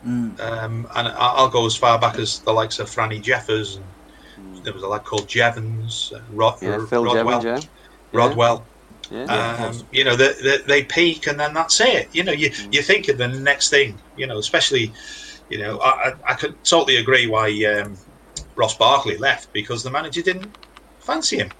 Mm. 0.05 0.39
Um, 0.39 0.87
and 0.95 1.07
I- 1.07 1.33
I'll 1.37 1.49
go 1.49 1.65
as 1.65 1.75
far 1.75 1.99
back 1.99 2.17
as 2.19 2.39
the 2.39 2.53
likes 2.53 2.79
of 2.79 2.89
Franny 2.89 3.21
Jeffers. 3.21 3.75
And 3.77 3.85
there 4.63 4.73
was 4.73 4.83
a 4.83 4.87
lad 4.87 5.03
called 5.03 5.27
Jevons, 5.29 6.11
uh, 6.15 6.19
Rod, 6.29 6.57
Yeah, 6.61 6.75
uh, 6.77 6.85
Phil 6.85 7.03
Rodwell. 7.03 7.41
Jevons, 7.41 7.63
yeah. 7.65 7.69
Rodwell. 8.19 8.67
Yeah. 9.11 9.23
Um, 9.69 9.87
you 9.91 10.03
know, 10.03 10.15
they, 10.15 10.33
they, 10.41 10.57
they 10.67 10.83
peak 10.83 11.27
and 11.27 11.39
then 11.39 11.53
that's 11.53 11.79
it. 11.81 12.09
You 12.13 12.23
know, 12.23 12.31
you 12.31 12.51
you 12.71 12.81
think 12.81 13.07
of 13.09 13.17
the 13.17 13.27
next 13.27 13.69
thing. 13.69 13.99
You 14.15 14.27
know, 14.27 14.37
especially, 14.37 14.93
you 15.49 15.57
know, 15.59 15.79
I 15.79 15.89
I, 16.09 16.13
I 16.29 16.33
could 16.35 16.63
totally 16.63 16.97
agree 16.97 17.27
why 17.27 17.47
um, 17.65 17.97
Ross 18.55 18.75
Barkley 18.77 19.17
left 19.17 19.51
because 19.53 19.83
the 19.83 19.91
manager 19.91 20.21
didn't 20.21 20.53
fancy 20.99 21.37
him, 21.37 21.51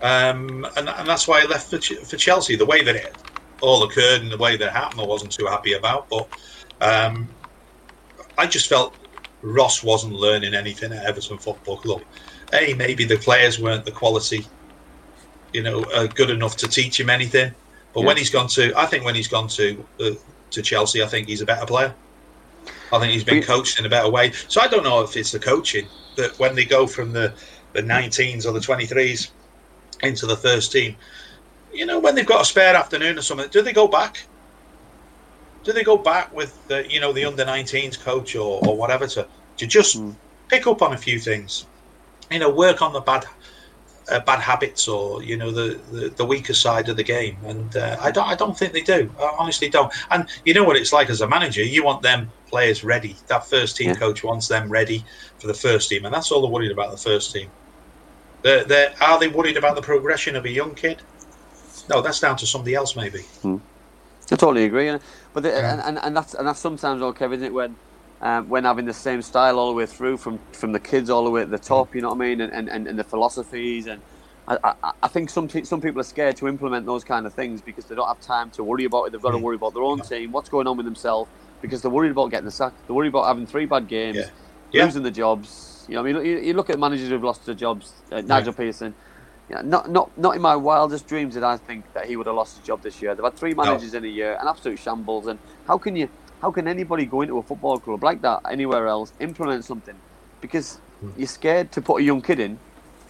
um, 0.00 0.66
and 0.76 0.88
and 0.88 1.08
that's 1.08 1.26
why 1.26 1.40
he 1.42 1.46
left 1.48 1.70
for, 1.70 1.78
for 1.80 2.16
Chelsea. 2.16 2.56
The 2.56 2.66
way 2.66 2.82
that 2.84 2.96
it 2.96 3.22
all 3.60 3.82
occurred 3.84 4.22
and 4.22 4.30
the 4.30 4.38
way 4.38 4.56
that 4.56 4.66
it 4.68 4.72
happened, 4.72 5.00
I 5.00 5.04
wasn't 5.04 5.32
too 5.32 5.46
happy 5.46 5.72
about. 5.72 6.08
But 6.08 6.28
um, 6.80 7.35
I 8.38 8.46
just 8.46 8.68
felt 8.68 8.94
Ross 9.42 9.82
wasn't 9.82 10.14
learning 10.14 10.54
anything 10.54 10.92
at 10.92 11.04
Everton 11.04 11.38
Football 11.38 11.78
Club. 11.78 12.02
A, 12.52 12.74
maybe 12.74 13.04
the 13.04 13.16
players 13.16 13.58
weren't 13.58 13.84
the 13.84 13.90
quality, 13.90 14.46
you 15.52 15.62
know, 15.62 15.82
uh, 15.94 16.06
good 16.06 16.30
enough 16.30 16.56
to 16.58 16.68
teach 16.68 17.00
him 17.00 17.10
anything. 17.10 17.54
But 17.92 18.02
when 18.04 18.16
he's 18.16 18.30
gone 18.30 18.48
to, 18.48 18.74
I 18.76 18.86
think 18.86 19.04
when 19.04 19.14
he's 19.14 19.28
gone 19.28 19.48
to 19.48 19.84
uh, 20.00 20.10
to 20.50 20.62
Chelsea, 20.62 21.02
I 21.02 21.06
think 21.06 21.28
he's 21.28 21.40
a 21.40 21.46
better 21.46 21.66
player. 21.66 21.94
I 22.92 22.98
think 22.98 23.12
he's 23.12 23.24
been 23.24 23.42
coached 23.42 23.78
in 23.78 23.86
a 23.86 23.88
better 23.88 24.10
way. 24.10 24.32
So 24.48 24.60
I 24.60 24.68
don't 24.68 24.84
know 24.84 25.00
if 25.02 25.16
it's 25.16 25.32
the 25.32 25.38
coaching 25.38 25.86
that 26.16 26.38
when 26.38 26.54
they 26.54 26.64
go 26.64 26.86
from 26.86 27.12
the 27.12 27.32
the 27.72 27.82
19s 27.82 28.46
or 28.46 28.52
the 28.52 28.60
23s 28.60 29.30
into 30.02 30.26
the 30.26 30.36
first 30.36 30.72
team, 30.72 30.96
you 31.72 31.84
know, 31.84 31.98
when 31.98 32.14
they've 32.14 32.26
got 32.26 32.42
a 32.42 32.44
spare 32.44 32.74
afternoon 32.74 33.18
or 33.18 33.22
something, 33.22 33.48
do 33.48 33.62
they 33.62 33.72
go 33.72 33.88
back? 33.88 34.26
Do 35.66 35.72
they 35.72 35.82
go 35.82 35.96
back 35.96 36.32
with 36.32 36.56
the 36.68 36.88
you 36.88 37.00
know 37.00 37.12
the 37.12 37.24
under 37.24 37.44
19s 37.44 38.00
coach 38.00 38.36
or, 38.36 38.64
or 38.64 38.76
whatever 38.76 39.06
to 39.08 39.26
to 39.58 39.66
just 39.66 39.96
pick 40.48 40.66
up 40.68 40.80
on 40.80 40.92
a 40.92 40.96
few 40.96 41.18
things, 41.18 41.66
you 42.30 42.38
know, 42.38 42.50
work 42.50 42.82
on 42.82 42.92
the 42.92 43.00
bad 43.00 43.24
uh, 44.08 44.20
bad 44.20 44.38
habits 44.38 44.86
or 44.86 45.24
you 45.24 45.36
know 45.36 45.50
the, 45.50 45.80
the, 45.90 46.10
the 46.10 46.24
weaker 46.24 46.54
side 46.54 46.88
of 46.88 46.96
the 46.96 47.02
game, 47.02 47.36
and 47.44 47.76
uh, 47.76 47.96
I 48.00 48.12
don't 48.12 48.28
I 48.28 48.36
don't 48.36 48.56
think 48.56 48.74
they 48.74 48.82
do. 48.82 49.12
I 49.18 49.34
honestly 49.40 49.68
don't. 49.68 49.92
And 50.12 50.28
you 50.44 50.54
know 50.54 50.62
what 50.62 50.76
it's 50.76 50.92
like 50.92 51.10
as 51.10 51.20
a 51.20 51.28
manager, 51.28 51.64
you 51.64 51.82
want 51.84 52.02
them 52.02 52.30
players 52.48 52.84
ready. 52.84 53.16
That 53.26 53.48
first 53.50 53.76
team 53.76 53.88
Yeah. 53.88 53.94
coach 53.94 54.22
wants 54.22 54.46
them 54.46 54.70
ready 54.70 55.04
for 55.40 55.48
the 55.48 55.54
first 55.54 55.88
team, 55.88 56.04
and 56.04 56.14
that's 56.14 56.30
all 56.30 56.42
they're 56.42 56.50
worried 56.50 56.70
about 56.70 56.92
the 56.92 56.96
first 57.10 57.32
team. 57.32 57.50
They're, 58.42 58.62
they're, 58.62 58.94
are 59.00 59.18
they 59.18 59.26
worried 59.26 59.56
about 59.56 59.74
the 59.74 59.82
progression 59.82 60.36
of 60.36 60.44
a 60.44 60.50
young 60.50 60.76
kid? 60.76 61.02
No, 61.88 62.00
that's 62.02 62.20
down 62.20 62.36
to 62.36 62.46
somebody 62.46 62.76
else, 62.76 62.94
maybe. 62.94 63.24
I 64.32 64.36
totally 64.36 64.64
agree, 64.64 64.86
yeah. 64.86 64.98
but 65.34 65.44
the, 65.44 65.50
Yeah. 65.50 65.72
and, 65.72 65.80
and 65.82 65.98
and 66.04 66.16
that's 66.16 66.34
and 66.34 66.46
that's 66.48 66.60
sometimes 66.60 67.02
okay, 67.02 67.26
isn't 67.26 67.42
it? 67.44 67.54
When 67.54 67.78
um, 68.20 68.48
when 68.48 68.64
having 68.64 68.86
the 68.86 68.94
same 68.94 69.22
style 69.22 69.58
all 69.58 69.68
the 69.68 69.74
way 69.76 69.86
through, 69.86 70.18
from 70.18 70.40
from 70.52 70.72
the 70.72 70.80
kids 70.80 71.10
all 71.10 71.24
the 71.24 71.30
way 71.30 71.42
at 71.42 71.50
the 71.50 71.58
top, 71.60 71.94
you 71.94 72.02
know 72.02 72.08
what 72.10 72.16
I 72.16 72.18
mean, 72.28 72.40
and, 72.40 72.52
and, 72.52 72.68
and, 72.70 72.88
and 72.88 72.98
the 72.98 73.04
philosophies, 73.04 73.86
and 73.86 74.02
I, 74.48 74.58
I, 74.64 74.74
I 75.04 75.08
think 75.08 75.30
some 75.30 75.48
te- 75.48 75.64
some 75.64 75.80
people 75.80 76.00
are 76.00 76.04
scared 76.04 76.36
to 76.38 76.48
implement 76.48 76.86
those 76.86 77.04
kind 77.04 77.26
of 77.26 77.34
things 77.34 77.62
because 77.62 77.86
they 77.86 77.94
don't 77.94 78.08
have 78.08 78.20
time 78.20 78.50
to 78.52 78.64
worry 78.64 78.84
about 78.84 79.04
it. 79.04 79.12
They've 79.12 79.22
got 79.22 79.32
to 79.32 79.38
worry 79.38 79.56
about 79.56 79.74
their 79.74 79.84
own 79.84 80.00
team, 80.00 80.32
what's 80.32 80.48
going 80.48 80.66
on 80.66 80.76
with 80.76 80.86
themselves, 80.86 81.30
because 81.62 81.82
they're 81.82 81.90
worried 81.92 82.12
about 82.12 82.30
getting 82.32 82.46
the 82.46 82.50
sack. 82.52 82.74
They're 82.86 82.96
worried 82.96 83.08
about 83.10 83.26
having 83.26 83.46
three 83.46 83.66
bad 83.66 83.88
games, 83.88 84.16
Yeah. 84.16 84.30
Yeah. 84.72 84.84
losing 84.86 85.04
the 85.04 85.12
jobs. 85.12 85.86
You 85.88 85.94
know, 85.96 86.00
I 86.02 86.12
mean, 86.12 86.26
you, 86.26 86.38
you 86.38 86.54
look 86.54 86.70
at 86.70 86.80
managers 86.80 87.10
who've 87.10 87.22
lost 87.24 87.46
their 87.46 87.54
jobs. 87.54 88.02
Uh, 88.10 88.22
Nigel 88.22 88.54
Pearson. 88.54 88.96
Yeah, 89.48 89.62
not 89.62 89.90
not 89.90 90.10
not 90.16 90.34
in 90.34 90.42
my 90.42 90.56
wildest 90.56 91.06
dreams 91.06 91.34
did 91.34 91.44
I 91.44 91.56
think 91.56 91.86
that 91.94 92.06
he 92.06 92.16
would 92.16 92.26
have 92.26 92.34
lost 92.34 92.56
his 92.56 92.64
job 92.64 92.82
this 92.82 93.00
year. 93.00 93.14
They've 93.14 93.24
had 93.24 93.36
three 93.36 93.54
managers 93.54 93.94
in 93.94 94.04
a 94.04 94.08
year, 94.08 94.36
an 94.40 94.48
absolute 94.48 94.78
shambles. 94.78 95.26
And 95.28 95.38
how 95.66 95.78
can 95.78 95.94
you 95.94 96.08
how 96.42 96.50
can 96.50 96.66
anybody 96.66 97.06
go 97.06 97.20
into 97.22 97.38
a 97.38 97.42
football 97.44 97.78
club 97.80 98.02
like 98.02 98.22
that 98.22 98.40
anywhere 98.50 98.88
else 98.88 99.12
implement 99.20 99.64
something? 99.64 100.02
Because 100.40 100.80
Hmm. 101.00 101.10
you're 101.14 101.28
scared 101.28 101.72
to 101.72 101.82
put 101.82 102.00
a 102.00 102.04
young 102.04 102.22
kid 102.22 102.40
in 102.40 102.60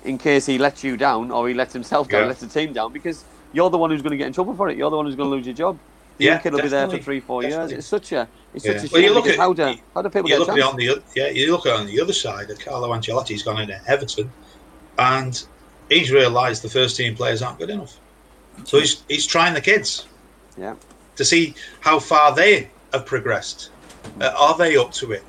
in 0.03 0.19
case 0.19 0.45
he 0.47 0.59
lets 0.59 0.85
you 0.85 0.97
down 0.97 1.31
or 1.31 1.49
he 1.49 1.55
lets 1.55 1.73
himself 1.73 2.09
down, 2.09 2.23
Yeah. 2.23 2.27
lets 2.29 2.41
the 2.41 2.49
team 2.49 2.73
down 2.73 2.93
because 2.93 3.25
you're 3.53 3.71
the 3.71 3.79
one 3.79 3.91
who's 3.91 4.03
going 4.03 4.11
to 4.11 4.17
get 4.19 4.27
in 4.27 4.33
trouble 4.33 4.55
for 4.57 4.69
it. 4.69 4.77
You're 4.77 4.91
the 4.91 4.97
one 4.97 5.07
who's 5.07 5.17
going 5.17 5.31
to 5.31 5.35
lose 5.37 5.47
your 5.47 5.55
job. 5.55 5.81
The 6.19 6.25
Yeah, 6.27 6.31
young 6.33 6.41
kid 6.41 6.53
will 6.53 6.63
be 6.63 6.69
there 6.69 6.89
for 6.91 6.99
three, 6.99 7.21
four 7.21 7.43
definitely. 7.43 7.71
years. 7.75 7.79
It's 7.79 7.89
such 7.89 8.13
a 8.13 8.29
it's 8.53 8.65
Yeah. 8.65 8.73
such 8.73 8.91
a 8.91 8.93
Well, 8.93 9.01
shame. 9.03 9.09
you 9.09 9.15
look 9.15 9.27
at- 9.27 9.39
how 9.39 9.53
do 9.55 9.63
how 9.95 10.03
do 10.03 10.11
people 10.11 10.29
you 10.29 10.35
get 10.37 10.41
look 10.41 10.49
at 10.59 10.63
on 10.63 10.77
the 10.77 11.03
yeah, 11.15 11.29
you 11.29 11.51
look 11.53 11.65
at 11.67 11.75
on 11.81 11.87
the 11.87 12.01
other 12.01 12.13
side. 12.13 12.49
That 12.49 12.61
Carlo 12.61 12.93
Ancelotti's 12.93 13.43
gone 13.43 13.61
into 13.61 13.81
Everton, 13.87 14.35
and 14.99 15.43
he's 15.89 16.11
realised 16.11 16.63
the 16.63 16.69
first 16.71 16.97
team 16.97 17.15
players 17.15 17.43
aren't 17.43 17.59
good 17.59 17.71
enough. 17.71 17.97
So 18.65 18.79
he's 18.81 19.03
he's 19.09 19.27
trying 19.27 19.55
the 19.55 19.61
kids 19.61 20.07
Yeah. 20.57 20.75
to 21.17 21.25
see 21.25 21.55
how 21.81 21.99
far 21.99 22.35
they 22.35 22.69
have 22.93 23.07
progressed. 23.07 23.71
Uh, 24.21 24.33
are 24.39 24.57
they 24.57 24.77
up 24.77 24.93
to 24.93 25.13
it? 25.13 25.25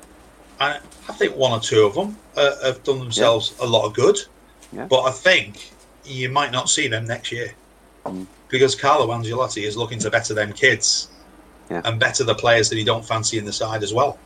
And 0.60 0.80
I 1.08 1.12
think 1.12 1.36
one 1.36 1.52
or 1.52 1.60
two 1.60 1.84
of 1.84 1.94
them 1.94 2.16
uh, 2.36 2.54
have 2.64 2.82
done 2.84 2.98
themselves 2.98 3.54
a 3.60 3.66
lot 3.66 3.84
of 3.86 3.94
good. 3.94 4.18
Yeah. 4.72 4.86
But 4.86 5.02
I 5.02 5.10
think 5.10 5.70
you 6.04 6.28
might 6.28 6.52
not 6.52 6.68
see 6.70 6.88
them 6.88 7.06
next 7.06 7.32
year 7.32 7.52
Mm. 8.06 8.26
because 8.48 8.74
Carlo 8.74 9.08
Ancelotti 9.08 9.64
is 9.64 9.76
looking 9.76 9.98
to 9.98 10.10
better 10.10 10.32
them 10.32 10.52
kids 10.52 11.08
Yeah. 11.70 11.82
and 11.84 11.98
better 12.00 12.24
the 12.24 12.34
players 12.34 12.68
that 12.70 12.76
he 12.76 12.84
don't 12.84 13.04
fancy 13.04 13.36
in 13.38 13.44
the 13.44 13.52
side 13.52 13.82
as 13.82 13.92
well. 13.92 14.16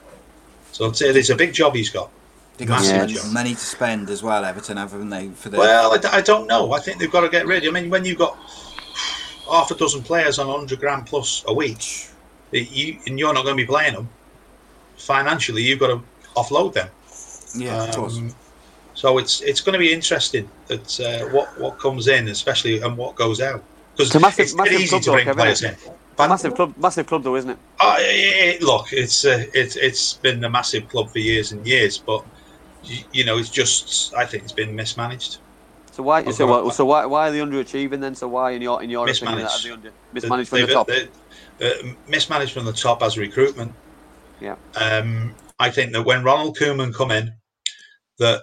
So 0.73 0.87
it's, 0.87 1.01
it's 1.01 1.31
a 1.31 1.35
big 1.35 1.53
job 1.53 1.75
he's 1.75 1.91
got. 1.91 2.11
They 2.59 2.67
got 2.67 2.81
Massive 2.83 3.19
some 3.19 3.33
money 3.33 3.55
to 3.55 3.61
spend 3.61 4.11
as 4.11 4.23
well, 4.23 4.45
Everton, 4.45 4.77
haven't 4.77 5.09
they? 5.11 5.29
For 5.31 5.49
the 5.49 5.59
Well, 5.59 5.99
I 6.13 6.21
don't 6.21 6.47
know. 6.47 6.73
I 6.73 6.81
think 6.81 6.99
they've 6.99 7.11
got 7.11 7.23
to 7.23 7.29
get 7.29 7.47
rid. 7.47 7.65
Of 7.65 7.75
I 7.75 7.81
mean, 7.81 7.91
when 7.91 8.05
you've 8.05 8.19
got 8.19 8.37
half 9.51 9.71
a 9.71 9.75
dozen 9.75 10.03
players 10.03 10.39
on 10.39 10.47
100 10.49 10.79
grand 10.79 11.07
plus 11.07 11.45
a 11.49 11.55
week, 11.55 12.09
it- 12.53 12.71
you, 12.71 12.99
and 13.07 13.19
you're 13.19 13.33
not 13.33 13.45
going 13.45 13.57
to 13.57 13.63
be 13.63 13.67
playing 13.67 13.95
them, 13.95 14.09
financially, 14.97 15.63
you've 15.63 15.79
got 15.81 15.89
to 15.89 16.03
offload 16.37 16.75
them. 16.75 16.89
yeah, 17.57 17.85
of 17.85 17.95
course. 17.97 18.19
Um, 18.19 18.35
so 18.95 19.17
it's 19.19 19.41
it's 19.41 19.61
going 19.63 19.73
to 19.73 19.79
be 19.79 19.91
interesting 19.93 20.49
that 20.69 21.01
uh, 21.01 21.27
what 21.35 21.59
what 21.59 21.79
comes 21.79 22.09
in, 22.09 22.29
especially 22.29 22.81
and 22.83 22.97
what 22.97 23.15
goes 23.15 23.41
out, 23.41 23.63
because 23.95 24.09
It's 24.09 24.15
a 24.17 24.21
massive- 24.21 24.41
it's 24.45 24.55
massive 24.55 24.73
easy 24.81 24.89
club 24.91 25.03
to 25.03 25.07
though, 25.07 25.13
bring 25.15 25.25
Kevin, 25.25 25.43
players 25.43 25.63
isn't 25.63 25.87
in. 25.87 25.93
But 26.15 26.29
Massive 26.29 26.55
club, 26.55 26.75
massive 26.77 27.07
club 27.07 27.23
though, 27.23 27.37
isn't 27.37 27.51
it? 27.51 27.59
uh, 27.81 27.97
it, 27.99 28.57
it- 28.57 28.63
look, 28.63 28.93
it's 28.93 29.25
uh, 29.25 29.47
it's 29.55 29.77
it's 29.77 30.13
been 30.13 30.45
a 30.45 30.51
massive 30.51 30.89
club 30.91 31.09
for 31.11 31.19
years 31.21 31.53
and 31.53 31.67
years, 31.67 31.97
but 31.99 32.23
you, 33.13 33.25
know, 33.25 33.39
it's 33.39 33.49
just 33.49 34.15
I 34.15 34.27
think 34.27 34.45
it's 34.45 34.53
been 34.53 34.75
mismanaged. 34.75 35.39
So 35.93 36.03
why? 36.03 36.29
So 36.31 36.47
what, 36.47 36.75
so 36.75 36.85
why? 36.85 37.07
Why 37.07 37.29
are 37.29 37.33
they 37.33 37.41
underachieving 37.41 38.01
then? 38.01 38.15
So 38.15 38.29
why, 38.29 38.53
in 38.53 38.63
your 38.63 38.83
in 38.83 38.91
your 38.91 39.09
opinion, 39.09 39.45
Mismanaged. 39.45 39.67
are 39.67 39.69
they 39.69 39.73
under, 39.73 39.93
mismanaged 40.13 40.49
from 40.49 40.61
the 40.61 40.67
top? 40.67 40.91
mismanaged 42.09 42.53
from 42.53 42.65
the 42.65 42.73
top 42.73 43.03
as 43.03 43.19
recruitment. 43.19 43.73
Yeah. 44.41 44.57
Um, 44.75 45.35
I 45.59 45.71
think 45.71 45.93
that 45.93 46.03
when 46.03 46.25
Ronald 46.25 46.57
Koeman 46.57 46.95
come 46.95 47.11
in, 47.11 47.33
that 48.19 48.43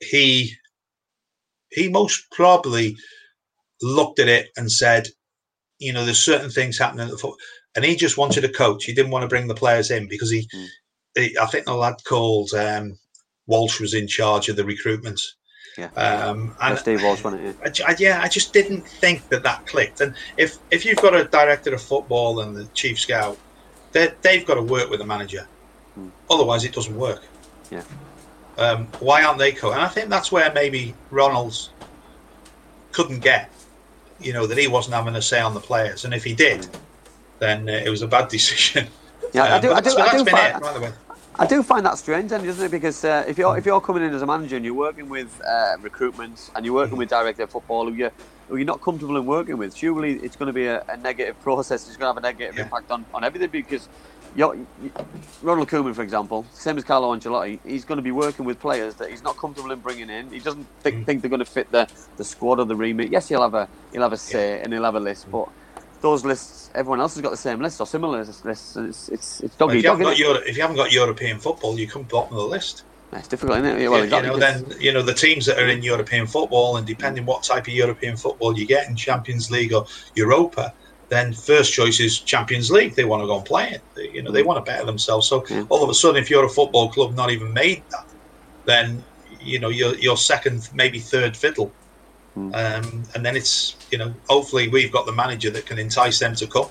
he 0.00 0.52
he 1.70 1.88
most 1.88 2.30
probably 2.30 2.96
looked 3.82 4.18
at 4.18 4.28
it 4.28 4.50
and 4.56 4.70
said, 4.70 5.08
you 5.78 5.92
know, 5.92 6.04
there's 6.04 6.20
certain 6.24 6.50
things 6.50 6.78
happening 6.78 7.06
at 7.06 7.10
the 7.10 7.18
foot, 7.18 7.38
and 7.74 7.84
he 7.84 7.96
just 7.96 8.18
wanted 8.18 8.44
a 8.44 8.48
coach. 8.48 8.84
He 8.84 8.94
didn't 8.94 9.10
want 9.10 9.22
to 9.22 9.28
bring 9.28 9.48
the 9.48 9.54
players 9.54 9.90
in 9.90 10.08
because 10.08 10.30
he, 10.30 10.48
Mm. 10.54 10.68
he 11.16 11.38
I 11.38 11.46
think 11.46 11.64
the 11.64 11.74
lad 11.74 11.96
called 12.06 12.52
um, 12.52 12.98
Walsh 13.46 13.80
was 13.80 13.94
in 13.94 14.06
charge 14.06 14.48
of 14.48 14.56
the 14.56 14.64
recruitment. 14.64 15.20
Yeah. 15.76 15.86
Um, 15.96 16.54
and 16.62 16.78
Steve 16.78 17.02
Walsh, 17.02 17.24
wasn't 17.24 17.44
it? 17.46 17.56
I, 17.84 17.90
I- 17.92 17.96
yeah, 17.98 18.20
I 18.22 18.28
just 18.28 18.52
didn't 18.52 18.86
think 18.86 19.28
that 19.30 19.42
that 19.42 19.66
clicked. 19.66 20.00
And 20.00 20.14
if 20.36 20.58
if 20.70 20.84
you've 20.84 20.98
got 20.98 21.14
a 21.16 21.24
director 21.24 21.74
of 21.74 21.82
football 21.82 22.40
and 22.40 22.54
the 22.56 22.64
chief 22.74 22.98
scout, 23.00 23.36
they 23.92 24.12
they've 24.22 24.46
got 24.46 24.54
to 24.54 24.62
work 24.62 24.88
with 24.88 25.00
the 25.00 25.06
manager. 25.06 25.46
Hmm. 25.94 26.08
Otherwise, 26.30 26.64
it 26.64 26.72
doesn't 26.72 26.96
work. 26.96 27.22
Yeah. 27.70 27.82
Um, 28.56 28.86
why 29.00 29.24
aren't 29.24 29.38
they 29.40 29.50
co? 29.50 29.72
And 29.72 29.80
I 29.82 29.88
think 29.88 30.08
that's 30.10 30.30
where 30.30 30.52
maybe 30.52 30.94
Ronald's 31.10 31.70
couldn't 32.92 33.20
get. 33.20 33.50
You 34.20 34.32
know 34.32 34.46
that 34.46 34.56
he 34.56 34.68
wasn't 34.68 34.94
having 34.94 35.16
a 35.16 35.22
say 35.22 35.40
on 35.40 35.54
the 35.54 35.60
players, 35.60 36.04
and 36.04 36.14
if 36.14 36.22
he 36.22 36.34
did, 36.34 36.68
then 37.40 37.68
uh, 37.68 37.72
it 37.72 37.88
was 37.90 38.02
a 38.02 38.06
bad 38.06 38.28
decision. 38.36 38.86
Yeah, 39.32 39.42
I 39.44 39.48
Um, 39.56 39.60
do. 39.62 39.68
but 39.70 39.76
I 39.76 39.80
do. 39.80 39.84
that's, 39.96 39.96
I 40.14 40.16
do 40.18 40.24
been 40.24 40.34
find, 40.36 40.56
it, 40.56 40.62
by 40.62 40.72
the 40.72 40.80
way. 40.80 40.92
I 41.36 41.46
do 41.46 41.62
find 41.64 41.84
that 41.86 41.98
strange, 41.98 42.30
then, 42.30 42.44
doesn't 42.44 42.64
it? 42.66 42.70
Because 42.70 43.04
uh, 43.04 43.24
if 43.26 43.38
you're 43.38 43.58
if 43.58 43.66
you're 43.66 43.80
coming 43.80 44.04
in 44.04 44.14
as 44.14 44.22
a 44.22 44.26
manager 44.26 44.56
and 44.56 44.64
you're 44.64 44.74
working 44.74 45.08
with 45.08 45.40
uh, 45.46 45.76
recruitment 45.80 46.50
and 46.54 46.64
you're 46.64 46.74
working 46.74 46.96
with 46.96 47.08
director 47.08 47.42
of 47.42 47.50
football 47.50 47.86
who 47.88 47.94
you 47.94 48.10
who 48.48 48.56
you're 48.56 48.66
not 48.66 48.80
comfortable 48.82 49.16
in 49.16 49.26
working 49.26 49.56
with, 49.58 49.74
surely 49.74 50.14
it's 50.14 50.36
going 50.36 50.46
to 50.46 50.52
be 50.52 50.66
a, 50.66 50.84
a 50.88 50.96
negative 50.96 51.40
process. 51.40 51.88
It's 51.88 51.96
going 51.96 52.06
to 52.14 52.14
have 52.14 52.18
a 52.18 52.20
negative 52.20 52.56
Yeah. 52.56 52.64
impact 52.64 52.90
on, 52.90 53.06
on 53.14 53.24
everything 53.24 53.50
because. 53.50 53.88
You're, 54.36 54.56
you, 54.56 54.90
Ronald 55.42 55.68
Koeman, 55.68 55.94
for 55.94 56.02
example, 56.02 56.44
same 56.52 56.76
as 56.76 56.82
Carlo 56.82 57.14
Ancelotti, 57.14 57.60
he's 57.64 57.84
going 57.84 57.98
to 57.98 58.02
be 58.02 58.10
working 58.10 58.44
with 58.44 58.58
players 58.58 58.96
that 58.96 59.08
he's 59.08 59.22
not 59.22 59.36
comfortable 59.36 59.70
in 59.70 59.78
bringing 59.78 60.10
in. 60.10 60.28
He 60.32 60.40
doesn't 60.40 60.66
think, 60.80 60.96
Mm. 60.96 61.06
think 61.06 61.22
they're 61.22 61.28
going 61.30 61.38
to 61.38 61.44
fit 61.44 61.70
the, 61.70 61.88
the 62.16 62.24
squad 62.24 62.58
or 62.58 62.64
the 62.66 62.74
remit. 62.74 63.10
Yes, 63.12 63.28
he'll 63.28 63.42
have 63.42 63.54
a 63.54 63.68
he'll 63.92 64.02
have 64.02 64.12
a 64.12 64.16
say 64.16 64.60
and 64.60 64.72
he'll 64.72 64.82
have 64.82 64.96
a 64.96 65.00
list, 65.00 65.30
but 65.30 65.48
those 66.00 66.24
lists, 66.24 66.70
everyone 66.74 67.00
else 67.00 67.14
has 67.14 67.22
got 67.22 67.30
the 67.30 67.36
same 67.36 67.60
list 67.60 67.80
or 67.80 67.86
similar 67.86 68.24
lists. 68.24 68.76
It's 68.76 69.08
it's 69.10 69.40
it's 69.42 69.58
Well, 69.58 69.70
if, 69.70 69.76
you 69.76 69.82
dog. 69.82 69.98
haven't 69.98 70.06
got? 70.06 70.18
Euro, 70.18 70.38
if 70.40 70.56
you 70.56 70.62
haven't 70.62 70.76
got 70.76 70.92
European 70.92 71.38
football, 71.38 71.78
you 71.78 71.88
come 71.88 72.02
bottom 72.04 72.36
of 72.36 72.42
the 72.42 72.48
list. 72.48 72.84
It's 73.12 73.28
difficult, 73.28 73.58
isn't 73.60 73.80
it? 73.80 73.88
Well, 73.88 74.04
you, 74.04 74.22
know, 74.22 74.36
then 74.36 74.64
you 74.80 74.92
know 74.92 75.02
the 75.02 75.14
teams 75.14 75.46
that 75.46 75.58
are 75.58 75.68
in 75.68 75.82
European 75.82 76.26
football, 76.26 76.76
and 76.76 76.86
depending 76.86 77.24
what 77.24 77.42
type 77.42 77.68
of 77.68 77.72
European 77.72 78.16
football 78.16 78.58
you 78.58 78.66
get 78.66 78.88
in 78.88 78.96
Champions 78.96 79.50
League 79.50 79.72
or 79.72 79.86
Europa, 80.14 80.74
then 81.10 81.32
first 81.32 81.72
choice 81.72 82.00
is 82.00 82.18
Champions 82.18 82.70
League. 82.70 82.94
They 82.96 83.04
want 83.04 83.22
to 83.22 83.26
go 83.26 83.36
and 83.36 83.44
play 83.44 83.70
it. 83.70 83.82
They, 83.94 84.10
you 84.10 84.22
know, 84.22 84.32
they 84.32 84.42
want 84.42 84.64
to 84.64 84.70
better 84.70 84.84
themselves. 84.84 85.28
So 85.28 85.44
Yeah. 85.48 85.64
all 85.68 85.84
of 85.84 85.90
a 85.90 85.94
sudden, 85.94 86.20
if 86.20 86.28
you're 86.28 86.44
a 86.44 86.48
football 86.48 86.90
club 86.90 87.14
not 87.14 87.30
even 87.30 87.52
made 87.52 87.84
that, 87.90 88.06
then 88.64 89.04
you 89.40 89.60
know 89.60 89.68
you're 89.68 89.94
you're 89.96 90.16
second, 90.16 90.68
maybe 90.74 90.98
third 90.98 91.36
fiddle 91.36 91.72
Um, 92.36 93.04
and 93.14 93.24
then 93.24 93.36
it's 93.36 93.76
you 93.90 93.98
know 93.98 94.12
hopefully 94.28 94.68
we've 94.68 94.90
got 94.90 95.06
the 95.06 95.12
manager 95.12 95.50
that 95.50 95.66
can 95.66 95.78
entice 95.78 96.18
them 96.18 96.34
to 96.36 96.46
come. 96.46 96.68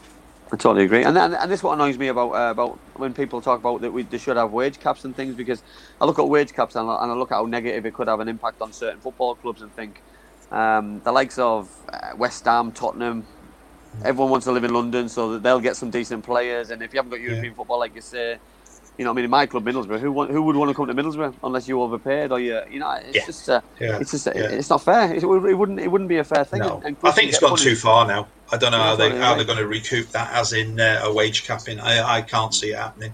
I 0.52 0.58
totally 0.58 0.84
agree, 0.84 1.04
and 1.04 1.18
and, 1.18 1.34
and 1.34 1.50
this 1.50 1.62
is 1.62 1.64
what 1.64 1.74
annoys 1.74 1.98
me 1.98 2.10
about 2.10 2.32
uh, 2.32 2.52
about 2.52 2.78
when 2.96 3.14
people 3.14 3.42
talk 3.42 3.60
about 3.62 3.82
that 3.82 3.92
we 3.92 4.04
they 4.04 4.18
should 4.18 4.36
have 4.36 4.52
wage 4.52 4.80
caps 4.80 5.06
and 5.06 5.16
things 5.16 5.36
because 5.36 5.64
I 6.02 6.06
look 6.06 6.20
at 6.20 6.28
wage 6.28 6.54
caps 6.54 6.76
and 6.76 6.90
I, 6.90 7.04
and 7.04 7.12
I 7.12 7.16
look 7.16 7.32
at 7.32 7.36
how 7.36 7.46
negative 7.46 7.86
it 7.86 7.94
could 7.94 8.10
have 8.10 8.20
an 8.20 8.28
impact 8.28 8.62
on 8.62 8.74
certain 8.74 9.00
football 9.00 9.36
clubs 9.36 9.62
and 9.62 9.74
think 9.74 10.02
um, 10.52 11.02
the 11.04 11.12
likes 11.12 11.40
of 11.40 11.70
uh, 11.92 12.12
West 12.18 12.44
Ham, 12.44 12.74
Tottenham, 12.74 13.26
everyone 14.04 14.32
wants 14.32 14.46
to 14.46 14.52
live 14.52 14.66
in 14.66 14.74
London 14.74 15.08
so 15.08 15.32
that 15.32 15.44
they'll 15.44 15.62
get 15.62 15.78
some 15.78 15.90
decent 15.90 16.26
players, 16.26 16.72
and 16.72 16.84
if 16.84 16.94
you 16.94 16.98
haven't 16.98 17.12
got 17.12 17.22
European 17.22 17.54
football 17.56 17.80
like 17.80 17.96
you 17.96 18.02
say. 18.02 18.38
You 18.98 19.06
know, 19.06 19.12
I 19.12 19.14
mean, 19.14 19.26
in 19.26 19.32
my 19.32 19.48
club, 19.48 19.66
Middlesbrough, 19.66 20.00
who 20.00 20.12
want, 20.12 20.30
who 20.30 20.44
would 20.44 20.56
want 20.56 20.70
to 20.70 20.76
come 20.76 20.86
to 20.86 20.94
Middlesbrough 20.94 21.34
unless 21.44 21.68
you 21.68 21.82
overpaid 21.82 22.32
or 22.32 22.40
you, 22.40 22.62
you 22.70 22.80
know, 22.80 22.92
it's 22.92 23.16
Yeah. 23.16 23.26
just, 23.26 23.50
uh, 23.50 23.62
Yeah. 23.80 23.98
it's 24.00 24.12
just, 24.12 24.28
Yeah. 24.28 24.34
it's 24.44 24.70
not 24.70 24.84
fair. 24.84 25.14
It, 25.16 25.24
would- 25.24 25.46
it 25.50 25.56
wouldn't, 25.56 25.80
it 25.80 25.88
wouldn't 25.90 26.10
be 26.10 26.18
a 26.18 26.24
fair 26.24 26.44
thing. 26.44 26.60
No, 26.60 26.76
and- 26.76 26.86
and 26.86 26.98
I 27.04 27.12
think 27.12 27.30
it's 27.30 27.40
get 27.40 27.48
gone 27.50 27.58
too 27.58 27.76
far 27.76 28.06
now. 28.06 28.28
I 28.52 28.58
don't 28.58 28.72
know 28.72 28.78
Yeah, 28.78 28.84
how 28.84 28.96
they 28.96 29.10
how 29.18 29.34
they're 29.36 29.46
going 29.46 29.58
to 29.58 29.68
recoup 29.68 30.10
that 30.10 30.32
as 30.34 30.54
in 30.54 30.80
uh, 30.80 31.02
a 31.04 31.12
wage 31.12 31.48
capping. 31.48 31.80
I, 31.80 32.18
I 32.18 32.22
can't 32.22 32.54
see 32.54 32.72
it 32.72 32.78
happening. 32.78 33.14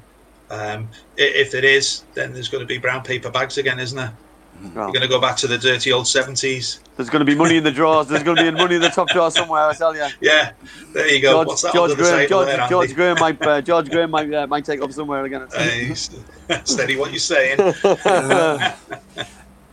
Um, 0.49 0.89
if 1.15 1.53
it 1.53 1.63
is, 1.63 2.03
then 2.13 2.33
there's 2.33 2.49
going 2.49 2.61
to 2.61 2.67
be 2.67 2.77
brown 2.77 3.03
paper 3.03 3.29
bags 3.29 3.57
again, 3.57 3.79
isn't 3.79 3.95
there? 3.97 4.11
Well, 4.61 4.85
You're 4.85 4.91
going 4.91 5.01
to 5.01 5.07
go 5.07 5.21
back 5.21 5.37
to 5.37 5.47
the 5.47 5.57
dirty 5.57 5.91
old 5.91 6.07
seventies. 6.07 6.81
There's 6.95 7.09
going 7.09 7.21
to 7.21 7.25
be 7.25 7.35
money 7.35 7.57
in 7.57 7.63
the 7.63 7.71
drawers. 7.71 8.07
There's 8.07 8.23
going 8.23 8.37
to 8.37 8.43
be 8.43 8.51
money 8.51 8.75
in 8.75 8.81
the 8.81 8.89
top 8.89 9.07
drawer 9.09 9.31
somewhere. 9.31 9.61
I 9.61 9.73
tell 9.73 9.95
you. 9.95 10.07
Yeah, 10.19 10.51
there 10.93 11.07
you 11.07 11.21
go. 11.21 11.31
George, 11.31 11.47
What's 11.47 11.61
that 11.61 11.73
George 11.73 11.91
under 11.91 12.03
the 12.03 12.09
Graham, 12.09 12.29
George, 12.29 12.47
there, 12.47 12.67
George 12.67 12.95
Graham 12.95 13.19
might, 13.19 13.41
uh, 13.41 13.61
George 13.69 13.89
Graham 13.89 14.11
might, 14.11 14.33
uh, 14.33 14.47
might 14.47 14.65
take 14.65 14.81
up 14.81 14.91
somewhere 14.91 15.23
again. 15.25 15.47
Hey, 15.55 15.93
steady 16.63 16.97
what 16.97 17.11
you're 17.11 17.19
saying. 17.19 17.59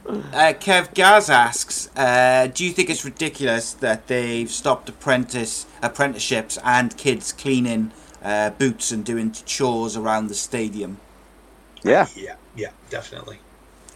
Uh, 0.09 0.53
Kev 0.61 0.95
Gaz 0.95 1.29
asks, 1.29 1.91
uh, 1.97 2.49
do 2.55 2.65
you 2.65 2.71
think 2.71 2.89
it's 2.89 3.05
ridiculous 3.05 3.73
that 3.73 4.07
they've 4.07 4.49
stopped 4.49 4.89
apprentice 4.89 5.67
apprenticeships 5.83 6.59
and 6.63 6.97
kids 6.97 7.33
cleaning 7.33 7.91
uh, 8.23 8.51
boots 8.51 8.93
and 8.93 9.05
doing 9.05 9.33
chores 9.33 9.97
around 9.97 10.29
the 10.29 10.35
stadium? 10.35 11.01
yeah, 11.83 12.07
yeah, 12.15 12.37
yeah, 12.55 12.71
definitely. 12.89 13.41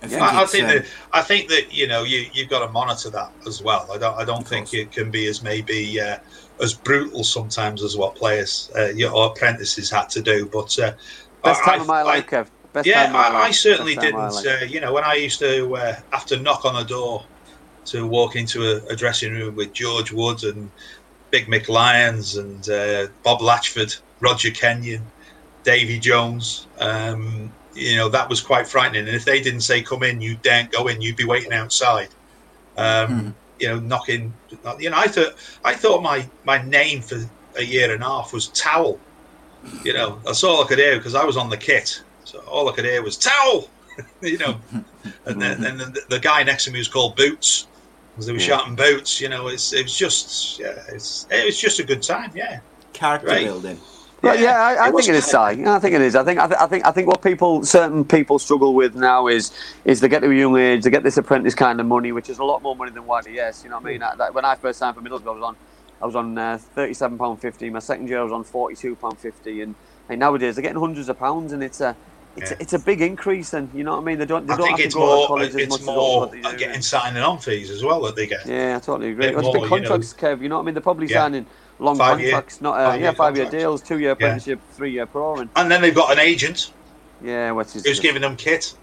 I 0.02 0.06
think, 0.06 0.22
I, 0.22 0.42
I 0.42 0.46
think 0.46 0.64
um, 0.64 0.70
that 0.70 0.86
I 1.12 1.22
think 1.22 1.48
that 1.50 1.74
you 1.74 1.86
know 1.86 2.04
you 2.04 2.26
you've 2.32 2.48
got 2.48 2.64
to 2.64 2.72
monitor 2.72 3.10
that 3.10 3.32
as 3.46 3.62
well. 3.62 3.86
I 3.92 3.98
don't 3.98 4.16
I 4.18 4.24
don't 4.24 4.46
think 4.46 4.66
course. 4.66 4.74
it 4.74 4.92
can 4.92 5.10
be 5.10 5.26
as 5.26 5.42
maybe 5.42 6.00
uh, 6.00 6.18
as 6.62 6.72
brutal 6.74 7.22
sometimes 7.22 7.82
as 7.82 7.96
what 7.96 8.14
players 8.14 8.70
uh, 8.76 8.86
your 8.88 9.12
or 9.12 9.26
apprentices 9.26 9.90
had 9.90 10.08
to 10.10 10.22
do. 10.22 10.46
But 10.46 10.78
uh, 10.78 10.92
best 11.44 11.62
I- 11.62 11.72
time 11.72 11.80
of 11.82 11.86
my 11.86 12.00
I- 12.00 12.02
life, 12.02 12.26
Kev. 12.26 12.48
Best 12.72 12.86
yeah, 12.86 13.06
time 13.06 13.16
of 13.16 13.32
my 13.32 13.38
I, 13.40 13.42
I 13.46 13.50
certainly 13.50 13.96
Best 13.96 14.42
didn't. 14.44 14.62
Uh, 14.62 14.64
you 14.64 14.80
know, 14.80 14.92
when 14.92 15.02
I 15.04 15.14
used 15.14 15.40
to 15.40 15.74
uh, 15.76 15.96
have 16.12 16.24
to 16.26 16.38
knock 16.38 16.64
on 16.64 16.76
a 16.76 16.84
door 16.86 17.24
to 17.86 18.06
walk 18.06 18.36
into 18.36 18.62
a, 18.62 18.76
a 18.92 18.94
dressing 18.94 19.32
room 19.32 19.56
with 19.56 19.72
George 19.72 20.12
Wood 20.12 20.44
and 20.44 20.70
Big 21.30 21.46
Mick 21.46 21.68
Lyons 21.68 22.36
and 22.36 22.68
uh, 22.70 23.08
Bob 23.24 23.40
Latchford, 23.40 23.98
Roger 24.20 24.50
Kenyon, 24.52 25.04
Davy 25.64 25.98
Jones. 25.98 26.68
Um, 26.78 27.52
you 27.74 27.96
know, 27.96 28.08
that 28.08 28.28
was 28.28 28.40
quite 28.40 28.66
frightening. 28.66 29.06
And 29.06 29.16
if 29.16 29.24
they 29.24 29.40
didn't 29.40 29.62
say 29.62 29.82
"come 29.82 30.02
in," 30.02 30.20
you 30.20 30.36
daren't 30.36 30.72
go 30.72 30.88
in. 30.88 31.00
You'd 31.00 31.16
be 31.16 31.24
waiting 31.24 31.52
outside. 31.52 32.08
Um, 32.76 33.08
hmm. 33.08 33.30
You 33.58 33.68
know, 33.68 33.80
knocking. 33.80 34.32
You 34.78 34.90
know, 34.90 34.96
I 34.96 35.06
thought 35.06 35.34
I 35.64 35.74
thought 35.74 36.02
my 36.02 36.28
my 36.44 36.62
name 36.62 37.02
for 37.02 37.18
a 37.56 37.62
year 37.62 37.92
and 37.92 38.02
a 38.02 38.06
half 38.06 38.32
was 38.32 38.48
Towel. 38.48 38.98
You 39.84 39.92
know, 39.92 40.18
that's 40.24 40.42
all 40.42 40.64
I 40.64 40.66
could 40.66 40.78
hear 40.78 40.96
because 40.96 41.14
I 41.14 41.24
was 41.24 41.36
on 41.36 41.50
the 41.50 41.56
kit. 41.56 42.02
So 42.24 42.38
all 42.40 42.68
I 42.68 42.72
could 42.72 42.84
hear 42.84 43.02
was 43.02 43.16
towel. 43.16 43.68
you 44.22 44.38
know, 44.38 44.56
and 45.26 45.40
then, 45.42 45.56
hmm. 45.56 45.62
then 45.62 45.78
the, 45.78 46.00
the 46.08 46.18
guy 46.18 46.42
next 46.42 46.64
to 46.64 46.70
me 46.70 46.78
was 46.78 46.88
called 46.88 47.16
Boots 47.16 47.66
because 48.12 48.26
they 48.26 48.32
were 48.32 48.38
Yeah. 48.38 48.46
shouting 48.46 48.74
Boots. 48.74 49.20
You 49.20 49.28
know, 49.28 49.48
it's 49.48 49.72
it 49.72 49.82
was 49.82 49.96
just 49.96 50.58
yeah, 50.58 50.82
it's 50.88 51.26
it 51.30 51.44
was 51.44 51.60
just 51.60 51.78
a 51.80 51.84
good 51.84 52.02
time. 52.02 52.30
Yeah, 52.34 52.60
character 52.92 53.28
Right. 53.28 53.44
building. 53.44 53.78
Well, 54.22 54.38
yeah, 54.38 54.60
I, 54.60 54.74
I 54.74 54.88
It 54.88 54.92
think 54.92 55.08
it 55.08 55.14
is. 55.14 55.34
I 55.34 55.54
think 55.80 55.94
it 55.94 56.00
is. 56.02 56.14
I 56.14 56.24
think, 56.24 56.38
I, 56.38 56.46
th- 56.46 56.60
I 56.60 56.66
think, 56.66 56.86
I 56.86 56.90
think 56.90 57.08
what 57.08 57.22
people, 57.22 57.64
certain 57.64 58.04
people, 58.04 58.38
struggle 58.38 58.74
with 58.74 58.94
now 58.94 59.28
is, 59.28 59.50
is 59.84 60.00
they 60.00 60.08
get 60.08 60.20
to 60.20 60.30
a 60.30 60.34
young 60.34 60.56
age, 60.58 60.82
they 60.84 60.90
get 60.90 61.02
this 61.02 61.16
apprentice 61.16 61.54
kind 61.54 61.80
of 61.80 61.86
money, 61.86 62.12
which 62.12 62.28
is 62.28 62.38
a 62.38 62.44
lot 62.44 62.62
more 62.62 62.76
money 62.76 62.90
than 62.90 63.04
YTS. 63.04 63.64
You 63.64 63.70
know 63.70 63.76
what 63.78 63.86
I 63.86 63.92
mean? 63.92 64.02
I, 64.02 64.14
that, 64.16 64.34
when 64.34 64.44
I 64.44 64.56
first 64.56 64.78
signed 64.78 64.94
for 64.94 65.00
Middlesbrough, 65.02 65.28
I 65.28 65.34
was 65.34 65.42
on, 65.42 65.56
I 66.02 66.06
was 66.06 66.16
on 66.16 66.36
uh, 66.38 66.58
thirty-seven 66.58 67.16
pound 67.18 67.40
fifty. 67.40 67.70
My 67.70 67.78
second 67.78 68.08
year, 68.08 68.20
I 68.20 68.22
was 68.24 68.32
on 68.32 68.44
forty-two 68.44 68.96
pound 68.96 69.18
fifty, 69.18 69.62
and 69.62 69.74
nowadays 70.10 70.54
they're 70.56 70.62
getting 70.62 70.80
hundreds 70.80 71.08
of 71.08 71.18
pounds, 71.18 71.52
and 71.52 71.62
it's 71.62 71.80
a, 71.80 71.96
it's, 72.36 72.50
Yeah. 72.50 72.56
a, 72.58 72.62
it's 72.62 72.72
a 72.74 72.78
big 72.78 73.00
increase, 73.00 73.54
and 73.54 73.70
you 73.74 73.84
know 73.84 73.92
what 73.96 74.02
I 74.02 74.04
mean? 74.04 74.18
They 74.18 74.26
don't, 74.26 74.46
they 74.46 74.52
I 74.52 74.56
don't 74.56 74.66
think 74.66 74.78
have 74.80 74.86
it's 74.86 74.94
to 74.94 75.00
go 75.00 75.06
to 75.06 75.16
more 75.16 75.26
college 75.28 75.48
as 75.50 75.54
much 75.54 75.62
it's 75.64 75.78
as 75.78 75.84
more 75.86 76.26
they 76.26 76.40
do. 76.42 76.56
getting 76.56 76.82
signing 76.82 77.22
on 77.22 77.38
fees 77.38 77.70
as 77.70 77.82
well 77.82 78.00
that 78.02 78.16
they 78.16 78.26
get. 78.26 78.46
Yeah, 78.46 78.76
I 78.76 78.80
totally 78.80 79.10
agree. 79.12 79.26
It's 79.28 79.42
more, 79.42 79.52
big 79.52 79.62
you 79.62 79.68
know. 79.68 79.76
contracts, 79.76 80.14
Kev. 80.14 80.40
You 80.42 80.48
know 80.48 80.56
what 80.56 80.62
I 80.62 80.64
mean? 80.66 80.74
They're 80.74 80.82
probably 80.82 81.06
Yeah. 81.06 81.20
signing 81.22 81.46
long 81.80 81.96
Five-year- 81.96 82.30
contracts, 82.32 82.60
not 82.60 82.78
uh, 82.78 82.90
five-year 82.90 83.04
yeah, 83.08 83.12
five-year 83.12 83.50
deals, 83.50 83.82
two-year 83.82 84.10
apprenticeship, 84.12 84.60
three-year 84.72 85.06
pro, 85.06 85.36
and 85.36 85.50
And 85.56 85.70
then 85.70 85.80
they've 85.82 85.94
got 85.94 86.12
an 86.12 86.18
agent 86.18 86.72
yeah, 87.22 87.50
what's 87.52 87.72
his? 87.72 87.84
who's 87.84 88.00
giving 88.00 88.22
them 88.22 88.36
kit. 88.36 88.74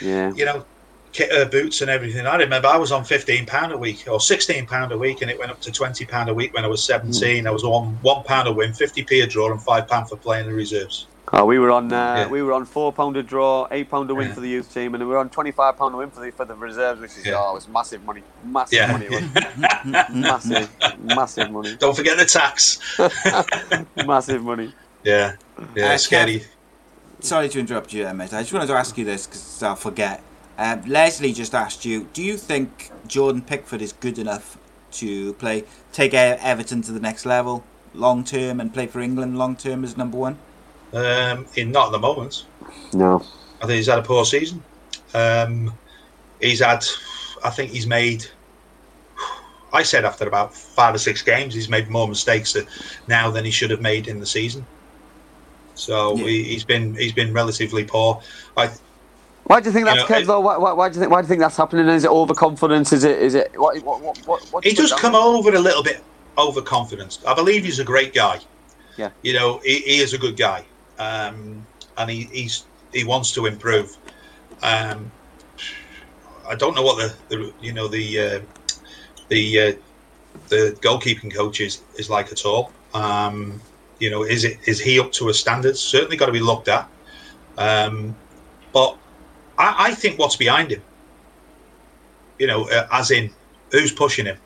Yeah. 0.00 0.32
you 0.34 0.44
know, 0.44 0.64
kit, 1.12 1.30
uh, 1.32 1.44
boots 1.46 1.80
and 1.80 1.90
everything. 1.90 2.26
I 2.26 2.36
remember 2.36 2.68
I 2.68 2.76
was 2.76 2.90
on 2.92 3.04
fifteen 3.04 3.46
pound 3.46 3.72
a 3.72 3.78
week 3.78 4.04
or 4.10 4.20
sixteen 4.20 4.66
pound 4.66 4.92
a 4.92 4.98
week, 4.98 5.22
and 5.22 5.30
it 5.30 5.38
went 5.38 5.50
up 5.50 5.60
to 5.60 5.70
twenty 5.70 6.04
pound 6.04 6.28
a 6.28 6.34
week 6.34 6.54
when 6.54 6.64
I 6.64 6.68
was 6.68 6.82
seventeen. 6.82 7.46
I 7.46 7.50
was 7.50 7.64
on 7.64 7.98
one 8.02 8.24
pound 8.24 8.48
a 8.48 8.52
win, 8.52 8.72
fifty 8.72 9.02
p 9.04 9.20
a 9.20 9.26
draw, 9.26 9.50
and 9.52 9.62
five 9.62 9.86
pound 9.88 10.08
for 10.08 10.16
playing 10.16 10.46
the 10.46 10.54
reserves. 10.54 11.06
Oh, 11.34 11.46
we 11.46 11.58
were 11.58 11.70
on 11.70 11.90
uh, 11.92 11.96
Yeah. 11.96 12.28
we 12.28 12.42
were 12.42 12.52
on 12.52 12.66
four 12.66 12.92
pound 12.92 13.16
a 13.16 13.22
draw, 13.22 13.66
eight 13.70 13.90
pound 13.90 14.10
a 14.10 14.14
win 14.14 14.28
Yeah. 14.28 14.34
for 14.34 14.40
the 14.40 14.48
youth 14.48 14.72
team, 14.72 14.94
and 14.94 15.00
then 15.00 15.08
we 15.08 15.14
were 15.14 15.18
on 15.20 15.30
twenty 15.30 15.50
five 15.50 15.78
pound 15.78 15.94
a 15.94 15.98
win 15.98 16.10
for 16.10 16.20
the 16.20 16.30
for 16.30 16.44
the 16.44 16.54
reserves, 16.54 17.00
which 17.00 17.12
is 17.16 17.24
Yeah. 17.24 17.36
oh, 17.38 17.56
it's 17.56 17.68
massive 17.68 18.04
money, 18.04 18.22
massive 18.44 18.72
Yeah. 18.78 18.92
money, 18.92 19.08
massive, 20.20 20.68
massive 21.02 21.50
money, 21.50 21.76
Don't 21.76 21.96
forget 21.96 22.18
the 22.18 22.26
tax. 22.26 22.78
massive 24.06 24.42
money. 24.44 24.74
Yeah, 25.04 25.36
yeah, 25.74 25.92
Uh, 25.94 25.98
scary. 25.98 26.44
Sorry 27.20 27.48
to 27.48 27.58
interrupt 27.60 27.92
you 27.92 28.04
there, 28.04 28.12
mate. 28.14 28.32
I 28.34 28.40
just 28.42 28.52
wanted 28.52 28.66
to 28.66 28.74
ask 28.74 28.98
you 28.98 29.04
this 29.04 29.26
because 29.26 29.62
I'll 29.62 29.76
forget. 29.76 30.22
Um, 30.58 30.82
Leslie 30.86 31.32
just 31.32 31.54
asked 31.54 31.84
you, 31.84 32.08
do 32.12 32.22
you 32.22 32.36
think 32.36 32.90
Jordan 33.06 33.42
Pickford 33.42 33.80
is 33.80 33.92
good 33.92 34.18
enough 34.18 34.58
to 34.92 35.32
play, 35.34 35.64
take 35.92 36.12
E- 36.12 36.16
Everton 36.16 36.82
to 36.82 36.92
the 36.92 37.00
next 37.00 37.24
level 37.24 37.64
long 37.94 38.22
term 38.24 38.60
and 38.60 38.72
play 38.74 38.86
for 38.86 39.00
England 39.00 39.38
long 39.38 39.56
term 39.56 39.82
as 39.84 39.96
number 39.96 40.18
one? 40.18 40.38
Um, 40.92 41.46
in 41.56 41.72
not 41.72 41.86
at 41.86 41.92
the 41.92 41.98
moment. 41.98 42.44
No, 42.92 43.24
I 43.62 43.66
think 43.66 43.76
he's 43.76 43.86
had 43.86 43.98
a 43.98 44.02
poor 44.02 44.24
season. 44.24 44.62
Um, 45.14 45.72
he's 46.40 46.60
had, 46.60 46.84
I 47.44 47.50
think 47.50 47.70
he's 47.70 47.86
made. 47.86 48.26
I 49.72 49.82
said 49.82 50.04
after 50.04 50.26
about 50.28 50.54
five 50.54 50.94
or 50.94 50.98
six 50.98 51.22
games, 51.22 51.54
he's 51.54 51.68
made 51.70 51.88
more 51.88 52.06
mistakes 52.06 52.54
now 53.08 53.30
than 53.30 53.44
he 53.44 53.50
should 53.50 53.70
have 53.70 53.80
made 53.80 54.06
in 54.06 54.20
the 54.20 54.26
season. 54.26 54.66
So 55.74 56.14
Yeah. 56.16 56.24
he, 56.24 56.44
he's 56.44 56.64
been 56.64 56.94
he's 56.94 57.12
been 57.12 57.32
relatively 57.32 57.84
poor. 57.84 58.20
I 58.56 58.70
why 59.44 59.60
do 59.60 59.66
you 59.66 59.72
think 59.72 59.86
You 59.88 59.94
that's 59.96 60.08
know, 60.10 60.16
Kev 60.16 60.26
though? 60.26 60.40
Why, 60.40 60.56
why, 60.58 60.72
why 60.72 60.88
do 60.90 60.94
you 60.96 61.00
think 61.00 61.10
why 61.10 61.22
do 61.22 61.24
you 61.24 61.28
think 61.28 61.40
that's 61.40 61.56
happening? 61.56 61.88
Is 61.88 62.04
it 62.04 62.10
overconfidence? 62.10 62.92
Is 62.92 63.04
it 63.04 63.18
is 63.18 63.34
it 63.34 63.58
what 63.58 63.82
what 63.82 64.00
what 64.26 64.42
what? 64.52 64.64
he 64.64 64.70
you 64.70 64.76
does 64.76 64.90
down? 64.90 64.98
come 64.98 65.14
over 65.14 65.54
a 65.54 65.58
little 65.58 65.82
bit 65.82 66.02
overconfident. 66.36 67.20
I 67.26 67.32
believe 67.34 67.64
he's 67.64 67.78
a 67.78 67.84
great 67.84 68.12
guy. 68.12 68.40
Yeah. 68.98 69.10
You 69.22 69.32
know, 69.32 69.58
he, 69.64 69.78
he 69.78 69.98
is 70.00 70.12
a 70.12 70.18
good 70.18 70.36
guy, 70.36 70.64
um, 70.98 71.66
and 71.98 72.10
he, 72.10 72.24
he's 72.24 72.66
he 72.92 73.04
wants 73.04 73.32
to 73.32 73.46
improve. 73.46 73.96
Um, 74.62 75.10
I 76.48 76.54
don't 76.54 76.74
know 76.74 76.82
what 76.82 76.98
the, 76.98 77.36
the 77.36 77.52
you 77.60 77.72
know 77.72 77.88
the 77.88 78.20
uh, 78.20 78.40
the 79.28 79.60
uh, 79.60 79.72
the 80.48 80.76
goalkeeping 80.80 81.32
coach 81.32 81.60
is, 81.60 81.82
is 81.96 82.10
like 82.10 82.32
at 82.32 82.44
all. 82.44 82.72
Um, 82.94 83.60
you 83.98 84.10
know, 84.10 84.24
is 84.24 84.44
it 84.44 84.58
is 84.66 84.80
he 84.80 84.98
up 85.00 85.12
to 85.12 85.28
a 85.28 85.34
standard? 85.34 85.76
Certainly 85.76 86.16
got 86.16 86.26
to 86.26 86.32
be 86.32 86.40
looked 86.40 86.68
at. 86.68 86.88
Um, 87.58 88.16
but 88.72 88.96
I, 89.58 89.88
I 89.88 89.94
think 89.94 90.18
what's 90.18 90.36
behind 90.36 90.70
him, 90.70 90.82
you 92.38 92.46
know, 92.46 92.68
uh, 92.70 92.88
as 92.92 93.10
in 93.10 93.30
who's 93.70 93.92
pushing 93.92 94.26
him. 94.26 94.38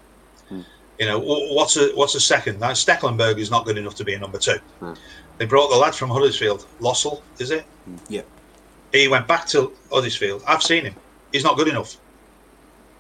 You 0.99 1.05
know, 1.05 1.19
what's 1.19 1.77
a 1.77 1.91
what's 1.95 2.15
a 2.15 2.21
second? 2.21 2.59
Now 2.59 2.71
Stekelenburg 2.71 3.39
is 3.39 3.51
not 3.51 3.67
good 3.67 3.77
enough 3.77 3.95
to 3.97 4.05
be 4.05 4.15
a 4.15 4.19
number 4.19 4.39
two. 4.39 4.59
Hmm. 4.81 4.95
They 5.39 5.45
brought 5.47 5.69
the 5.71 5.77
lad 5.77 5.95
from 5.95 6.11
Huddersfield, 6.11 6.67
Lössl, 6.81 7.21
is 7.39 7.51
it? 7.51 7.65
Yeah. 8.09 8.23
He 8.93 9.09
went 9.09 9.27
back 9.27 9.47
to 9.49 9.73
Huddersfield. 9.93 10.43
I've 10.47 10.63
seen 10.63 10.85
him. 10.85 10.95
He's 11.33 11.45
not 11.45 11.57
good 11.57 11.69
enough. 11.69 11.97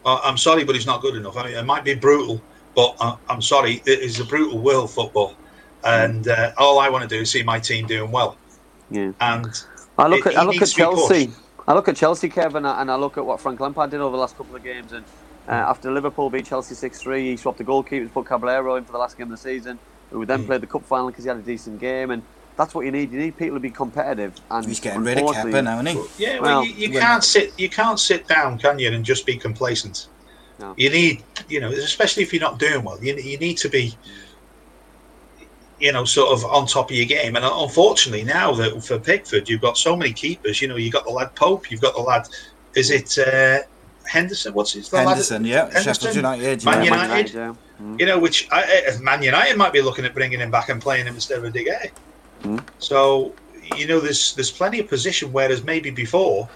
I'm 0.04 0.36
sorry, 0.36 0.62
but 0.64 0.74
he's 0.76 0.86
not 0.86 1.00
good 1.00 1.16
enough. 1.16 1.36
I 1.36 1.46
mean, 1.46 1.56
it 1.56 1.64
might 1.64 1.82
be 1.84 1.94
brutal, 1.94 2.40
but 2.76 2.94
I'm 3.28 3.42
sorry. 3.42 3.82
It 3.86 4.00
is 4.00 4.20
a 4.20 4.24
brutal 4.24 4.58
world 4.58 4.90
football, 4.90 5.34
and 5.84 6.28
uh, 6.28 6.52
all 6.58 6.78
I 6.78 6.88
want 6.90 7.02
to 7.02 7.08
do 7.08 7.22
is 7.22 7.30
see 7.30 7.42
my 7.42 7.58
team 7.58 7.86
doing 7.86 8.12
well. 8.12 8.36
Yeah. 8.90 9.10
And 9.20 9.48
I 9.98 10.06
look 10.06 10.26
It- 10.26 10.34
at 10.34 10.38
I 10.38 10.42
look 10.44 10.54
at 10.56 10.60
needs 10.60 10.72
to 10.74 10.76
be 10.76 10.82
Chelsea. 10.82 11.30
I 11.66 11.74
look 11.74 11.88
at 11.88 11.96
Chelsea, 11.96 12.28
Kevin, 12.28 12.64
and 12.64 12.88
I 12.88 12.94
look 12.94 13.18
at 13.18 13.26
what 13.26 13.40
Frank 13.40 13.58
Lampard 13.58 13.90
did 13.90 14.00
over 14.00 14.14
the 14.16 14.20
last 14.20 14.36
couple 14.36 14.54
of 14.54 14.62
games. 14.62 14.92
And 14.92 15.04
uh, 15.48 15.52
after 15.52 15.90
Liverpool 15.90 16.30
beat 16.30 16.46
Chelsea 16.46 16.76
six 16.76 17.00
three, 17.00 17.30
he 17.30 17.36
swapped 17.36 17.58
the 17.58 17.64
goalkeepers, 17.64 18.12
put 18.12 18.26
Caballero 18.26 18.76
in 18.76 18.84
for 18.84 18.92
the 18.92 18.98
last 18.98 19.18
game 19.18 19.26
of 19.26 19.30
the 19.32 19.36
season. 19.38 19.76
Who 20.10 20.24
then 20.24 20.42
Mm. 20.42 20.46
played 20.46 20.60
the 20.60 20.66
cup 20.66 20.84
final 20.84 21.08
because 21.08 21.24
he 21.24 21.28
had 21.28 21.36
a 21.38 21.42
decent 21.42 21.80
game, 21.80 22.10
and 22.12 22.22
that's 22.56 22.74
what 22.74 22.84
you 22.86 22.92
need. 22.92 23.10
You 23.12 23.18
need 23.18 23.36
people 23.36 23.56
to 23.56 23.60
be 23.60 23.70
competitive. 23.70 24.34
And 24.50 24.64
He's 24.66 24.80
getting 24.80 25.02
rid 25.02 25.18
of 25.18 25.24
unfortunately- 25.26 25.52
Kepa 25.52 25.64
now, 25.64 25.80
isn't 25.80 25.86
he? 26.18 26.24
yeah, 26.24 26.38
well, 26.40 26.60
Well, 26.60 26.64
you, 26.66 26.88
you 26.88 26.98
can't 27.00 27.24
sit 27.24 27.52
you 27.58 27.68
can't 27.68 27.98
sit 27.98 28.26
down, 28.28 28.58
can 28.58 28.78
you, 28.78 28.90
and 28.92 29.04
just 29.04 29.26
be 29.26 29.36
complacent. 29.36 30.06
No. 30.58 30.72
You 30.78 30.88
need, 30.88 31.22
you 31.50 31.60
know, 31.60 31.70
especially 31.70 32.22
if 32.22 32.32
you're 32.32 32.40
not 32.40 32.58
doing 32.58 32.82
well, 32.82 32.98
you, 33.02 33.14
you 33.16 33.36
need 33.38 33.58
to 33.58 33.68
be, 33.68 33.94
you 35.78 35.92
know, 35.92 36.04
sort 36.06 36.32
of 36.32 36.44
on 36.46 36.66
top 36.66 36.90
of 36.90 36.96
your 36.96 37.04
game. 37.04 37.36
And 37.36 37.44
unfortunately, 37.44 38.24
now 38.24 38.52
that 38.54 38.82
for 38.82 38.98
Pickford, 38.98 39.48
you've 39.50 39.60
got 39.60 39.76
so 39.76 39.94
many 39.94 40.12
keepers. 40.12 40.62
You 40.62 40.68
know, 40.68 40.76
you've 40.76 40.94
got 40.94 41.04
the 41.04 41.10
lad 41.10 41.34
Pope, 41.34 41.70
you've 41.70 41.82
got 41.82 41.94
the 41.94 42.00
lad, 42.00 42.26
is 42.74 42.90
it 42.90 43.18
uh, 43.18 43.58
Henderson? 44.08 44.54
What's 44.54 44.72
his 44.72 44.88
the 44.88 44.96
lad- 44.96 45.08
Henderson, 45.08 45.44
yeah, 45.44 45.64
Henderson? 45.64 45.92
Sheffield 45.94 46.16
United, 46.16 46.64
Man 46.64 46.84
yeah. 46.84 46.90
Man 46.90 47.10
United. 47.10 47.34
yeah. 47.34 47.54
Mm. 47.80 48.00
You 48.00 48.06
know, 48.06 48.18
which 48.18 48.48
I, 48.50 48.90
Man 49.00 49.22
United 49.22 49.56
might 49.56 49.72
be 49.72 49.82
looking 49.82 50.04
at 50.04 50.14
bringing 50.14 50.40
him 50.40 50.50
back 50.50 50.68
and 50.68 50.80
playing 50.80 51.06
him 51.06 51.14
instead 51.14 51.44
of 51.44 51.52
De 51.52 51.64
Gea. 51.64 51.90
Hmm. 52.42 52.58
So 52.78 53.34
you 53.76 53.86
know, 53.86 54.00
there's 54.00 54.34
there's 54.34 54.50
plenty 54.50 54.80
of 54.80 54.88
position. 54.88 55.32
Whereas 55.32 55.64
maybe 55.64 55.90
before 55.90 56.48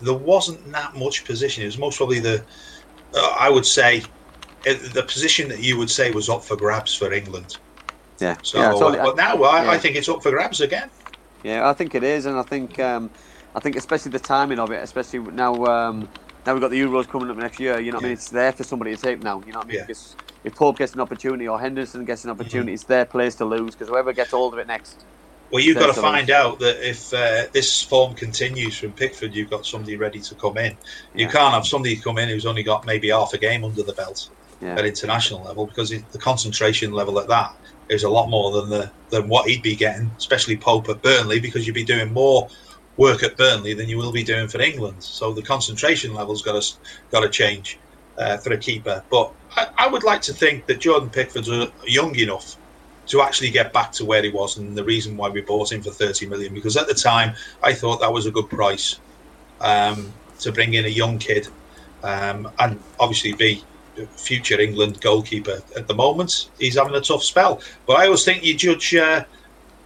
there 0.00 0.14
wasn't 0.14 0.72
that 0.72 0.94
much 0.96 1.24
position. 1.24 1.62
It 1.62 1.66
was 1.66 1.78
most 1.78 1.96
probably 1.96 2.20
the 2.20 2.42
uh, 3.14 3.36
I 3.38 3.50
would 3.50 3.66
say 3.66 4.02
uh, 4.66 4.74
the 4.92 5.02
position 5.02 5.48
that 5.48 5.62
you 5.62 5.78
would 5.78 5.90
say 5.90 6.10
was 6.10 6.28
up 6.28 6.44
for 6.44 6.56
grabs 6.56 6.94
for 6.94 7.12
England. 7.12 7.58
Yeah. 8.18 8.36
So, 8.42 8.58
yeah, 8.58 8.70
totally. 8.70 8.98
but 8.98 9.16
now 9.16 9.42
I, 9.42 9.74
I 9.74 9.78
think 9.78 9.96
it's 9.96 10.08
up 10.08 10.22
for 10.22 10.30
grabs 10.30 10.60
again. 10.60 10.90
Yeah, 11.42 11.68
I 11.68 11.74
think 11.74 11.94
it 11.94 12.02
is, 12.02 12.26
and 12.26 12.38
I 12.38 12.42
think 12.42 12.78
um, 12.78 13.10
I 13.54 13.60
think 13.60 13.76
especially 13.76 14.10
the 14.10 14.18
timing 14.18 14.58
of 14.58 14.70
it, 14.70 14.82
especially 14.82 15.18
now 15.18 15.64
um, 15.66 16.08
now 16.46 16.52
we've 16.54 16.60
got 16.60 16.70
the 16.70 16.80
Euros 16.80 17.08
coming 17.08 17.28
up 17.30 17.36
next 17.36 17.58
year. 17.58 17.80
You 17.80 17.90
know 17.90 17.96
what 17.96 18.04
I 18.04 18.08
mean? 18.08 18.12
It's 18.14 18.30
there 18.30 18.52
for 18.52 18.64
somebody 18.64 18.94
to 18.94 19.02
take 19.02 19.20
now. 19.22 19.42
You 19.46 19.52
know 19.52 19.58
what 19.58 19.64
I 19.66 19.68
mean? 19.68 19.76
Yeah. 19.78 19.82
Because 19.86 20.14
if 20.44 20.54
Pope 20.54 20.78
gets 20.78 20.94
an 20.94 21.00
opportunity 21.00 21.48
or 21.48 21.58
Henderson 21.60 22.04
gets 22.04 22.24
an 22.24 22.30
opportunity, 22.30 22.68
Mm-hmm. 22.68 22.74
it's 22.74 22.84
their 22.84 23.04
place 23.04 23.34
to 23.36 23.44
lose 23.44 23.74
because 23.74 23.88
whoever 23.88 24.12
gets 24.12 24.30
hold 24.30 24.52
of 24.54 24.60
it 24.60 24.66
next. 24.66 25.04
Well, 25.50 25.62
you've 25.62 25.78
got 25.78 25.94
to 25.94 26.00
find 26.00 26.30
out 26.30 26.58
that 26.58 26.88
if 26.88 27.12
uh, 27.12 27.44
this 27.52 27.80
form 27.82 28.14
continues 28.14 28.76
from 28.78 28.92
Pickford, 28.92 29.34
you've 29.34 29.50
got 29.50 29.64
somebody 29.64 29.96
ready 29.96 30.20
to 30.20 30.34
come 30.34 30.56
in. 30.58 30.76
You 31.14 31.26
Yeah. 31.26 31.32
can't 31.32 31.54
have 31.54 31.66
somebody 31.66 31.96
come 31.96 32.18
in 32.18 32.28
who's 32.28 32.46
only 32.46 32.62
got 32.64 32.84
maybe 32.84 33.10
half 33.10 33.32
a 33.32 33.38
game 33.38 33.64
under 33.64 33.82
the 33.82 33.92
belt 33.92 34.28
Yeah. 34.60 34.74
at 34.76 34.84
international 34.84 35.44
level 35.44 35.66
because 35.66 35.90
the 35.90 36.18
concentration 36.18 36.92
level 36.92 37.18
at 37.20 37.28
that 37.28 37.54
is 37.88 38.02
a 38.02 38.08
lot 38.10 38.28
more 38.28 38.50
than 38.52 38.70
the 38.70 38.90
than 39.10 39.28
what 39.28 39.48
he'd 39.48 39.62
be 39.62 39.76
getting, 39.76 40.10
especially 40.18 40.56
Pope 40.56 40.88
at 40.88 41.00
Burnley, 41.00 41.38
because 41.38 41.64
you'd 41.64 41.74
be 41.74 41.84
doing 41.84 42.12
more 42.12 42.48
work 42.96 43.22
at 43.22 43.36
Burnley 43.36 43.74
than 43.74 43.88
you 43.88 43.98
will 43.98 44.12
be 44.12 44.22
doing 44.22 44.48
for 44.48 44.60
England. 44.60 45.02
So 45.02 45.32
the 45.32 45.42
concentration 45.42 46.14
level's 46.14 46.42
got 46.42 46.60
to 46.60 46.74
got 47.10 47.20
to 47.20 47.28
change 47.28 47.78
uh, 48.18 48.38
for 48.38 48.52
a 48.52 48.58
keeper. 48.58 49.02
But 49.10 49.32
I, 49.56 49.68
I 49.78 49.88
would 49.88 50.04
like 50.04 50.22
to 50.22 50.32
think 50.32 50.66
that 50.66 50.80
Jordan 50.80 51.10
Pickford's 51.10 51.50
uh, 51.50 51.70
young 51.84 52.14
enough 52.16 52.56
to 53.08 53.22
actually 53.22 53.50
get 53.50 53.72
back 53.72 53.92
to 53.92 54.04
where 54.04 54.22
he 54.22 54.30
was, 54.30 54.58
and 54.58 54.76
the 54.76 54.84
reason 54.84 55.16
why 55.16 55.28
we 55.28 55.40
bought 55.40 55.72
him 55.72 55.82
for 55.82 55.90
thirty 55.90 56.26
million 56.26 56.54
because 56.54 56.76
at 56.76 56.88
the 56.88 56.94
time 56.94 57.34
I 57.62 57.72
thought 57.72 58.00
that 58.00 58.12
was 58.12 58.26
a 58.26 58.30
good 58.30 58.48
price 58.48 58.98
um, 59.60 60.12
to 60.40 60.52
bring 60.52 60.74
in 60.74 60.84
a 60.84 60.88
young 60.88 61.18
kid 61.18 61.48
um, 62.02 62.50
and 62.58 62.80
obviously 62.98 63.32
be 63.32 63.62
future 64.16 64.60
England 64.60 65.00
goalkeeper. 65.00 65.62
At 65.76 65.86
the 65.86 65.94
moment, 65.94 66.50
he's 66.58 66.76
having 66.76 66.94
a 66.94 67.00
tough 67.00 67.22
spell, 67.22 67.60
but 67.86 67.94
I 67.98 68.06
always 68.06 68.24
think 68.24 68.44
you 68.44 68.56
judge 68.56 68.94
uh, 68.94 69.24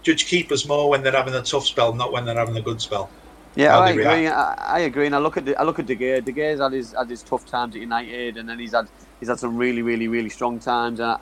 judge 0.01 0.25
keepers 0.25 0.67
more 0.67 0.89
when 0.89 1.03
they're 1.03 1.11
having 1.11 1.33
a 1.35 1.41
tough 1.41 1.65
spell, 1.65 1.93
not 1.93 2.11
when 2.11 2.25
they're 2.25 2.35
having 2.35 2.57
a 2.57 2.61
good 2.61 2.81
spell. 2.81 3.09
Yeah, 3.55 3.77
I 3.77 3.89
agree. 3.89 4.27
I, 4.27 4.53
I 4.77 4.79
agree, 4.79 5.05
and 5.05 5.13
I 5.13 5.17
look 5.17 5.35
at 5.35 5.45
the, 5.45 5.59
I 5.59 5.63
look 5.63 5.77
at 5.77 5.85
De 5.85 5.95
Gea. 5.95 6.23
De 6.23 6.31
Gea's 6.31 6.59
had 6.59 6.71
his 6.71 6.93
had 6.93 7.09
his 7.09 7.21
tough 7.21 7.45
times 7.45 7.75
at 7.75 7.81
United, 7.81 8.37
and 8.37 8.47
then 8.47 8.57
he's 8.57 8.71
had 8.71 8.87
he's 9.19 9.27
had 9.27 9.39
some 9.39 9.57
really, 9.57 9.81
really, 9.81 10.07
really 10.07 10.29
strong 10.29 10.57
times. 10.57 11.01
And 11.01 11.09
I, 11.09 11.19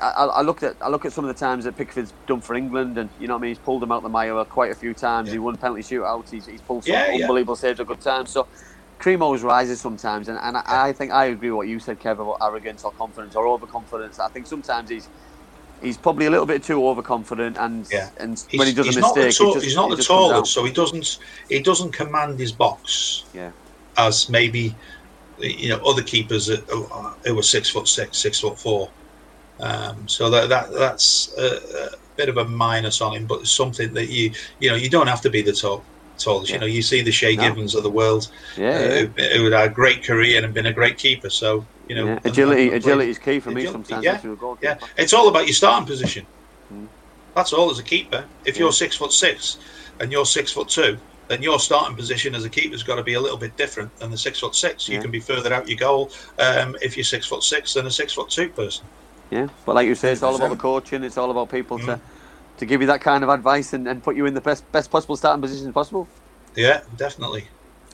I, 0.00 0.24
I 0.24 0.42
looked 0.42 0.62
at 0.62 0.76
I 0.80 0.88
look 0.88 1.04
at 1.04 1.12
some 1.12 1.26
of 1.26 1.34
the 1.34 1.38
times 1.38 1.64
that 1.64 1.76
Pickford's 1.76 2.14
done 2.26 2.40
for 2.40 2.54
England, 2.54 2.96
and 2.96 3.10
you 3.20 3.26
know 3.28 3.34
what 3.34 3.40
I 3.40 3.42
mean. 3.42 3.50
He's 3.50 3.58
pulled 3.58 3.82
them 3.82 3.92
out 3.92 4.02
the 4.02 4.08
mire 4.08 4.42
quite 4.46 4.72
a 4.72 4.74
few 4.74 4.94
times. 4.94 5.28
Yeah. 5.28 5.34
He 5.34 5.38
won 5.40 5.56
penalty 5.58 5.82
shootouts. 5.82 6.30
He's, 6.30 6.46
he's 6.46 6.62
pulled 6.62 6.84
some 6.84 6.94
Yeah, 6.94 7.12
yeah. 7.12 7.24
unbelievable 7.24 7.56
saves 7.56 7.80
at 7.80 7.86
good 7.86 8.00
times. 8.00 8.30
So. 8.30 8.46
Cream 8.98 9.22
always 9.22 9.42
rises 9.42 9.80
sometimes, 9.80 10.26
and, 10.26 10.36
and 10.42 10.56
I, 10.56 10.88
I 10.88 10.92
think 10.92 11.12
I 11.12 11.26
agree 11.26 11.52
with 11.52 11.56
what 11.58 11.68
you 11.68 11.78
said, 11.78 12.00
Kev, 12.00 12.14
about 12.14 12.38
arrogance 12.42 12.82
or 12.82 12.90
confidence 12.90 13.36
or 13.36 13.46
overconfidence. 13.46 14.18
I 14.18 14.26
think 14.26 14.48
sometimes 14.48 14.90
he's 14.90 15.08
he's 15.82 15.96
probably 15.96 16.26
a 16.26 16.30
little 16.30 16.46
bit 16.46 16.62
too 16.62 16.86
overconfident, 16.86 17.56
and 17.58 17.86
Yeah. 17.90 18.10
and 18.18 18.38
He's, 18.48 18.58
when 18.58 18.68
he 18.68 18.74
does 18.74 18.96
a 18.96 19.00
mistake, 19.00 19.14
the 19.24 19.32
tall, 19.32 19.50
it 19.50 19.54
just, 19.54 19.64
he's 19.66 19.76
not 19.76 19.90
the 19.90 19.96
just 19.96 20.08
comes 20.08 20.30
out. 20.30 20.32
tallest, 20.32 20.52
so 20.54 20.64
he 20.64 20.72
doesn't 20.72 21.18
he 21.48 21.60
doesn't 21.60 21.92
command 21.92 22.38
his 22.38 22.52
box 22.52 23.24
Yeah, 23.34 23.50
as 23.96 24.28
maybe 24.28 24.74
you 25.38 25.68
know 25.68 25.78
other 25.84 26.02
keepers 26.02 26.46
that- 26.46 26.64
who 27.24 27.34
were 27.34 27.42
six 27.42 27.70
foot 27.70 27.88
six, 27.88 28.18
six 28.18 28.40
foot 28.40 28.58
four. 28.58 28.90
Um, 29.60 30.06
so 30.06 30.30
that, 30.30 30.48
that 30.50 30.72
that's 30.72 31.32
a, 31.36 31.86
a 31.86 31.88
bit 32.16 32.28
of 32.28 32.36
a 32.36 32.44
minus 32.44 33.00
on 33.00 33.14
him, 33.16 33.26
but 33.26 33.40
it's 33.40 33.50
something 33.50 33.92
that 33.94 34.08
you 34.08 34.32
you 34.60 34.70
know 34.70 34.76
you 34.76 34.88
don't 34.88 35.08
have 35.08 35.20
to 35.22 35.30
be 35.30 35.42
the 35.42 35.52
top 35.52 35.84
tallest. 36.18 36.52
You 36.52 36.58
know, 36.58 36.66
you 36.66 36.82
see 36.82 37.02
the 37.02 37.10
Shay 37.12 37.34
No. 37.36 37.42
Givens 37.48 37.74
of 37.74 37.82
the 37.82 37.90
world 37.90 38.28
yeah, 38.56 38.68
uh, 38.68 38.78
yeah. 39.16 39.28
who, 39.34 39.38
who 39.44 39.50
had 39.50 39.70
a 39.70 39.72
great 39.72 40.02
career 40.04 40.44
and 40.44 40.52
been 40.54 40.66
a 40.66 40.72
great 40.72 40.96
keeper. 40.98 41.30
So 41.30 41.64
you 41.88 41.94
know, 41.94 42.06
yeah. 42.06 42.18
agility, 42.24 42.68
agility 42.70 43.10
is 43.10 43.18
key 43.18 43.40
for 43.40 43.50
me 43.50 43.66
sometimes. 43.66 44.04
yeah, 44.04 44.16
if 44.16 44.24
you're 44.24 44.34
a 44.34 44.36
goalkeeper. 44.36 44.78
Yeah, 44.80 44.86
it's 44.96 45.12
all 45.12 45.28
about 45.28 45.46
your 45.46 45.54
starting 45.54 45.86
position. 45.86 46.26
Mm. 46.72 46.86
That's 47.34 47.52
all 47.52 47.70
as 47.70 47.78
a 47.78 47.82
keeper. 47.82 48.24
If 48.44 48.56
Yeah. 48.56 48.64
you're 48.64 48.72
six 48.72 48.96
foot 48.96 49.12
six 49.12 49.58
and 50.00 50.12
you're 50.12 50.26
six 50.26 50.52
foot 50.52 50.68
two, 50.68 50.98
then 51.28 51.42
your 51.42 51.58
starting 51.58 51.96
position 51.96 52.34
as 52.34 52.44
a 52.44 52.50
keeper's 52.50 52.82
got 52.82 52.96
to 52.96 53.02
be 53.02 53.14
a 53.14 53.20
little 53.20 53.36
bit 53.38 53.56
different 53.56 53.94
than 53.98 54.10
the 54.10 54.18
six 54.18 54.40
foot 54.40 54.54
six. 54.54 54.88
You 54.88 54.96
Yeah. 54.96 55.02
can 55.02 55.10
be 55.10 55.20
further 55.20 55.52
out 55.52 55.68
your 55.68 55.78
goal 55.78 56.10
um, 56.38 56.76
if 56.82 56.96
you're 56.96 57.04
six 57.04 57.26
foot 57.26 57.42
six 57.42 57.74
than 57.74 57.86
a 57.86 57.90
six 57.90 58.12
foot 58.12 58.28
two 58.30 58.48
person. 58.50 58.86
Yeah, 59.30 59.48
but 59.66 59.74
like 59.74 59.86
you 59.86 59.94
say, 59.94 60.12
it's 60.12 60.22
all 60.22 60.36
about 60.36 60.50
the 60.50 60.56
coaching. 60.56 61.04
It's 61.04 61.18
all 61.18 61.30
about 61.30 61.50
people 61.50 61.78
Mm. 61.78 61.86
to 61.86 62.00
to 62.58 62.66
give 62.66 62.80
you 62.80 62.88
that 62.88 63.00
kind 63.00 63.22
of 63.22 63.30
advice 63.30 63.72
and, 63.72 63.86
and 63.86 64.02
put 64.02 64.16
you 64.16 64.26
in 64.26 64.34
the 64.34 64.40
best 64.40 64.70
best 64.72 64.90
possible 64.90 65.16
starting 65.16 65.40
position 65.42 65.72
possible. 65.72 66.08
Yeah, 66.56 66.80
definitely. 66.96 67.46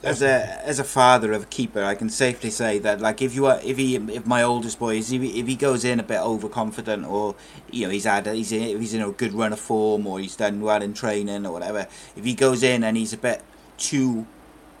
As 0.05 0.21
a 0.21 0.63
as 0.63 0.77
a 0.77 0.83
father 0.83 1.33
of 1.33 1.43
a 1.43 1.45
keeper, 1.47 1.83
I 1.83 1.95
can 1.95 2.09
safely 2.09 2.51
say 2.51 2.77
that 2.77 3.01
like 3.01 3.23
if 3.23 3.33
you 3.33 3.47
are 3.47 3.59
if 3.63 3.77
he 3.77 3.95
if 3.95 4.27
my 4.27 4.43
oldest 4.43 4.77
boy 4.77 4.97
is 4.97 5.11
if 5.11 5.19
he, 5.19 5.39
if 5.39 5.47
he 5.47 5.55
goes 5.55 5.83
in 5.83 5.99
a 5.99 6.03
bit 6.03 6.19
overconfident 6.19 7.07
or 7.07 7.33
you 7.71 7.87
know 7.87 7.91
he's 7.91 8.03
had 8.03 8.27
he's 8.27 8.51
in, 8.51 8.61
if 8.61 8.79
he's 8.79 8.93
in 8.93 9.01
a 9.01 9.09
good 9.11 9.33
run 9.33 9.51
of 9.51 9.59
form 9.59 10.05
or 10.05 10.19
he's 10.19 10.35
done 10.35 10.61
well 10.61 10.83
in 10.83 10.93
training 10.93 11.43
or 11.43 11.51
whatever, 11.51 11.87
if 12.15 12.23
he 12.23 12.35
goes 12.35 12.61
in 12.61 12.83
and 12.83 12.95
he's 12.97 13.13
a 13.13 13.17
bit 13.17 13.41
too 13.79 14.27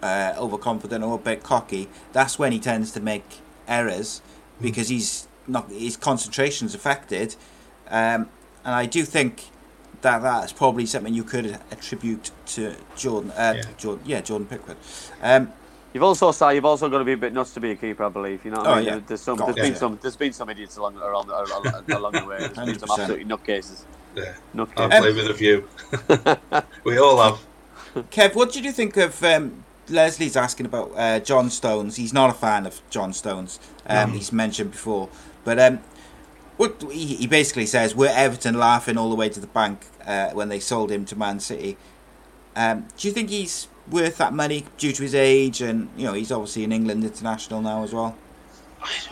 uh, 0.03 0.35
overconfident 0.37 1.03
or 1.03 1.15
a 1.15 1.17
bit 1.17 1.41
cocky, 1.41 1.89
that's 2.13 2.37
when 2.37 2.51
he 2.51 2.59
tends 2.59 2.91
to 2.91 2.99
make 2.99 3.39
errors 3.67 4.21
because 4.61 4.89
he's 4.89 5.27
not 5.47 5.71
his 5.71 5.97
concentration's 5.97 6.75
affected, 6.75 7.35
um, 7.89 8.29
and 8.63 8.75
I 8.75 8.85
do 8.85 9.03
think 9.03 9.45
that 10.05 10.21
that's 10.21 10.53
probably 10.53 10.85
something 10.85 11.13
you 11.13 11.23
could 11.23 11.45
attribute 11.71 12.31
to 12.47 12.75
Jordan. 12.95 13.31
Uh, 13.31 13.53
Yeah. 13.57 13.63
Jordan, 13.77 14.03
yeah, 14.05 14.21
Jordan 14.21 14.47
Pickford. 14.47 14.77
Um, 15.21 15.51
You've 15.93 16.03
also 16.03 16.31
Si, 16.33 16.53
you've 16.55 16.65
also 16.65 16.89
got 16.89 16.97
to 16.97 17.05
be 17.05 17.13
a 17.13 17.17
bit 17.17 17.31
nuts 17.31 17.53
to 17.53 17.61
be 17.61 17.71
a 17.71 17.75
keeper, 17.75 18.03
I 18.03 18.09
believe. 18.09 18.43
You 18.43 18.51
know 18.51 18.57
what 18.57 18.67
Oh, 18.67 18.71
I 18.73 18.75
mean? 18.79 18.85
yeah. 18.85 18.99
There's 19.07 19.21
some, 19.21 19.37
God, 19.37 19.47
there's 19.47 19.55
been 19.55 19.71
yeah. 19.73 19.77
some, 19.79 19.99
there's 20.01 20.15
been 20.17 20.33
some 20.33 20.49
idiots 20.49 20.75
along 20.75 20.97
around 20.97 21.29
along, 21.29 21.89
along 21.89 22.11
the 22.11 22.25
way. 22.25 22.37
There's 22.39 22.51
been 22.51 22.79
some 22.79 22.89
absolutely 22.91 23.23
nutcases. 23.25 23.83
Yeah, 24.13 24.33
Nutcases. 24.53 24.91
I've 24.91 25.01
played 25.01 25.15
with 25.15 25.29
a 25.29 25.33
few. 25.33 25.67
we 26.83 26.97
all 26.97 27.17
have. 27.21 27.39
Kev, 28.11 28.35
what 28.35 28.51
did 28.51 28.65
you 28.65 28.73
think 28.73 28.97
of 28.97 29.23
um, 29.23 29.63
Leslie's 29.87 30.35
asking 30.35 30.65
about 30.65 30.91
uh, 30.97 31.19
John 31.21 31.49
Stones? 31.49 31.95
He's 31.95 32.11
not 32.13 32.29
a 32.29 32.33
fan 32.33 32.65
of 32.65 32.81
John 32.89 33.13
Stones. 33.13 33.59
Um, 33.87 34.11
No. 34.11 34.17
He's 34.17 34.33
mentioned 34.33 34.71
before, 34.71 35.07
but 35.45 35.57
um, 35.59 35.75
what 35.77 35.83
he, 36.57 37.15
he 37.15 37.27
basically 37.27 37.65
says, 37.65 37.95
"We're 37.95 38.13
Everton 38.13 38.57
laughing 38.57 38.97
all 38.97 39.09
the 39.09 39.15
way 39.15 39.29
to 39.29 39.39
the 39.39 39.47
bank 39.47 39.85
uh, 40.05 40.29
when 40.31 40.49
they 40.49 40.59
sold 40.59 40.91
him 40.91 41.05
to 41.05 41.15
Man 41.15 41.39
City." 41.39 41.77
Um, 42.55 42.87
do 42.97 43.07
you 43.07 43.13
think 43.13 43.29
he's 43.29 43.67
worth 43.89 44.17
that 44.17 44.33
money 44.33 44.65
due 44.77 44.91
to 44.93 45.03
his 45.03 45.15
age, 45.15 45.61
and 45.61 45.89
you 45.97 46.05
know 46.05 46.13
he's 46.13 46.31
obviously 46.31 46.63
an 46.63 46.71
England 46.71 47.03
international 47.03 47.61
now 47.61 47.83
as 47.83 47.93
well? 47.93 48.15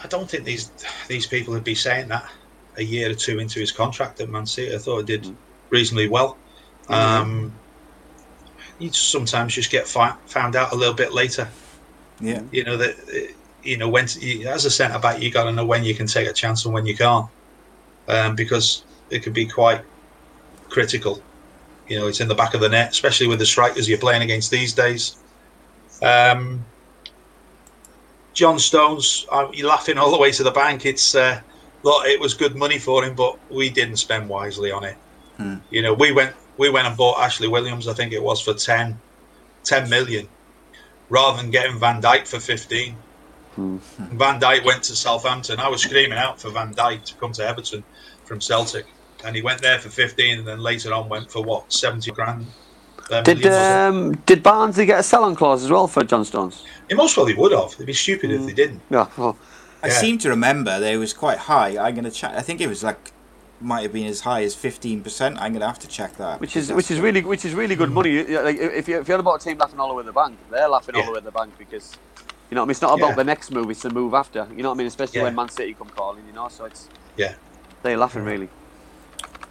I, 0.04 0.08
don't 0.08 0.30
think 0.30 0.46
these 0.46 0.72
these 1.08 1.26
people 1.26 1.54
would 1.54 1.64
be 1.64 1.76
saying 1.76 2.08
that 2.10 2.30
a 2.78 2.84
year 2.84 3.12
or 3.12 3.16
two 3.16 3.40
into 3.40 3.60
his 3.60 3.72
contract 3.72 4.22
at 4.22 4.30
Man 4.30 4.46
City. 4.46 4.74
I 4.74 4.78
thought 4.78 5.00
he 5.00 5.18
did 5.18 5.36
reasonably 5.70 6.08
well. 6.08 6.38
Um, 6.90 7.54
you 8.80 8.92
sometimes 8.92 9.54
just 9.54 9.72
get 9.72 9.88
fi- 9.88 10.16
found 10.26 10.56
out 10.56 10.74
a 10.74 10.76
little 10.76 10.94
bit 10.94 11.14
later. 11.14 11.48
Yeah, 12.20 12.42
You 12.52 12.64
know 12.64 12.78
that 12.78 12.96
you 13.64 13.78
know 13.78 13.90
when 13.90 14.06
to, 14.08 14.44
as 14.46 14.66
a 14.66 14.72
centre 14.72 15.00
back, 15.00 15.22
you 15.22 15.32
got 15.32 15.46
to 15.46 15.52
know 15.52 15.66
when 15.66 15.84
you 15.84 15.96
can 15.96 16.08
take 16.08 16.28
a 16.28 16.34
chance 16.34 16.66
and 16.66 16.74
when 16.74 16.86
you 16.86 16.96
can't, 16.96 17.28
um, 18.08 18.36
because 18.36 18.84
it 19.10 19.24
could 19.24 19.34
be 19.34 19.46
quite 19.46 19.82
critical. 20.70 21.22
You 21.88 22.00
know, 22.00 22.08
it's 22.08 22.22
in 22.22 22.28
the 22.28 22.36
back 22.36 22.54
of 22.54 22.62
the 22.62 22.70
net, 22.70 22.92
especially 22.92 23.28
with 23.28 23.40
the 23.40 23.46
strikers 23.46 23.88
you're 23.90 23.98
playing 23.98 24.22
against 24.22 24.52
these 24.52 24.74
days. 24.74 25.18
Um, 26.02 26.66
John 28.34 28.58
Stones, 28.58 29.26
you're 29.54 29.68
laughing 29.68 29.98
all 29.98 30.12
the 30.12 30.18
way 30.18 30.32
to 30.32 30.44
the 30.44 30.52
bank. 30.52 30.86
It's 30.86 31.16
uh, 31.16 31.42
look, 31.84 32.06
it 32.06 32.20
was 32.20 32.34
good 32.34 32.56
money 32.56 32.80
for 32.80 33.04
him, 33.04 33.16
but 33.16 33.38
we 33.52 33.70
didn't 33.70 33.98
spend 33.98 34.28
wisely 34.28 34.72
on 34.72 34.84
it. 34.84 34.98
Hmm. 35.38 35.58
You 35.70 35.82
know, 35.82 35.94
we 35.94 36.12
went 36.12 36.36
we 36.58 36.70
went 36.70 36.88
and 36.88 36.98
bought 36.98 37.20
Ashley 37.20 37.48
Williams. 37.48 37.88
I 37.88 37.94
think 37.94 38.14
it 38.14 38.22
was 38.22 38.42
for 38.42 38.54
10, 38.54 39.00
10 39.64 39.90
million, 39.90 40.28
rather 41.10 41.42
than 41.42 41.52
getting 41.52 41.80
Van 41.80 42.02
Dijk 42.02 42.28
for 42.28 42.40
fifteen. 42.40 42.98
Hmm. 43.56 43.78
Van 44.14 44.40
Dijk 44.40 44.66
went 44.66 44.84
to 44.84 44.96
Southampton. 44.96 45.60
I 45.60 45.68
was 45.70 45.82
screaming 45.82 46.18
out 46.18 46.40
for 46.42 46.50
Van 46.50 46.74
Dijk 46.74 47.04
to 47.06 47.14
come 47.16 47.32
to 47.34 47.48
Everton 47.48 47.84
from 48.26 48.42
Celtic, 48.42 48.86
and 49.26 49.36
he 49.36 49.42
went 49.42 49.62
there 49.62 49.78
for 49.80 49.90
fifteen, 49.90 50.40
and 50.40 50.48
then 50.48 50.60
later 50.60 50.94
on 50.94 51.08
went 51.10 51.32
for 51.32 51.44
what 51.44 51.72
seventy 51.72 52.12
grand. 52.12 52.48
Uh, 53.12 53.22
Did 53.22 53.40
million, 53.40 53.52
was 53.52 53.70
it? 53.70 53.76
um, 53.76 54.16
did 54.26 54.42
Barnsley 54.42 54.86
get 54.86 54.98
a 55.00 55.04
sell-on 55.04 55.36
clause 55.36 55.62
as 55.64 55.70
well 55.70 55.88
for 55.88 56.04
John 56.06 56.24
Stones? 56.24 56.64
He 56.88 56.96
most 56.96 57.14
probably 57.16 57.34
would 57.34 57.52
have. 57.52 57.74
It'd 57.74 57.86
be 57.86 57.94
stupid 57.94 58.32
if 58.32 58.46
they 58.46 58.54
didn't. 58.54 58.80
Yeah. 58.90 59.08
Well, 59.18 59.38
I 59.84 59.88
Yeah. 59.88 59.94
seem 59.94 60.18
to 60.20 60.30
remember 60.30 60.80
they 60.80 60.96
was 60.96 61.12
quite 61.14 61.38
high. 61.40 61.78
I'm 61.78 61.96
gonna 61.96 62.10
check. 62.12 62.32
I 62.34 62.42
think 62.42 62.62
it 62.62 62.68
was 62.68 62.82
like 62.84 63.12
might 63.60 63.82
have 63.82 63.94
been 63.94 64.08
as 64.08 64.22
high 64.22 64.44
as 64.44 64.56
fifteen 64.56 65.02
percent. 65.04 65.38
I'm 65.40 65.52
gonna 65.54 65.68
have 65.68 65.80
to 65.80 65.88
check 65.88 66.16
that. 66.18 66.40
Which 66.40 66.56
is 66.56 66.72
which 66.72 66.90
is 66.92 67.00
really 67.02 67.22
which 67.22 67.44
is 67.44 67.54
really 67.54 67.76
good 67.76 67.92
money. 67.92 68.24
Like 68.24 68.58
if 68.58 68.88
you 68.88 69.00
if 69.02 69.08
you're 69.10 69.20
about 69.20 69.42
a 69.42 69.44
team 69.44 69.58
laughing 69.58 69.80
all 69.82 69.90
the 69.90 69.94
way 69.96 70.00
at 70.00 70.06
the 70.06 70.14
bank, 70.14 70.38
they're 70.50 70.70
laughing 70.70 70.96
all 70.96 71.04
the 71.06 71.12
way 71.12 71.18
at 71.18 71.24
the 71.26 71.32
bank 71.32 71.58
because 71.58 71.98
you 72.54 72.56
know 72.56 72.62
what 72.62 72.66
I 72.66 72.68
mean. 72.68 72.72
It's 72.72 72.82
not 72.84 72.98
about 73.00 73.10
Yeah. 73.10 73.16
the 73.16 73.24
next 73.24 73.50
move; 73.50 73.72
it's 73.72 73.82
the 73.82 73.90
move 73.90 74.14
after. 74.14 74.48
You 74.56 74.62
know 74.62 74.70
what 74.70 74.76
I 74.76 74.78
mean? 74.78 74.88
Especially 74.88 75.18
Yeah. 75.18 75.24
when 75.24 75.36
Man 75.36 75.50
City 75.50 75.74
come 75.74 75.90
calling. 75.90 76.24
You 76.28 76.34
know, 76.34 76.50
so 76.50 76.66
it's 76.66 76.88
Yeah. 77.18 77.34
they're 77.82 77.98
laughing 77.98 78.24
really. 78.24 78.48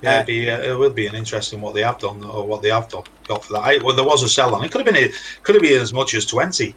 Yeah, 0.02 0.14
it'd 0.16 0.26
be, 0.26 0.48
uh, 0.48 0.60
it 0.60 0.78
will 0.78 0.90
be 0.90 1.06
an 1.08 1.16
interesting 1.16 1.60
what 1.60 1.74
they 1.74 1.82
have 1.82 1.98
done 1.98 2.22
or 2.24 2.46
what 2.46 2.62
they 2.62 2.70
have 2.70 2.88
done, 2.88 3.04
got 3.26 3.44
for 3.44 3.54
that. 3.54 3.62
I, 3.62 3.78
well, 3.78 3.94
there 3.94 4.04
was 4.04 4.22
a 4.22 4.28
sell 4.28 4.54
on. 4.54 4.64
It 4.64 4.70
could 4.70 4.86
have 4.86 4.94
been 4.94 5.12
could 5.42 5.56
have 5.56 5.62
been 5.62 5.80
as 5.80 5.92
much 5.92 6.14
as 6.14 6.26
twenty. 6.26 6.76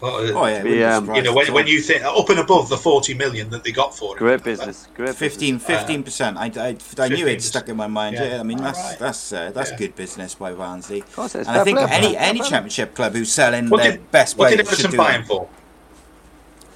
But, 0.00 0.06
uh, 0.30 0.32
Oh 0.38 0.46
yeah, 0.46 0.62
Be, 0.62 0.84
um, 0.84 1.12
you 1.14 1.22
know, 1.22 1.34
when, 1.34 1.52
when 1.52 1.66
you 1.66 1.80
think 1.80 2.04
up 2.04 2.28
and 2.30 2.38
above 2.38 2.68
the 2.68 2.76
forty 2.76 3.14
million 3.14 3.50
that 3.50 3.64
they 3.64 3.72
got 3.72 3.96
for 3.96 4.14
it, 4.14 4.18
Great 4.20 4.44
business. 4.44 4.86
Great 4.94 5.16
15 5.16 5.58
percent. 6.04 6.36
I, 6.38 6.52
I, 6.56 6.76
I 6.98 7.08
knew 7.08 7.26
it 7.26 7.42
stuck 7.42 7.68
in 7.68 7.76
my 7.76 7.88
mind. 7.88 8.14
Yeah, 8.14 8.34
Yeah. 8.34 8.40
I 8.40 8.42
mean 8.44 8.58
that's 8.58 8.78
Alright. 8.78 8.98
that's 9.00 9.32
uh, 9.32 9.50
that's 9.52 9.72
Yeah. 9.72 9.76
good 9.78 9.96
business 9.96 10.36
by 10.36 10.52
Barnsley. 10.52 11.00
Of 11.00 11.16
course, 11.16 11.34
it's 11.34 11.48
And 11.48 11.58
I 11.58 11.64
think 11.64 11.78
play, 11.78 11.88
any 11.90 12.12
fair 12.14 12.22
any 12.22 12.38
play. 12.40 12.48
championship 12.48 12.94
club 12.94 13.12
who's 13.14 13.32
selling 13.32 13.68
What 13.70 13.82
their 13.82 13.92
did, 13.92 14.10
best 14.12 14.36
what 14.38 14.50
did 14.50 14.60
players 14.64 14.68
should 14.76 14.86
Everton 14.86 14.90
do 14.92 14.96
buy 14.96 15.12
him 15.14 15.24
for? 15.24 15.48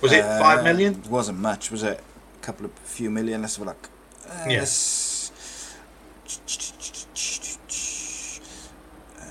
Was 0.00 0.10
it 0.12 0.22
five 0.24 0.58
Uh, 0.58 0.62
million? 0.64 0.94
It 0.94 1.06
wasn't 1.08 1.38
much, 1.38 1.70
was 1.70 1.84
it? 1.84 2.00
A 2.40 2.44
couple 2.44 2.66
of 2.66 2.72
few 2.84 3.08
million. 3.08 3.42
Let's 3.42 3.54
have 3.56 3.66
a 3.66 3.70
look. 3.70 3.88
Uh, 4.28 4.46
Yeah. 4.48 4.58
let's- 4.58 5.20
Uh, 9.20 9.24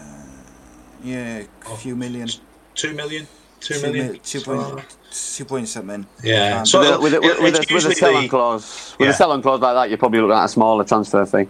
yeah, 1.04 1.44
a 1.70 1.76
few 1.76 1.96
million. 1.96 2.30
Two 2.76 2.94
million? 2.94 3.28
Two 3.62 3.76
Two 3.76 3.82
million? 3.84 4.08
mil- 4.08 4.16
two 4.24 4.42
point, 4.42 4.84
two 5.12 5.46
point 5.46 5.68
something. 5.70 6.06
Yeah. 6.24 6.52
Can't- 6.56 6.68
So 6.68 6.80
with 6.82 6.90
a, 6.92 7.00
with 7.00 7.14
a, 7.14 7.22
with, 7.22 7.40
with 7.40 7.56
a, 7.56 7.60
with 7.60 7.70
a 7.70 7.74
usually 7.74 7.96
sell-on 7.96 8.24
the- 8.24 8.30
clause, 8.30 8.96
with 9.00 9.06
Yeah. 9.08 9.14
a 9.14 9.16
sell-on 9.18 9.42
clause 9.42 9.62
like 9.62 9.76
that, 9.76 9.90
you're 9.90 9.98
probably 10.00 10.20
looking 10.20 10.36
at 10.36 10.46
a 10.46 10.50
smaller 10.50 10.84
transfer 10.84 11.26
fee. 11.26 11.48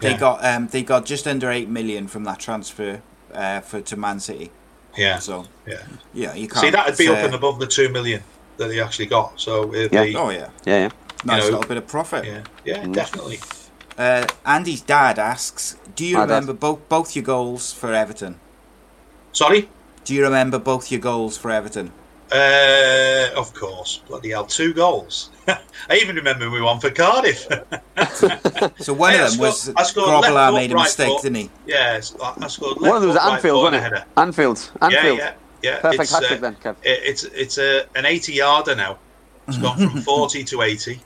They 0.00 0.10
Yeah. 0.12 0.18
got 0.18 0.44
um 0.44 0.66
they 0.68 0.82
got 0.82 1.04
just 1.06 1.26
under 1.28 1.50
eight 1.50 1.68
million 1.68 2.08
from 2.08 2.24
that 2.24 2.38
transfer 2.40 3.00
uh 3.32 3.60
for 3.60 3.80
to 3.80 3.96
Man 3.96 4.18
City. 4.20 4.50
Yeah. 4.98 5.18
So 5.20 5.46
Yeah. 5.66 5.76
yeah, 6.14 6.34
you 6.34 6.48
can't. 6.48 6.62
See, 6.64 6.70
that'd 6.70 6.98
be 6.98 7.08
uh, 7.08 7.12
up 7.12 7.18
and 7.24 7.34
above 7.34 7.58
the 7.60 7.66
two 7.66 7.88
million 7.90 8.22
that 8.56 8.68
they 8.68 8.80
actually 8.80 9.06
got. 9.06 9.38
So 9.40 9.72
it'd 9.74 9.92
Yeah. 9.92 10.04
be, 10.04 10.16
Oh 10.16 10.30
yeah, 10.30 10.48
Yeah, 10.64 10.76
yeah. 10.84 10.88
nice 11.24 11.42
know, 11.44 11.50
little 11.50 11.68
bit 11.68 11.76
of 11.76 11.86
profit. 11.86 12.24
yeah, 12.24 12.42
yeah, 12.64 12.82
Mm. 12.84 12.92
definitely. 12.94 13.38
Uh, 13.98 14.26
Andy's 14.46 14.80
dad 14.80 15.18
asks, 15.18 15.76
"Do 15.94 16.04
you 16.06 16.16
Hi, 16.16 16.22
Dad. 16.22 16.30
remember 16.34 16.54
both 16.54 16.88
both 16.88 17.14
your 17.14 17.22
goals 17.24 17.72
for 17.72 17.92
Everton? 17.92 18.40
Sorry. 19.32 19.68
Do 20.10 20.16
you 20.16 20.24
remember 20.24 20.58
both 20.58 20.90
your 20.90 21.00
goals 21.00 21.38
for 21.38 21.52
Everton? 21.52 21.92
Uh, 22.32 23.28
of 23.36 23.54
course, 23.54 24.00
bloody 24.08 24.30
hell, 24.30 24.44
two 24.44 24.74
goals. 24.74 25.30
I 25.46 25.60
even 26.02 26.16
remember 26.16 26.50
we 26.50 26.60
won 26.60 26.80
for 26.80 26.90
Cardiff. 26.90 27.46
So 28.80 28.92
one 28.92 29.12
Hey, 29.12 29.20
of 29.20 29.26
them 29.26 29.30
scored- 29.30 29.38
was 29.38 29.68
I 29.76 29.82
scored 29.84 30.08
left 30.08 30.24
Grobbelaar 30.26 30.48
foot, 30.50 30.54
made 30.56 30.72
a 30.72 30.74
right 30.74 30.82
mistake, 30.82 31.08
foot. 31.12 31.22
didn't 31.22 31.36
he? 31.36 31.50
yes, 31.64 32.16
I 32.20 32.34
I 32.42 32.48
scored. 32.48 32.80
One 32.80 32.96
of 32.96 33.02
them 33.02 33.08
was 33.10 33.16
at 33.18 33.22
foot, 33.22 33.32
Anfield, 33.34 33.54
right 33.62 33.72
wasn't 33.72 33.76
it? 33.76 33.82
header. 33.98 34.04
Anfield. 34.16 34.72
Anfield. 34.82 35.18
Yeah, 35.18 35.32
yeah, 35.62 35.74
yeah. 35.74 35.80
Perfect 35.80 36.02
It's, 36.02 36.10
hat 36.12 36.22
trick 36.24 36.38
uh, 36.38 36.42
then, 36.42 36.54
Kev. 36.56 36.76
it- 36.82 37.00
It's 37.04 37.22
it's 37.22 37.58
a 37.58 37.86
an 37.94 38.04
eighty 38.04 38.32
yarder 38.32 38.74
now. 38.74 38.98
It's 39.46 39.58
gone 39.58 39.78
from 39.78 40.00
forty 40.12 40.42
to 40.42 40.62
eighty. 40.62 40.98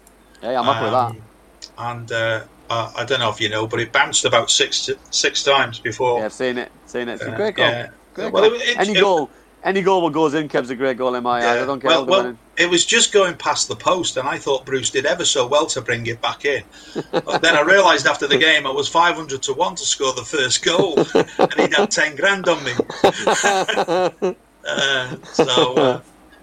Yeah, 0.43 0.53
yeah, 0.53 0.61
I'm 0.61 0.65
happy 0.65 0.85
with 0.85 0.93
that. 0.95 1.77
And 1.77 2.11
uh, 2.13 2.45
uh, 2.71 2.91
I 2.97 3.05
don't 3.05 3.21
know 3.21 3.29
if 3.29 3.39
you 3.39 3.51
know, 3.51 3.67
but 3.67 3.81
it 3.81 3.93
bounced 3.93 4.25
about 4.25 4.51
six 4.51 4.89
six 5.11 5.43
times 5.43 5.79
before. 5.79 6.21
Yeah, 6.21 6.25
I've 6.25 6.33
seen 6.33 6.57
it. 6.57 6.73
Seen 6.87 7.11
it. 7.11 7.15
It's 7.17 7.23
a 7.25 7.33
Uh, 7.35 7.37
great 7.37 7.55
goal. 7.57 7.67
yeah. 7.69 7.91
Great 8.15 8.33
Well, 8.33 8.49
goal. 8.51 8.55
it- 8.61 8.69
it- 8.69 8.79
any 8.79 8.93
it- 8.93 9.01
goal, 9.01 9.31
any 9.63 9.83
goal 9.83 10.03
that 10.07 10.13
goes 10.13 10.35
in, 10.35 10.49
Kev's 10.49 10.71
a 10.71 10.77
great 10.77 10.97
goal 10.97 11.15
in 11.15 11.23
my 11.23 11.39
eyes. 11.39 11.63
I 11.63 11.67
don't 11.67 11.81
care 11.81 11.91
well, 11.91 12.05
well, 12.07 12.21
winning. 12.23 12.39
it 12.57 12.69
was 12.71 12.85
just 12.85 13.13
going 13.13 13.35
past 13.37 13.67
the 13.69 13.77
post, 13.77 14.17
and 14.17 14.29
I 14.29 14.39
thought 14.39 14.65
Bruce 14.67 14.91
did 14.91 15.07
ever 15.07 15.25
so 15.25 15.47
well 15.47 15.67
to 15.67 15.81
bring 15.81 16.07
it 16.07 16.21
back 16.21 16.45
in. 16.45 16.63
But 17.11 17.41
then 17.43 17.57
I 17.57 17.61
realised 17.63 18.07
after 18.07 18.27
the 18.27 18.37
game 18.39 18.67
I 18.67 18.71
was 18.71 18.89
500 18.89 19.43
to 19.43 19.53
1 19.55 19.75
to 19.77 19.85
score 19.85 20.13
the 20.13 20.25
first 20.25 20.65
goal, 20.65 20.99
and 21.39 21.55
he'd 21.61 21.75
had 21.75 21.91
10 21.91 22.15
grand 22.17 22.49
on 22.49 22.63
me. 22.63 22.73
uh, 24.69 25.17
so, 25.33 25.75
uh, 25.77 26.01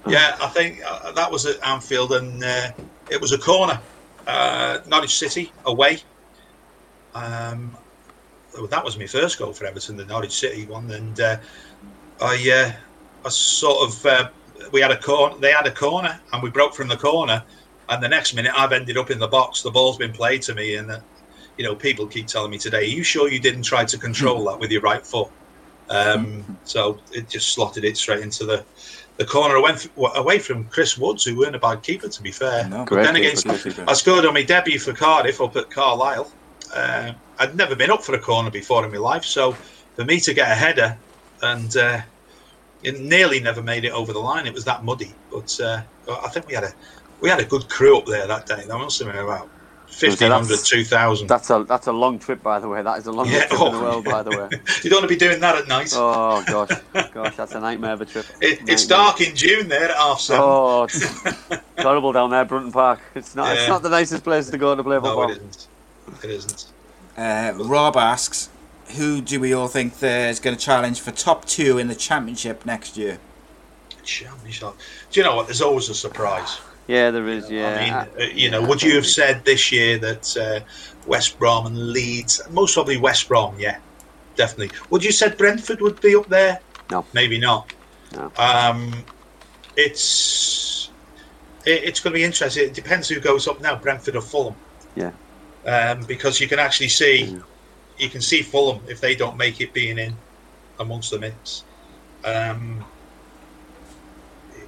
yeah, 0.07 0.38
I 0.41 0.47
think 0.47 0.82
uh, 0.88 1.11
that 1.11 1.32
was 1.32 1.45
at 1.45 1.57
Anfield, 1.65 2.13
and 2.13 2.43
uh, 2.43 2.72
it 3.09 3.22
was 3.22 3.32
a 3.32 3.38
corner. 3.38 3.80
Uh, 4.28 4.80
Norwich 4.88 5.17
City 5.17 5.51
away. 5.65 5.99
Um, 7.13 7.76
that 8.70 8.84
was 8.84 8.97
my 8.97 9.08
first 9.08 9.39
goal 9.39 9.54
for 9.54 9.66
Everton, 9.66 9.97
the 9.97 10.06
Norwich 10.06 10.32
City 10.32 10.66
one, 10.66 10.89
and 10.91 11.20
uh, 11.20 11.38
I, 12.22 12.52
uh, 12.52 13.26
I 13.26 13.30
sort 13.30 13.89
of 13.89 14.06
uh, 14.06 14.30
we 14.72 14.82
had 14.82 14.91
a 14.91 14.97
corner. 14.97 15.38
They 15.38 15.52
had 15.52 15.68
a 15.68 15.72
corner, 15.72 16.20
and 16.34 16.43
we 16.43 16.49
broke 16.49 16.74
from 16.74 16.88
the 16.88 16.97
corner. 16.97 17.43
And 17.89 18.02
the 18.02 18.08
next 18.08 18.34
minute, 18.34 18.54
I've 18.56 18.72
ended 18.72 18.97
up 18.97 19.12
in 19.12 19.20
the 19.20 19.28
box. 19.28 19.62
The 19.62 19.72
ball's 19.72 19.97
been 19.97 20.14
played 20.14 20.41
to 20.43 20.56
me, 20.56 20.76
and 20.76 20.91
uh, 20.91 20.99
you 21.58 21.64
know, 21.64 21.76
people 21.76 22.08
keep 22.08 22.28
telling 22.28 22.52
me 22.52 22.58
today, 22.58 22.80
"Are 22.80 22.95
you 22.95 23.04
sure 23.04 23.30
you 23.30 23.39
didn't 23.39 23.64
try 23.64 23.86
to 23.86 23.97
control 23.97 24.45
that 24.45 24.60
with 24.60 24.72
your 24.72 24.82
right 24.82 25.06
foot?" 25.06 25.30
Um, 25.89 26.58
so 26.64 26.99
it 27.12 27.28
just 27.28 27.54
slotted 27.54 27.84
it 27.84 27.97
straight 27.97 28.22
into 28.22 28.45
the 28.45 28.64
the 29.18 29.26
corner. 29.26 29.58
I 29.58 29.62
went 29.62 29.89
f- 29.97 30.16
away 30.16 30.39
from 30.39 30.64
Chris 30.66 30.97
Woods, 30.97 31.26
who 31.26 31.38
weren't 31.38 31.56
a 31.56 31.60
bad 31.60 31.84
keeper, 31.84 32.08
to 32.08 32.22
be 32.22 32.32
fair. 32.32 32.68
No, 32.68 32.78
but 32.80 32.88
Great 32.88 33.04
then 33.04 33.16
against. 33.18 33.47
I 33.47 33.93
scored 33.93 34.26
on 34.26 34.34
my 34.34 34.43
debut 34.43 34.80
for 34.80 34.93
Cardiff 34.93 35.41
up 35.41 35.56
at 35.58 35.70
Carlisle. 35.70 36.32
Uh, 36.74 37.12
I'd 37.42 37.56
never 37.56 37.76
been 37.76 37.89
up 37.89 38.04
for 38.04 38.14
a 38.14 38.20
corner 38.20 38.52
before 38.52 38.86
in 38.86 38.92
my 38.92 39.00
life, 39.00 39.26
so 39.26 39.54
for 39.96 40.06
me 40.06 40.20
to 40.20 40.32
get 40.32 40.52
a 40.52 40.54
header 40.54 40.96
and 41.42 41.76
uh, 41.76 42.02
it 42.84 43.00
nearly 43.00 43.39
never 43.39 43.64
made 43.64 43.84
it 43.84 43.92
over 43.92 44.14
the 44.14 44.20
line. 44.20 44.46
It 44.46 44.54
was 44.54 44.64
that 44.66 44.84
muddy, 44.84 45.12
but 45.32 45.60
uh, 45.60 45.82
I 46.08 46.30
think 46.30 46.48
we 46.48 46.54
had 46.54 46.66
a 46.66 46.74
we 47.20 47.30
had 47.30 47.39
a 47.39 47.46
good 47.46 47.68
crew 47.68 47.98
up 47.98 48.06
there 48.06 48.28
that 48.28 48.46
day. 48.46 48.64
There 48.68 48.78
must 48.78 49.00
have 49.00 49.12
been 49.12 49.24
about 49.24 49.50
1,500, 49.88 50.46
that's- 50.46 50.70
2,000. 50.70 51.28
That's 51.28 51.50
a 51.50 51.64
that's 51.68 51.88
a 51.88 51.92
long 51.92 52.20
trip, 52.20 52.44
by 52.44 52.60
the 52.60 52.70
way. 52.70 52.84
That 52.84 53.00
is 53.00 53.08
a 53.08 53.12
longest 53.12 53.36
Yeah, 53.36 53.48
trip 53.48 53.62
in 53.62 53.72
the 53.72 53.78
oh. 53.80 53.82
world, 53.82 54.06
by 54.06 54.22
the 54.22 54.30
way. 54.32 54.50
You 54.84 54.92
don't 54.92 55.02
want 55.02 55.10
to 55.10 55.16
be 55.16 55.20
doing 55.20 55.39
that 55.39 55.56
at 55.56 55.68
night. 55.68 55.94
Oh 55.96 56.44
gosh, 56.46 56.70
gosh, 57.12 57.36
that's 57.36 57.54
a 57.54 57.60
nightmare 57.60 57.94
of 57.94 58.02
a 58.02 58.06
trip. 58.06 58.28
It, 58.39 58.70
it's 58.70 58.86
dark 58.86 59.20
in 59.20 59.36
June 59.36 59.68
there 59.68 59.89
at 59.89 59.98
half 59.98 60.20
seven. 60.20 60.44
Oh, 60.46 60.84
it's 60.84 61.66
terrible 61.76 62.12
down 62.12 62.30
there, 62.30 62.46
Brunton 62.46 62.72
Park. 62.72 63.00
It's 63.16 63.36
not. 63.36 63.58
It's 63.58 63.68
not 63.68 63.82
the 63.82 63.89
nicest 63.89 64.24
place 64.24 64.48
to 64.52 64.60
go 64.60 64.76
to 64.76 64.84
play 64.84 64.98
no, 64.98 65.02
football. 65.02 65.32
it 65.32 65.38
isn't. 65.38 65.68
It 66.24 66.30
isn't. 66.30 66.66
Uh, 67.18 67.53
Rob 67.55 67.97
asks, 67.97 68.49
"Who 68.97 69.22
do 69.22 69.39
we 69.39 69.53
all 69.53 69.68
think 69.68 69.93
is 70.01 70.39
going 70.39 70.55
to 70.55 70.64
challenge 70.64 70.99
for 70.99 71.12
top 71.12 71.45
two 71.45 71.78
in 71.78 71.88
the 71.88 71.95
championship 71.95 72.66
next 72.66 72.97
year?" 72.97 73.20
Championship. 74.03 74.74
Do 75.12 75.20
you 75.20 75.26
know 75.26 75.36
what? 75.36 75.47
There's 75.47 75.62
always 75.62 75.89
a 75.89 75.95
surprise. 75.95 76.59
Yeah, 76.88 77.12
there 77.12 77.28
is. 77.28 77.49
Yeah, 77.49 77.70
I 77.70 77.84
mean, 77.84 78.28
uh, 78.30 78.34
you 78.34 78.49
know, 78.49 78.62
would 78.62 78.82
you 78.82 78.95
have 78.95 79.05
said 79.05 79.45
this 79.45 79.72
year 79.72 79.97
that 79.99 80.38
uh, 80.38 80.59
West 81.07 81.38
Brom 81.38 81.68
and 81.68 81.91
Leeds, 81.91 82.41
most 82.49 82.74
probably 82.74 82.97
West 82.97 83.28
Brom, 83.28 83.55
yeah, 83.59 83.78
definitely. 84.36 84.76
Would 84.89 85.03
you 85.03 85.09
have 85.09 85.16
said 85.16 85.38
Brentford 85.38 85.80
would 85.82 86.01
be 86.01 86.16
up 86.16 86.28
there? 86.28 86.59
No. 86.89 87.05
maybe 87.14 87.39
not. 87.39 87.72
No. 88.14 88.32
Um, 88.38 89.05
it's 89.78 90.89
it, 91.66 91.84
it's 91.84 91.99
going 91.99 92.14
to 92.14 92.18
be 92.20 92.24
interesting. 92.24 92.64
It 92.64 92.74
depends 92.74 93.07
who 93.07 93.20
goes 93.20 93.47
up 93.47 93.62
now, 93.62 93.76
Brentford 93.76 94.16
or 94.16 94.22
Fulham. 94.22 94.55
Yeah. 94.96 95.12
Um, 95.66 96.01
because 96.05 96.39
you 96.42 96.47
can 96.47 96.59
actually 96.59 96.89
see, 96.89 97.24
Mm. 97.25 97.43
you 98.00 98.09
can 98.09 98.21
see 98.21 98.42
Fulham 98.42 98.79
if 98.88 99.00
they 99.00 99.13
don't 99.16 99.38
make 99.38 99.62
it 99.62 99.74
being 99.74 99.97
in 100.00 100.16
amongst 100.79 101.12
the 101.12 101.20
mix. 101.20 101.63
Um, 102.25 102.83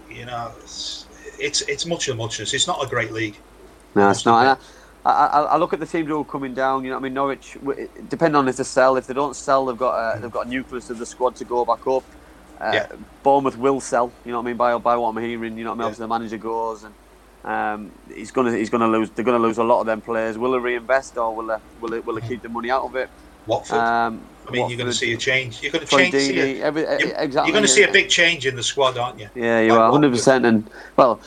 you 0.10 0.26
know, 0.26 0.52
it's 0.62 1.08
it's, 1.40 1.62
it's 1.64 1.86
much 1.86 2.08
of 2.08 2.18
muchness. 2.18 2.54
It's 2.54 2.68
not 2.68 2.84
a 2.84 2.88
great 2.88 3.12
league. 3.12 3.38
No, 3.96 4.10
it's 4.10 4.26
not. 4.26 4.60
I, 5.06 5.10
I, 5.12 5.42
I 5.42 5.58
look 5.58 5.74
at 5.74 5.80
the 5.80 5.86
teams 5.86 6.08
who 6.08 6.20
are 6.22 6.24
coming 6.26 6.54
down. 6.54 6.84
You 6.86 6.92
know, 6.92 6.98
I 6.98 7.00
mean, 7.00 7.14
Norwich. 7.14 7.58
Depending 8.10 8.36
on 8.36 8.48
if 8.48 8.56
they 8.58 8.64
sell, 8.64 8.96
if 8.98 9.08
they 9.08 9.14
don't 9.14 9.36
sell, 9.36 9.66
they've 9.66 9.78
got 9.78 9.96
a, 9.98 10.20
they've 10.20 10.32
got 10.32 10.46
a 10.46 10.50
nucleus 10.50 10.90
of 10.90 11.00
the 11.00 11.06
squad 11.06 11.36
to 11.38 11.46
go 11.46 11.66
back 11.66 11.86
up. 11.88 12.04
Uh, 12.62 12.72
Yeah. 12.74 12.88
Bournemouth 13.24 13.58
will 13.58 13.82
sell. 13.82 14.12
You 14.24 14.32
know 14.32 14.38
what 14.40 14.44
I 14.46 14.48
mean? 14.48 14.58
By 14.58 14.78
by 14.78 14.96
what 14.96 15.10
I'm 15.10 15.18
hearing, 15.24 15.58
you 15.58 15.64
know 15.64 15.72
what 15.72 15.74
I 15.74 15.78
mean. 15.78 15.80
Yeah. 15.80 15.86
Obviously, 15.86 16.04
the 16.04 16.08
manager 16.08 16.38
goes 16.38 16.84
and. 16.84 16.94
Um, 17.44 17.92
he's 18.14 18.32
gonna 18.32 18.56
he's 18.56 18.70
gonna 18.70 18.88
lose. 18.88 19.10
They're 19.10 19.26
gonna 19.26 19.40
lose 19.40 19.58
a 19.58 19.64
lot 19.64 19.82
of 19.82 19.86
them 19.86 20.02
players. 20.02 20.38
Will 20.38 20.54
they 20.54 20.60
reinvest 20.60 21.18
or 21.18 21.36
will 21.36 21.48
they 21.48 21.58
will 21.82 21.90
they, 21.90 22.00
will 22.00 22.16
they 22.16 22.28
keep 22.28 22.42
the 22.42 22.50
money 22.50 22.72
out 22.72 22.84
of 22.84 22.96
it? 22.96 23.10
Watford. 23.46 23.78
Um, 23.78 24.22
I 24.48 24.52
mean, 24.52 24.70
you're 24.70 24.78
going 24.78 24.90
to 24.90 24.96
see 24.96 25.14
a 25.14 25.18
change. 25.18 25.62
You're 25.62 25.72
going 25.72 25.86
to 25.86 25.90
Troy 25.90 26.10
change. 26.10 26.14
See 26.16 26.60
a, 26.60 26.64
every, 26.64 26.82
you're, 26.82 26.92
exactly. 27.18 27.30
you're 27.30 27.54
going 27.54 27.64
to 27.64 27.68
see 27.68 27.84
a 27.84 27.92
big 27.92 28.10
change 28.10 28.46
in 28.46 28.56
the 28.56 28.64
squad, 28.64 28.98
aren't 28.98 29.20
you? 29.20 29.30
Yeah, 29.36 29.62
you 29.62 29.70
Like 29.72 29.80
are 29.80 29.92
100%. 29.92 30.46
And, 30.46 30.70
well, 30.98 31.22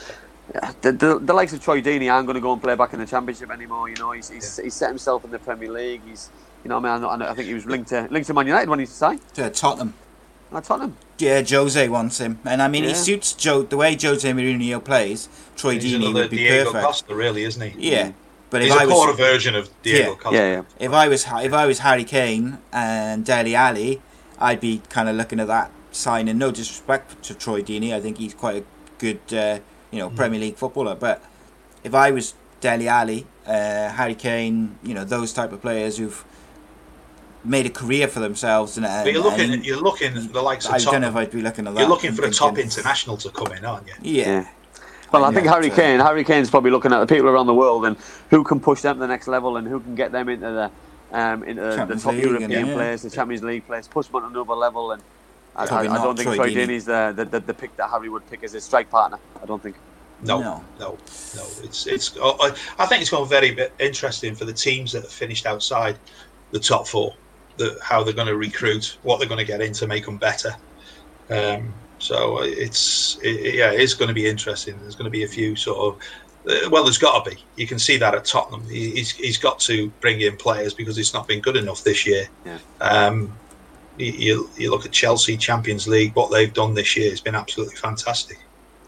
the, 0.82 0.92
the, 0.92 1.18
the 1.18 1.32
likes 1.32 1.52
of 1.52 1.62
Troy 1.62 1.80
Deeney 1.80 2.12
aren't 2.12 2.26
going 2.26 2.34
to 2.34 2.40
go 2.40 2.52
and 2.52 2.62
play 2.62 2.74
back 2.74 2.92
in 2.92 3.00
the 3.00 3.06
Championship 3.06 3.50
anymore. 3.50 3.88
You 3.88 3.96
know, 3.96 4.12
he's, 4.12 4.28
he's, 4.28 4.58
he's 4.58 4.74
set 4.74 4.88
himself 4.88 5.24
in 5.24 5.30
the 5.30 5.38
Premier 5.38 5.70
League. 5.70 6.02
He's, 6.06 6.30
you 6.62 6.68
know, 6.68 6.76
I 6.76 6.80
mean, 6.80 7.04
I, 7.04 7.16
know- 7.16 7.28
I 7.28 7.34
think 7.34 7.48
he 7.48 7.54
was 7.54 7.66
linked 7.66 7.88
to 7.90 8.08
linked 8.10 8.26
to 8.26 8.34
Man 8.34 8.46
United 8.46 8.68
when 8.68 8.80
he 8.80 8.86
signed. 8.86 9.20
To 9.34 9.48
Tottenham. 9.50 9.94
I 10.52 10.60
Tottenham. 10.60 10.96
Yeah, 11.18 11.42
Jose 11.48 11.88
wants 11.88 12.18
him, 12.18 12.38
and 12.44 12.62
I 12.62 12.68
mean 12.68 12.84
he 12.84 12.94
suits 12.94 13.32
Joe 13.32 13.62
the 13.62 13.76
way 13.76 13.96
Jose 14.00 14.30
Mourinho 14.30 14.82
plays. 14.84 15.28
Troy 15.56 15.74
He's 15.78 15.84
Deeney 15.94 16.12
would 16.12 16.30
be 16.30 16.36
Diego 16.38 16.66
perfect. 16.72 16.84
Costa, 16.84 17.14
really, 17.14 17.42
isn't 17.44 17.72
he? 17.72 17.90
Yeah, 17.90 18.12
but 18.50 18.62
if 18.62 18.68
He's 18.68 18.76
a 18.76 18.80
I 18.82 18.86
quarter 18.86 19.12
was 19.12 19.18
version 19.20 19.54
of 19.54 19.70
Diego 19.82 20.10
Yeah. 20.10 20.14
Costa. 20.16 20.36
Yeah, 20.36 20.52
yeah. 20.52 20.62
if 20.78 20.92
I 20.92 21.08
was 21.08 21.24
if 21.26 21.52
I 21.52 21.66
was 21.66 21.78
Harry 21.80 22.04
Kane 22.04 22.58
and 22.72 23.24
Dele 23.24 23.54
Alli, 23.54 24.02
I'd 24.38 24.60
be 24.60 24.82
kind 24.88 25.08
of 25.08 25.16
looking 25.16 25.40
at 25.40 25.46
that 25.48 25.70
signing. 25.92 26.38
No 26.38 26.50
disrespect 26.50 27.22
to 27.24 27.34
Troy 27.34 27.62
Deeney, 27.62 27.94
I 27.94 28.00
think 28.00 28.18
he's 28.18 28.34
quite 28.34 28.56
a 28.56 28.64
good 28.98 29.20
uh, 29.32 29.58
you 29.90 29.98
know, 29.98 30.10
Premier 30.10 30.38
League 30.40 30.56
footballer. 30.56 30.94
But 30.94 31.22
if 31.82 31.94
I 31.94 32.10
was 32.10 32.34
Dele 32.60 32.88
Alli, 32.88 33.26
uh, 33.46 33.88
Harry 33.90 34.14
Kane, 34.14 34.78
you 34.82 34.94
know, 34.94 35.04
those 35.04 35.32
type 35.32 35.52
of 35.52 35.60
players 35.62 35.96
who've 35.98 36.24
made 37.46 37.66
a 37.66 37.70
career 37.70 38.08
for 38.08 38.20
themselves, 38.20 38.76
and, 38.76 38.84
But 38.86 39.12
you're 39.12 39.22
looking, 39.22 39.52
at, 39.52 39.64
you're 39.64 39.80
looking 39.80 40.16
at 40.16 40.32
the 40.32 40.42
likes 40.42 40.66
of 40.66 40.74
I 40.74 40.78
don't 40.78 41.00
know 41.00 41.08
if 41.08 41.16
I'd 41.16 41.30
be 41.30 41.42
looking 41.42 41.66
at 41.66 41.74
that. 41.74 41.80
You're 41.80 41.88
looking 41.88 42.08
and 42.08 42.16
for 42.18 42.24
a 42.24 42.30
top 42.30 42.54
thinking, 42.54 42.64
international 42.70 43.16
to 43.18 43.30
come 43.30 43.52
in, 43.52 43.64
aren't 43.64 43.86
you? 43.86 43.94
Yeah. 44.02 44.24
Yeah. 44.24 44.48
Well, 45.12 45.24
I, 45.24 45.28
I 45.28 45.34
think 45.34 45.46
Harry 45.46 45.70
so- 45.70 45.76
Kane. 45.76 46.00
Harry 46.00 46.24
Kane's 46.24 46.50
probably 46.50 46.70
looking 46.70 46.92
at 46.92 46.98
the 46.98 47.06
people 47.06 47.28
around 47.28 47.46
the 47.46 47.54
world 47.54 47.86
and 47.86 47.96
who 48.30 48.42
can 48.44 48.58
push 48.60 48.82
them 48.82 48.96
to 48.96 49.00
the 49.00 49.06
next 49.06 49.28
level 49.28 49.56
and 49.56 49.66
who 49.66 49.80
can 49.80 49.94
get 49.94 50.12
them 50.12 50.28
into 50.28 50.46
the 50.46 50.70
um, 51.16 51.44
into 51.44 51.62
the, 51.62 51.86
the 51.86 51.96
top 51.96 52.12
League 52.14 52.24
European 52.24 52.52
and- 52.52 52.68
yeah. 52.68 52.74
players, 52.74 53.02
the 53.02 53.10
Champions 53.10 53.42
League 53.44 53.66
players, 53.66 53.86
push 53.86 54.06
them 54.08 54.16
on 54.16 54.24
another 54.30 54.54
level. 54.54 54.92
And 54.92 55.02
I, 55.54 55.64
I, 55.64 55.80
I 55.80 55.84
don't 56.02 56.16
think 56.16 56.26
Troy 56.26 56.36
Troy 56.36 56.50
Deeney's 56.54 56.84
the, 56.84 57.12
the, 57.16 57.24
the 57.24 57.40
the 57.40 57.54
pick 57.54 57.76
that 57.76 57.88
Harry 57.88 58.08
would 58.08 58.28
pick 58.28 58.42
as 58.42 58.52
his 58.52 58.64
strike 58.64 58.90
partner. 58.90 59.18
I 59.40 59.46
don't 59.46 59.62
think. 59.62 59.76
No, 60.22 60.40
No. 60.40 60.64
no, 60.80 60.98
no, 61.36 61.46
It's 61.62 61.86
it's. 61.86 62.16
I 62.20 62.52
I 62.78 62.86
think 62.86 63.02
it's 63.02 63.10
going 63.10 63.28
to 63.28 63.40
be 63.40 63.54
very 63.54 63.70
interesting 63.78 64.34
for 64.34 64.44
the 64.46 64.52
teams 64.52 64.92
that 64.92 65.02
have 65.02 65.12
finished 65.12 65.46
outside 65.46 65.96
the 66.50 66.58
top 66.60 66.86
four. 66.88 67.14
The, 67.56 67.78
how 67.82 68.02
they're 68.02 68.12
going 68.12 68.26
to 68.26 68.36
recruit, 68.36 68.98
what 69.02 69.18
they're 69.18 69.28
going 69.28 69.38
to 69.38 69.44
get 69.44 69.60
in 69.60 69.72
to 69.74 69.86
make 69.86 70.04
them 70.04 70.18
better. 70.18 70.54
Um, 71.30 71.72
so 71.98 72.42
it's 72.42 73.18
it, 73.22 73.54
yeah, 73.54 73.70
it's 73.70 73.94
going 73.94 74.08
to 74.08 74.14
be 74.14 74.26
interesting. 74.26 74.78
There's 74.80 74.94
going 74.94 75.06
to 75.06 75.10
be 75.10 75.24
a 75.24 75.28
few 75.28 75.56
sort 75.56 75.78
of. 75.78 76.02
uh, 76.50 76.68
Well, 76.70 76.84
there's 76.84 76.98
got 76.98 77.24
to 77.24 77.30
be. 77.30 77.42
You 77.56 77.66
can 77.66 77.78
see 77.78 77.96
that 77.96 78.14
at 78.14 78.24
Tottenham. 78.24 78.68
He, 78.68 78.90
he's, 78.90 79.12
he's 79.12 79.38
got 79.38 79.58
to 79.60 79.88
bring 80.00 80.20
in 80.20 80.36
players 80.36 80.74
because 80.74 80.98
it's 80.98 81.14
not 81.14 81.26
been 81.26 81.40
good 81.40 81.56
enough 81.56 81.82
this 81.82 82.06
year. 82.06 82.28
Yeah. 82.44 82.58
Um, 82.80 83.36
you, 83.98 84.50
you, 84.58 84.70
look 84.70 84.84
at 84.84 84.92
Chelsea 84.92 85.38
Champions 85.38 85.88
League. 85.88 86.14
What 86.14 86.30
they've 86.30 86.52
done 86.52 86.74
this 86.74 86.96
year 86.98 87.08
has 87.08 87.22
been 87.22 87.34
absolutely 87.34 87.76
fantastic. 87.76 88.38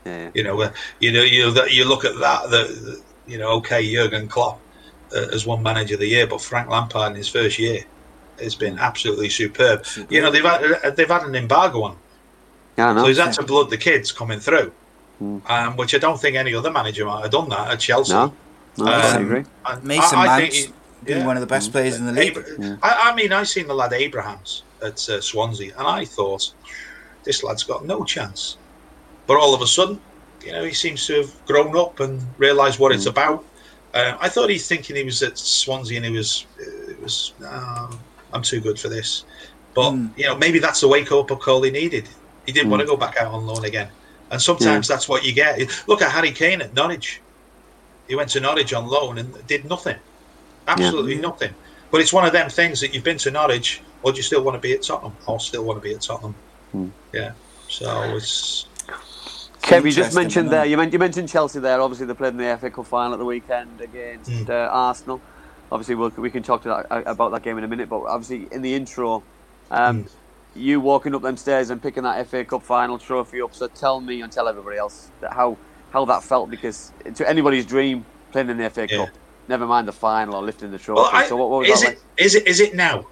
Yeah. 0.04 0.30
You 0.34 0.42
know, 0.42 0.60
uh, 0.60 0.70
you 1.00 1.12
know, 1.12 1.22
you 1.22 1.50
that 1.52 1.72
you 1.72 1.88
look 1.88 2.04
at 2.04 2.18
that. 2.20 2.50
The, 2.50 2.64
the 2.64 3.02
you 3.26 3.38
know, 3.38 3.52
okay, 3.56 3.90
Jurgen 3.90 4.28
Klopp 4.28 4.60
uh, 5.14 5.28
as 5.32 5.46
one 5.46 5.62
manager 5.62 5.94
of 5.94 6.00
the 6.00 6.08
year, 6.08 6.26
but 6.26 6.40
Frank 6.42 6.68
Lampard 6.68 7.12
in 7.12 7.16
his 7.16 7.28
first 7.28 7.58
year 7.58 7.84
has 8.40 8.55
been 8.55 8.78
absolutely 8.78 9.28
superb. 9.28 9.85
You 10.10 10.20
know, 10.23 10.31
they've 10.31 10.44
had 10.44 10.62
uh, 10.85 10.90
they've 10.90 11.09
had 11.09 11.23
an 11.23 11.35
embargo 11.35 11.82
on, 11.82 11.97
Yeah, 12.77 12.90
I 12.90 12.93
know. 12.94 13.02
so 13.02 13.09
he's 13.09 13.19
had 13.19 13.32
to 13.35 13.43
blood 13.43 13.70
the 13.70 13.77
kids 13.78 14.12
coming 14.12 14.40
through, 14.40 14.73
Mm. 15.23 15.48
um, 15.51 15.77
which 15.77 15.94
I 15.94 15.98
don't 15.98 16.20
think 16.20 16.36
any 16.36 16.55
other 16.55 16.70
manager 16.70 17.05
might 17.05 17.23
have 17.23 17.31
done 17.32 17.48
that 17.48 17.70
at 17.73 17.81
Chelsea. 17.81 18.12
No, 18.12 18.32
no, 18.77 18.86
I 18.86 19.10
Um, 19.16 19.24
agree. 19.24 19.44
Mason 19.82 20.19
I, 20.19 20.23
I 20.23 20.27
Mount 20.27 20.40
think 20.43 20.55
he- 20.55 20.73
being 21.05 21.19
yeah. 21.20 21.27
one 21.27 21.36
of 21.36 21.40
the 21.40 21.47
best 21.47 21.73
players 21.73 21.97
in 21.97 22.06
the 22.06 22.12
league. 22.12 22.36
Abra- 22.36 22.78
I, 22.82 23.10
I 23.10 23.15
mean, 23.15 23.32
I 23.32 23.43
seen 23.44 23.66
the 23.66 23.74
lad 23.74 23.93
Abrahams 23.93 24.62
at 24.82 25.09
uh, 25.09 25.20
Swansea, 25.20 25.73
and 25.78 25.86
I 25.86 26.05
thought 26.05 26.52
this 27.24 27.43
lad's 27.43 27.65
got 27.65 27.85
no 27.85 28.05
chance. 28.05 28.56
But 29.27 29.36
all 29.39 29.55
of 29.55 29.60
a 29.62 29.66
sudden, 29.66 30.01
you 30.44 30.52
know, 30.52 30.62
he 30.65 30.73
seems 30.73 31.05
to 31.06 31.15
have 31.23 31.47
grown 31.47 31.77
up 31.77 31.98
and 32.01 32.20
realised 32.39 32.78
what 32.78 32.93
it's 32.93 33.06
about. 33.06 33.44
Uh, 33.94 34.16
I 34.20 34.28
thought 34.28 34.51
he's 34.51 34.69
thinking 34.69 34.94
he 34.97 35.02
was 35.02 35.23
at 35.23 35.36
Swansea 35.39 35.97
and 35.97 36.06
he 36.06 36.12
was, 36.12 36.47
uh, 36.60 36.90
it 36.90 37.02
was, 37.02 37.32
"No, 37.40 37.90
I'm 38.32 38.42
too 38.42 38.60
good 38.60 38.78
for 38.78 38.88
this. 38.88 39.24
But 39.74 39.92
hmm. 39.92 40.06
you 40.16 40.26
know, 40.26 40.36
maybe 40.36 40.59
that's 40.59 40.80
the 40.80 40.88
wake 40.88 41.12
up 41.12 41.28
call 41.28 41.62
he 41.62 41.70
needed. 41.70 42.09
He 42.46 42.52
didn't 42.52 42.70
want 42.70 42.80
to 42.80 42.86
hmm. 42.86 42.92
go 42.92 42.96
back 42.96 43.16
out 43.18 43.32
on 43.32 43.46
loan 43.46 43.64
again. 43.64 43.88
And 44.30 44.40
sometimes 44.40 44.86
that's 44.86 45.09
what 45.09 45.24
you 45.24 45.32
get. 45.32 45.59
Look 45.86 46.02
at 46.02 46.10
Harry 46.10 46.32
Kane 46.32 46.60
at 46.60 46.74
Norwich. 46.74 47.20
He 48.09 48.14
went 48.14 48.30
to 48.30 48.40
Norwich 48.40 48.74
on 48.74 48.86
loan 48.86 49.18
and 49.18 49.46
did 49.46 49.64
nothing. 49.64 49.96
Absolutely 50.66 51.16
hmm. 51.16 51.22
nothing. 51.22 51.55
But 51.90 52.02
it's 52.02 52.12
one 52.12 52.26
of 52.26 52.32
them 52.32 52.50
things 52.50 52.80
that 52.80 52.92
you've 52.92 53.05
been 53.05 53.16
to 53.18 53.30
Norwich, 53.30 53.80
or 54.02 54.12
do 54.12 54.18
you 54.18 54.22
still 54.22 54.42
want 54.42 54.55
to 54.56 54.60
be 54.60 54.74
at 54.74 54.82
Tottenham? 54.82 55.16
Or 55.26 55.40
still 55.40 55.64
want 55.64 55.82
to 55.82 55.88
be 55.88 55.94
at 55.94 56.02
Tottenham? 56.02 56.34
Yeah. 57.12 57.32
So 57.68 58.16
it's 58.16 58.66
Kev, 59.62 59.84
you 59.84 59.92
just 59.92 60.14
mentioned 60.14 60.48
um, 60.48 60.52
there. 60.52 60.64
You, 60.64 60.76
men- 60.76 60.90
you 60.90 60.98
mentioned 60.98 61.28
Chelsea 61.28 61.59
there. 61.59 61.80
Obviously, 61.80 62.06
they 62.06 62.14
played 62.14 62.32
in 62.32 62.38
the 62.38 62.56
FA 62.59 62.70
Cup 62.70 62.86
final 62.86 63.12
at 63.12 63.18
the 63.18 63.24
weekend 63.24 63.80
against 63.80 64.30
Mm. 64.30 64.48
uh, 64.48 64.68
Arsenal. 64.70 65.20
Obviously, 65.70 65.94
we'll, 65.94 66.10
we 66.10 66.30
can 66.30 66.42
talk 66.42 66.62
to 66.62 66.68
that, 66.68 66.86
uh, 66.90 67.02
about 67.06 67.30
that 67.32 67.42
game 67.42 67.58
in 67.58 67.64
a 67.64 67.68
minute. 67.68 67.88
But 67.88 68.02
obviously, 68.04 68.48
in 68.52 68.62
the 68.62 68.74
intro, 68.74 69.22
um, 69.70 70.04
Mm. 70.04 70.10
you 70.54 70.80
walking 70.80 71.14
up 71.14 71.22
them 71.22 71.36
stairs 71.36 71.70
and 71.70 71.80
picking 71.82 72.02
that 72.04 72.26
FA 72.28 72.44
Cup 72.44 72.62
final 72.62 72.98
trophy 72.98 73.42
up. 73.42 73.54
So 73.54 73.68
tell 73.68 74.00
me 74.00 74.22
and 74.22 74.32
tell 74.32 74.48
everybody 74.48 74.78
else 74.78 75.10
that 75.20 75.32
how 75.32 75.56
how 75.92 76.04
that 76.06 76.22
felt 76.22 76.50
because 76.50 76.92
to 77.14 77.28
anybody's 77.28 77.64
dream 77.66 78.04
playing 78.32 78.50
in 78.50 78.56
the 78.58 78.68
FA 78.70 78.86
Yeah. 78.90 78.96
Cup. 79.06 79.08
Never 79.48 79.66
mind 79.66 79.88
the 79.88 79.92
final 79.92 80.34
or 80.34 80.42
lifting 80.42 80.70
the 80.70 80.78
trophy. 80.78 81.00
well. 81.00 81.10
I, 81.12 81.26
so 81.26 81.36
what, 81.36 81.48
what 81.50 81.58
was 81.60 81.68
is 81.70 81.80
that 81.82 81.92
it? 81.92 81.98
like? 81.98 82.26
Is 82.26 82.34
it? 82.34 82.46
Is 82.46 82.60
it 82.60 82.74
now? 82.74 83.06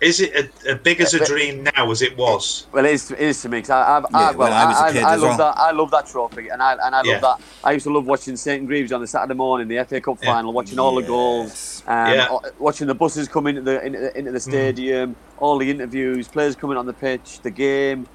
Is 0.00 0.20
it 0.20 0.52
a, 0.64 0.72
a 0.72 0.74
big 0.76 1.00
as 1.00 1.14
a 1.14 1.24
dream 1.24 1.64
now 1.76 1.90
as 1.90 2.02
it 2.02 2.16
was? 2.16 2.66
Well, 2.72 2.84
it 2.84 2.92
is, 2.92 3.10
it 3.10 3.18
is 3.18 3.42
to 3.42 3.48
me. 3.48 3.62
'cause 3.62 3.70
I, 3.70 3.82
I, 3.82 3.98
I, 3.98 4.30
Yeah, 4.30 4.36
well, 4.36 4.52
I 4.52 4.64
was 4.66 4.76
a 4.78 4.82
I, 4.84 4.92
kid 4.92 5.02
I, 5.02 5.10
I 5.10 5.14
as 5.14 5.22
love 5.22 5.38
well. 5.38 5.52
that. 5.54 5.58
I 5.58 5.70
love 5.72 5.90
that 5.90 6.06
trophy, 6.06 6.48
and 6.48 6.62
I 6.62 6.72
and 6.84 6.94
I 6.94 7.02
Yeah. 7.04 7.18
that. 7.18 7.40
I 7.64 7.72
used 7.72 7.84
to 7.84 7.92
love 7.92 8.06
watching 8.06 8.36
St 8.36 8.66
Greaves 8.66 8.92
on 8.92 9.00
the 9.00 9.06
Saturday 9.08 9.34
morning, 9.34 9.66
the 9.66 9.78
FA 9.84 10.00
Cup 10.00 10.18
Yeah. 10.22 10.32
final, 10.34 10.52
watching 10.52 10.78
all 10.78 10.94
the 10.94 11.02
goals, 11.02 11.48
Yes. 11.48 11.82
um, 11.88 12.14
Yeah. 12.14 12.50
watching 12.60 12.86
the 12.86 12.94
buses 12.94 13.26
come 13.28 13.48
into 13.48 13.62
the 13.62 13.84
into 13.84 13.98
the, 13.98 14.16
into 14.18 14.30
the 14.30 14.40
stadium, 14.40 15.16
all 15.38 15.58
the 15.58 15.68
interviews, 15.68 16.28
players 16.28 16.54
coming 16.54 16.76
on 16.76 16.86
the 16.86 16.92
pitch, 16.94 17.40
the 17.42 17.50
game, 17.50 18.06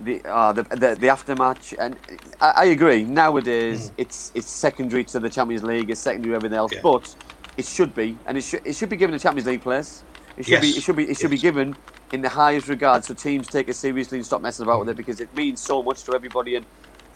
the 0.00 0.22
uh, 0.24 0.52
the, 0.54 0.62
the 0.62 0.94
the 0.98 1.06
aftermatch, 1.08 1.74
and 1.78 1.96
I, 2.40 2.50
I 2.56 2.64
agree. 2.66 3.04
Nowadays, 3.04 3.92
it's 3.98 4.32
it's 4.34 4.50
secondary 4.50 5.04
to 5.04 5.20
the 5.20 5.28
Champions 5.28 5.62
League, 5.64 5.90
it's 5.90 6.00
secondary 6.00 6.32
to 6.32 6.36
everything 6.36 6.56
else, 6.56 6.72
Yeah. 6.72 6.80
but 6.82 7.14
it 7.58 7.66
should 7.66 7.94
be, 7.94 8.16
and 8.26 8.38
it 8.38 8.42
should 8.44 8.62
it 8.64 8.74
should 8.74 8.88
be 8.88 8.96
given 8.96 9.14
a 9.14 9.18
Champions 9.18 9.46
League 9.46 9.62
place. 9.62 10.02
It 10.36 10.46
should 10.46 10.60
be 10.60 10.68
it 10.70 10.82
should 10.82 10.96
be 10.96 11.04
it 11.08 11.16
should 11.18 11.30
be 11.30 11.38
given 11.38 11.76
in 12.12 12.20
the 12.22 12.28
highest 12.28 12.68
regard, 12.68 13.04
so 13.04 13.14
teams 13.14 13.46
take 13.48 13.68
it 13.68 13.74
seriously 13.74 14.18
and 14.18 14.26
stop 14.26 14.42
messing 14.42 14.64
about 14.64 14.80
with 14.80 14.88
it 14.90 14.96
because 14.96 15.20
it 15.20 15.34
means 15.34 15.60
so 15.60 15.82
much 15.82 16.02
to 16.04 16.14
everybody, 16.14 16.56
and 16.56 16.66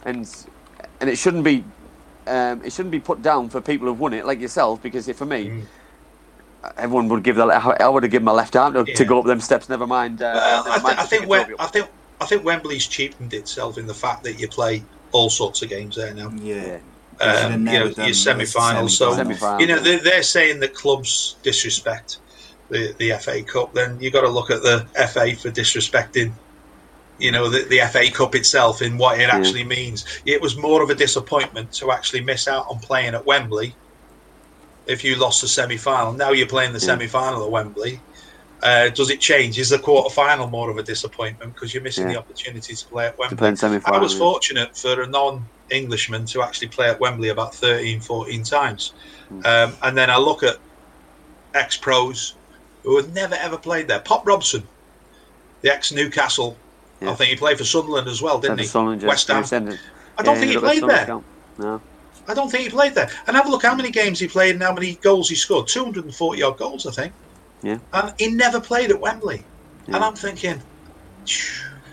and 0.04 0.46
and 1.00 1.10
it 1.10 1.16
shouldn't 1.16 1.44
be 1.44 1.64
um, 2.26 2.62
it 2.64 2.72
shouldn't 2.72 2.92
be 2.92 3.00
put 3.00 3.22
down 3.22 3.48
for 3.48 3.60
people 3.60 3.86
who've 3.88 4.00
won 4.00 4.14
it 4.14 4.24
like 4.26 4.40
yourself 4.40 4.82
because 4.82 5.08
it, 5.08 5.16
for 5.16 5.26
me. 5.26 5.48
Mm. 5.48 5.62
Everyone 6.76 7.08
would 7.08 7.22
give 7.22 7.36
that. 7.36 7.48
I 7.80 7.88
would 7.88 8.02
have 8.02 8.12
given 8.12 8.26
my 8.26 8.32
left 8.32 8.54
arm 8.54 8.74
to, 8.74 8.84
to 8.84 9.04
go 9.06 9.18
up 9.18 9.24
them 9.24 9.40
steps. 9.40 9.70
Never 9.70 9.86
mind. 9.86 10.20
Uh, 10.20 10.32
Well, 10.34 10.64
never 10.64 10.68
I, 10.68 10.72
th- 10.74 10.82
mind 10.82 10.98
I 10.98 11.04
think 11.04 11.22
pick 11.22 11.30
Wem- 11.30 11.54
I 11.58 11.66
think 11.66 11.88
I 12.20 12.26
think 12.26 12.44
Wembley's 12.44 12.86
cheapened 12.86 13.32
itself 13.32 13.78
in 13.78 13.86
the 13.86 13.94
fact 13.94 14.24
that 14.24 14.38
you 14.38 14.46
play 14.46 14.82
all 15.12 15.30
sorts 15.30 15.62
of 15.62 15.70
games 15.70 15.96
there 15.96 16.12
now. 16.12 16.30
Yeah. 16.36 16.54
Yeah. 16.54 16.62
They 17.18 17.24
should 17.24 17.34
have 17.34 17.52
Um, 17.52 17.66
you 17.66 17.72
know, 17.72 17.84
done 17.88 17.94
your 17.96 18.06
this 18.08 18.22
semi-finals. 18.22 18.96
So 18.98 19.14
Semi-final, 19.14 19.60
you 19.62 19.68
know 19.68 19.78
they're, 19.78 20.00
they're 20.00 20.22
saying 20.22 20.60
that 20.60 20.74
clubs 20.74 21.36
disrespect 21.42 22.18
the, 22.70 22.94
the 22.98 23.10
FA 23.18 23.42
Cup. 23.42 23.74
Then 23.74 23.98
you've 24.00 24.12
got 24.12 24.22
to 24.22 24.28
look 24.28 24.50
at 24.50 24.62
the 24.62 24.86
FA 25.12 25.36
for 25.36 25.50
disrespecting. 25.50 26.32
You 27.18 27.32
know 27.32 27.50
the, 27.50 27.64
the 27.64 27.80
FA 27.92 28.10
Cup 28.10 28.34
itself 28.34 28.80
in 28.80 28.96
what 28.96 29.20
it 29.20 29.28
actually 29.28 29.64
means. 29.64 30.06
It 30.24 30.40
was 30.40 30.56
more 30.56 30.82
of 30.82 30.88
a 30.88 30.94
disappointment 30.94 31.70
to 31.74 31.90
actually 31.92 32.22
miss 32.22 32.48
out 32.48 32.66
on 32.70 32.78
playing 32.78 33.14
at 33.14 33.26
Wembley. 33.26 33.74
If 34.86 35.04
you 35.04 35.16
lost 35.16 35.42
the 35.42 35.48
semi-final, 35.48 36.14
now 36.14 36.30
you're 36.30 36.46
playing 36.48 36.72
the 36.72 36.78
Yeah. 36.78 36.86
semi-final 36.86 37.44
at 37.44 37.50
Wembley. 37.50 38.00
Uh, 38.62 38.88
does 38.88 39.10
it 39.10 39.20
change? 39.20 39.58
Is 39.58 39.68
the 39.70 39.78
quarter-final 39.78 40.46
more 40.48 40.70
of 40.70 40.78
a 40.78 40.82
disappointment 40.82 41.54
because 41.54 41.72
you're 41.74 41.82
missing 41.82 42.06
Yeah. 42.06 42.14
the 42.14 42.18
opportunity 42.20 42.74
to 42.74 42.86
play 42.86 43.06
at 43.06 43.18
Wembley? 43.18 43.36
play. 43.36 43.80
I 43.84 43.98
was 43.98 44.14
fortunate 44.14 44.76
for 44.76 45.02
a 45.02 45.06
non-Englishman 45.06 46.24
to 46.26 46.42
actually 46.42 46.68
play 46.68 46.88
at 46.88 47.00
Wembley 47.00 47.28
about 47.28 47.54
13, 47.54 48.00
14 48.00 48.42
times. 48.42 48.92
Hmm. 49.28 49.46
Um, 49.46 49.76
and 49.82 49.96
then 49.96 50.10
I 50.10 50.16
look 50.18 50.42
at 50.42 50.56
ex-pros 51.54 52.34
who 52.82 52.96
had 52.96 53.14
never 53.14 53.34
ever 53.34 53.56
played 53.56 53.88
there. 53.88 54.00
Pop 54.00 54.26
Robson, 54.26 54.66
the 55.62 55.72
ex-Newcastle. 55.72 56.56
Yeah. 57.00 57.10
I 57.10 57.14
think 57.14 57.30
he 57.30 57.36
played 57.36 57.58
for 57.58 57.64
Sunderland 57.64 58.08
as 58.08 58.20
well, 58.20 58.38
didn't 58.38 58.58
he? 58.58 58.66
Sunderland. 58.66 59.02
West 59.02 59.28
Ham. 59.28 59.44
I 60.18 60.22
don't 60.22 60.34
yeah, 60.34 60.40
think 60.40 60.52
he 60.52 60.58
played 60.58 60.82
there. 60.82 61.20
No. 61.58 61.80
I 62.28 62.34
don't 62.34 62.50
think 62.50 62.64
he 62.64 62.70
played 62.70 62.94
there. 62.94 63.10
And 63.26 63.36
have 63.36 63.46
a 63.46 63.50
look 63.50 63.62
how 63.62 63.74
many 63.74 63.90
games 63.90 64.20
he 64.20 64.28
played 64.28 64.54
and 64.54 64.62
how 64.62 64.74
many 64.74 64.96
goals 64.96 65.28
he 65.28 65.34
scored. 65.34 65.66
240 65.66 66.42
odd 66.42 66.58
goals, 66.58 66.86
I 66.86 66.92
think. 66.92 67.12
Yeah. 67.62 67.78
And 67.92 68.14
he 68.18 68.28
never 68.28 68.60
played 68.60 68.90
at 68.90 69.00
Wembley. 69.00 69.44
Yeah. 69.88 69.96
And 69.96 70.04
I'm 70.04 70.14
thinking, 70.14 70.60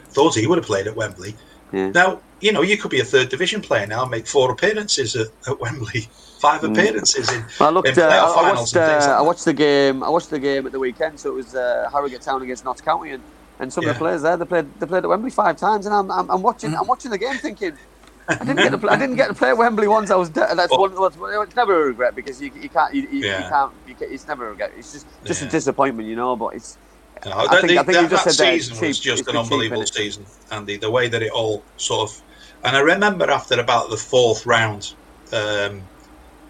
thought 0.10 0.36
he 0.36 0.46
would 0.46 0.58
have 0.58 0.66
played 0.66 0.88
at 0.88 0.96
Wembley. 0.96 1.36
Yeah. 1.72 1.90
Now, 1.90 2.20
you 2.42 2.52
know, 2.52 2.62
you 2.62 2.78
could 2.78 2.92
be 2.92 3.00
a 3.00 3.04
third 3.06 3.30
division 3.30 3.62
player 3.62 3.88
now 3.88 4.04
and 4.04 4.12
make 4.12 4.28
four 4.28 4.52
appearances 4.52 5.16
at, 5.16 5.28
at 5.48 5.60
Wembley, 5.60 6.08
five 6.40 6.64
appearances 6.64 7.32
in, 7.32 7.44
I 7.60 7.70
looked. 7.70 7.88
in 7.90 7.94
Uh, 8.00 8.10
playoff 8.10 8.12
I, 8.12 8.32
I 8.32 8.36
finals 8.36 8.60
watched. 8.60 8.76
and 8.76 8.92
things 8.92 9.06
Uh, 9.06 9.10
like 9.10 9.18
I 9.18 9.22
watched 9.22 9.46
the 9.46 9.54
game. 9.54 10.04
I 10.04 10.10
watched 10.10 10.30
the 10.30 10.40
game 10.40 10.66
at 10.66 10.72
the 10.72 10.80
weekend. 10.80 11.20
So 11.20 11.30
it 11.32 11.36
was 11.36 11.56
uh, 11.56 11.90
Harrogate 11.92 12.22
Town 12.22 12.42
against 12.44 12.64
Notts 12.66 12.82
County, 12.82 13.12
and, 13.12 13.24
and 13.60 13.72
some 13.74 13.84
of 13.86 13.94
the 13.94 13.98
players 14.00 14.22
there 14.22 14.38
they 14.38 14.46
played. 14.46 14.68
They 14.80 14.86
played 14.86 15.04
at 15.04 15.10
Wembley 15.10 15.32
five 15.32 15.58
times, 15.58 15.86
and 15.86 15.96
I'm, 15.96 16.12
I'm, 16.12 16.30
I'm 16.30 16.42
watching. 16.42 16.76
I'm 16.76 16.88
watching 16.88 17.12
the 17.12 17.18
game, 17.18 17.36
thinking. 17.38 17.74
I 18.30 18.36
didn't 18.40 18.58
get 18.58 18.70
to 18.72 18.78
play. 18.78 18.90
I 18.90 18.98
didn't 18.98 19.16
get 19.16 19.30
to 19.30 19.34
play 19.34 19.50
at 19.50 19.58
Wembley 19.58 19.88
once. 19.88 20.12
I 20.12 20.16
was. 20.18 20.30
De- 20.30 20.54
that's 20.54 20.70
Well- 20.70 20.90
one. 20.90 21.44
It's 21.48 21.56
never 21.56 21.84
a 21.84 21.86
regret 21.88 22.14
because 22.14 22.42
you, 22.42 22.52
you 22.60 22.68
can't. 22.70 22.94
You, 22.94 23.04
you, 23.04 23.20
you 23.20 23.24
can't. 23.50 23.72
You 23.88 23.96
can, 23.96 24.12
it's 24.12 24.28
never 24.28 24.48
a 24.48 24.50
regret. 24.52 24.74
It's 24.78 24.92
just 24.92 25.08
just 25.26 25.42
Yeah. 25.42 25.48
a 25.48 25.52
disappointment, 25.52 26.08
you 26.10 26.16
know. 26.18 26.36
But 26.36 26.56
it's. 26.56 26.78
No, 27.26 27.32
I 27.32 27.48
that, 27.48 27.62
think- 27.62 27.68
the- 27.70 27.80
I 27.80 27.84
think 27.84 27.94
that, 27.96 28.02
you 28.04 28.10
just 28.10 28.26
that 28.26 28.34
said 28.34 28.52
season 28.54 28.86
was 28.86 29.00
cheap. 29.00 29.04
just 29.06 29.28
an 29.28 29.34
cheap, 29.34 29.42
unbelievable 29.44 29.82
innit? 29.82 29.94
season, 29.94 30.26
Andy. 30.52 30.76
The 30.78 30.92
way 30.92 31.08
that 31.08 31.24
it 31.24 31.32
all 31.32 31.64
sort 31.78 32.12
of, 32.12 32.22
and 32.64 32.76
I 32.78 32.80
remember 32.82 33.30
after 33.30 33.60
about 33.60 33.90
the 33.90 33.98
fourth 33.98 34.46
round, 34.46 34.84
um, 35.32 35.90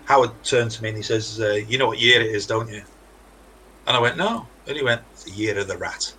Howard 0.06 0.44
turned 0.44 0.72
to 0.72 0.84
me 0.84 0.90
and 0.90 0.98
he 0.98 1.04
says, 1.04 1.40
uh, 1.42 1.54
"You 1.54 1.78
know 1.78 1.88
what 1.88 2.00
year 2.00 2.22
it 2.22 2.28
is, 2.36 2.48
don't 2.48 2.70
you?" 2.70 2.84
And 3.88 3.98
I 3.98 4.00
went, 4.00 4.18
"No," 4.18 4.52
and 4.68 4.78
he 4.78 4.84
went, 4.84 5.04
"It's 5.14 5.24
the 5.24 5.32
year 5.32 5.58
of 5.60 5.68
the 5.68 5.78
rat," 5.78 6.14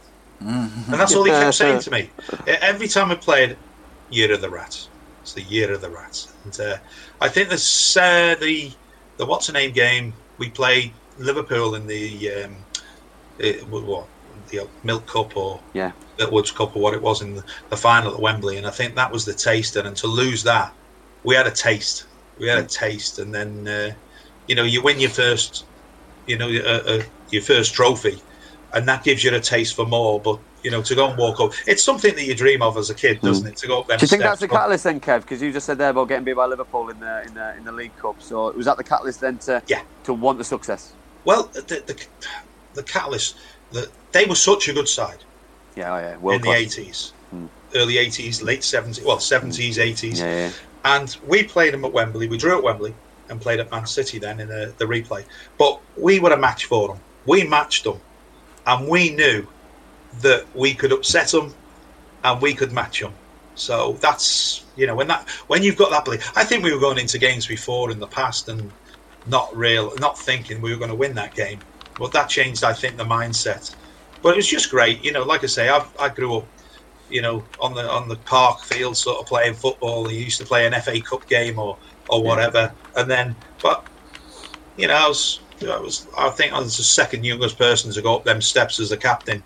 and 0.90 1.00
that's 1.00 1.14
all 1.14 1.24
he 1.24 1.32
kept 1.32 1.54
saying 1.54 1.80
to 1.80 1.90
me. 1.90 2.14
Every 2.46 2.88
time 2.88 3.10
I 3.10 3.16
played, 3.16 3.58
"Year 4.08 4.32
of 4.32 4.40
the 4.40 4.50
rat." 4.50 4.74
It's 5.22 5.34
the 5.34 5.42
year 5.42 5.72
of 5.72 5.80
the 5.82 5.90
rat. 5.90 6.16
And 6.44 6.58
uh, 6.60 6.78
I 7.20 7.28
think 7.28 7.50
this 7.50 7.96
uh, 7.96 8.34
the 8.40 8.72
the 9.18 9.26
what's 9.26 9.46
the 9.48 9.52
name 9.52 9.72
game 9.72 10.14
we 10.38 10.50
played 10.50 10.94
Liverpool 11.18 11.74
in 11.74 11.86
the 11.86 12.30
um, 12.32 12.66
it, 13.38 13.66
what 13.68 14.08
the 14.48 14.70
Milk 14.82 15.06
Cup 15.08 15.36
or 15.36 15.64
Yeah. 15.74 15.92
the 16.18 16.30
Woods 16.30 16.52
Cup 16.52 16.76
or 16.76 16.82
what 16.82 16.94
it 16.94 17.02
was 17.02 17.22
in 17.22 17.34
the, 17.34 17.44
the 17.70 17.76
final 17.76 18.14
at 18.14 18.20
Wembley, 18.20 18.56
and 18.58 18.66
I 18.66 18.70
think 18.70 18.96
that 18.96 19.12
was 19.12 19.24
the 19.24 19.34
taste. 19.34 19.76
And 19.76 19.86
and 19.88 19.96
to 19.98 20.06
lose 20.08 20.42
that, 20.44 20.72
we 21.24 21.34
had 21.36 21.46
a 21.46 21.52
taste. 21.52 22.06
We 22.38 22.48
had 22.48 22.58
a 22.58 22.66
taste, 22.68 23.18
and 23.18 23.34
then 23.34 23.68
uh, 23.68 23.92
you 24.46 24.54
know 24.56 24.64
you 24.64 24.82
win 24.82 25.00
your 25.00 25.10
first, 25.10 25.68
you 26.26 26.38
know, 26.38 26.48
uh, 26.50 26.82
uh, 26.86 27.02
your 27.30 27.42
first 27.42 27.74
trophy, 27.74 28.24
and 28.74 28.88
that 28.88 29.04
gives 29.04 29.24
you 29.24 29.34
a 29.34 29.40
taste 29.40 29.74
for 29.76 29.86
more. 29.86 30.20
But 30.22 30.40
you 30.64 30.70
know, 30.70 30.82
to 30.82 30.94
go 30.94 31.08
and 31.08 31.18
walk 31.18 31.40
up, 31.40 31.52
it's 31.66 31.84
something 31.84 32.14
that 32.16 32.24
you 32.24 32.34
dream 32.34 32.62
of 32.62 32.76
as 32.76 32.90
a 32.90 32.94
kid, 32.94 33.20
doesn't 33.22 33.46
it? 33.48 33.56
To 33.58 33.66
go 33.68 33.80
up 33.80 33.88
them 33.88 33.98
Do 33.98 34.04
you 34.04 34.08
think 34.08 34.22
that's 34.22 34.40
the 34.40 34.48
catalyst 34.48 34.84
then, 34.84 35.00
Kev? 35.00 35.20
Because 35.20 35.42
you 35.42 35.52
just 35.52 35.66
said 35.66 35.78
there 35.78 35.90
about 35.90 36.08
getting 36.08 36.24
beat 36.24 36.34
by 36.36 36.46
Liverpool 36.46 36.90
in 36.90 36.98
the 37.00 37.22
in 37.26 37.34
the 37.34 37.56
in 37.56 37.64
the 37.64 37.72
League 37.72 37.96
Cup. 37.96 38.16
So 38.20 38.52
was 38.54 38.66
that 38.66 38.76
the 38.76 38.84
catalyst 38.84 39.20
then 39.20 39.38
to 39.40 39.62
Yeah. 39.68 39.82
to 40.04 40.14
want 40.14 40.38
the 40.38 40.44
success? 40.44 40.96
Well, 41.24 41.50
the 41.54 41.62
the, 41.86 42.06
the 42.74 42.82
catalyst, 42.84 43.36
the, 43.70 43.92
they 44.12 44.24
were 44.24 44.34
such 44.34 44.68
a 44.68 44.72
good 44.72 44.88
side. 44.88 45.18
Yeah, 45.76 45.94
oh, 45.94 45.98
yeah, 45.98 46.16
world 46.18 46.36
in 46.36 46.42
the 46.42 46.48
class. 46.48 46.60
eighties, 46.60 47.12
hmm. 47.30 47.46
early 47.74 47.98
eighties, 47.98 48.42
late 48.42 48.64
seventies, 48.64 49.04
well 49.04 49.20
seventies, 49.20 49.76
hmm. 49.76 49.82
eighties, 49.82 50.20
Yeah, 50.20 50.48
yeah. 50.48 50.52
and 50.84 51.16
we 51.26 51.44
played 51.44 51.74
them 51.74 51.84
at 51.84 51.92
Wembley. 51.92 52.28
We 52.28 52.38
drew 52.38 52.58
at 52.58 52.64
Wembley 52.64 52.94
and 53.28 53.40
played 53.40 53.60
at 53.60 53.70
Man 53.70 53.86
City 53.86 54.18
then 54.18 54.40
in 54.40 54.48
the, 54.48 54.72
the 54.78 54.86
replay. 54.86 55.24
But 55.58 55.80
we 55.96 56.18
were 56.18 56.32
a 56.32 56.36
match 56.36 56.64
for 56.64 56.88
them. 56.88 56.98
We 57.26 57.44
matched 57.44 57.84
them, 57.84 58.00
and 58.66 58.88
we 58.88 59.10
knew 59.10 59.46
that 60.20 60.46
we 60.54 60.74
could 60.74 60.92
upset 60.92 61.28
them, 61.28 61.54
and 62.24 62.40
we 62.40 62.54
could 62.54 62.72
match 62.72 63.00
them. 63.00 63.12
So 63.54 63.94
that's 64.00 64.64
you 64.76 64.86
know 64.86 64.94
when 64.94 65.08
that 65.08 65.28
when 65.48 65.62
you've 65.62 65.76
got 65.76 65.90
that 65.90 66.04
belief. 66.04 66.32
I 66.36 66.44
think 66.44 66.64
we 66.64 66.72
were 66.72 66.80
going 66.80 66.98
into 66.98 67.18
games 67.18 67.46
before 67.46 67.90
in 67.90 67.98
the 67.98 68.06
past 68.06 68.48
and 68.48 68.70
not 69.26 69.54
real, 69.56 69.94
not 69.96 70.18
thinking 70.18 70.60
we 70.60 70.70
were 70.70 70.78
going 70.78 70.90
to 70.90 70.96
win 70.96 71.14
that 71.14 71.34
game. 71.34 71.60
But 71.98 72.12
that 72.12 72.28
changed, 72.28 72.64
I 72.64 72.72
think, 72.72 72.96
the 72.96 73.04
mindset. 73.04 73.74
But 74.22 74.34
it 74.34 74.36
was 74.36 74.48
just 74.48 74.70
great, 74.70 75.04
you 75.04 75.12
know. 75.12 75.24
Like 75.24 75.44
I 75.44 75.46
say, 75.48 75.68
I 75.68 75.84
I 75.98 76.08
grew 76.10 76.36
up, 76.38 76.50
you 77.08 77.22
know, 77.22 77.50
on 77.60 77.74
the 77.74 77.88
on 77.90 78.08
the 78.08 78.18
park 78.18 78.60
field, 78.64 78.96
sort 78.96 79.18
of 79.20 79.26
playing 79.26 79.54
football. 79.54 80.10
You 80.10 80.20
used 80.20 80.40
to 80.40 80.46
play 80.46 80.66
an 80.66 80.74
FA 80.74 81.00
Cup 81.02 81.26
game 81.28 81.58
or 81.58 81.78
or 82.08 82.24
whatever, 82.24 82.74
and 82.96 83.10
then, 83.10 83.36
but 83.62 83.84
you 84.76 84.88
know, 84.88 84.94
I 84.96 85.08
was 85.08 85.46
I 85.62 85.78
was 85.78 86.08
I 86.18 86.30
think 86.30 86.52
I 86.52 86.60
was 86.60 86.76
the 86.76 86.82
second 86.84 87.24
youngest 87.24 87.58
person 87.58 87.92
to 87.92 88.02
go 88.02 88.16
up 88.16 88.24
them 88.24 88.40
steps 88.40 88.80
as 88.80 88.92
a 88.92 88.96
captain. 88.96 89.44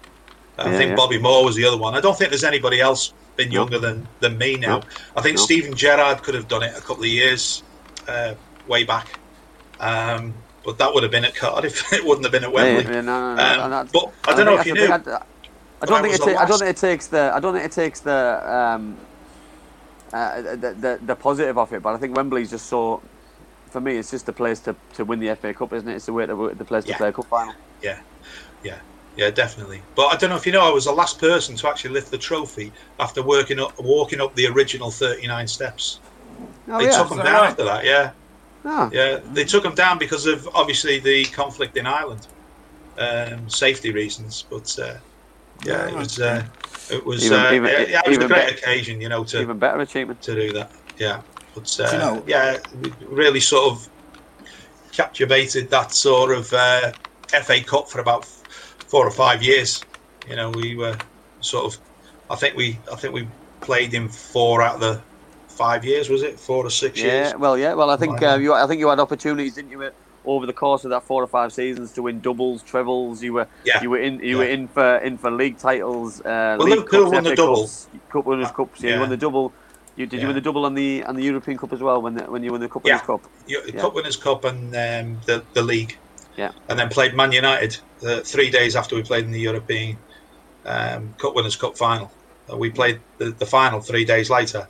I 0.58 0.70
Yeah, 0.70 0.72
think 0.72 0.94
yeah. 0.94 0.96
Bobby 0.96 1.18
Moore 1.20 1.44
was 1.44 1.56
the 1.56 1.64
other 1.66 1.78
one. 1.78 1.94
I 1.94 2.00
don't 2.00 2.16
think 2.18 2.30
there's 2.30 2.44
anybody 2.44 2.80
else 2.80 3.14
been 3.36 3.50
No. 3.50 3.62
younger 3.62 3.78
than 3.78 4.08
than 4.20 4.38
me 4.38 4.58
now. 4.58 4.84
No. 4.84 4.86
I 5.16 5.22
think 5.22 5.38
No. 5.38 5.44
Steven 5.44 5.76
Gerrard 5.76 6.22
could 6.22 6.34
have 6.34 6.48
done 6.48 6.62
it 6.62 6.76
a 6.76 6.82
couple 6.82 7.04
of 7.04 7.10
years 7.10 7.64
uh, 8.08 8.34
way 8.66 8.84
back, 8.84 9.08
um, 9.80 10.44
but 10.64 10.78
that 10.78 10.92
would 10.92 11.02
have 11.02 11.12
been 11.12 11.24
at 11.24 11.34
Cardiff. 11.34 11.92
it 11.92 12.04
wouldn't 12.04 12.24
have 12.24 12.32
been 12.32 12.44
at 12.44 12.52
Wembley. 12.52 12.84
Yeah, 12.84 13.00
no, 13.00 13.34
no, 13.34 13.68
no, 13.68 13.76
Um, 13.76 13.88
but 13.92 14.12
I 14.24 14.34
don't 14.34 14.46
know 14.46 14.58
if 14.58 14.66
you 14.66 14.74
knew. 14.74 14.84
I, 14.92 14.98
don't 15.86 16.02
think 16.02 16.14
it. 16.14 16.20
Ta- 16.20 16.40
I 16.40 16.46
don't 16.46 16.58
think 16.58 16.70
it 16.70 16.76
takes 16.76 17.06
the. 17.08 17.32
I 17.34 17.40
don't 17.40 17.54
think 17.54 17.64
it 17.66 17.72
takes 17.72 18.00
the. 18.00 18.52
Um, 18.52 18.96
uh, 20.12 20.42
the, 20.42 20.76
the 20.78 20.98
the 21.06 21.16
positive 21.16 21.56
of 21.56 21.72
it, 21.72 21.82
but 21.82 21.94
I 21.94 21.98
think 21.98 22.16
Wembley's 22.16 22.50
just 22.50 22.66
so. 22.66 23.02
For 23.70 23.80
me, 23.80 23.96
it's 23.96 24.10
just 24.10 24.26
the 24.26 24.34
place 24.34 24.60
to, 24.60 24.76
to 24.94 25.04
win 25.06 25.18
the 25.18 25.34
FA 25.34 25.54
Cup, 25.54 25.72
isn't 25.72 25.88
it? 25.88 25.94
It's 25.94 26.04
the 26.04 26.12
way 26.12 26.26
to 26.26 26.52
the 26.54 26.64
place 26.64 26.84
to 26.84 26.90
Yeah. 26.90 26.98
play 26.98 27.08
a 27.08 27.12
cup 27.12 27.24
final. 27.24 27.54
Yeah, 27.82 27.98
yeah, 28.62 28.76
yeah, 29.16 29.30
definitely. 29.30 29.80
But 29.94 30.08
I 30.08 30.16
don't 30.16 30.28
know 30.28 30.36
if 30.36 30.44
you 30.44 30.52
know, 30.52 30.60
I 30.60 30.70
was 30.70 30.84
the 30.84 30.92
last 30.92 31.18
person 31.18 31.56
to 31.56 31.68
actually 31.68 31.94
lift 31.94 32.10
the 32.10 32.18
trophy 32.18 32.70
after 33.00 33.22
working 33.22 33.58
up, 33.58 33.80
walking 33.80 34.20
up 34.20 34.34
the 34.34 34.46
original 34.46 34.90
39 34.90 35.48
steps. 35.48 36.00
Oh 36.68 36.78
they 36.78 36.84
yeah. 36.84 36.98
took 36.98 37.08
them 37.08 37.18
down 37.18 37.26
right? 37.26 37.50
after 37.50 37.64
that. 37.64 37.84
Yeah, 37.84 38.10
Ah. 38.64 38.88
yeah, 38.92 39.18
they 39.32 39.44
took 39.44 39.62
them 39.64 39.74
down 39.74 39.98
because 39.98 40.26
of 40.26 40.48
obviously 40.54 40.98
the 41.00 41.24
conflict 41.26 41.76
in 41.76 41.86
Ireland, 41.86 42.28
um, 42.98 43.48
safety 43.48 43.90
reasons. 43.92 44.44
But 44.48 44.76
uh, 44.78 44.94
yeah, 45.64 45.88
it 45.88 45.94
was 45.94 46.20
uh, 46.20 46.44
it 46.90 47.04
was 47.04 47.24
Even- 47.24 47.38
uh, 47.40 47.52
even- 47.52 47.70
yeah, 47.70 47.80
yeah, 47.88 48.00
it 48.04 48.08
was 48.08 48.18
a 48.18 48.28
great 48.28 48.48
bet- 48.48 48.58
occasion, 48.58 49.00
you 49.00 49.08
know, 49.08 49.24
to 49.24 49.40
Even 49.40 49.58
better 49.58 49.80
achievement. 49.80 50.22
to 50.22 50.34
do 50.34 50.52
that. 50.52 50.70
Yeah, 50.98 51.22
but 51.54 51.76
uh, 51.80 51.88
you 51.92 51.98
know- 51.98 52.24
yeah, 52.26 52.58
we 52.80 52.92
really 53.06 53.40
sort 53.40 53.72
of 53.72 53.88
captivated 54.92 55.70
that 55.70 55.92
sort 55.92 56.30
of 56.36 56.52
uh, 56.52 56.92
FA 57.42 57.62
Cup 57.64 57.88
for 57.88 58.00
about 58.00 58.24
four 58.88 59.06
or 59.06 59.10
five 59.10 59.42
years. 59.42 59.84
You 60.28 60.36
know, 60.36 60.50
we 60.50 60.76
were 60.76 60.96
sort 61.40 61.64
of. 61.74 61.80
I 62.30 62.36
think 62.36 62.56
we. 62.56 62.78
I 62.92 62.96
think 62.96 63.14
we 63.14 63.26
played 63.60 63.94
in 63.94 64.08
four 64.08 64.62
out 64.62 64.76
of 64.76 64.80
the 64.80 65.02
five 65.52 65.84
years. 65.84 66.08
Was 66.08 66.22
it 66.22 66.38
four 66.38 66.64
or 66.66 66.70
six 66.70 66.98
Yeah, 66.98 67.04
years? 67.06 67.28
Yeah, 67.30 67.36
well, 67.36 67.56
yeah, 67.58 67.74
well, 67.74 67.90
I 67.90 67.96
think 67.96 68.22
uh, 68.22 68.36
you, 68.36 68.52
I 68.54 68.66
think 68.66 68.80
you 68.80 68.88
had 68.88 68.98
opportunities, 69.00 69.54
didn't 69.54 69.70
you, 69.70 69.82
uh, 69.82 69.90
over 70.24 70.46
the 70.46 70.52
course 70.52 70.84
of 70.84 70.90
that 70.90 71.02
four 71.04 71.22
or 71.22 71.26
five 71.26 71.52
seasons 71.52 71.92
to 71.92 72.02
win 72.02 72.20
doubles, 72.20 72.62
trebles. 72.62 73.22
You 73.22 73.34
were, 73.34 73.46
Yeah. 73.64 73.82
you 73.82 73.90
were 73.90 73.98
in, 73.98 74.20
you 74.20 74.36
Yeah. 74.36 74.36
were 74.38 74.50
in 74.50 74.68
for 74.68 74.96
in 74.98 75.18
for 75.18 75.30
league 75.30 75.58
titles. 75.58 76.20
Uh, 76.20 76.56
Well, 76.58 76.68
league 76.68 76.78
Liverpool 76.78 77.02
cups, 77.04 77.12
won 77.14 77.24
the 77.24 77.30
FA 77.30 77.36
double. 77.36 77.60
Cups, 77.62 77.88
Cup 78.10 78.24
Winners' 78.26 78.50
Cups. 78.50 78.80
Yeah, 78.80 78.88
Yeah. 78.88 78.94
you 78.96 79.00
won 79.00 79.10
the 79.10 79.16
double. 79.16 79.52
You 79.96 80.06
did 80.06 80.20
you 80.20 80.26
win 80.26 80.34
the 80.36 80.40
double 80.40 80.64
on 80.64 80.74
the 80.74 81.04
on 81.04 81.16
the 81.16 81.22
European 81.24 81.58
Cup 81.58 81.72
as 81.72 81.80
well 81.80 82.00
when 82.00 82.14
the, 82.14 82.24
when 82.24 82.42
you 82.42 82.50
won 82.50 82.60
the 82.60 82.68
Cup 82.68 82.82
Yeah. 82.86 82.94
Winners' 82.94 83.06
Cup. 83.06 83.20
You-. 83.46 83.72
Cup 83.72 83.94
Winners' 83.94 84.16
Cup 84.16 84.44
and 84.44 84.74
um, 84.74 85.20
the 85.26 85.42
the 85.52 85.62
league. 85.62 85.98
Yeah. 86.36 86.52
And 86.68 86.78
then 86.78 86.88
played 86.88 87.14
Man 87.14 87.30
United 87.32 87.76
uh, 88.06 88.20
three 88.20 88.50
days 88.50 88.74
after 88.74 88.96
we 88.96 89.02
played 89.02 89.24
in 89.26 89.32
the 89.32 89.40
European 89.40 89.98
um, 90.64 91.14
Cup 91.18 91.34
Winners' 91.34 91.56
Cup 91.56 91.76
final. 91.76 92.10
Uh, 92.50 92.56
we 92.56 92.70
played 92.70 93.00
the, 93.18 93.32
the 93.32 93.46
final 93.46 93.80
three 93.80 94.04
days 94.04 94.30
later. 94.30 94.66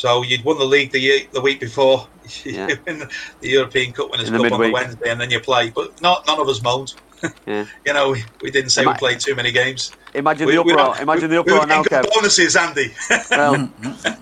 So 0.00 0.22
you'd 0.22 0.42
won 0.44 0.56
the 0.58 0.64
league 0.64 0.92
the 0.92 0.98
year, 0.98 1.20
the 1.30 1.42
week 1.42 1.60
before. 1.60 2.06
You 2.44 2.52
Yeah. 2.58 2.68
win 2.86 3.06
the 3.42 3.48
European 3.50 3.92
Cup 3.92 4.10
Winners' 4.10 4.30
Cup 4.30 4.50
on 4.50 4.60
the. 4.62 4.70
Wednesday, 4.70 5.10
and 5.10 5.20
then 5.20 5.30
you 5.30 5.40
play. 5.40 5.68
But 5.68 6.00
not 6.00 6.26
none 6.26 6.40
of 6.40 6.48
us 6.48 6.62
moaned. 6.62 6.94
Yeah. 7.46 7.66
You 7.84 7.92
know, 7.92 8.12
we, 8.12 8.24
we 8.40 8.50
didn't 8.50 8.70
say 8.70 8.80
Am 8.80 8.88
we 8.88 8.94
played 8.94 9.20
too 9.20 9.34
many 9.34 9.52
games. 9.52 9.92
Imagine 10.14 10.46
We- 10.46 10.54
the 10.54 10.60
uproar. 10.62 10.76
don't- 10.76 11.00
Imagine 11.00 11.28
the 11.28 11.40
uproar 11.40 11.66
now, 11.66 11.82
Kev. 11.82 12.08
bonuses, 12.14 12.56
Andy. 12.56 12.94
Well, 13.30 13.70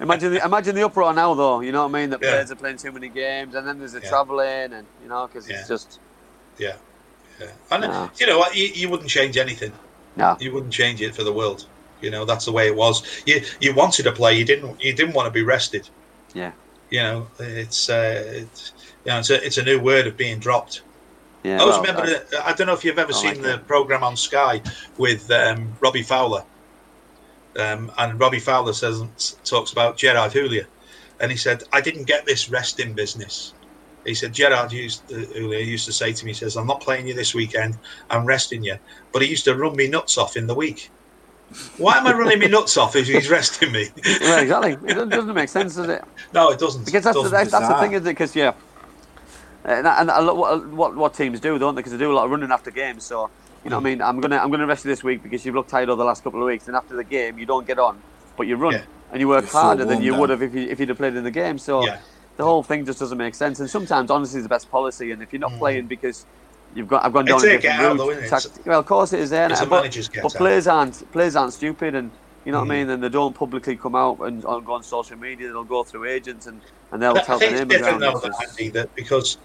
imagine 0.00 0.32
the 0.32 0.44
imagine 0.44 0.74
the 0.74 0.82
uproar 0.84 1.14
now, 1.14 1.32
though. 1.34 1.60
You 1.60 1.70
know 1.70 1.86
what 1.86 1.94
I 1.96 2.00
mean? 2.00 2.10
That 2.10 2.20
Yeah. 2.22 2.30
players 2.30 2.50
are 2.50 2.56
playing 2.56 2.78
too 2.78 2.90
many 2.90 3.08
games, 3.08 3.54
and 3.54 3.64
then 3.68 3.78
there's 3.78 3.92
the 3.92 4.00
Yeah. 4.00 4.08
travelling, 4.08 4.72
and 4.72 4.84
you 5.00 5.08
know, 5.08 5.28
because 5.28 5.48
it's 5.48 5.68
just 5.68 6.00
yeah, 6.58 6.74
yeah. 7.38 7.46
And 7.70 7.82
No. 7.84 8.10
you 8.18 8.26
know 8.26 8.38
what? 8.38 8.56
You, 8.56 8.66
you 8.74 8.88
wouldn't 8.88 9.10
change 9.10 9.36
anything. 9.36 9.70
no. 10.16 10.36
you 10.40 10.50
wouldn't 10.52 10.72
change 10.72 11.00
it 11.00 11.14
for 11.14 11.22
the 11.22 11.32
world. 11.32 11.66
You 12.00 12.10
know 12.10 12.24
that's 12.24 12.44
the 12.44 12.52
way 12.52 12.66
it 12.68 12.76
was. 12.76 13.02
You 13.26 13.42
you 13.60 13.74
wanted 13.74 14.04
to 14.04 14.12
play. 14.12 14.38
You 14.38 14.44
didn't. 14.44 14.82
You 14.82 14.92
didn't 14.92 15.14
want 15.14 15.26
to 15.26 15.32
be 15.32 15.42
rested. 15.42 15.88
Yeah. 16.34 16.52
You 16.90 17.00
know 17.00 17.26
it's 17.38 17.90
uh, 17.90 18.22
it's 18.26 18.72
you 19.04 19.10
know 19.12 19.18
it's 19.18 19.30
a, 19.30 19.44
it's 19.44 19.58
a 19.58 19.64
new 19.64 19.80
word 19.80 20.06
of 20.06 20.16
being 20.16 20.38
dropped. 20.38 20.82
Yeah. 21.42 21.56
I 21.56 21.60
always 21.60 21.74
well, 21.74 21.82
remember. 21.82 22.24
I- 22.38 22.50
I 22.50 22.52
don't 22.52 22.66
know 22.66 22.72
if 22.72 22.84
you've 22.84 22.98
ever 22.98 23.12
seen 23.12 23.42
the 23.42 23.58
program 23.58 24.02
on 24.02 24.16
Sky 24.16 24.62
with 24.96 25.30
um, 25.30 25.72
Robbie 25.80 26.02
Fowler. 26.02 26.44
Um, 27.58 27.90
and 27.98 28.20
Robbie 28.20 28.38
Fowler 28.38 28.72
says 28.72 29.36
talks 29.44 29.72
about 29.72 29.96
Gerard 29.96 30.32
Houllier, 30.32 30.66
and 31.20 31.30
he 31.30 31.36
said, 31.36 31.64
"I 31.72 31.80
didn't 31.80 32.04
get 32.04 32.24
this 32.26 32.48
resting 32.48 32.92
business." 32.92 33.54
He 34.04 34.14
said 34.14 34.32
Gerard 34.32 34.72
used 34.72 35.02
uh, 35.12 35.16
Houllier 35.34 35.64
used 35.64 35.86
to 35.86 35.92
say 35.92 36.12
to 36.12 36.24
me, 36.24 36.30
he 36.30 36.34
"says 36.34 36.56
I'm 36.56 36.66
not 36.66 36.80
playing 36.80 37.08
you 37.08 37.14
this 37.14 37.34
weekend. 37.34 37.76
I'm 38.10 38.24
resting 38.24 38.62
you." 38.62 38.78
But 39.12 39.22
he 39.22 39.28
used 39.28 39.44
to 39.46 39.56
run 39.56 39.74
me 39.74 39.88
nuts 39.88 40.18
off 40.18 40.36
in 40.36 40.46
the 40.46 40.54
week. 40.54 40.90
Why 41.78 41.96
am 41.96 42.06
I 42.06 42.12
running 42.12 42.38
me 42.38 42.48
nuts 42.48 42.76
off 42.76 42.94
if 42.94 43.06
he's 43.06 43.30
resting 43.30 43.72
me? 43.72 43.88
yeah, 44.04 44.40
exactly. 44.40 44.72
It 44.72 44.94
doesn't- 44.94 45.08
doesn't 45.08 45.34
make 45.34 45.48
sense, 45.48 45.76
does 45.76 45.88
it? 45.88 46.04
no, 46.34 46.50
it 46.50 46.58
doesn't. 46.58 46.84
Because 46.84 47.04
that's 47.04 47.16
the, 47.16 47.22
Doesn't. 47.22 47.38
that's, 47.38 47.50
that's 47.50 47.68
the 47.68 47.74
thing, 47.80 47.92
isn't 47.92 48.06
it? 48.06 48.10
Because 48.10 48.36
yeah, 48.36 48.52
and, 49.64 49.86
and 49.86 50.10
a 50.10 50.20
lot, 50.20 50.36
what, 50.36 50.68
what 50.68 50.96
what 50.96 51.14
teams 51.14 51.40
do, 51.40 51.58
don't 51.58 51.74
they? 51.74 51.80
Because 51.80 51.92
they 51.92 51.98
do 51.98 52.12
a 52.12 52.14
lot 52.14 52.24
of 52.24 52.30
running 52.30 52.50
after 52.50 52.70
games. 52.70 53.04
So 53.04 53.30
you 53.64 53.70
know, 53.70 53.76
what 53.76 53.82
I 53.86 53.90
mean, 53.90 54.02
I'm 54.02 54.20
gonna 54.20 54.36
I'm 54.36 54.50
gonna 54.50 54.66
rest 54.66 54.84
you 54.84 54.90
this 54.90 55.02
week 55.02 55.22
because 55.22 55.44
you've 55.44 55.54
looked 55.54 55.70
tired 55.70 55.88
over 55.88 55.98
the 55.98 56.04
last 56.04 56.22
couple 56.22 56.40
of 56.40 56.46
weeks, 56.46 56.68
and 56.68 56.76
after 56.76 56.94
the 56.96 57.04
game, 57.04 57.38
you 57.38 57.46
don't 57.46 57.66
get 57.66 57.78
on, 57.78 58.00
but 58.36 58.46
you 58.46 58.56
run 58.56 58.74
Yeah. 58.74 58.82
and 59.12 59.20
you 59.20 59.28
work 59.28 59.44
You're 59.44 59.52
harder 59.52 59.84
than 59.84 60.02
you 60.02 60.14
up. 60.14 60.20
would 60.20 60.30
have 60.30 60.42
if 60.42 60.54
you 60.54 60.62
if 60.62 60.78
you'd 60.80 60.88
have 60.90 60.98
played 60.98 61.16
in 61.16 61.24
the 61.24 61.30
game. 61.30 61.58
So 61.58 61.84
Yeah. 61.84 61.98
the 62.36 62.44
whole 62.44 62.62
thing 62.62 62.86
just 62.86 62.98
doesn't 62.98 63.18
make 63.18 63.34
sense. 63.34 63.60
And 63.60 63.68
sometimes 63.68 64.10
honesty 64.10 64.38
is 64.38 64.44
the 64.44 64.48
best 64.48 64.70
policy. 64.70 65.10
And 65.10 65.22
if 65.22 65.32
you're 65.32 65.40
not 65.40 65.52
mm. 65.52 65.58
playing 65.58 65.86
because 65.86 66.24
You've 66.74 66.88
got. 66.88 67.04
I've 67.04 67.12
gone 67.12 67.24
down 67.24 67.36
It's 67.36 67.44
a 67.44 67.54
a 67.56 67.58
different 67.60 67.80
route. 67.80 67.96
though, 67.98 68.10
isn't 68.10 68.24
it? 68.24 68.28
tact- 68.28 68.58
well, 68.66 68.80
of 68.80 68.86
course 68.86 69.12
it 69.12 69.20
is 69.20 69.30
there. 69.30 69.48
But, 69.48 69.90
but 70.22 70.34
players 70.34 70.66
aren't 70.66 71.10
players 71.12 71.34
aren't 71.34 71.54
stupid, 71.54 71.94
and 71.94 72.10
you 72.44 72.52
know 72.52 72.58
what 72.60 72.70
I 72.70 72.74
Mm. 72.74 72.78
mean. 72.78 72.90
And 72.90 73.02
they 73.02 73.08
don't 73.08 73.34
publicly 73.34 73.76
come 73.76 73.94
out 73.94 74.20
and, 74.20 74.42
go 74.42 74.72
on 74.72 74.82
social 74.82 75.16
media. 75.16 75.48
They'll 75.48 75.64
go 75.64 75.82
through 75.84 76.04
agents 76.06 76.46
and, 76.46 76.60
and 76.92 77.02
they'll 77.02 77.16
I 77.16 77.22
tell 77.22 77.38
the 77.38 77.46
think 77.46 77.58
name 77.58 77.68
different 77.68 78.00
though, 78.00 78.18
that, 78.20 78.48
Andy, 78.50 78.68
that 78.70 78.94
because 78.94 79.38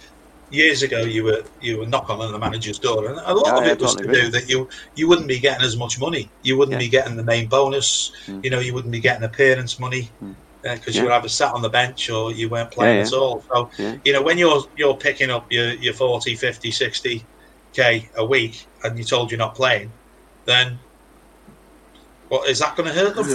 years 0.50 0.84
ago 0.84 1.00
you 1.00 1.24
were 1.24 1.44
you 1.62 1.80
were 1.80 1.86
knocking 1.88 2.20
on 2.20 2.32
the 2.32 2.38
manager's 2.40 2.78
door, 2.78 3.08
and 3.08 3.18
a 3.26 3.34
lot 3.34 3.46
Yeah, 3.48 3.58
of 3.58 3.66
yeah, 3.66 3.72
it 3.72 3.80
was 3.82 3.96
totally 3.96 4.14
to 4.16 4.22
do 4.26 4.30
that 4.32 4.50
you 4.50 4.70
you 4.96 5.08
wouldn't 5.08 5.28
be 5.28 5.40
getting 5.40 5.66
as 5.66 5.76
much 5.78 6.00
money, 6.00 6.30
you 6.44 6.58
wouldn't 6.58 6.74
Yeah. 6.74 6.80
be 6.86 6.90
getting 6.90 7.16
the 7.16 7.24
main 7.24 7.48
bonus, 7.48 8.12
Mm. 8.28 8.44
you 8.44 8.50
know, 8.52 8.60
you 8.60 8.74
wouldn't 8.74 8.92
be 8.92 9.00
getting 9.00 9.24
appearance 9.24 9.80
money 9.80 10.12
Mm. 10.24 10.36
Because 10.64 10.96
Yeah. 10.96 11.02
you 11.04 11.08
were 11.10 11.14
either 11.14 11.30
sat 11.30 11.54
on 11.54 11.62
the 11.62 11.70
bench 11.70 12.10
or 12.10 12.32
you 12.32 12.50
weren't 12.50 12.72
playing 12.72 12.98
Yeah, 13.00 13.04
at 13.06 13.14
all. 13.14 13.44
So 13.54 13.70
Yeah. 13.78 13.96
you 14.06 14.14
know 14.14 14.22
when 14.22 14.38
you're 14.38 14.64
you're 14.76 14.96
picking 14.98 15.30
up 15.30 15.48
your 15.52 15.72
your 15.74 15.94
40, 15.94 16.36
50, 16.36 16.72
60 16.72 17.28
k 17.76 18.10
a 18.16 18.26
week, 18.26 18.70
and 18.84 18.98
you're 18.98 19.06
told 19.06 19.32
you're 19.32 19.38
not 19.38 19.56
playing, 19.56 19.94
then 20.46 20.80
What 22.30 22.50
is 22.50 22.58
that 22.60 22.76
going 22.76 22.90
to 22.90 22.96
hurt 22.96 23.16
them? 23.16 23.28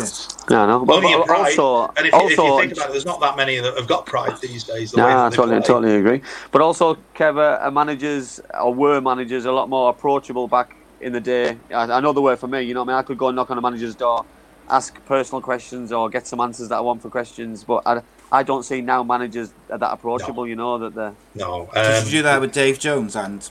No, 0.51 0.67
no. 0.67 0.85
But, 0.85 0.97
Only 0.97 1.11
your 1.11 1.19
but 1.21 1.27
pride. 1.29 1.57
also, 1.59 1.93
and 1.97 2.07
if, 2.07 2.13
you- 2.13 2.21
if 2.27 2.31
you 2.39 2.59
think 2.59 2.73
about 2.73 2.89
it, 2.89 2.93
there's 2.93 3.05
not 3.07 3.21
that 3.21 3.37
many 3.37 3.61
that 3.61 3.77
have 3.77 3.87
got 3.87 4.07
pride 4.07 4.33
these 4.43 4.65
days. 4.65 4.91
The 4.91 4.97
No, 4.97 5.07
that 5.07 5.17
I 5.17 5.31
totally, 5.31 5.59
play. 5.59 5.67
totally 5.67 5.97
agree. 5.97 6.23
But 6.51 6.63
also, 6.63 7.05
Kev, 7.15 7.37
uh, 7.39 7.65
uh, 7.65 7.71
managers 7.71 8.41
or 8.61 8.75
were 8.75 9.01
managers 9.01 9.45
a 9.45 9.53
lot 9.53 9.69
more 9.69 9.91
approachable 9.91 10.49
back 10.49 10.75
in 11.01 11.13
the 11.13 11.21
day. 11.21 11.61
I, 11.73 11.83
I 11.85 12.01
know 12.01 12.13
they 12.13 12.21
were 12.21 12.37
for 12.37 12.49
me. 12.49 12.63
You 12.63 12.75
know, 12.75 12.81
what 12.83 12.89
I 12.91 12.95
mean, 12.95 12.99
I 12.99 13.03
could 13.03 13.19
go 13.19 13.29
and 13.29 13.37
knock 13.37 13.51
on 13.53 13.59
a 13.59 13.61
manager's 13.61 13.95
door, 13.95 14.27
ask 14.71 15.05
personal 15.07 15.41
questions 15.41 15.93
or 15.93 16.09
get 16.11 16.27
some 16.27 16.41
answers 16.41 16.69
that 16.69 16.77
I 16.77 16.81
want 16.81 17.03
for 17.03 17.11
questions. 17.11 17.65
But 17.65 17.83
I, 17.87 18.03
I 18.31 18.43
don't 18.43 18.63
see 18.65 18.81
now 18.81 19.03
managers 19.03 19.53
are 19.71 19.79
that 19.79 19.93
approachable. 19.93 20.47
You 20.47 20.57
know 20.57 20.79
that 20.79 20.95
they're. 20.95 21.15
No. 21.35 21.69
Did 21.75 21.85
Um, 22.01 22.05
you 22.05 22.11
do 22.11 22.23
that 22.23 22.41
with 22.41 22.53
Dave 22.53 22.79
Jones 22.79 23.17
and 23.17 23.49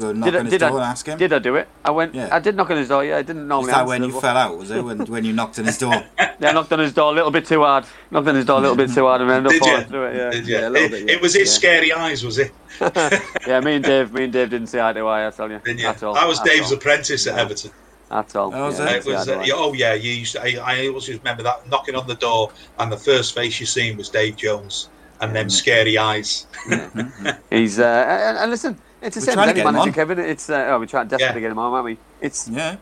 knock 0.00 0.24
Did 0.24 0.36
I- 0.36 0.38
on 0.40 0.44
his 0.46 0.50
did 0.52 0.62
I- 0.62 0.68
door 0.70 0.78
and 0.78 0.86
ask 0.86 1.06
him? 1.06 1.18
Did 1.18 1.32
I 1.32 1.38
do 1.38 1.54
it? 1.56 1.68
I 1.84 1.90
went. 1.90 2.14
Yeah. 2.14 2.28
I 2.32 2.38
did 2.40 2.56
knock 2.56 2.70
on 2.70 2.76
his 2.76 2.88
door. 2.88 3.04
Yeah, 3.04 3.16
I 3.18 3.22
didn't 3.22 3.42
Was 3.42 3.48
normally. 3.48 3.72
that 3.72 3.86
when 3.86 4.02
you 4.04 4.12
but- 4.12 4.20
fell 4.20 4.36
out? 4.36 4.58
Was 4.58 4.70
it 4.70 4.82
when, 4.84 4.98
when 5.06 5.24
you 5.24 5.32
knocked 5.32 5.58
on 5.58 5.64
his 5.66 5.78
door? 5.78 6.04
Yeah, 6.40 6.50
I 6.50 6.52
knocked 6.52 6.72
on 6.72 6.78
his 6.78 6.92
door 6.92 7.10
a 7.10 7.14
little 7.16 7.32
bit 7.32 7.46
too 7.46 7.62
hard. 7.62 7.84
Knocked 8.12 8.28
on 8.28 8.36
his 8.36 8.44
door 8.44 8.58
a 8.58 8.60
little 8.60 8.76
bit 8.76 8.92
too 8.94 9.06
hard 9.06 9.20
and 9.22 9.28
ended 9.28 9.46
up 9.46 9.52
Did 9.54 9.60
falling 9.60 9.80
you? 9.80 9.86
through 9.88 10.04
it. 10.06 10.16
Yeah, 10.16 10.30
Did 10.30 10.46
you? 10.46 10.54
yeah, 10.54 10.68
a 10.68 10.70
little 10.70 10.86
it, 10.86 10.90
bit. 10.92 11.08
Yeah. 11.08 11.14
it 11.16 11.20
was 11.20 11.34
his 11.34 11.48
yeah. 11.48 11.54
scary 11.56 11.92
eyes, 11.92 12.24
was 12.24 12.38
it? 12.38 12.52
Yeah, 13.44 13.58
me 13.58 13.74
and 13.74 13.84
Dave, 13.84 14.12
me 14.12 14.22
and 14.22 14.32
Dave 14.32 14.50
didn't 14.50 14.68
see 14.68 14.78
eye 14.78 14.92
to 14.92 15.00
eye. 15.00 15.26
I 15.26 15.30
tell 15.30 15.50
you, 15.50 15.58
Didn't 15.64 15.80
you? 15.80 15.88
at 15.88 16.00
all. 16.04 16.16
I 16.16 16.26
was 16.26 16.38
at 16.38 16.46
Dave's 16.46 16.70
all. 16.70 16.76
apprentice 16.78 17.26
at 17.26 17.34
No. 17.34 17.42
Everton. 17.42 17.72
At 18.10 18.34
all. 18.36 18.52
Oh, 18.54 18.70
yeah, 18.70 18.84
it? 18.84 18.86
didn't 18.86 18.96
It 18.96 19.02
see 19.04 19.10
was, 19.12 19.28
uh, 19.28 19.34
to 19.34 19.40
eye. 19.40 19.44
yeah, 19.44 19.52
oh 19.56 19.72
yeah, 19.74 19.94
you 19.94 20.12
used 20.12 20.32
to, 20.32 20.42
I, 20.42 20.82
I 20.82 20.88
always 20.88 21.08
remember 21.08 21.42
that 21.42 21.66
knocking 21.68 21.94
on 21.94 22.06
the 22.06 22.14
door, 22.16 22.52
and 22.78 22.90
the 22.90 22.96
first 22.96 23.34
face 23.34 23.60
you 23.60 23.66
seen 23.66 23.96
was 23.96 24.08
Dave 24.08 24.36
Jones, 24.36 24.90
and 25.20 25.34
them 25.34 25.50
scary 25.50 25.98
eyes. 25.98 26.46
He's 27.50 27.78
uh, 27.78 27.84
and, 28.08 28.38
and 28.38 28.50
listen, 28.50 28.78
it's 29.02 29.16
the 29.16 29.20
We're 29.20 29.26
same 29.26 29.34
trying 29.34 29.48
as 29.48 29.48
to 29.48 29.50
any 29.50 29.60
get 29.60 29.64
manager. 29.72 29.92
Kevin. 29.92 30.18
It's 30.20 30.48
uh, 30.48 30.66
oh, 30.68 30.78
we're 30.78 30.86
trying 30.86 31.08
desperately 31.08 31.26
Yeah. 31.26 31.34
to 31.34 31.40
get 31.40 31.50
him 31.52 31.58
on, 31.58 31.72
aren't 31.72 31.84
we? 31.84 31.98
It's 32.20 32.48
Yeah. 32.48 32.76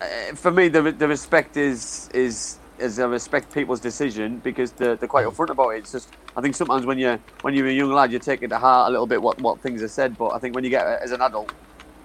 uh, 0.00 0.34
for 0.34 0.50
me 0.50 0.68
the 0.68 0.92
the 0.92 1.08
respect 1.08 1.56
is 1.56 2.08
is 2.14 2.58
is 2.78 2.98
I 2.98 3.04
respect 3.04 3.52
people's 3.52 3.80
decision 3.80 4.38
because 4.38 4.72
they're, 4.72 4.96
they're 4.96 5.08
quite 5.08 5.26
upfront 5.26 5.50
about 5.50 5.70
it. 5.70 5.78
It's 5.78 5.92
just 5.92 6.08
I 6.36 6.40
think 6.40 6.54
sometimes 6.56 6.86
when 6.86 6.98
you 6.98 7.18
when 7.42 7.54
you're 7.54 7.68
a 7.68 7.72
young 7.72 7.92
lad, 7.92 8.10
you 8.12 8.18
take 8.18 8.42
it 8.42 8.48
to 8.48 8.58
heart 8.58 8.88
a 8.88 8.90
little 8.90 9.06
bit 9.06 9.20
what, 9.22 9.38
what 9.40 9.60
things 9.60 9.82
are 9.82 9.88
said. 9.88 10.16
But 10.16 10.30
I 10.30 10.38
think 10.38 10.54
when 10.54 10.64
you 10.64 10.70
get 10.70 10.86
as 10.86 11.12
an 11.12 11.20
adult, 11.20 11.52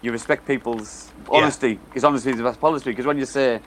you 0.01 0.11
respect 0.11 0.45
people's 0.45 1.09
honesty 1.29 1.79
because 1.87 2.03
honesty 2.03 2.31
is 2.31 2.37
the 2.37 2.43
best 2.43 2.59
policy. 2.61 2.91
Because 2.91 3.05
when 3.05 3.17
you 3.17 3.25
say 3.25 3.59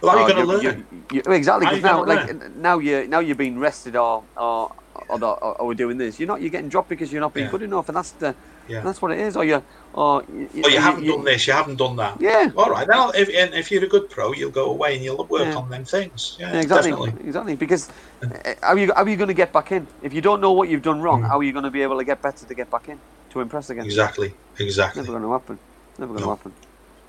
Well, 0.00 0.10
how 0.12 0.18
are 0.18 0.24
Oh, 0.24 0.26
you 0.26 0.34
going 0.34 0.46
to 0.46 0.52
learn? 0.68 0.86
you- 1.10 1.22
you- 1.24 1.32
exactly. 1.32 1.66
Because 1.66 1.82
now, 1.82 2.04
like 2.04 2.56
now 2.56 2.78
you 2.80 3.06
now 3.06 3.20
you're 3.20 3.36
being 3.36 3.58
rested 3.58 3.94
or 3.96 4.24
or 4.36 4.72
or, 5.08 5.18
or, 5.24 5.60
or 5.60 5.66
we're 5.68 5.74
doing 5.84 5.96
this. 5.96 6.18
You're 6.18 6.26
not. 6.26 6.40
You're 6.40 6.50
getting 6.50 6.68
dropped 6.68 6.88
because 6.88 7.12
you're 7.12 7.20
not 7.20 7.32
being 7.34 7.46
Yeah. 7.46 7.52
good 7.52 7.62
enough, 7.62 7.88
and 7.88 7.96
that's 7.96 8.10
the 8.22 8.34
Yeah. 8.68 8.80
that's 8.82 9.00
what 9.02 9.10
it 9.12 9.20
is. 9.20 9.36
Or 9.36 9.44
you 9.44 9.62
or 9.94 10.24
you, 10.32 10.48
Oh, 10.64 10.68
you 10.68 10.80
haven't 10.80 11.06
done 11.06 11.22
this, 11.24 11.46
you 11.46 11.52
haven't 11.52 11.76
done 11.76 11.94
that. 11.96 12.20
Yeah. 12.20 12.50
All 12.56 12.70
right, 12.70 12.86
now 12.88 13.10
if 13.10 13.28
and 13.40 13.54
if 13.54 13.70
you're 13.70 13.84
a 13.84 13.92
good 13.94 14.10
pro, 14.10 14.32
you'll 14.32 14.50
go 14.62 14.66
away 14.70 14.90
and 14.96 15.04
you'll 15.04 15.24
work 15.36 15.42
Yeah. 15.46 15.60
on 15.60 15.70
them 15.70 15.84
things. 15.84 16.36
Yeah, 16.40 16.52
Yeah, 16.52 16.60
exactly, 16.60 16.90
definitely. 16.90 17.26
exactly. 17.28 17.54
Because 17.56 17.88
uh, 18.22 18.54
how 18.62 18.72
are 18.74 18.78
you 18.78 18.92
how 18.96 19.02
are 19.04 19.08
you 19.08 19.16
going 19.22 19.28
to 19.36 19.40
get 19.44 19.52
back 19.52 19.70
in 19.72 19.86
if 20.02 20.12
you 20.12 20.20
don't 20.20 20.40
know 20.40 20.52
what 20.58 20.68
you've 20.68 20.82
done 20.90 21.00
wrong? 21.00 21.22
Mm. 21.22 21.28
How 21.28 21.38
are 21.38 21.44
you 21.48 21.52
going 21.52 21.64
to 21.70 21.74
be 21.78 21.82
able 21.82 21.98
to 21.98 22.04
get 22.04 22.20
better 22.22 22.44
to 22.44 22.54
get 22.54 22.68
back 22.70 22.88
in 22.88 22.98
to 23.32 23.40
impress 23.40 23.70
again? 23.70 23.84
Exactly, 23.84 24.34
exactly. 24.58 25.00
Never 25.02 25.12
going 25.18 25.24
to 25.30 25.32
happen. 25.38 25.58
Never 25.98 26.12
going 26.14 26.20
to 26.20 26.26
No. 26.26 26.34
happen. 26.36 26.52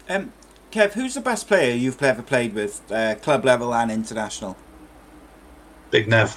Um, 0.09 0.33
Kev, 0.71 0.93
who's 0.93 1.13
the 1.13 1.21
best 1.21 1.47
player 1.47 1.73
you've 1.75 2.01
ever 2.01 2.21
played 2.21 2.53
with, 2.53 2.81
uh, 2.91 3.15
club 3.15 3.45
level 3.45 3.73
and 3.73 3.91
international? 3.91 4.57
Big 5.91 6.07
Nev, 6.07 6.33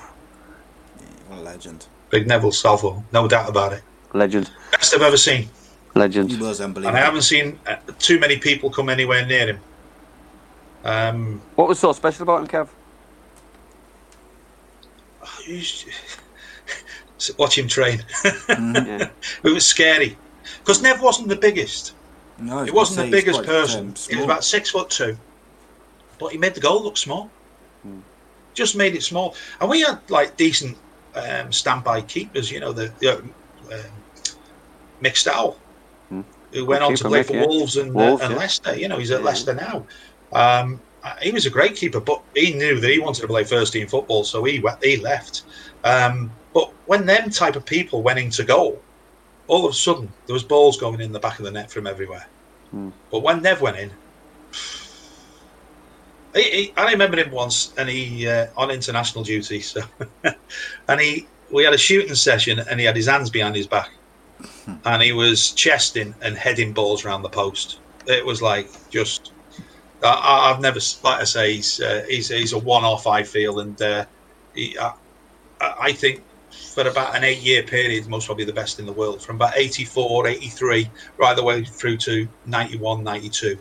What 1.29 1.39
a 1.39 1.43
legend. 1.43 1.87
Big 2.11 2.27
Neville 2.27 2.53
Southall, 2.53 3.05
no 3.13 3.27
doubt 3.27 3.49
about 3.49 3.73
it. 3.73 3.83
Legend, 4.13 4.51
Best 4.73 4.95
I've 4.95 5.03
ever 5.03 5.17
seen, 5.17 5.49
legend. 5.95 6.31
He 6.31 6.37
was 6.37 6.61
and. 6.61 6.87
I 6.87 6.93
haven't 6.97 7.23
seen 7.23 7.59
uh, 7.67 7.77
too 7.99 8.19
many 8.21 8.39
people 8.39 8.71
come 8.71 8.89
anywhere 8.89 9.25
near 9.27 9.49
him. 9.49 9.61
Um, 10.85 11.41
What 11.57 11.67
was 11.69 11.79
so 11.81 11.93
special 11.93 12.23
about 12.23 12.43
him, 12.43 12.47
Kev? 12.47 12.69
watch 17.39 17.59
him 17.59 17.67
train. 17.69 18.05
Yeah. 18.49 19.09
It 19.43 19.53
was 19.53 19.67
scary 19.67 20.17
because 20.59 20.83
Nev 20.83 21.01
wasn't 21.01 21.29
the 21.29 21.37
biggest. 21.37 21.93
No, 22.39 22.59
I 22.59 22.65
he 22.67 22.71
wasn't 22.71 23.07
the 23.11 23.17
biggest 23.17 23.43
person. 23.45 23.89
um, 23.89 23.95
he 24.09 24.17
was 24.17 24.25
about 24.25 24.45
six 24.45 24.71
foot 24.71 24.91
two, 24.91 25.17
but 26.19 26.33
he 26.33 26.39
made 26.39 26.55
the 26.55 26.61
goal 26.61 26.83
look 26.83 26.97
small. 26.97 27.31
Just 28.55 28.75
made 28.77 28.95
it 28.95 29.03
small, 29.03 29.35
and 29.61 29.69
we 29.69 29.81
had 29.83 29.99
like 30.09 30.37
decent 30.37 30.77
um, 31.15 31.53
standby 31.53 32.03
keepers. 32.03 32.51
You 32.51 32.61
know 32.61 32.73
the, 32.73 32.93
the 33.01 33.19
um, 33.19 33.33
Mick 35.03 35.17
Stowell, 35.17 35.59
Hmm. 36.09 36.23
who 36.53 36.65
went 36.65 36.81
Good 36.81 36.87
on 36.87 36.95
to 36.97 37.05
play 37.09 37.21
Mick, 37.21 37.27
for 37.27 37.35
yeah. 37.35 37.47
Wolves 37.47 37.77
and, 37.77 37.93
Wolves, 37.93 38.23
uh, 38.23 38.25
and 38.27 38.33
yeah. 38.35 38.39
Leicester. 38.39 38.77
You 38.77 38.89
know 38.89 38.99
he's 38.99 39.11
at 39.11 39.21
Yeah. 39.21 39.27
Leicester 39.27 39.55
now. 39.55 39.87
Um, 40.33 40.81
uh, 41.05 41.15
he 41.23 41.31
was 41.31 41.47
a 41.47 41.51
great 41.51 41.77
keeper, 41.77 42.01
but 42.01 42.23
he 42.35 42.53
knew 42.55 42.81
that 42.81 42.91
he 42.91 42.99
wanted 42.99 43.21
to 43.23 43.27
play 43.29 43.45
first 43.45 43.73
team 43.73 43.87
football, 43.89 44.25
so 44.25 44.43
he 44.45 44.63
he 44.83 44.97
left. 44.97 45.43
Um, 45.85 46.31
but 46.55 46.73
when 46.87 47.07
them 47.07 47.31
type 47.31 47.57
of 47.57 47.65
people 47.65 48.03
went 48.03 48.19
into 48.19 48.43
goal, 48.43 48.81
all 49.49 49.65
of 49.67 49.73
a 49.73 49.75
sudden 49.75 50.13
there 50.27 50.35
was 50.35 50.45
balls 50.45 50.79
going 50.79 51.01
in 51.01 51.13
the 51.13 51.21
back 51.21 51.39
of 51.39 51.45
the 51.45 51.51
net 51.51 51.71
from 51.71 51.87
everywhere. 51.87 52.27
Hmm. 52.71 52.91
But 53.11 53.21
when 53.21 53.43
Nev 53.43 53.61
went 53.61 53.79
in, 53.79 53.93
he, 56.35 56.43
he, 56.43 56.73
I 56.77 56.91
remember 56.93 57.19
him 57.19 57.31
once, 57.31 57.73
and 57.77 57.89
he 57.89 58.29
uh, 58.29 58.47
on 58.57 58.71
international 58.71 59.25
duty. 59.25 59.61
So, 59.61 59.83
and 60.89 61.01
he 61.01 61.29
we 61.53 61.65
had 61.65 61.75
a 61.75 61.79
shooting 61.79 62.15
session, 62.15 62.59
and 62.59 62.81
he 62.81 62.87
had 62.87 62.97
his 62.97 63.07
hands 63.07 63.31
behind 63.31 63.57
his 63.57 63.67
back, 63.67 63.91
and 64.85 65.03
he 65.03 65.13
was 65.13 65.53
chesting 65.53 66.15
and 66.23 66.37
heading 66.37 66.73
balls 66.73 67.05
around 67.05 67.23
the 67.23 67.31
post. 67.31 67.81
It 68.07 68.25
was 68.25 68.43
like 68.43 68.71
just. 68.91 69.33
I- 70.03 70.09
I, 70.09 70.51
I've 70.51 70.61
never, 70.61 70.79
like 71.03 71.23
I 71.23 71.25
say, 71.25 71.55
he's 71.55 71.81
uh, 71.81 72.05
he's, 72.07 72.29
he's 72.29 72.53
a 72.53 72.59
one-off. 72.59 73.07
I 73.07 73.23
feel, 73.23 73.61
and 73.61 73.81
uh, 73.81 74.05
he, 74.55 74.77
I, 74.79 74.93
I 75.61 75.93
think 75.93 76.26
for 76.75 76.87
about 76.87 77.17
an 77.17 77.25
eight-year 77.25 77.63
period, 77.63 78.07
most 78.09 78.27
probably 78.27 78.45
the 78.45 78.53
best 78.53 78.79
in 78.79 78.87
the 78.87 78.93
world, 78.93 79.23
from 79.23 79.37
about 79.37 79.57
84, 79.57 80.27
83, 80.29 80.91
right 81.19 81.37
the 81.37 81.43
way 81.43 81.65
through 81.65 81.97
to 81.99 82.29
91, 82.47 83.05
92 83.05 83.59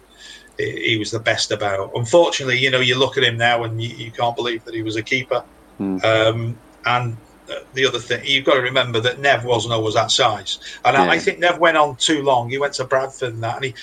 he 0.58 0.98
was 0.98 1.12
the 1.12 1.20
best 1.20 1.52
about. 1.52 1.92
Unfortunately, 1.96 2.58
you 2.58 2.72
know, 2.72 2.80
you 2.80 2.98
look 2.98 3.18
at 3.18 3.24
him 3.24 3.38
now 3.38 3.64
and 3.64 3.82
you, 3.82 3.90
you 3.90 4.12
can't 4.12 4.36
believe 4.36 4.64
that 4.66 4.74
he 4.74 4.84
was 4.84 4.96
a 4.96 5.04
keeper. 5.04 5.44
Hmm. 5.78 5.98
Um, 6.04 6.58
and 6.86 7.18
uh, 7.50 7.56
the 7.74 7.86
other 7.86 8.00
thing, 8.00 8.22
you've 8.24 8.46
got 8.46 8.56
to 8.56 8.62
remember 8.62 9.00
that 9.02 9.20
Nev 9.20 9.44
wasn't 9.44 9.74
always 9.74 9.96
that 9.96 10.12
size. 10.12 10.60
And 10.86 10.96
I, 10.96 11.14
I 11.14 11.20
think 11.20 11.40
Nev 11.40 11.60
went 11.60 11.78
on 11.78 11.96
too 11.98 12.24
long. 12.24 12.50
He 12.50 12.58
went 12.58 12.74
to 12.76 12.86
Bradford 12.86 13.34
and 13.34 13.44
that, 13.44 13.56
and 13.58 13.66
he, 13.66 13.74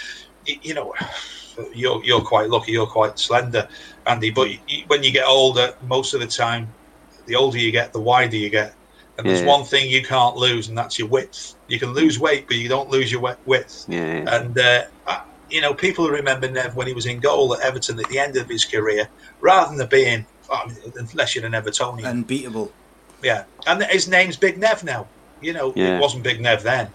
he 0.45 0.61
you 0.63 0.75
know, 0.75 0.95
you're 1.75 2.03
you're 2.05 2.23
quite 2.23 2.49
lucky. 2.49 2.73
You're 2.73 2.87
quite 2.87 3.19
slender, 3.19 3.69
Andy. 4.07 4.31
But 4.31 4.51
you, 4.51 4.85
when 4.87 5.03
you 5.03 5.13
get 5.13 5.27
older, 5.27 5.75
most 5.87 6.15
of 6.15 6.21
the 6.21 6.27
time, 6.27 6.73
the 7.27 7.37
older 7.37 7.59
you 7.59 7.71
get, 7.71 7.93
the 7.93 8.01
wider 8.01 8.37
you 8.37 8.51
get. 8.51 8.75
And 9.19 9.29
there's 9.29 9.41
Yeah. 9.43 9.47
one 9.47 9.65
thing 9.65 9.91
you 9.91 10.03
can't 10.03 10.37
lose, 10.37 10.69
and 10.69 10.77
that's 10.79 10.99
your 10.99 11.09
width. 11.09 11.55
You 11.69 11.79
can 11.79 11.93
lose 11.93 12.19
weight, 12.19 12.47
but 12.47 12.57
you 12.57 12.69
don't 12.69 12.89
lose 12.91 13.13
your 13.13 13.21
width. 13.45 13.85
Yeah. 13.89 14.25
And 14.37 14.59
uh, 14.59 14.85
I- 15.07 15.21
you 15.51 15.61
know, 15.61 15.75
people 15.75 16.09
remember 16.09 16.51
Nev 16.51 16.75
when 16.77 16.87
he 16.87 16.95
was 16.95 17.05
in 17.05 17.21
goal 17.21 17.55
at 17.55 17.61
Everton 17.61 18.01
at 18.01 18.09
the 18.09 18.19
end 18.19 18.37
of 18.39 18.49
his 18.49 18.65
career, 18.65 19.07
rather 19.43 19.77
than 19.77 19.87
being, 19.89 20.25
I 20.51 20.67
mean, 20.67 20.77
unless 20.97 21.35
you're 21.35 21.45
an 21.45 21.53
Evertonian, 21.53 22.07
Unbeatable. 22.07 22.73
yeah. 23.23 23.45
And 23.67 23.83
his 23.85 24.09
name's 24.09 24.37
Big 24.39 24.57
Nev 24.59 24.83
now. 24.83 25.07
You 25.43 25.53
know, 25.53 25.73
Yeah. 25.77 25.97
it 25.97 26.01
wasn't 26.01 26.23
Big 26.23 26.41
Nev 26.41 26.63
then. 26.63 26.89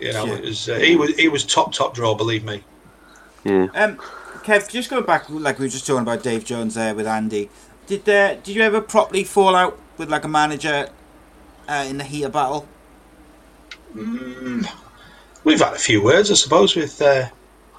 You 0.00 0.12
know, 0.12 0.24
Yeah. 0.26 0.34
it 0.34 0.44
was 0.44 0.68
uh, 0.68 0.74
he 0.74 0.96
was 0.96 1.14
he 1.16 1.28
was 1.28 1.44
top 1.44 1.72
top 1.72 1.94
draw, 1.94 2.14
believe 2.14 2.44
me. 2.44 2.64
Yeah. 3.44 3.68
Um, 3.74 3.96
Kev, 4.44 4.68
just 4.68 4.90
going 4.90 5.04
back, 5.04 5.24
like 5.30 5.58
we 5.58 5.66
were 5.66 5.70
just 5.70 5.86
talking 5.86 6.02
about 6.02 6.22
Dave 6.22 6.44
Jones 6.44 6.74
there 6.74 6.94
with 6.94 7.06
Andy. 7.06 7.48
Did 7.86 8.08
uh, 8.08 8.34
did 8.34 8.48
you 8.56 8.62
ever 8.62 8.80
properly 8.80 9.22
fall 9.24 9.54
out 9.54 9.78
with 9.96 10.10
like 10.10 10.24
a 10.24 10.28
manager 10.28 10.88
uh, 11.68 11.86
in 11.88 11.98
the 11.98 12.04
heat 12.04 12.24
of 12.24 12.32
battle? 12.32 12.66
Mm, 13.94 14.66
we've 15.44 15.60
had 15.60 15.74
a 15.74 15.78
few 15.78 16.02
words, 16.02 16.30
I 16.30 16.34
suppose, 16.34 16.76
with 16.76 17.00
uh, 17.00 17.28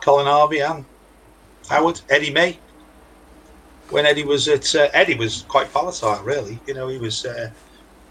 Colin 0.02 0.26
Harvey 0.26 0.60
and 0.60 0.86
Howard, 1.70 2.02
Eddie 2.10 2.32
May. 2.32 2.58
When 3.90 4.06
Eddie 4.06 4.26
was 4.26 4.48
at 4.48 4.74
uh, 4.76 4.90
Eddie 4.94 5.16
was 5.16 5.44
quite 5.48 5.68
volatile, 5.70 6.22
really. 6.24 6.60
You 6.68 6.74
know, 6.74 6.88
he 6.90 6.98
was 6.98 7.26
uh, 7.26 7.50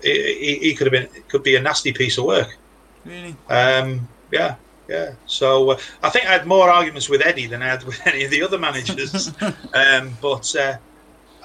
he, 0.02 0.34
he- 0.34 0.58
he 0.68 0.74
could 0.74 0.86
have 0.86 0.92
been 1.12 1.22
could 1.28 1.42
be 1.42 1.56
a 1.56 1.60
nasty 1.60 1.92
piece 1.92 2.16
of 2.18 2.24
work. 2.24 2.56
Really? 3.04 3.36
Um, 3.50 4.08
yeah, 4.32 4.56
yeah. 4.88 5.12
So 5.26 5.72
uh, 5.72 5.78
I 6.02 6.08
think 6.10 6.26
I 6.26 6.32
had 6.32 6.46
more 6.46 6.70
arguments 6.70 7.08
with 7.10 7.20
Eddie 7.26 7.46
than 7.46 7.62
I 7.62 7.66
had 7.66 7.84
with 7.84 8.00
any 8.06 8.24
of 8.24 8.30
the 8.30 8.42
other 8.42 8.58
managers. 8.58 9.30
um, 9.74 10.16
but 10.22 10.56
uh, 10.56 10.76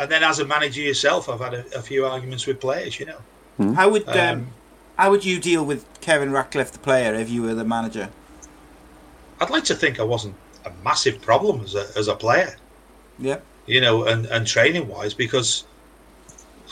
and 0.01 0.11
then 0.11 0.23
as 0.23 0.39
a 0.39 0.45
manager 0.45 0.81
yourself, 0.81 1.29
I've 1.29 1.39
had 1.39 1.53
a, 1.53 1.63
a 1.77 1.81
few 1.81 2.05
arguments 2.05 2.45
with 2.47 2.59
players. 2.59 2.99
You 2.99 3.07
know, 3.07 3.73
How 3.73 3.89
would 3.89 4.07
um, 4.09 4.17
Um, 4.17 4.47
how 4.97 5.09
would 5.11 5.25
you 5.25 5.39
deal 5.39 5.63
with 5.65 5.85
Kevin 6.01 6.31
Ratcliffe, 6.31 6.71
the 6.71 6.79
player, 6.79 7.13
if 7.15 7.29
you 7.29 7.41
were 7.43 7.55
the 7.55 7.65
manager? 7.65 8.09
I'd 9.39 9.49
like 9.49 9.63
to 9.65 9.75
think 9.75 9.99
I 9.99 10.03
wasn't 10.03 10.35
a 10.65 10.71
massive 10.83 11.21
problem 11.21 11.61
as 11.63 11.73
a 11.75 11.87
as 11.95 12.07
a 12.07 12.15
player. 12.15 12.55
Yeah. 13.19 13.39
you 13.67 13.81
know, 13.81 14.05
and, 14.05 14.25
and 14.27 14.47
training 14.47 14.87
wise, 14.87 15.13
because 15.13 15.65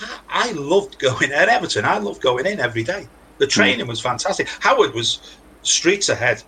I, 0.02 0.20
I 0.30 0.52
loved 0.54 0.98
going 1.00 1.32
at 1.32 1.50
Everton. 1.50 1.86
I 1.86 1.98
loved 1.98 2.22
going 2.22 2.46
in 2.46 2.60
every 2.60 2.84
day. 2.84 3.08
The 3.38 3.48
training 3.48 3.88
was 3.88 4.02
fantastic. 4.02 4.48
Howard 4.60 4.94
was 4.94 5.20
streets 5.64 6.10
ahead. 6.10 6.44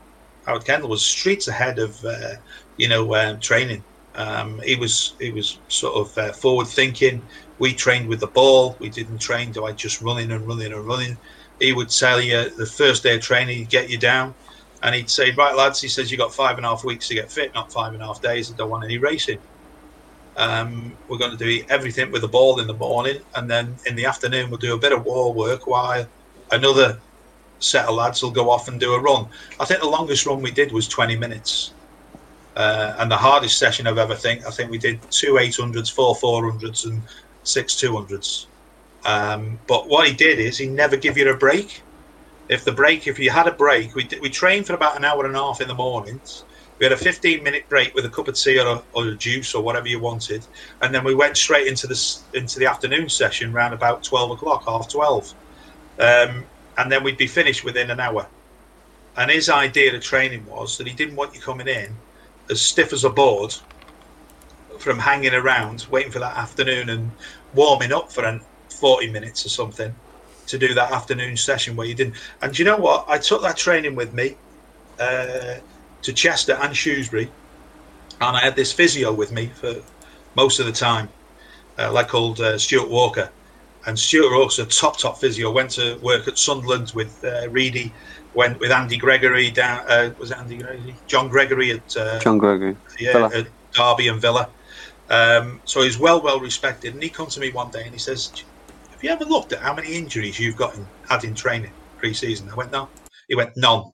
Howard 0.45 0.65
Kendall 0.65 0.89
was 0.89 1.03
streets 1.03 1.47
ahead 1.47 1.79
of, 1.79 2.03
uh, 2.03 2.33
you 2.77 2.87
know, 2.89 3.15
um, 3.15 3.39
training. 3.39 3.83
Um, 4.15 4.59
he 4.59 4.75
was 4.75 5.13
he 5.19 5.31
was 5.31 5.59
sort 5.67 5.95
of 5.95 6.17
uh, 6.17 6.33
forward 6.33 6.67
thinking. 6.67 7.21
We 7.59 7.73
trained 7.73 8.07
with 8.07 8.19
the 8.19 8.27
ball. 8.27 8.75
We 8.79 8.89
didn't 8.89 9.19
train 9.19 9.53
like 9.53 9.77
just 9.77 10.01
running 10.01 10.31
and 10.31 10.47
running 10.47 10.73
and 10.73 10.85
running. 10.85 11.17
He 11.59 11.73
would 11.73 11.89
tell 11.89 12.19
you 12.19 12.49
the 12.49 12.65
first 12.65 13.03
day 13.03 13.15
of 13.15 13.21
training, 13.21 13.57
he'd 13.57 13.69
get 13.69 13.89
you 13.89 13.97
down, 13.97 14.33
and 14.83 14.95
he'd 14.95 15.09
say, 15.09 15.31
"Right, 15.31 15.55
lads," 15.55 15.79
he 15.79 15.87
says, 15.87 16.11
"You 16.11 16.17
got 16.17 16.33
five 16.33 16.57
and 16.57 16.65
a 16.65 16.69
half 16.69 16.83
weeks 16.83 17.07
to 17.09 17.13
get 17.13 17.31
fit, 17.31 17.53
not 17.53 17.71
five 17.71 17.93
and 17.93 18.01
a 18.01 18.05
half 18.05 18.21
days. 18.21 18.51
I 18.51 18.55
don't 18.55 18.69
want 18.69 18.83
any 18.83 18.97
racing. 18.97 19.39
Um, 20.37 20.97
we're 21.07 21.17
going 21.17 21.31
to 21.31 21.37
do 21.37 21.63
everything 21.69 22.11
with 22.11 22.21
the 22.21 22.27
ball 22.27 22.59
in 22.59 22.67
the 22.67 22.73
morning, 22.73 23.21
and 23.35 23.49
then 23.49 23.75
in 23.85 23.95
the 23.95 24.05
afternoon 24.05 24.49
we'll 24.49 24.59
do 24.59 24.73
a 24.73 24.79
bit 24.79 24.91
of 24.91 25.05
wall 25.05 25.33
work 25.33 25.67
while 25.67 26.07
another 26.51 26.99
set 27.59 27.85
of 27.85 27.95
lads 27.95 28.23
will 28.23 28.31
go 28.31 28.49
off 28.49 28.67
and 28.67 28.79
do 28.79 28.93
a 28.93 28.99
run. 28.99 29.27
I 29.59 29.65
think 29.65 29.81
the 29.81 29.87
longest 29.87 30.25
run 30.25 30.41
we 30.41 30.51
did 30.51 30.71
was 30.71 30.87
20 30.87 31.15
minutes." 31.15 31.73
Uh, 32.55 32.95
and 32.99 33.09
the 33.09 33.17
hardest 33.17 33.57
session 33.57 33.87
I've 33.87 33.97
ever 33.97 34.15
think 34.15 34.45
I 34.45 34.49
think 34.49 34.71
we 34.71 34.77
did 34.77 35.01
two 35.09 35.33
800s, 35.33 35.91
four 35.91 36.15
400s, 36.15 36.85
and 36.85 37.01
six 37.43 37.75
200s. 37.75 38.47
Um, 39.05 39.59
but 39.67 39.87
what 39.87 40.07
he 40.07 40.13
did 40.13 40.39
is 40.39 40.57
he 40.57 40.67
never 40.67 40.97
give 40.97 41.17
you 41.17 41.29
a 41.31 41.37
break. 41.37 41.81
If 42.49 42.65
the 42.65 42.71
break, 42.71 43.07
if 43.07 43.17
you 43.17 43.29
had 43.29 43.47
a 43.47 43.53
break, 43.53 43.95
we 43.95 44.07
we 44.21 44.29
trained 44.29 44.67
for 44.67 44.73
about 44.73 44.97
an 44.97 45.05
hour 45.05 45.25
and 45.25 45.35
a 45.35 45.39
half 45.39 45.61
in 45.61 45.67
the 45.67 45.73
mornings. 45.73 46.43
We 46.77 46.85
had 46.85 46.93
a 46.93 46.97
15 46.97 47.43
minute 47.43 47.69
break 47.69 47.93
with 47.95 48.05
a 48.05 48.09
cup 48.09 48.27
of 48.27 48.35
tea 48.35 48.59
or 48.59 48.67
a, 48.67 48.83
or 48.93 49.07
a 49.07 49.15
juice 49.15 49.53
or 49.53 49.63
whatever 49.63 49.87
you 49.87 49.99
wanted, 49.99 50.45
and 50.81 50.93
then 50.93 51.03
we 51.03 51.15
went 51.15 51.37
straight 51.37 51.67
into 51.67 51.87
the 51.87 52.17
into 52.33 52.59
the 52.59 52.65
afternoon 52.65 53.07
session 53.07 53.53
around 53.53 53.73
about 53.73 54.03
12 54.03 54.31
o'clock, 54.31 54.65
half 54.65 54.89
12, 54.89 55.33
um, 55.99 56.43
and 56.77 56.91
then 56.91 57.03
we'd 57.03 57.17
be 57.17 57.27
finished 57.27 57.63
within 57.63 57.91
an 57.91 57.99
hour. 58.01 58.27
And 59.15 59.31
his 59.31 59.49
idea 59.49 59.95
of 59.95 60.01
training 60.01 60.45
was 60.45 60.77
that 60.77 60.87
he 60.87 60.93
didn't 60.93 61.15
want 61.15 61.33
you 61.35 61.41
coming 61.41 61.67
in 61.67 61.95
as 62.51 62.61
stiff 62.61 62.93
as 62.93 63.03
a 63.03 63.09
board 63.09 63.55
from 64.77 64.99
hanging 64.99 65.33
around, 65.33 65.87
waiting 65.89 66.11
for 66.11 66.19
that 66.19 66.37
afternoon 66.37 66.89
and 66.89 67.11
warming 67.53 67.93
up 67.93 68.11
for 68.11 68.25
an 68.25 68.41
40 68.69 69.11
minutes 69.11 69.45
or 69.45 69.49
something 69.49 69.93
to 70.47 70.57
do 70.57 70.73
that 70.73 70.91
afternoon 70.91 71.37
session 71.37 71.75
where 71.75 71.87
you 71.87 71.95
didn't. 71.95 72.15
And 72.41 72.57
you 72.57 72.65
know 72.65 72.77
what? 72.77 73.05
I 73.07 73.17
took 73.17 73.41
that 73.43 73.57
training 73.57 73.95
with 73.95 74.13
me 74.13 74.35
uh, 74.99 75.55
to 76.01 76.13
Chester 76.13 76.53
and 76.61 76.75
Shrewsbury, 76.75 77.31
and 78.19 78.35
I 78.37 78.39
had 78.39 78.55
this 78.55 78.73
physio 78.73 79.13
with 79.13 79.31
me 79.31 79.47
for 79.47 79.75
most 80.35 80.59
of 80.59 80.65
the 80.65 80.71
time, 80.71 81.09
uh, 81.77 81.91
like 81.91 82.07
called 82.07 82.39
uh, 82.41 82.57
Stuart 82.57 82.89
Walker. 82.89 83.29
And 83.85 83.97
Stuart 83.97 84.31
Walker's 84.31 84.59
a 84.59 84.65
top, 84.65 84.97
top 84.97 85.19
physio. 85.19 85.51
Went 85.51 85.71
to 85.71 85.97
work 86.01 86.27
at 86.27 86.37
Sunderland 86.37 86.91
with 86.93 87.23
uh, 87.23 87.49
Reidy 87.49 87.91
went 88.33 88.59
with 88.59 88.71
Andy 88.71 88.97
Gregory 88.97 89.51
down. 89.51 89.85
Uh, 89.87 90.13
was 90.17 90.31
it 90.31 90.37
Andy 90.37 90.57
Gregory? 90.57 90.95
John 91.07 91.29
Gregory 91.29 91.71
at 91.71 91.97
uh, 91.97 92.19
John 92.19 92.37
Gregory. 92.37 92.75
Yeah, 92.99 93.13
Villa. 93.13 93.31
at 93.33 93.47
Derby 93.73 94.07
and 94.07 94.21
Villa. 94.21 94.49
Um, 95.09 95.61
so 95.65 95.81
he's 95.81 95.99
well, 95.99 96.21
well 96.21 96.39
respected. 96.39 96.93
And 96.93 97.03
he 97.03 97.09
comes 97.09 97.33
to 97.35 97.39
me 97.39 97.51
one 97.51 97.71
day 97.71 97.83
and 97.83 97.93
he 97.93 97.99
says, 97.99 98.31
"Have 98.91 99.03
you 99.03 99.09
ever 99.09 99.25
looked 99.25 99.53
at 99.53 99.59
how 99.59 99.73
many 99.73 99.93
injuries 99.93 100.39
you've 100.39 100.55
got 100.55 100.75
in, 100.75 100.87
had 101.09 101.23
in 101.23 101.35
training 101.35 101.73
pre-season?" 101.97 102.49
I 102.49 102.55
went, 102.55 102.71
"No." 102.71 102.89
He 103.27 103.35
went, 103.35 103.57
"None." 103.57 103.91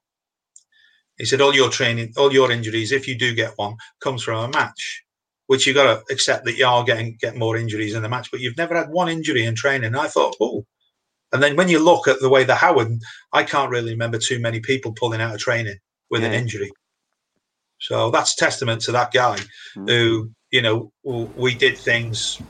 He 1.18 1.26
said, 1.26 1.42
"All 1.42 1.56
your 1.56 1.70
training, 1.70 2.14
all 2.18 2.32
your 2.32 2.52
injuries, 2.52 2.92
if 2.92 3.08
you 3.08 3.18
do 3.18 3.34
get 3.34 3.54
one, 3.56 3.76
comes 4.00 4.24
from 4.24 4.44
a 4.44 4.50
match." 4.50 5.04
Which 5.48 5.66
you've 5.66 5.78
got 5.78 5.86
to 6.06 6.14
accept 6.14 6.44
that 6.44 6.58
you 6.58 6.68
are 6.68 6.84
getting 6.84 7.18
get 7.22 7.38
more 7.38 7.56
injuries 7.56 7.96
in 7.96 8.04
the 8.04 8.10
match, 8.10 8.30
but 8.32 8.42
you've 8.42 8.58
never 8.58 8.76
had 8.76 8.90
one 8.90 9.08
injury 9.08 9.46
in 9.46 9.56
training. 9.56 9.86
And 9.86 9.98
I 9.98 10.08
thought, 10.08 10.36
oh, 10.42 10.66
and 11.34 11.44
then 11.44 11.56
when 11.56 11.70
you 11.70 11.80
look 11.80 12.08
at 12.08 12.20
the 12.22 12.30
way 12.30 12.44
the 12.44 12.56
Howard, 12.56 12.99
I 13.34 13.44
can't 13.44 13.70
really 13.72 13.91
remember 13.91 14.18
too 14.18 14.40
many 14.40 14.60
people 14.62 14.94
pulling 14.94 15.22
out 15.22 15.34
of 15.36 15.41
training 15.41 15.78
with 16.10 16.24
an 16.24 16.34
injury. 16.34 16.72
So 17.80 18.12
that's 18.12 18.36
testament 18.36 18.82
to 18.84 18.91
that 18.94 19.12
guy 19.12 19.38
Mm. 19.76 19.90
who, 19.90 20.32
you 20.52 20.62
know, 20.62 20.91
we 21.04 21.56
did 21.56 21.78
things 21.78 22.41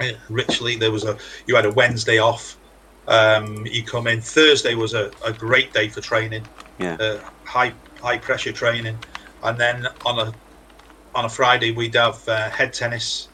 eh, 0.00 0.14
richly. 0.28 0.76
There 0.76 0.90
was 0.92 1.04
a, 1.04 1.16
you 1.46 1.54
had 1.56 1.66
a 1.66 1.72
Wednesday 1.72 2.18
off. 2.18 2.58
Um, 3.06 3.64
you 3.66 3.84
come 3.84 4.06
in. 4.06 4.20
Thursday 4.20 4.74
was 4.74 4.94
a, 4.94 5.12
a 5.24 5.32
great 5.32 5.72
day 5.72 5.88
for 5.88 6.00
training, 6.00 6.50
Yeah. 6.78 6.96
uh, 7.00 7.18
high 7.46 7.74
high 8.02 8.18
pressure 8.18 8.52
training, 8.52 9.02
and 9.42 9.58
then 9.60 9.86
on 10.04 10.18
a 10.18 10.34
on 11.14 11.24
a 11.24 11.28
Friday 11.28 11.72
we'd 11.72 11.94
have 11.94 12.20
uh, 12.28 12.50
head 12.50 12.72
tennis, 12.72 13.30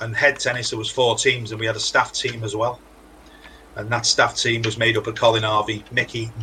and 0.00 0.16
head 0.16 0.38
tennis 0.40 0.70
there 0.70 0.78
was 0.78 0.90
four 0.90 1.16
teams, 1.16 1.50
and 1.52 1.60
we 1.60 1.66
had 1.66 1.76
a 1.76 1.80
staff 1.80 2.12
team 2.12 2.42
as 2.44 2.56
well 2.56 2.82
and 3.76 3.88
that 3.90 4.06
staff 4.06 4.36
team 4.36 4.62
was 4.62 4.76
made 4.78 4.96
up 4.96 5.06
of 5.06 5.14
Colin 5.14 5.42
Harvey, 5.42 5.84
Mick 5.92 6.10
Heaton, 6.10 6.42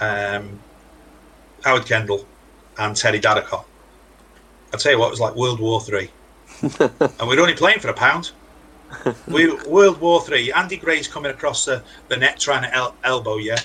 um, 0.00 0.58
Howard 1.64 1.86
Kendall, 1.86 2.26
and 2.78 2.96
Terry 2.96 3.20
Darracott. 3.20 3.64
I 4.72 4.76
tell 4.76 4.92
you 4.92 4.98
what, 4.98 5.08
it 5.08 5.10
was 5.10 5.20
like 5.20 5.34
World 5.34 5.60
War 5.60 5.80
Three, 5.80 6.10
and 6.62 7.28
we're 7.28 7.40
only 7.40 7.54
playing 7.54 7.80
for 7.80 7.88
a 7.88 7.94
pound. 7.94 8.32
We 9.26 9.54
World 9.66 10.00
War 10.00 10.20
Three. 10.20 10.52
Andy 10.52 10.76
Gray's 10.76 11.08
coming 11.08 11.30
across 11.30 11.64
the, 11.64 11.82
the 12.08 12.16
net 12.16 12.38
trying 12.38 12.62
to 12.62 12.74
el- 12.74 12.96
elbow 13.04 13.38
you. 13.38 13.56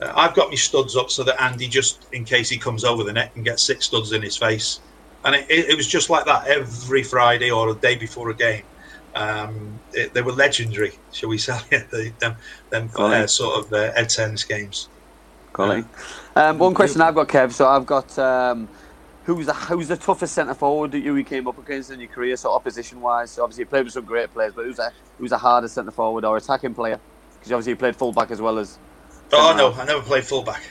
Uh, 0.00 0.12
I've 0.14 0.34
got 0.34 0.48
my 0.48 0.54
studs 0.54 0.96
up 0.96 1.10
so 1.10 1.24
that 1.24 1.42
Andy, 1.42 1.66
just 1.68 2.06
in 2.12 2.24
case 2.24 2.48
he 2.48 2.58
comes 2.58 2.84
over 2.84 3.02
the 3.02 3.12
net, 3.12 3.32
and 3.34 3.44
gets 3.44 3.62
six 3.62 3.86
studs 3.86 4.12
in 4.12 4.22
his 4.22 4.36
face. 4.36 4.80
And 5.24 5.34
it, 5.34 5.50
it, 5.50 5.70
it 5.70 5.76
was 5.76 5.88
just 5.88 6.10
like 6.10 6.24
that 6.26 6.46
every 6.46 7.02
Friday 7.02 7.50
or 7.50 7.70
a 7.70 7.74
day 7.74 7.96
before 7.96 8.30
a 8.30 8.34
game. 8.34 8.62
Um, 9.16 9.80
it, 9.94 10.12
they 10.12 10.20
were 10.20 10.32
legendary, 10.32 10.92
shall 11.12 11.30
we 11.30 11.38
say? 11.38 11.58
the, 11.70 12.12
them 12.20 12.36
them 12.70 12.90
uh, 12.96 13.26
sort 13.26 13.64
of 13.64 13.72
uh, 13.72 13.92
Ed 13.96 14.10
tennis 14.10 14.44
games. 14.44 14.88
Golly. 15.54 15.84
Um, 16.36 16.58
one 16.58 16.74
question 16.74 17.00
I've 17.00 17.14
got, 17.14 17.28
Kev. 17.28 17.50
So 17.52 17.66
I've 17.66 17.86
got 17.86 18.18
um, 18.18 18.68
who's 19.24 19.46
the 19.46 19.54
who's 19.54 19.88
the 19.88 19.96
toughest 19.96 20.34
centre 20.34 20.52
forward 20.52 20.92
that 20.92 21.00
you 21.00 21.24
came 21.24 21.48
up 21.48 21.58
against 21.58 21.90
in 21.90 21.98
your 21.98 22.10
career, 22.10 22.36
so 22.36 22.52
opposition 22.52 23.00
wise? 23.00 23.30
So 23.30 23.42
obviously 23.42 23.62
you 23.62 23.66
played 23.66 23.84
with 23.84 23.94
some 23.94 24.04
great 24.04 24.32
players, 24.34 24.52
but 24.54 24.66
who's 24.66 24.76
the 24.76 24.92
who's 25.18 25.30
the 25.30 25.38
hardest 25.38 25.74
centre 25.74 25.90
forward 25.90 26.26
or 26.26 26.36
attacking 26.36 26.74
player? 26.74 27.00
Because 27.38 27.52
obviously 27.52 27.72
you 27.72 27.76
played 27.76 27.96
fullback 27.96 28.30
as 28.30 28.40
well 28.42 28.58
as. 28.58 28.78
Oh 29.32 29.54
no. 29.56 29.72
I 29.80 29.86
never 29.86 30.02
played 30.02 30.24
fullback. 30.24 30.62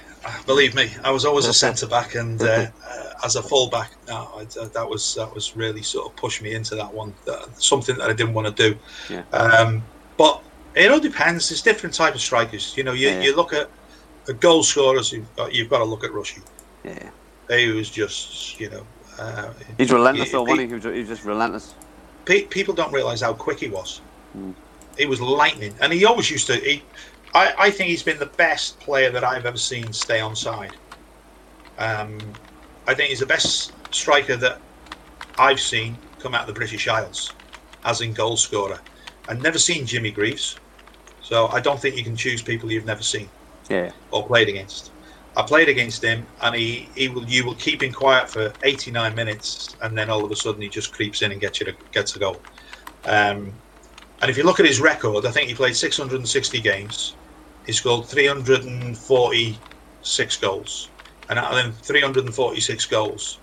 Believe 0.45 0.73
me, 0.75 0.89
I 1.03 1.11
was 1.11 1.25
always 1.25 1.45
a 1.45 1.53
centre 1.65 1.87
back, 1.87 2.15
and 2.15 2.41
uh, 2.41 2.45
uh, 2.89 3.09
as 3.23 3.35
a 3.35 3.41
fullback, 3.43 3.91
no, 4.07 4.29
I, 4.35 4.41
uh, 4.59 4.67
that 4.69 4.87
was 4.89 5.15
that 5.15 5.33
was 5.33 5.55
really 5.55 5.81
sort 5.81 6.07
of 6.07 6.15
pushed 6.15 6.41
me 6.41 6.53
into 6.53 6.75
that 6.75 6.93
one. 6.93 7.13
That, 7.25 7.61
something 7.61 7.97
that 7.97 8.09
I 8.09 8.13
didn't 8.13 8.33
want 8.33 8.55
to 8.55 8.69
do. 8.71 8.77
Yeah. 9.09 9.23
Um, 9.37 9.83
but 10.17 10.41
it 10.75 10.91
all 10.91 10.99
depends. 10.99 11.49
There's 11.49 11.61
different 11.61 11.93
type 11.95 12.15
of 12.15 12.21
strikers. 12.21 12.75
You 12.77 12.83
know, 12.83 12.93
you, 12.93 13.09
Yeah. 13.09 13.21
you 13.21 13.35
look 13.35 13.53
at 13.53 13.69
the 14.25 14.33
goal 14.33 14.63
scorers. 14.63 15.11
You've 15.11 15.33
got, 15.35 15.53
you've 15.53 15.69
got 15.69 15.79
to 15.79 15.85
look 15.85 16.03
at 16.03 16.11
Rushy. 16.13 16.41
Yeah. 16.83 17.09
He 17.49 17.67
was 17.69 17.89
just, 17.89 18.59
you 18.59 18.69
know, 18.71 18.85
uh, 19.19 19.53
He's 19.77 19.91
relentless, 19.91 20.31
though, 20.31 20.43
he- 20.45 20.51
wasn't 20.51 20.61
he? 20.61 20.67
He 20.67 20.73
was, 20.73 20.83
he 20.83 20.99
was 21.01 21.07
just 21.09 21.23
relentless. 21.25 21.75
pe- 22.25 22.45
people 22.45 22.73
don't 22.73 22.91
realise 22.91 23.21
how 23.21 23.33
quick 23.33 23.59
he 23.59 23.69
was. 23.69 24.01
Mm. 24.37 24.53
He 24.97 25.05
was 25.05 25.21
lightning, 25.21 25.73
and 25.81 25.93
he 25.93 26.05
always 26.05 26.29
used 26.31 26.47
to. 26.47 26.55
He, 26.55 26.81
I, 27.35 27.53
I 27.57 27.69
think 27.69 27.89
he's 27.89 28.01
been 28.01 28.17
the 28.17 28.27
best 28.27 28.79
player 28.79 29.11
that 29.11 29.23
I've 29.25 29.45
ever 29.45 29.57
seen 29.57 29.91
stay 29.91 30.21
on 30.21 30.35
side. 30.35 30.71
Um, 31.77 32.17
I 32.87 32.93
think 32.93 33.09
he's 33.09 33.19
the 33.19 33.25
best 33.25 33.73
striker 33.93 34.37
that 34.37 34.61
I've 35.37 35.59
seen 35.59 35.97
come 36.19 36.33
out 36.33 36.41
of 36.41 36.47
the 36.47 36.53
British 36.53 36.87
Isles, 36.87 37.33
as 37.83 37.99
in 37.99 38.13
goal 38.13 38.37
scorer. 38.37 38.79
I've 39.27 39.41
never 39.41 39.59
seen 39.59 39.85
Jimmy 39.85 40.11
Greaves, 40.11 40.57
so 41.21 41.47
I 41.47 41.59
don't 41.59 41.79
think 41.79 41.97
you 41.97 42.03
can 42.05 42.15
choose 42.15 42.41
people 42.41 42.71
you've 42.71 42.85
never 42.85 43.03
seen 43.03 43.29
Yeah. 43.69 43.91
or 44.11 44.25
played 44.25 44.47
against. 44.47 44.91
I 45.35 45.41
played 45.41 45.67
against 45.67 46.01
him, 46.01 46.25
and 46.41 46.55
he, 46.55 46.87
he 46.95 47.09
will 47.09 47.25
you 47.25 47.45
will 47.45 47.55
keep 47.55 47.83
him 47.83 47.91
quiet 47.91 48.29
for 48.29 48.53
89 48.63 49.13
minutes, 49.13 49.75
and 49.81 49.97
then 49.97 50.09
all 50.09 50.23
of 50.23 50.31
a 50.31 50.35
sudden 50.37 50.61
he 50.61 50.69
just 50.69 50.93
creeps 50.93 51.21
in 51.21 51.33
and 51.33 51.41
gets 51.41 51.59
you 51.59 51.65
to, 51.65 51.75
gets 51.91 52.15
a 52.15 52.19
goal. 52.19 52.41
Um, 53.03 53.51
and 54.21 54.31
if 54.31 54.37
you 54.37 54.43
look 54.43 54.61
at 54.61 54.65
his 54.65 54.79
record, 54.79 55.25
I 55.25 55.31
think 55.31 55.49
he 55.49 55.53
played 55.53 55.75
660 55.75 56.61
games. 56.61 57.15
He 57.65 57.73
scored 57.73 58.05
346 58.07 60.37
goals, 60.37 60.89
and 61.29 61.39
out 61.39 61.51
of 61.51 61.57
them 61.57 61.71
346 61.73 62.85
goals, 62.85 63.39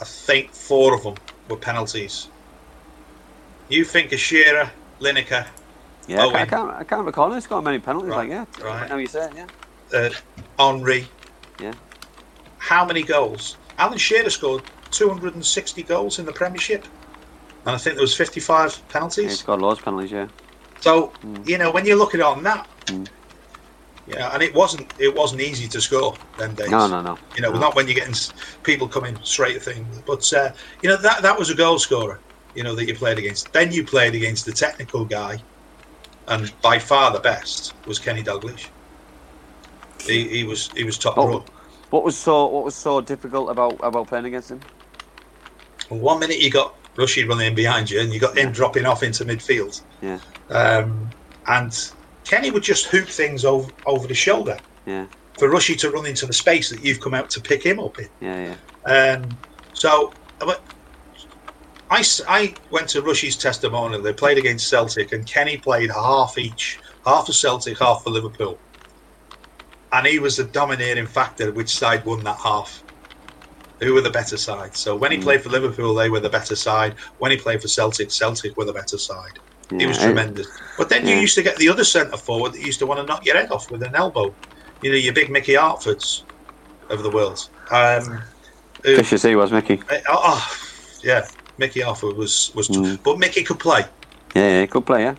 I 0.00 0.04
think 0.04 0.52
four 0.52 0.94
of 0.96 1.04
them 1.04 1.14
were 1.48 1.56
penalties. 1.56 2.26
You 3.68 3.84
think 3.84 4.10
of 4.12 4.18
Shearer, 4.18 4.68
Lineker, 5.00 5.46
Yeah, 6.08 6.22
I, 6.22 6.24
Owen. 6.24 6.32
can't, 6.32 6.42
I 6.42 6.46
can't. 6.46 6.70
I 6.70 6.82
can't 6.84 7.06
recall 7.06 7.32
him 7.32 7.40
scoring 7.40 7.64
many 7.64 7.78
penalties. 7.78 8.10
Right, 8.10 8.28
Like, 8.28 8.48
yeah. 8.58 8.64
right. 8.66 8.88
Now 8.90 8.96
you 8.96 9.06
say, 9.06 9.26
it, 9.26 9.32
yeah. 9.36 9.46
uh, 9.98 10.10
Henry. 10.58 11.06
Yeah. 11.60 11.72
How 12.58 12.84
many 12.84 13.04
goals? 13.04 13.58
Alan 13.78 13.98
Shearer 13.98 14.30
scored 14.30 14.62
260 14.90 15.82
goals 15.84 16.18
in 16.18 16.26
the 16.26 16.32
Premiership, 16.32 16.88
and 17.64 17.74
I 17.76 17.78
think 17.78 17.94
there 17.96 18.02
was 18.02 18.16
55 18.16 18.70
yeah 18.70 18.76
he 18.76 18.82
penalties. 18.92 19.38
scored 19.38 19.60
loads 19.60 19.78
of 19.78 19.84
penalties. 19.84 20.10
Yeah. 20.12 20.26
So 20.80 21.12
Mm. 21.24 21.46
you 21.46 21.58
know 21.58 21.70
when 21.70 21.86
you 21.86 21.94
look 21.96 22.14
at 22.14 22.20
it 22.20 22.26
on 22.26 22.42
that, 22.44 22.68
Mm. 22.86 23.08
yeah, 24.06 24.30
and 24.34 24.42
it 24.42 24.54
wasn't 24.54 24.86
it 24.98 25.14
wasn't 25.14 25.40
easy 25.40 25.68
to 25.68 25.80
score 25.80 26.14
them 26.36 26.54
days. 26.54 26.70
No, 26.70 26.86
no, 26.86 27.02
no. 27.02 27.18
You 27.34 27.42
know, 27.42 27.52
no. 27.52 27.58
not 27.58 27.76
when 27.76 27.86
you're 27.86 27.94
getting 27.94 28.14
people 28.62 28.88
coming 28.88 29.18
straight 29.22 29.56
at 29.56 29.62
things. 29.62 30.02
But 30.06 30.32
uh, 30.32 30.52
you 30.82 30.88
know 30.88 30.96
that 30.96 31.22
that 31.22 31.38
was 31.38 31.50
a 31.50 31.54
goal 31.54 31.78
scorer. 31.78 32.20
You 32.54 32.62
know 32.62 32.74
that 32.74 32.86
you 32.86 32.94
played 32.94 33.18
against. 33.18 33.52
Then 33.52 33.72
you 33.72 33.84
played 33.84 34.14
against 34.14 34.46
the 34.46 34.52
technical 34.52 35.04
guy, 35.04 35.38
and 36.28 36.52
by 36.62 36.78
far 36.78 37.12
the 37.12 37.20
best 37.20 37.74
was 37.86 37.98
Kenny 37.98 38.22
Dalglish. 38.22 38.68
He, 40.06 40.28
he 40.28 40.44
was 40.44 40.68
he 40.68 40.84
was 40.84 40.98
top 40.98 41.16
Oh. 41.16 41.44
What 41.90 42.04
was 42.04 42.16
so 42.16 42.46
What 42.46 42.64
was 42.64 42.74
so 42.74 43.00
difficult 43.00 43.50
about 43.50 43.78
about 43.82 44.08
playing 44.08 44.26
against 44.26 44.50
him? 44.50 44.60
One 45.88 46.18
minute 46.18 46.40
you 46.40 46.50
got 46.50 46.74
Rushy 46.96 47.24
running 47.24 47.54
behind 47.54 47.90
you, 47.90 48.00
and 48.00 48.12
you 48.12 48.20
got 48.20 48.36
him 48.36 48.52
dropping 48.52 48.86
off 48.86 49.02
into 49.02 49.24
midfield. 49.24 49.80
Yeah, 50.02 50.18
Um, 50.50 51.08
and 51.46 51.72
Kenny 52.24 52.50
would 52.50 52.62
just 52.62 52.86
hoop 52.86 53.08
things 53.08 53.44
over, 53.44 53.70
over 53.86 54.06
the 54.06 54.14
shoulder 54.14 54.60
yeah, 54.86 55.06
for 55.38 55.50
Rushy 55.50 55.76
to 55.76 55.90
run 55.90 56.06
into 56.06 56.26
the 56.26 56.32
space 56.32 56.70
that 56.70 56.80
you've 56.80 57.00
come 57.00 57.14
out 57.14 57.30
to 57.30 57.40
pick 57.40 57.64
him 57.64 57.80
up 57.80 57.98
in. 57.98 58.08
yeah, 58.20 58.56
yeah. 58.86 59.16
Um, 59.16 59.38
so 59.72 60.16
but 60.40 60.64
I, 61.90 62.04
I 62.28 62.56
went 62.70 62.88
to 62.90 63.02
Rushy's 63.02 63.36
testimonial. 63.38 64.02
They 64.02 64.12
played 64.12 64.38
against 64.38 64.68
Celtic, 64.68 65.12
and 65.12 65.30
Kenny 65.30 65.58
played 65.58 65.90
half 65.90 66.36
each, 66.38 66.80
half 67.04 67.26
for 67.26 67.32
Celtic, 67.32 67.78
half 67.78 68.02
for 68.02 68.10
Liverpool. 68.10 68.60
And 69.92 70.06
he 70.06 70.18
was 70.18 70.36
the 70.36 70.44
dominating 70.44 71.06
factor 71.06 71.52
which 71.52 71.76
side 71.76 72.04
won 72.04 72.24
that 72.24 72.38
half. 72.42 72.82
Who 73.80 73.94
were 73.94 74.00
the 74.00 74.10
better 74.10 74.36
side? 74.36 74.74
So 74.74 74.96
when 74.96 75.12
he 75.12 75.18
played 75.18 75.42
for 75.42 75.50
Liverpool, 75.50 75.94
they 75.94 76.10
were 76.10 76.20
the 76.20 76.30
better 76.30 76.56
side. 76.56 76.96
When 77.18 77.30
he 77.30 77.36
played 77.36 77.62
for 77.62 77.68
Celtic, 77.68 78.10
Celtic 78.10 78.56
were 78.56 78.64
the 78.64 78.72
better 78.72 78.98
side. 78.98 79.38
He 79.78 79.86
was 79.86 79.96
Yeah, 79.98 80.04
tremendous. 80.06 80.46
But 80.78 80.88
then 80.88 81.06
you 81.06 81.16
used 81.16 81.34
to 81.36 81.42
get 81.42 81.56
the 81.56 81.68
other 81.68 81.84
centre 81.84 82.16
forward 82.16 82.52
that 82.52 82.60
used 82.60 82.78
to 82.80 82.86
want 82.86 83.00
to 83.00 83.06
knock 83.06 83.24
your 83.26 83.36
head 83.36 83.50
off 83.50 83.70
with 83.70 83.82
an 83.82 83.94
elbow. 83.94 84.34
You 84.82 84.90
know, 84.90 84.96
your 84.96 85.14
big 85.14 85.30
Mickey 85.30 85.54
Harfords 85.54 86.24
of 86.90 87.02
the 87.02 87.10
world. 87.10 87.48
Um, 87.70 88.22
who- 88.84 88.96
Vicious 88.96 89.22
he 89.22 89.34
was, 89.36 89.50
Mickey. 89.52 89.80
uh, 89.90 89.98
oh, 90.08 90.56
yeah, 91.02 91.26
Mickey 91.58 91.80
Harford 91.80 92.16
was 92.16 92.50
was, 92.54 92.68
Mm. 92.68 92.98
but 93.02 93.18
Mickey 93.18 93.42
could 93.42 93.58
play. 93.58 93.84
Yeah, 94.34 94.60
yeah, 94.60 94.66
good 94.66 94.84
player. 94.84 95.16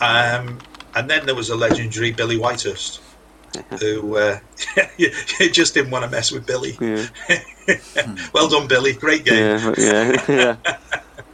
Um, 0.00 0.58
and 0.94 1.08
then 1.10 1.24
there 1.26 1.34
was 1.34 1.50
a 1.50 1.56
legendary 1.56 2.10
Billy 2.12 2.36
Whitehurst, 2.38 3.00
who 3.80 4.16
uh, 4.16 4.38
just 5.52 5.74
didn't 5.74 5.90
want 5.90 6.04
to 6.04 6.10
mess 6.10 6.30
with 6.32 6.46
Billy. 6.46 6.76
Yeah, 6.80 7.06
well 8.34 8.48
done, 8.48 8.66
Billy. 8.66 8.92
Great 8.92 9.24
game. 9.24 9.36
yeah, 9.36 9.74
yeah, 9.78 10.24
yeah. 10.28 10.76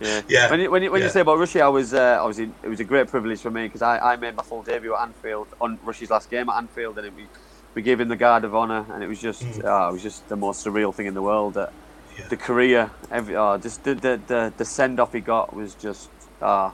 Yeah. 0.03 0.23
Yeah. 0.29 0.51
When 0.51 0.61
you, 0.61 0.71
when 0.71 0.83
you, 0.83 0.91
when 0.91 1.01
Yeah. 1.01 1.07
you 1.07 1.13
say 1.13 1.21
about 1.21 1.39
Rushy, 1.39 1.61
I 1.61 1.69
was 1.69 1.95
uh, 1.95 2.19
obviously 2.21 2.53
it 2.63 2.69
was 2.69 2.81
a 2.81 2.85
great 2.85 3.09
privilege 3.09 3.41
for 3.41 3.51
me 3.51 3.65
because 3.67 3.83
I, 3.83 3.99
I 3.99 4.17
made 4.17 4.35
my 4.35 4.43
full 4.43 4.63
debut 4.63 4.95
at 4.95 5.03
Anfield 5.03 5.49
on 5.61 5.79
Rushy's 5.83 6.11
last 6.11 6.31
game 6.31 6.49
at 6.49 6.57
Anfield, 6.57 6.99
and 6.99 7.07
it, 7.07 7.15
we 7.15 7.27
we 7.75 7.83
gave 7.83 8.01
him 8.01 8.09
the 8.09 8.17
guard 8.17 8.45
of 8.45 8.55
honour, 8.55 8.85
and 8.93 9.03
it 9.03 9.07
was 9.09 9.21
just 9.21 9.43
Mm. 9.43 9.63
oh, 9.65 9.89
it 9.89 9.93
was 9.93 10.03
just 10.03 10.29
the 10.29 10.37
most 10.37 10.65
surreal 10.65 10.95
thing 10.95 11.07
in 11.07 11.15
the 11.15 11.23
world. 11.23 11.55
That 11.55 11.73
Yeah. 12.19 12.29
the 12.29 12.37
career, 12.37 12.91
every 13.11 13.37
oh, 13.37 13.57
just 13.59 13.85
the 13.85 13.95
the, 13.95 14.21
the, 14.27 14.53
the 14.57 14.65
send 14.65 15.01
off 15.01 15.13
he 15.13 15.21
got 15.21 15.55
was 15.55 15.75
just 15.75 16.11
ah. 16.43 16.73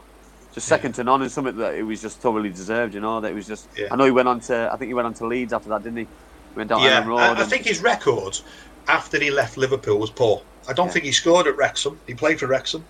just 0.55 0.66
second 0.66 0.92
to 0.94 1.05
none, 1.05 1.22
and 1.22 1.30
something 1.30 1.56
that 1.59 1.74
it 1.74 1.82
was 1.84 2.00
just 2.00 2.20
totally 2.22 2.50
deserved. 2.50 2.94
You 2.94 3.00
know, 3.00 3.20
that 3.20 3.30
it 3.30 3.34
was 3.34 3.46
just. 3.46 3.68
Yeah. 3.76 3.88
I 3.92 3.96
know 3.96 4.05
he 4.05 4.10
went 4.10 4.28
on 4.28 4.40
to. 4.48 4.70
I 4.72 4.76
think 4.76 4.88
he 4.88 4.94
went 4.94 5.06
on 5.06 5.14
to 5.14 5.26
Leeds 5.26 5.52
after 5.52 5.68
that, 5.70 5.82
didn't 5.82 5.98
he? 5.98 6.05
He 6.05 6.56
went 6.56 6.70
down 6.70 6.82
Yeah, 6.82 7.05
Road. 7.06 7.18
I, 7.18 7.42
I 7.42 7.44
think 7.44 7.64
his 7.64 7.80
record 7.80 8.40
after 8.88 9.20
he 9.20 9.30
left 9.30 9.56
Liverpool 9.59 9.98
was 9.98 10.10
poor. 10.10 10.42
I 10.68 10.72
don't 10.72 10.86
Yeah. 10.86 10.92
think 10.94 11.05
he 11.05 11.12
scored 11.12 11.46
at 11.46 11.56
Wrexham. 11.56 12.00
He 12.06 12.14
played 12.14 12.40
for 12.40 12.46
Wrexham. 12.46 12.84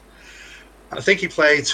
I 0.90 1.00
think 1.00 1.20
he 1.20 1.28
played 1.28 1.68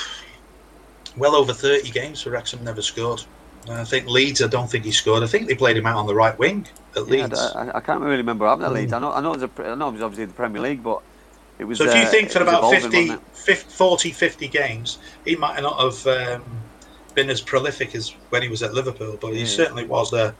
well 1.17 1.35
over 1.37 1.53
30 1.53 1.91
games 1.91 2.23
for 2.23 2.31
Wrexham, 2.31 2.65
never 2.65 2.83
scored. 2.83 3.23
I 3.71 3.85
think 3.85 4.07
Leeds, 4.09 4.43
I 4.43 4.49
don't 4.49 4.71
think 4.71 4.85
he 4.85 4.91
scored. 4.91 5.23
I 5.23 5.27
think 5.27 5.49
they 5.49 5.55
played 5.55 5.77
him 5.77 5.87
out 5.87 5.97
on 5.97 6.07
the 6.07 6.15
right 6.15 6.39
wing 6.39 6.67
at 6.97 7.07
Yeah, 7.09 7.27
Leeds. 7.27 7.41
I, 7.41 7.71
I- 7.77 7.81
can't 7.81 8.01
really 8.01 8.17
remember 8.19 8.47
having 8.47 8.67
at 8.67 8.73
Leeds. 8.73 8.93
I 8.93 8.99
know, 8.99 9.13
I 9.13 9.21
know, 9.21 9.33
it 9.33 9.41
was 9.41 9.51
a, 9.59 9.71
I 9.71 9.75
know 9.75 9.89
it 9.89 9.93
was 9.93 10.03
obviously 10.03 10.27
the 10.27 10.35
Premier 10.35 10.61
League, 10.61 10.83
but 10.83 11.01
it 11.59 11.65
was. 11.65 11.79
So 11.79 11.85
if 11.85 11.95
you 11.95 12.03
uh, 12.03 12.07
think 12.11 12.31
for 12.31 12.43
about 12.43 12.59
evolving, 12.59 12.91
50, 12.91 13.25
50, 13.33 13.71
40, 13.71 14.11
50 14.11 14.49
games, 14.49 14.99
he 15.25 15.37
might 15.37 15.63
not 15.63 15.81
have 15.81 16.07
um, 16.41 16.45
been 17.15 17.31
as 17.31 17.41
prolific 17.41 17.95
as 17.95 18.11
when 18.31 18.43
he 18.43 18.49
was 18.49 18.63
at 18.63 18.75
Liverpool, 18.75 19.17
but 19.21 19.33
he 19.33 19.41
Yeah. 19.41 19.47
certainly 19.47 19.87
was 19.87 20.11
there. 20.11 20.35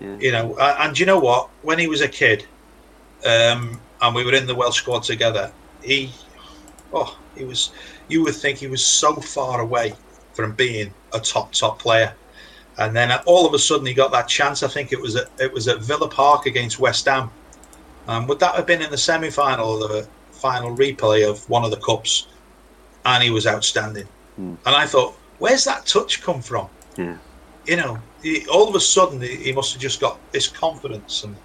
Yeah. 0.00 0.16
You 0.18 0.32
know, 0.32 0.58
and 0.58 0.98
you 0.98 1.06
know 1.06 1.18
what? 1.18 1.48
When 1.62 1.78
he 1.78 1.86
was 1.86 2.02
a 2.02 2.08
kid, 2.08 2.44
um, 3.24 3.80
and 4.02 4.14
we 4.14 4.24
were 4.24 4.34
in 4.34 4.46
the 4.46 4.54
Welsh 4.54 4.76
squad 4.76 5.04
together, 5.04 5.50
he, 5.82 6.10
oh, 6.92 7.16
he 7.34 7.44
was. 7.44 7.70
You 8.08 8.22
would 8.24 8.34
think 8.34 8.58
he 8.58 8.66
was 8.66 8.84
so 8.84 9.16
far 9.16 9.60
away 9.60 9.94
from 10.34 10.52
being 10.52 10.92
a 11.12 11.20
top 11.20 11.52
top 11.52 11.78
player, 11.78 12.14
and 12.78 12.94
then 12.94 13.10
all 13.26 13.46
of 13.46 13.54
a 13.54 13.58
sudden 13.58 13.86
he 13.86 13.94
got 13.94 14.12
that 14.12 14.28
chance. 14.28 14.62
I 14.62 14.68
think 14.68 14.92
it 14.92 15.00
was 15.00 15.16
at 15.16 15.28
it 15.38 15.52
was 15.52 15.66
at 15.68 15.80
Villa 15.80 16.08
Park 16.08 16.46
against 16.46 16.78
West 16.78 17.06
Ham. 17.06 17.30
Um, 18.08 18.26
would 18.26 18.38
that 18.40 18.54
have 18.54 18.66
been 18.66 18.82
in 18.82 18.90
the 18.90 18.98
semi 18.98 19.30
final 19.30 19.82
or 19.82 19.88
the 19.88 20.08
final 20.30 20.76
replay 20.76 21.28
of 21.28 21.48
one 21.50 21.64
of 21.64 21.70
the 21.70 21.78
cups? 21.78 22.28
And 23.04 23.22
he 23.22 23.30
was 23.30 23.46
outstanding. 23.46 24.08
Hmm. 24.34 24.54
And 24.66 24.74
I 24.74 24.84
thought, 24.86 25.14
where's 25.38 25.64
that 25.64 25.86
touch 25.86 26.22
come 26.22 26.42
from? 26.42 26.68
Yeah. 26.96 27.16
You 27.66 27.76
know, 27.76 27.98
he, 28.22 28.46
all 28.48 28.68
of 28.68 28.74
a 28.74 28.80
sudden 28.80 29.20
he, 29.20 29.36
he 29.36 29.52
must 29.52 29.72
have 29.72 29.80
just 29.80 30.00
got 30.00 30.18
this 30.32 30.48
confidence, 30.48 31.24
and 31.24 31.36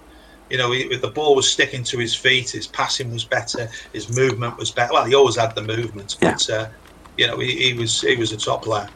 you 0.52 0.58
know, 0.58 0.70
he, 0.70 0.94
the 0.96 1.08
ball 1.08 1.34
was 1.34 1.50
sticking 1.50 1.82
to 1.84 1.98
his 1.98 2.14
feet. 2.14 2.50
His 2.50 2.66
passing 2.66 3.10
was 3.10 3.24
better. 3.24 3.68
His 3.94 4.14
movement 4.14 4.58
was 4.58 4.70
better. 4.70 4.92
Well, 4.92 5.06
he 5.06 5.14
always 5.14 5.36
had 5.36 5.54
the 5.54 5.62
movement, 5.62 6.18
but 6.20 6.48
uh, 6.50 6.68
you 7.16 7.26
know, 7.26 7.38
he, 7.40 7.50
he 7.70 7.72
was 7.80 8.02
he 8.02 8.16
was 8.16 8.30
a 8.32 8.36
top 8.36 8.62
player. 8.64 8.88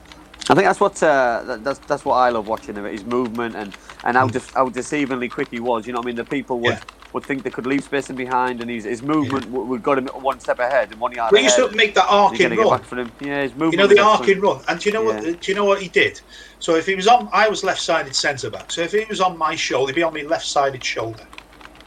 I 0.49 0.55
think 0.55 0.67
that's 0.67 0.81
what 0.81 1.03
uh, 1.03 1.57
that's 1.67 1.81
that's 1.91 2.05
what 2.05 2.17
I 2.17 2.29
love 2.29 2.47
watching 2.47 2.77
him. 2.77 2.85
His 2.85 3.05
movement 3.05 3.57
and 3.57 3.75
and 4.05 4.17
how, 4.17 4.27
de- 4.29 4.53
how 4.55 4.69
deceivingly 4.69 5.31
quick 5.31 5.49
he 5.51 5.59
was. 5.61 5.87
You 5.87 5.93
know, 5.95 5.99
what 6.01 6.05
I 6.05 6.09
mean, 6.09 6.17
the 6.17 6.25
people 6.25 6.61
would 6.61 6.75
Mm. 6.75 6.79
Yeah. 6.79 7.13
would 7.15 7.25
think 7.25 7.43
they 7.45 7.51
could 7.51 7.67
leave 7.67 7.83
space 7.85 8.11
in 8.11 8.17
behind, 8.17 8.61
and 8.61 8.69
his 8.71 8.85
his 8.85 9.03
movement 9.03 9.45
would, 9.51 9.67
would 9.69 9.83
got 9.83 9.97
him 9.99 10.07
one 10.31 10.39
step 10.39 10.59
ahead 10.59 10.87
and 10.93 11.01
one 11.01 11.13
yard 11.13 11.31
But 11.31 11.39
he 11.41 11.45
used 11.47 11.57
to 11.57 11.71
make 11.83 11.95
that 11.95 12.07
arcing 12.09 12.55
run. 12.55 12.69
back 12.69 12.85
for 12.85 12.97
him. 12.99 13.11
Yeah, 13.21 13.43
his 13.43 13.53
movement. 13.53 13.73
You 13.73 13.79
know 13.79 13.87
the 13.95 14.01
arcing 14.13 14.41
run, 14.47 14.59
and 14.69 14.79
do 14.79 14.85
you 14.89 14.93
know 14.97 15.05
what? 15.09 15.23
Do 15.23 15.51
you 15.51 15.55
know 15.59 15.65
what 15.71 15.81
he 15.81 15.89
did? 15.89 16.21
So 16.59 16.75
if 16.77 16.85
he 16.87 16.95
was 16.95 17.09
on, 17.09 17.29
I 17.33 17.49
was 17.49 17.65
left-sided 17.65 18.15
centre 18.15 18.51
back. 18.51 18.71
So 18.71 18.83
if 18.83 18.93
he 18.93 19.05
was 19.09 19.21
on 19.21 19.37
my 19.47 19.55
shoulder, 19.57 19.89
he'd 19.93 19.97
be 19.97 20.03
on 20.11 20.15
my 20.15 20.23
left-sided 20.23 20.83
shoulder, 20.85 21.27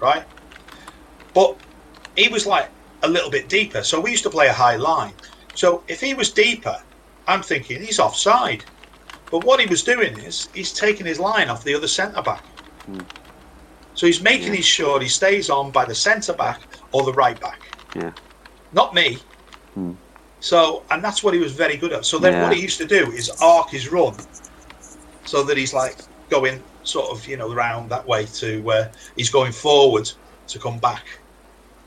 right? 0.01 0.23
But 1.33 1.57
he 2.15 2.27
was 2.29 2.45
like 2.45 2.69
a 3.03 3.07
little 3.07 3.29
bit 3.29 3.49
deeper. 3.49 3.83
So 3.83 3.99
we 3.99 4.11
used 4.11 4.23
to 4.23 4.29
play 4.29 4.47
a 4.47 4.53
high 4.53 4.75
line. 4.75 5.13
So 5.55 5.83
if 5.87 6.01
he 6.01 6.13
was 6.13 6.31
deeper, 6.31 6.77
I'm 7.27 7.41
thinking 7.41 7.81
he's 7.81 7.99
offside. 7.99 8.65
But 9.31 9.43
what 9.43 9.59
he 9.59 9.67
was 9.67 9.83
doing 9.83 10.17
is 10.19 10.49
he's 10.53 10.73
taking 10.73 11.05
his 11.05 11.19
line 11.19 11.49
off 11.49 11.63
the 11.63 11.75
other 11.75 11.87
centre 11.87 12.21
back. 12.21 12.43
So 13.93 14.07
he's 14.07 14.21
making 14.21 14.53
Yeah. 14.55 14.61
sure 14.61 14.99
he 15.01 15.09
stays 15.09 15.49
on 15.49 15.71
by 15.71 15.85
the 15.85 15.95
centre 15.95 16.33
back 16.33 16.61
or 16.91 17.03
the 17.03 17.13
right 17.13 17.39
back 17.39 17.61
Yeah. 17.95 18.11
not 18.71 18.93
me. 18.93 19.19
Hmm. 19.73 19.91
So, 20.39 20.83
and 20.89 21.03
that's 21.03 21.21
what 21.21 21.33
he 21.33 21.39
was 21.39 21.51
very 21.51 21.75
good 21.75 21.91
at. 21.91 22.05
So 22.05 22.17
then, 22.17 22.33
Yeah. 22.33 22.43
what 22.43 22.53
he 22.55 22.61
used 22.61 22.77
to 22.77 22.85
do 22.85 23.11
is 23.11 23.29
arc 23.41 23.71
his 23.71 23.91
run, 23.91 24.15
so 25.25 25.43
that 25.43 25.57
he's 25.57 25.73
like 25.73 25.97
going 26.29 26.63
sort 26.89 27.09
of 27.11 27.27
you 27.27 27.37
know 27.37 27.53
round 27.53 27.89
that 27.91 28.05
way 28.07 28.25
to 28.41 28.61
where 28.63 28.91
he's 29.15 29.29
going 29.29 29.51
forward 29.51 30.09
to 30.47 30.59
come 30.59 30.79
back 30.79 31.05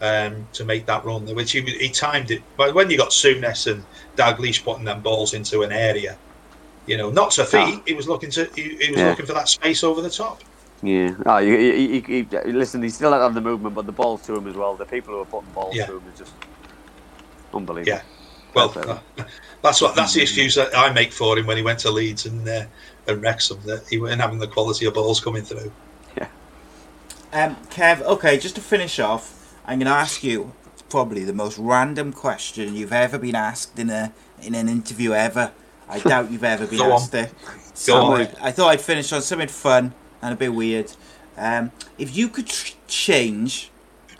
um, 0.00 0.46
to 0.52 0.64
make 0.64 0.86
that 0.86 1.04
run. 1.04 1.26
Which 1.34 1.52
he 1.52 1.60
he 1.62 1.88
timed 1.88 2.30
it. 2.30 2.42
But 2.56 2.74
when 2.74 2.90
you 2.90 2.96
got 2.96 3.10
Souness 3.10 3.70
and 3.70 3.84
Dalglish 4.16 4.64
putting 4.64 4.84
them 4.84 5.00
balls 5.00 5.34
into 5.34 5.62
an 5.62 5.72
area, 5.72 6.16
you 6.86 6.96
know, 6.96 7.10
not 7.10 7.30
to 7.32 7.44
feet, 7.44 7.78
Ah. 7.78 7.82
he 7.86 7.94
was 7.94 8.08
looking 8.08 8.30
to 8.30 8.44
he, 8.54 8.62
he 8.76 8.90
was 8.90 9.00
Yeah. 9.00 9.10
looking 9.10 9.26
for 9.26 9.34
that 9.34 9.48
space 9.48 9.84
over 9.84 10.00
the 10.00 10.10
top. 10.10 10.40
Yeah. 10.84 11.14
Oh, 11.26 11.38
you, 11.38 11.54
you, 11.56 12.32
listen, 12.46 12.82
he 12.82 12.88
still 12.88 13.12
had 13.12 13.20
have 13.20 13.34
the 13.34 13.40
movement, 13.40 13.74
but 13.76 13.86
the 13.86 13.92
balls 13.92 14.22
to 14.26 14.34
him 14.34 14.48
as 14.48 14.56
well. 14.56 14.74
The 14.74 14.84
people 14.84 15.14
who 15.14 15.20
are 15.20 15.24
putting 15.26 15.52
balls 15.52 15.76
Yeah. 15.76 15.86
to 15.86 15.96
him 15.98 16.02
is 16.12 16.18
just 16.18 16.32
unbelievable. 17.54 17.88
Yeah. 17.98 18.02
Well, 18.54 18.72
uh, 18.76 18.98
that's 19.62 19.80
what 19.80 19.94
that's 19.94 20.14
the 20.14 20.22
excuse 20.22 20.54
that 20.56 20.76
I 20.76 20.92
make 20.92 21.12
for 21.12 21.38
him 21.38 21.46
when 21.46 21.56
he 21.56 21.62
went 21.62 21.78
to 21.80 21.90
Leeds 21.90 22.26
and 22.26 22.46
uh, 22.48 22.64
and 23.06 23.22
Wrexham 23.22 23.60
that 23.66 23.86
he 23.88 23.98
wasn't 23.98 24.20
having 24.20 24.38
the 24.38 24.46
quality 24.46 24.86
of 24.86 24.94
balls 24.94 25.20
coming 25.20 25.42
through. 25.42 25.72
Yeah. 26.16 26.28
Um, 27.32 27.56
Kev, 27.70 28.02
okay, 28.02 28.38
just 28.38 28.54
to 28.56 28.60
finish 28.60 28.98
off, 29.00 29.54
I'm 29.66 29.78
going 29.78 29.86
to 29.86 29.92
ask 29.98 30.22
you 30.22 30.52
probably 30.88 31.24
the 31.24 31.32
most 31.32 31.56
random 31.58 32.12
question 32.12 32.74
you've 32.76 32.92
ever 32.92 33.18
been 33.18 33.34
asked 33.34 33.78
in 33.78 33.88
a 33.90 34.12
in 34.42 34.54
an 34.54 34.68
interview 34.68 35.12
ever. 35.12 35.52
I 35.88 35.98
doubt 36.10 36.30
you've 36.30 36.44
ever 36.44 36.66
been 36.66 36.78
Go 36.78 36.86
on. 36.86 36.92
asked 36.92 37.14
it. 37.14 37.32
So 37.74 37.96
on. 37.96 38.20
uh, 38.22 38.34
I 38.40 38.50
thought 38.52 38.68
I'd 38.68 38.80
finish 38.80 39.12
on 39.12 39.22
something 39.22 39.48
fun 39.48 39.94
and 40.20 40.32
a 40.34 40.36
bit 40.36 40.54
weird. 40.54 40.92
Um, 41.36 41.72
if 41.98 42.14
you 42.16 42.28
could 42.28 42.46
tr- 42.48 42.74
change 42.86 43.70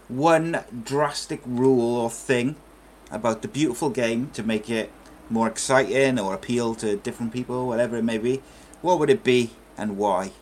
one 0.08 0.64
drastic 0.84 1.40
rule 1.44 1.96
or 1.96 2.10
thing 2.10 2.56
about 3.10 3.42
the 3.42 3.48
beautiful 3.48 3.90
game 3.90 4.30
to 4.34 4.42
make 4.42 4.70
it 4.70 4.90
more 5.28 5.46
exciting 5.46 6.18
or 6.18 6.34
appeal 6.34 6.74
to 6.76 6.96
different 6.96 7.32
people, 7.32 7.66
whatever 7.66 7.96
it 7.96 8.02
may 8.02 8.18
be, 8.18 8.42
what 8.82 8.98
would 8.98 9.10
it 9.10 9.24
be 9.24 9.50
and 9.78 9.96
why? 9.96 10.32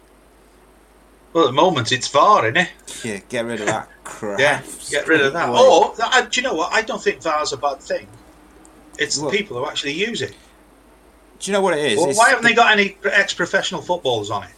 Well, 1.33 1.45
at 1.45 1.49
the 1.49 1.53
moment 1.53 1.93
it's 1.93 2.09
VAR, 2.09 2.45
isn't 2.47 2.57
it? 2.57 2.71
Yeah, 3.05 3.21
get 3.29 3.45
rid 3.45 3.61
of 3.61 3.67
that 3.67 3.89
crap. 4.03 4.41
Yeah, 4.41 4.63
get 4.91 5.07
rid 5.07 5.21
of 5.21 5.33
that. 5.33 5.47
Boy. 5.47 5.59
Or 5.59 5.95
uh, 6.03 6.23
do 6.23 6.41
you 6.41 6.47
know 6.47 6.55
what? 6.55 6.73
I 6.73 6.83
don't 6.83 7.01
think 7.03 7.23
VAR's 7.23 7.53
a 7.53 7.57
bad 7.57 7.81
thing. 7.81 8.09
It's 8.99 9.17
What? 9.17 9.31
the 9.31 9.39
people 9.39 9.57
who 9.59 9.67
actually 9.67 9.93
use 9.93 10.23
it. 10.23 10.35
Do 11.39 11.51
you 11.51 11.53
know 11.53 11.63
what 11.63 11.79
it 11.79 11.93
is? 11.93 11.99
Well, 11.99 12.13
why 12.15 12.31
haven't 12.31 12.43
the- 12.43 12.49
they 12.49 12.55
got 12.55 12.73
any 12.73 12.97
ex-professional 13.05 13.81
footballers 13.83 14.31
on 14.31 14.43
it? 14.45 14.51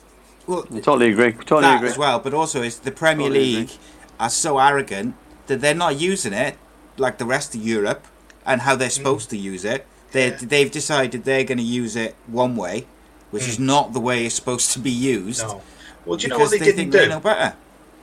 Well, 0.47 0.67
I 0.75 0.81
totally 0.81 1.13
agree. 1.13 1.33
Totally 1.33 1.63
that 1.63 1.77
agree. 1.77 1.91
as 1.91 1.99
well, 1.99 2.19
but 2.19 2.35
also 2.35 2.63
it's 2.63 2.79
the 2.79 2.91
Premier 2.91 3.29
Totally 3.29 3.55
League 3.57 3.71
are 4.19 4.31
so 4.31 4.59
arrogant 4.59 5.15
that 5.47 5.61
they're 5.61 5.75
not 5.75 6.01
using 6.01 6.33
it 6.33 6.57
like 6.97 7.19
the 7.19 7.25
rest 7.27 7.55
of 7.55 7.63
Europe 7.63 8.07
and 8.45 8.63
how 8.63 8.75
they're 8.75 8.91
supposed 8.91 9.31
to 9.31 9.37
use 9.37 9.65
it. 9.65 9.87
They 10.11 10.29
Yeah. 10.31 10.39
they've 10.43 10.71
decided 10.71 11.25
they're 11.25 11.45
going 11.45 11.59
to 11.59 11.65
use 11.65 11.95
it 11.95 12.17
one 12.27 12.57
way, 12.57 12.87
which 13.33 13.49
is 13.49 13.57
hmm. 13.57 13.67
not 13.67 13.93
the 13.93 14.01
way 14.01 14.25
it's 14.25 14.37
supposed 14.37 14.73
to 14.73 14.79
be 14.79 14.91
used. 14.91 15.43
No. 15.43 15.63
Well, 16.05 16.17
do 16.17 16.23
you 16.23 16.29
know 16.29 16.39
what 16.39 16.51
they, 16.51 16.59
they 16.59 16.67
didn't 16.67 16.77
think 16.77 16.93
they 16.93 17.05
do? 17.05 17.09
know 17.09 17.21
better. 17.21 17.57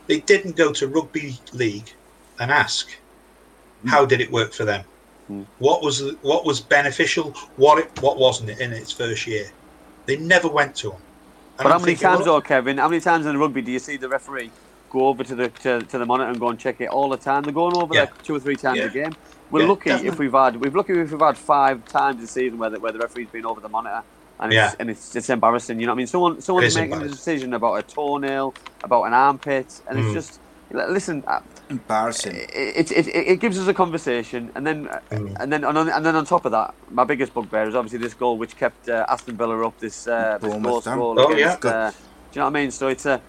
They 0.08 0.20
didn't 0.20 0.56
go 0.56 0.74
to 0.74 0.88
rugby 0.88 1.38
league 1.54 1.94
and 2.40 2.52
ask 2.52 2.90
hmm. 3.82 3.88
how 3.88 4.06
did 4.06 4.20
it 4.20 4.32
work 4.32 4.54
for 4.54 4.66
them. 4.66 4.84
Hmm. 5.28 5.44
What 5.60 5.82
was 5.84 6.14
what 6.22 6.46
was 6.46 6.60
beneficial? 6.60 7.32
What 7.56 7.80
it, 7.80 8.02
what 8.02 8.18
wasn't 8.18 8.50
it 8.50 8.60
in 8.60 8.74
its 8.74 8.92
first 8.92 9.28
year? 9.28 9.50
They 10.08 10.18
never 10.18 10.50
went 10.50 10.76
to 10.78 10.90
them. 10.90 10.98
And 10.98 11.58
But 11.58 11.66
I'm 11.68 11.72
how 11.74 11.80
many 11.80 11.92
thinking, 11.94 12.08
times, 12.08 12.26
well, 12.26 12.36
though, 12.36 12.42
Kevin? 12.42 12.78
How 12.80 12.90
many 12.90 13.02
times 13.02 13.26
in 13.28 13.34
the 13.34 13.38
rugby 13.38 13.62
do 13.62 13.72
you 13.72 13.80
see 13.80 13.98
the 13.98 14.10
referee 14.10 14.50
go 14.90 15.08
over 15.08 15.24
to 15.24 15.36
the 15.36 15.50
to, 15.50 15.82
to 15.82 15.98
the 16.00 16.06
monitor 16.06 16.32
and 16.32 16.40
go 16.40 16.50
and 16.50 16.58
check 16.58 16.82
it 16.82 16.90
all 16.90 17.10
the 17.10 17.18
time? 17.18 17.44
They're 17.44 17.54
going 17.54 17.78
over 17.78 17.94
Yeah. 17.94 18.06
there 18.06 18.14
two 18.24 18.36
or 18.36 18.40
three 18.40 18.56
times 18.56 18.80
Yeah. 18.80 18.86
a 18.86 18.90
game. 18.90 19.14
We're 19.52 19.62
Yeah, 19.62 19.68
lucky 19.68 19.90
if 19.92 20.18
we've 20.18 20.32
had 20.32 20.56
we've 20.56 20.76
lucky 20.76 20.94
if 20.94 21.12
we've 21.12 21.20
had 21.20 21.38
five 21.38 21.86
times 21.88 22.22
this 22.22 22.32
season 22.32 22.58
where 22.58 22.72
the, 22.72 22.80
where 22.80 22.92
the 22.92 23.00
referee's 23.00 23.30
been 23.30 23.46
over 23.46 23.62
the 23.62 23.70
monitor. 23.70 24.04
And, 24.42 24.54
Yeah. 24.54 24.68
it's, 24.68 24.76
and 24.80 24.90
it's 24.90 25.16
it's 25.16 25.30
embarrassing, 25.30 25.80
you 25.80 25.86
know 25.86 25.92
what 25.92 25.96
I 25.96 25.98
mean? 25.98 26.08
Someone 26.08 26.42
someone's 26.42 26.76
making 26.76 27.02
a 27.02 27.08
decision 27.10 27.54
about 27.54 27.74
a 27.74 27.84
toenail, 27.84 28.56
about 28.84 29.04
an 29.04 29.14
armpit, 29.14 29.82
and 29.88 30.00
Mm. 30.00 30.04
it's 30.06 30.14
just 30.14 30.40
listen. 30.72 31.24
uh, 31.28 31.40
Embarrassing. 31.70 32.36
it, 32.36 32.90
it, 32.90 32.92
it, 32.92 33.08
it 33.08 33.40
gives 33.42 33.60
us 33.60 33.68
a 33.68 33.74
conversation, 33.74 34.52
and 34.56 34.66
then 34.66 34.88
Mm. 35.12 35.36
and 35.42 35.52
then 35.52 35.64
and, 35.66 35.78
on, 35.78 35.90
and 35.90 36.06
then 36.06 36.16
on 36.16 36.26
top 36.26 36.46
of 36.46 36.52
that, 36.54 36.74
my 36.90 37.04
biggest 37.04 37.34
bugbear 37.34 37.68
is 37.68 37.76
obviously 37.76 38.00
this 38.00 38.14
goal 38.14 38.38
which 38.38 38.56
kept 38.56 38.88
uh, 38.88 39.06
Aston 39.10 39.36
Villa 39.36 39.68
up 39.68 39.78
this 39.80 40.08
uh, 40.08 40.38
this 40.40 40.50
Bournemouth 40.50 40.84
close 40.86 41.18
Oh, 41.20 41.34
against. 41.34 41.64
yeah. 41.66 41.70
Uh, 41.72 41.92
do 41.92 41.96
you 42.34 42.40
know 42.40 42.46
what 42.46 42.58
I 42.58 42.62
mean? 42.62 42.72
So 42.72 42.88
it's 42.88 43.06
a 43.06 43.22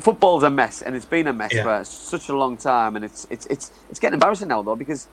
football's 0.00 0.42
a 0.42 0.50
mess, 0.50 0.82
and 0.82 0.96
it's 0.96 1.06
been 1.06 1.26
a 1.28 1.32
mess 1.32 1.52
Yeah. 1.54 1.62
for 1.62 1.84
such 1.84 2.28
a 2.28 2.36
long 2.36 2.56
time, 2.56 2.96
and 2.96 3.04
it's 3.04 3.26
it's 3.30 3.46
it's 3.46 3.70
it's 3.88 4.00
getting 4.00 4.14
embarrassing 4.14 4.48
now 4.48 4.62
though 4.62 4.76
because. 4.76 5.06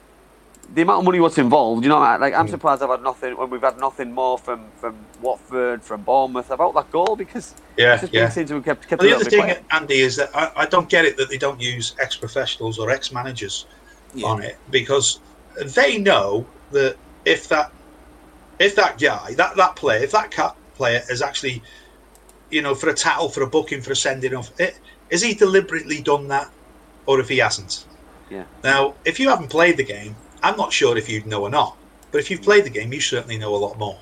The 0.73 0.81
amount 0.81 0.99
of 0.99 1.05
money 1.05 1.19
what's 1.19 1.37
involved, 1.37 1.83
you 1.83 1.89
know, 1.89 1.99
like 1.99 2.33
I'm 2.33 2.47
surprised 2.47 2.81
I've 2.81 2.89
had 2.89 3.03
nothing 3.03 3.37
when 3.37 3.49
we've 3.49 3.61
had 3.61 3.77
nothing 3.79 4.11
more 4.11 4.37
from 4.37 4.65
from 4.77 4.95
Watford, 5.21 5.83
from 5.83 6.01
Bournemouth 6.01 6.49
about 6.49 6.73
that 6.73 6.91
goal 6.91 7.15
because 7.15 7.53
Yeah, 7.77 8.03
yeah. 8.11 8.29
seems 8.29 8.49
to 8.49 8.55
have 8.55 8.65
kept 8.65 8.87
kept 8.87 9.01
Well, 9.01 9.09
the 9.09 9.15
other 9.15 9.29
thing, 9.29 9.41
quiet. 9.41 9.63
Andy, 9.71 9.99
is 9.99 10.15
that 10.17 10.35
I, 10.35 10.51
I 10.55 10.65
don't 10.65 10.89
get 10.89 11.05
it 11.05 11.17
that 11.17 11.29
they 11.29 11.37
don't 11.37 11.61
use 11.61 11.95
ex-professionals 12.01 12.79
or 12.79 12.89
ex-managers 12.89 13.67
Yeah. 14.13 14.27
on 14.27 14.41
it 14.41 14.57
because 14.71 15.19
they 15.75 15.97
know 15.99 16.45
that 16.71 16.97
if 17.25 17.47
that 17.49 17.71
if 18.59 18.75
that 18.75 18.97
guy, 18.99 19.33
that 19.35 19.55
that 19.55 19.75
player, 19.75 20.03
if 20.03 20.11
that 20.11 20.31
cat 20.31 20.55
player 20.75 21.01
has 21.09 21.21
actually, 21.21 21.61
you 22.49 22.61
know, 22.61 22.73
for 22.73 22.89
a 22.89 22.93
tackle, 22.93 23.29
for 23.29 23.43
a 23.43 23.47
booking, 23.47 23.81
for 23.81 23.91
a 23.91 23.95
sending 23.95 24.33
off, 24.33 24.51
it, 24.59 24.79
has 25.11 25.21
he 25.21 25.33
deliberately 25.33 26.01
done 26.01 26.27
that, 26.29 26.49
or 27.05 27.19
if 27.19 27.29
he 27.29 27.37
hasn't? 27.37 27.85
Yeah. 28.29 28.45
Now, 28.63 28.95
if 29.05 29.19
you 29.19 29.29
haven't 29.29 29.49
played 29.49 29.77
the 29.77 29.83
game, 29.83 30.15
I'm 30.45 30.57
not 30.57 30.71
sure 30.71 30.97
if 30.97 31.09
you'd 31.09 31.25
know 31.25 31.41
or 31.43 31.49
not. 31.49 31.77
But 32.11 32.19
if 32.21 32.29
you've 32.29 32.43
played 32.43 32.65
the 32.65 32.69
game, 32.69 32.93
you 32.93 33.01
certainly 33.01 33.37
know 33.37 33.53
a 33.55 33.57
lot 33.57 33.77
more. 33.77 33.99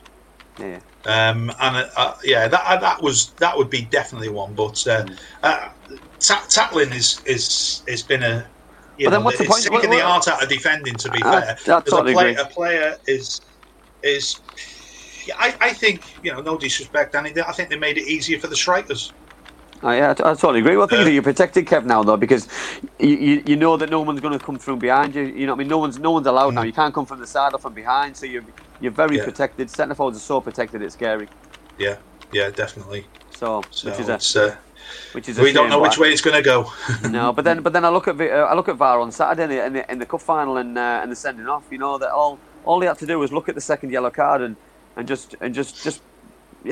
Yeah. 0.60 0.80
Um, 1.06 1.52
and 1.60 1.78
uh, 1.78 1.88
uh, 1.98 2.15
yeah, 2.24 2.48
that 2.48 2.61
uh, 2.65 2.78
that 2.80 3.02
was 3.02 3.34
that 3.40 3.57
would 3.57 3.70
be 3.70 3.82
definitely 3.82 4.30
one. 4.30 4.53
But 4.53 4.86
uh, 4.88 5.06
uh, 5.41 5.70
ta- 6.20 6.45
tackling 6.49 6.91
is 6.91 7.22
is 7.26 7.82
has 7.88 8.03
been 8.03 8.24
a. 8.24 8.49
You 8.98 9.07
But 9.07 9.11
then 9.11 9.24
what's 9.24 9.40
the 9.40 9.45
point? 9.45 9.64
taking 9.64 9.90
What- 9.90 9.90
the 9.98 10.02
art 10.02 10.28
out 10.28 10.44
of 10.44 10.49
defending. 10.49 10.98
To 10.98 11.10
be 11.10 11.22
I- 11.24 11.41
fair, 11.41 11.78
I 11.78 11.82
totally 11.82 12.11
a, 12.11 12.15
play, 12.15 12.30
agree. 12.32 12.41
a 12.44 12.45
player 12.45 12.98
is 13.07 13.41
is. 14.03 14.41
Yeah, 15.26 15.36
I, 15.40 15.56
I 15.61 15.74
think 15.74 16.03
you 16.22 16.32
know, 16.34 16.41
no 16.41 16.57
disrespect, 16.57 17.14
Danny. 17.14 17.34
I 17.41 17.52
think 17.53 17.70
they 17.70 17.78
made 17.80 17.98
it 17.98 18.07
easier 18.07 18.40
for 18.40 18.48
the 18.48 18.56
strikers. 18.57 19.14
Yeah, 19.84 20.11
I, 20.11 20.14
t- 20.14 20.23
I 20.23 20.34
totally 20.34 20.60
agree. 20.61 20.77
Well, 20.77 20.85
I 20.85 20.89
think 20.89 21.03
that 21.05 21.11
you're 21.11 21.22
protected, 21.22 21.65
Kev, 21.65 21.84
now 21.85 22.03
though, 22.03 22.15
because 22.18 22.47
you, 22.99 23.10
you, 23.10 23.43
you 23.45 23.55
know 23.57 23.76
that 23.77 23.89
no 23.89 24.01
one's 24.01 24.22
going 24.22 24.38
to 24.38 24.43
come 24.43 24.57
through 24.57 24.77
behind 24.77 25.14
you. 25.14 25.23
You 25.23 25.45
know, 25.45 25.53
what 25.53 25.57
I 25.57 25.60
mean, 25.60 25.68
no 25.68 25.77
one's 25.77 25.99
no 25.99 26.11
one's 26.11 26.27
allowed 26.27 26.53
now. 26.53 26.61
You 26.64 26.72
can't 26.73 26.93
come 26.93 27.05
from 27.05 27.19
the 27.19 27.27
side 27.27 27.53
or 27.53 27.60
from 27.60 27.73
behind, 27.73 28.15
so 28.15 28.26
you're 28.26 28.43
you're 28.80 28.91
very 28.93 29.15
Mm. 29.15 29.18
Yeah. 29.19 29.23
protected. 29.26 29.69
Centre 29.69 29.95
forwards 29.95 30.18
are 30.18 30.22
so 30.22 30.39
protected, 30.41 30.81
it's 30.81 30.93
scary. 30.93 31.27
Yeah, 31.77 31.97
yeah, 32.31 32.49
definitely. 32.49 33.05
So, 33.35 33.61
So 33.72 33.89
which 33.89 33.99
is 33.99 34.10
a 34.10 34.14
uh, 34.45 34.55
which 35.14 35.27
is 35.30 35.38
a 35.39 35.43
we 35.43 35.51
don't 35.51 35.69
know 35.69 35.81
which 35.81 35.97
way 35.97 36.11
it's 36.14 36.22
going 36.22 36.35
to 36.35 36.41
go. 36.43 36.72
no, 37.10 37.34
but 37.34 37.43
then 37.43 37.61
but 37.61 37.73
then 37.73 37.84
I 37.84 37.89
look 37.89 38.07
at 38.07 38.19
uh, 38.22 38.26
I 38.51 38.53
look 38.55 38.69
at 38.69 38.76
VAR 38.77 38.99
on 39.01 39.11
Saturday 39.11 39.43
in 39.43 39.49
the, 39.49 39.65
in 39.65 39.73
the, 39.73 39.91
in 39.91 39.99
the 39.99 40.05
cup 40.05 40.22
final 40.22 40.57
and 40.57 40.77
uh, 40.77 41.01
and 41.01 41.11
the 41.11 41.15
sending 41.15 41.47
off. 41.47 41.65
You 41.72 41.77
know 41.77 41.97
that 41.97 42.11
all 42.11 42.39
all 42.64 42.80
they 42.80 42.88
had 42.88 42.99
to 42.99 43.05
do 43.05 43.19
was 43.19 43.31
look 43.34 43.49
at 43.49 43.55
the 43.55 43.61
second 43.61 43.91
yellow 43.91 44.10
card 44.11 44.41
and, 44.41 44.55
and 44.95 45.07
just 45.07 45.35
and 45.41 45.53
just 45.53 45.84
just 45.84 46.01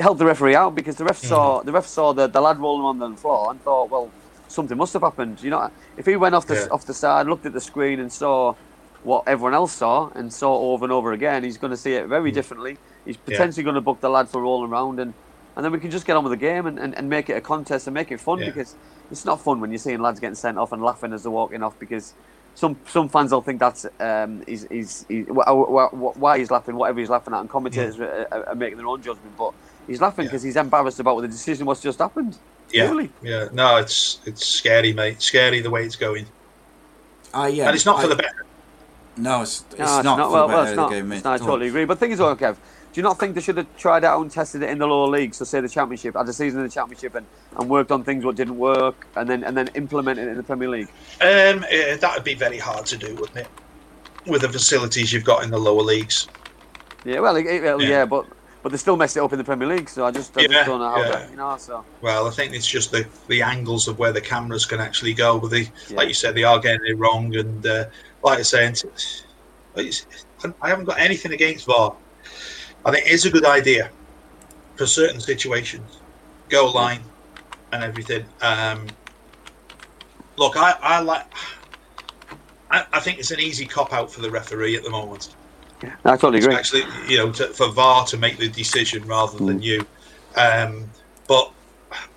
help 0.00 0.18
the 0.18 0.26
referee 0.26 0.54
out 0.54 0.74
because 0.74 0.96
the 0.96 1.04
ref 1.04 1.18
saw 1.18 1.58
Mm-hmm. 1.58 1.66
the 1.66 1.72
ref 1.72 1.86
saw 1.86 2.12
the, 2.12 2.26
the 2.26 2.40
lad 2.40 2.58
rolling 2.58 2.84
on 2.84 2.98
the 2.98 3.16
floor 3.16 3.50
and 3.50 3.60
thought, 3.62 3.90
well, 3.90 4.10
something 4.48 4.76
must 4.76 4.92
have 4.94 5.02
happened. 5.02 5.42
You 5.42 5.50
know, 5.50 5.70
if 5.96 6.06
he 6.06 6.16
went 6.16 6.34
off 6.34 6.46
the 6.46 6.54
Yeah. 6.54 6.68
off 6.70 6.86
the 6.86 6.94
side, 6.94 7.26
looked 7.26 7.46
at 7.46 7.52
the 7.52 7.60
screen 7.60 8.00
and 8.00 8.12
saw 8.12 8.54
what 9.02 9.24
everyone 9.26 9.54
else 9.54 9.72
saw 9.72 10.10
and 10.14 10.32
saw 10.32 10.56
over 10.56 10.84
and 10.84 10.92
over 10.92 11.12
again, 11.12 11.42
he's 11.44 11.58
going 11.58 11.72
to 11.72 11.76
see 11.76 11.94
it 11.94 12.06
very 12.06 12.30
differently. 12.30 12.78
He's 13.04 13.16
Mm. 13.16 13.20
Yeah. 13.26 13.36
potentially 13.36 13.64
going 13.64 13.74
to 13.74 13.80
book 13.80 14.00
the 14.00 14.08
lad 14.10 14.28
for 14.28 14.40
rolling 14.42 14.70
around 14.70 15.00
and. 15.00 15.14
And 15.54 15.62
then 15.62 15.70
we 15.70 15.80
can 15.80 15.90
just 15.90 16.06
get 16.06 16.16
on 16.16 16.24
with 16.24 16.30
the 16.30 16.38
game 16.38 16.64
and, 16.64 16.78
and, 16.78 16.94
and 16.94 17.10
make 17.10 17.28
it 17.28 17.34
a 17.34 17.40
contest 17.42 17.86
and 17.86 17.92
make 17.92 18.10
it 18.10 18.18
fun 18.18 18.38
Yeah. 18.38 18.46
because 18.46 18.74
it's 19.10 19.26
not 19.26 19.38
fun 19.38 19.60
when 19.60 19.70
you're 19.70 19.76
seeing 19.78 20.00
lads 20.00 20.18
getting 20.18 20.34
sent 20.34 20.56
off 20.56 20.72
and 20.72 20.82
laughing 20.82 21.12
as 21.12 21.24
they're 21.24 21.30
walking 21.30 21.62
off 21.62 21.78
because 21.78 22.14
some 22.54 22.74
some 22.86 23.10
fans 23.10 23.32
will 23.32 23.42
think 23.42 23.60
that's 23.60 23.84
um, 24.00 24.42
he's, 24.46 24.66
he's, 24.70 25.04
he, 25.10 25.24
wh- 25.24 25.44
wh- 25.46 25.90
wh- 25.92 26.16
why 26.18 26.38
he's 26.38 26.50
laughing, 26.50 26.74
whatever 26.74 27.00
he's 27.00 27.10
laughing 27.10 27.34
at, 27.34 27.40
and 27.40 27.50
commentators 27.50 28.00
are, 28.00 28.26
are, 28.32 28.48
are 28.48 28.54
making 28.54 28.78
their 28.78 28.86
own 28.86 29.02
judgment. 29.02 29.36
But 29.36 29.52
he's 29.86 30.00
laughing 30.00 30.24
Yeah. 30.24 30.30
because 30.30 30.42
he's 30.42 30.56
embarrassed 30.56 31.00
about 31.00 31.20
the 31.20 31.28
decision 31.28 31.66
what's 31.66 31.80
just 31.80 31.98
happened. 31.98 32.36
Yeah, 32.70 32.88
Really? 32.88 33.10
yeah. 33.22 33.48
No, 33.52 33.76
it's 33.76 34.20
it's 34.24 34.46
scary, 34.46 34.92
mate. 34.92 35.20
Scary 35.20 35.60
the 35.60 35.70
way 35.70 35.84
it's 35.84 35.96
going, 35.96 36.26
Ah, 37.34 37.46
yeah. 37.46 37.66
and 37.66 37.74
it's 37.74 37.84
not 37.86 38.00
for 38.00 38.08
the 38.08 38.16
better. 38.16 38.46
No, 39.16 39.42
it's, 39.42 39.64
it's, 39.72 39.78
No, 39.78 40.00
not, 40.02 40.16
for 40.16 40.30
well, 40.30 40.30
the 40.30 40.32
well, 40.32 40.48
better 40.48 40.62
it's 40.62 40.70
of 40.70 40.76
not. 40.76 40.88
the 40.90 40.94
game, 40.96 41.12
it's 41.12 41.24
mate, 41.24 41.30
not, 41.30 41.34
I 41.40 41.44
totally 41.44 41.68
agree. 41.68 41.84
But 41.84 41.94
the 41.94 42.00
thing 42.00 42.12
is, 42.12 42.18
well, 42.20 42.34
Kev, 42.34 42.54
do 42.54 42.98
you 43.00 43.02
not 43.02 43.18
think 43.20 43.34
they 43.34 43.42
should 43.42 43.58
have 43.58 43.66
tried 43.76 44.04
out 44.04 44.22
and 44.22 44.30
tested 44.30 44.62
it 44.62 44.70
in 44.70 44.78
the 44.78 44.86
lower 44.86 45.06
leagues? 45.08 45.36
So 45.36 45.44
say 45.44 45.60
the 45.60 45.68
championship, 45.68 46.16
had 46.16 46.26
a 46.28 46.32
season 46.32 46.60
in 46.60 46.66
the 46.66 46.72
championship, 46.72 47.14
and, 47.14 47.26
and 47.58 47.68
worked 47.68 47.90
on 47.92 48.04
things 48.04 48.24
what 48.24 48.36
didn't 48.36 48.56
work, 48.56 49.06
and 49.16 49.28
then 49.28 49.44
and 49.44 49.54
then 49.54 49.68
implemented 49.74 50.28
it 50.28 50.30
in 50.30 50.36
the 50.38 50.42
Premier 50.42 50.68
League. 50.70 50.88
Um, 51.20 51.64
eh, 51.70 51.96
that 51.96 52.14
would 52.14 52.24
be 52.24 52.34
very 52.34 52.58
hard 52.58 52.86
to 52.86 52.96
do, 52.96 53.14
wouldn't 53.16 53.36
it? 53.36 53.48
With 54.26 54.42
the 54.42 54.48
facilities 54.48 55.12
you've 55.12 55.24
got 55.24 55.42
in 55.44 55.50
the 55.50 55.58
lower 55.58 55.82
leagues. 55.82 56.28
Yeah, 57.04 57.20
well, 57.20 57.36
it, 57.36 57.44
it- 57.46 57.62
Yeah. 57.62 57.76
yeah. 57.78 58.04
but 58.06 58.24
but 58.62 58.70
they 58.70 58.78
still 58.78 58.96
messed 58.96 59.16
it 59.16 59.20
up 59.20 59.32
in 59.32 59.38
the 59.38 59.44
Premier 59.44 59.68
League. 59.68 59.88
So 59.88 60.04
I 60.06 60.10
just, 60.10 60.36
I 60.36 60.42
Yeah, 60.42 60.48
just 60.48 60.66
don't 60.66 60.80
know 60.80 60.90
how 60.90 60.98
yeah. 60.98 61.24
to, 61.24 61.30
you 61.30 61.36
know. 61.36 61.56
So 61.58 61.84
Well, 62.00 62.26
I 62.26 62.30
think 62.30 62.54
it's 62.54 62.66
just 62.66 62.90
the, 62.90 63.06
the 63.28 63.42
angles 63.42 63.88
of 63.88 63.98
where 63.98 64.12
the 64.12 64.20
cameras 64.20 64.66
can 64.66 64.80
actually 64.80 65.14
go. 65.14 65.38
But 65.38 65.50
they, 65.50 65.62
Yeah. 65.88 65.96
like 65.96 66.08
you 66.08 66.14
said, 66.14 66.34
they 66.34 66.44
are 66.44 66.58
getting 66.58 66.86
it 66.86 66.98
wrong. 66.98 67.34
And 67.36 67.66
uh, 67.66 67.86
like 68.22 68.38
I 68.38 68.42
say, 68.42 68.66
it's, 68.68 68.84
it's, 69.76 70.06
I 70.60 70.68
haven't 70.68 70.84
got 70.84 70.98
anything 70.98 71.32
against 71.32 71.66
VAR. 71.66 71.96
I 72.84 72.90
think 72.90 73.06
it 73.06 73.12
is 73.12 73.24
a 73.24 73.30
good 73.30 73.44
idea 73.44 73.90
for 74.76 74.86
certain 74.86 75.20
situations, 75.20 76.00
goal 76.48 76.72
line 76.72 77.02
and 77.72 77.82
everything. 77.82 78.24
Um, 78.40 78.86
look, 80.36 80.56
I, 80.56 80.74
I 80.82 81.00
like. 81.00 81.26
I, 82.70 82.86
I 82.92 83.00
think 83.00 83.18
it's 83.18 83.30
an 83.30 83.40
easy 83.40 83.66
cop 83.66 83.92
out 83.92 84.10
for 84.10 84.20
the 84.20 84.30
referee 84.30 84.76
at 84.76 84.82
the 84.82 84.90
moment. 84.90 85.34
I 86.04 86.16
totally 86.16 86.38
agree. 86.38 86.54
Actually, 86.54 86.84
you 87.08 87.16
know, 87.18 87.32
to, 87.32 87.48
for 87.48 87.68
VAR 87.70 88.04
to 88.06 88.16
make 88.16 88.38
the 88.38 88.48
decision 88.48 89.04
rather 89.06 89.38
than 89.38 89.60
Mm. 89.60 89.62
you. 89.62 89.86
Um, 90.36 90.88
but 91.28 91.50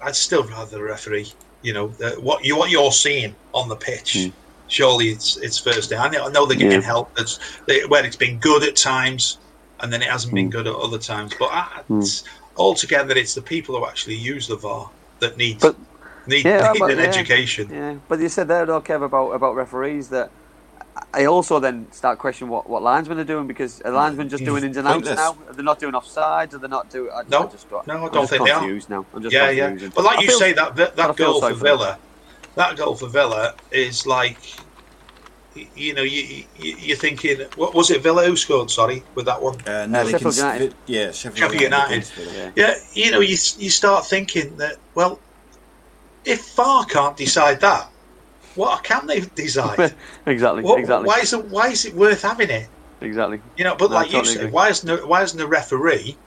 I'd 0.03 0.15
still 0.15 0.43
rather 0.43 0.77
the 0.77 0.83
referee. 0.83 1.31
You 1.61 1.73
know, 1.73 1.87
the, 1.87 2.11
what 2.21 2.43
you 2.45 2.55
what 2.57 2.69
you're 2.69 2.91
seeing 2.91 3.35
on 3.53 3.69
the 3.69 3.75
pitch. 3.75 4.13
Mm. 4.15 4.31
Surely 4.67 5.09
it's 5.09 5.37
it's 5.37 5.57
first 5.59 5.89
day. 5.89 5.95
I 5.97 6.09
know, 6.09 6.25
I 6.25 6.31
know 6.31 6.45
they're 6.45 6.57
getting 6.57 6.81
Yeah. 6.81 6.85
help. 6.87 7.13
That's 7.15 7.39
they, 7.67 7.85
where 7.85 8.05
it's 8.05 8.15
been 8.15 8.37
good 8.39 8.63
at 8.63 8.75
times, 8.75 9.37
and 9.81 9.91
then 9.91 10.01
it 10.01 10.09
hasn't 10.09 10.33
been 10.33 10.47
Mm. 10.49 10.51
good 10.51 10.67
at 10.67 10.75
other 10.75 10.97
times. 10.97 11.33
But 11.37 11.49
I, 11.51 11.81
Mm. 11.89 12.01
it's, 12.01 12.23
altogether, 12.57 13.15
it's 13.17 13.33
the 13.35 13.41
people 13.41 13.77
who 13.77 13.85
actually 13.85 14.15
use 14.15 14.47
the 14.47 14.55
VAR 14.55 14.89
that 15.19 15.37
need 15.37 15.59
But- 15.59 15.75
need, 16.27 16.45
Yeah, 16.45 16.71
need 16.73 16.79
but- 16.79 16.91
an 16.91 16.97
yeah. 16.99 17.05
education. 17.05 17.69
Yeah, 17.71 17.95
but 18.07 18.19
you 18.19 18.29
said 18.29 18.47
there 18.47 18.65
though, 18.65 18.81
Kev, 18.81 19.03
about 19.03 19.31
about 19.31 19.55
referees 19.55 20.09
that. 20.09 20.29
I 21.15 21.25
also 21.25 21.59
then 21.59 21.89
start 21.91 22.19
questioning 22.19 22.51
what, 22.51 22.69
what 22.69 22.83
linesmen 22.83 23.17
are 23.19 23.23
doing 23.23 23.47
because 23.47 23.81
are 23.83 23.91
linesmen 23.91 24.27
just 24.27 24.43
doing 24.43 24.63
ins 24.65 24.75
and 24.75 24.85
outs 24.87 24.95
Pointless. 25.07 25.15
now? 25.15 25.37
Are 25.47 25.53
they 25.53 25.63
not 25.63 25.79
doing 25.79 25.93
offsides? 25.93 26.53
Are 26.53 26.57
they 26.57 26.67
not 26.67 26.89
doing? 26.89 27.09
I, 27.13 27.21
No. 27.29 27.47
I 27.47 27.51
just, 27.51 27.69
got- 27.69 27.87
No, 27.87 27.93
I 27.93 27.97
I'm 27.97 28.01
don't 28.11 28.13
just 28.23 28.29
think 28.31 28.43
they 28.45 28.51
are. 28.51 28.59
confused 28.59 28.89
now. 28.89 29.05
I'm 29.13 29.21
just 29.23 29.33
yeah, 29.33 29.49
yeah. 29.49 29.89
But 29.95 30.03
like 30.03 30.19
I 30.19 30.21
you 30.23 30.27
feel- 30.27 30.39
say, 30.39 30.51
that 30.53 30.75
that, 30.75 30.95
that 30.97 31.15
goal 31.15 31.39
sorry 31.39 31.53
for 31.53 31.59
for. 31.59 31.65
Villa, 31.65 31.97
that 32.55 32.75
goal 32.77 32.95
for 32.95 33.07
Villa 33.07 33.55
is 33.71 34.05
like, 34.05 34.37
you 35.75 35.93
know, 35.93 36.01
you, 36.01 36.43
you 36.59 36.75
you're 36.77 36.97
thinking, 36.97 37.39
what 37.55 37.73
was 37.73 37.89
it? 37.91 38.01
Villa 38.03 38.25
who 38.25 38.35
scored? 38.35 38.69
Sorry, 38.69 39.01
with 39.15 39.25
that 39.27 39.41
one. 39.41 39.55
Uh, 39.65 39.85
no, 39.87 40.03
they 40.03 40.11
Sheffield 40.11 40.33
can- 40.35 40.43
United. 40.45 40.75
Yeah, 40.85 41.11
Sheffield, 41.11 41.37
Sheffield 41.37 41.61
United. 41.61 41.91
against 41.93 42.13
Villa. 42.13 42.33
Yeah. 42.33 42.51
Yeah, 42.57 42.75
you 42.93 43.11
know, 43.11 43.21
you 43.21 43.37
you 43.63 43.69
start 43.69 44.05
thinking 44.05 44.57
that 44.57 44.75
well, 44.95 45.19
if 46.25 46.55
VAR 46.55 46.83
can't 46.85 47.15
decide 47.15 47.61
that, 47.61 47.89
what 48.55 48.83
can 48.83 49.07
they 49.07 49.21
decide? 49.21 49.93
exactly, 50.25 50.63
What- 50.63 50.79
exactly, 50.79 51.07
Why 51.07 51.19
is 51.19 51.33
it 51.33 51.45
why 51.45 51.67
is 51.69 51.85
it 51.85 51.93
worth 51.93 52.21
having 52.21 52.49
it? 52.49 52.67
exactly. 53.01 53.41
You 53.57 53.63
know, 53.65 53.75
but 53.75 53.89
No, 53.89 53.95
like 53.97 54.07
you 54.07 54.13
totally 54.13 54.33
said, 54.33 54.41
agree. 54.43 54.51
why 54.53 54.69
isn't 54.69 54.87
the, 55.01 55.05
why 55.07 55.21
isn't 55.23 55.37
the 55.37 55.47
referee 55.47 56.17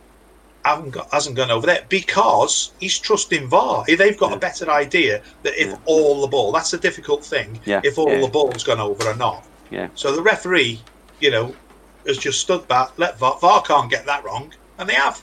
haven't 0.65 0.91
got, 0.91 1.11
hasn't 1.13 1.35
gone 1.37 1.51
over 1.51 1.67
there? 1.67 1.85
Because 1.89 2.73
he's 2.79 2.99
trusting 2.99 3.49
VAR. 3.49 3.85
They've 3.87 4.17
got 4.19 4.31
Yeah. 4.31 4.37
a 4.37 4.39
better 4.39 4.71
idea 4.71 5.23
that 5.43 5.55
if 5.61 5.69
Yeah. 5.69 5.77
all 5.87 6.21
the 6.21 6.27
ball, 6.27 6.53
that's 6.53 6.73
a 6.75 6.79
difficult 6.79 7.25
thing. 7.25 7.59
Yeah, 7.65 7.81
If 7.85 7.97
all 7.99 8.09
the 8.21 8.29
ball's 8.29 8.65
gone 8.65 8.81
over 8.81 9.09
or 9.09 9.15
not. 9.17 9.45
Yeah. 9.71 9.89
So 9.95 10.15
the 10.15 10.23
referee, 10.23 10.81
you 11.21 11.31
know, 11.31 11.55
has 12.07 12.19
just 12.19 12.41
stood 12.41 12.67
back. 12.69 12.91
Let 12.99 13.19
VAR, 13.19 13.39
VAR 13.41 13.63
can't 13.63 13.91
get 13.91 14.05
that 14.07 14.25
wrong, 14.25 14.53
and 14.79 14.89
they 14.89 14.95
have. 14.95 15.23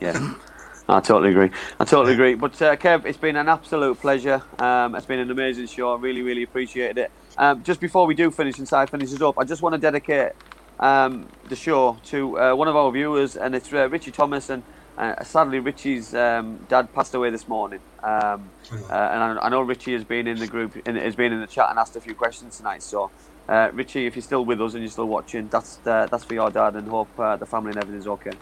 Yeah, 0.00 0.12
I 0.88 1.00
totally 1.00 1.30
agree. 1.30 1.50
I 1.78 1.84
totally 1.84 2.14
agree. 2.14 2.34
But 2.34 2.60
uh, 2.60 2.76
Kev, 2.76 3.06
it's 3.06 3.18
been 3.18 3.36
an 3.36 3.48
absolute 3.48 4.00
pleasure. 4.00 4.42
Um, 4.58 4.94
it's 4.94 5.06
been 5.06 5.20
an 5.20 5.30
amazing 5.30 5.66
show. 5.66 5.94
I 5.94 5.98
really, 5.98 6.22
really 6.22 6.42
appreciated 6.42 6.98
it. 6.98 7.10
Um, 7.38 7.62
just 7.62 7.80
before 7.80 8.06
we 8.06 8.14
do 8.14 8.30
finish 8.30 8.58
and 8.58 8.66
side 8.68 8.90
finishes 8.90 9.22
up, 9.22 9.38
I 9.38 9.44
just 9.44 9.62
want 9.62 9.74
to 9.74 9.78
dedicate 9.80 10.32
um, 10.80 11.28
the 11.48 11.56
show 11.56 11.98
to 12.06 12.38
uh, 12.38 12.54
one 12.54 12.68
of 12.68 12.76
our 12.76 12.90
viewers, 12.90 13.36
and 13.36 13.54
it's 13.54 13.72
uh, 13.72 13.88
Richie 13.88 14.10
Thomas. 14.10 14.50
And 14.50 14.64
uh, 14.98 15.22
sadly, 15.22 15.60
Richie's 15.60 16.14
um, 16.14 16.58
dad 16.68 16.92
passed 16.92 17.14
away 17.14 17.30
this 17.30 17.46
morning. 17.46 17.80
Um, 18.02 18.50
uh, 18.72 18.76
and 18.92 19.38
I, 19.38 19.38
I 19.42 19.48
know 19.48 19.62
Richie 19.62 19.92
has 19.92 20.04
been 20.04 20.26
in 20.26 20.38
the 20.38 20.48
group, 20.48 20.76
in, 20.86 20.96
has 20.96 21.14
been 21.14 21.32
in 21.32 21.40
the 21.40 21.46
chat, 21.46 21.70
and 21.70 21.78
asked 21.78 21.94
a 21.94 22.00
few 22.00 22.14
questions 22.14 22.56
tonight. 22.56 22.82
So, 22.82 23.10
uh, 23.48 23.70
Richie, 23.72 24.06
if 24.06 24.16
you're 24.16 24.22
still 24.22 24.44
with 24.44 24.60
us 24.60 24.74
and 24.74 24.82
you're 24.82 24.90
still 24.90 25.08
watching, 25.08 25.48
that's 25.48 25.78
uh, 25.86 26.08
that's 26.10 26.24
for 26.24 26.34
your 26.34 26.50
dad, 26.50 26.74
and 26.74 26.88
hope 26.88 27.08
uh, 27.18 27.36
the 27.36 27.46
family 27.46 27.70
and 27.70 27.78
everything's 27.78 28.08
okay. 28.08 28.32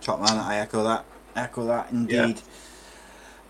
Top 0.00 0.20
man, 0.20 0.36
I 0.36 0.58
echo 0.58 0.82
that. 0.82 1.04
Echo 1.36 1.66
that 1.66 1.90
indeed. 1.90 2.40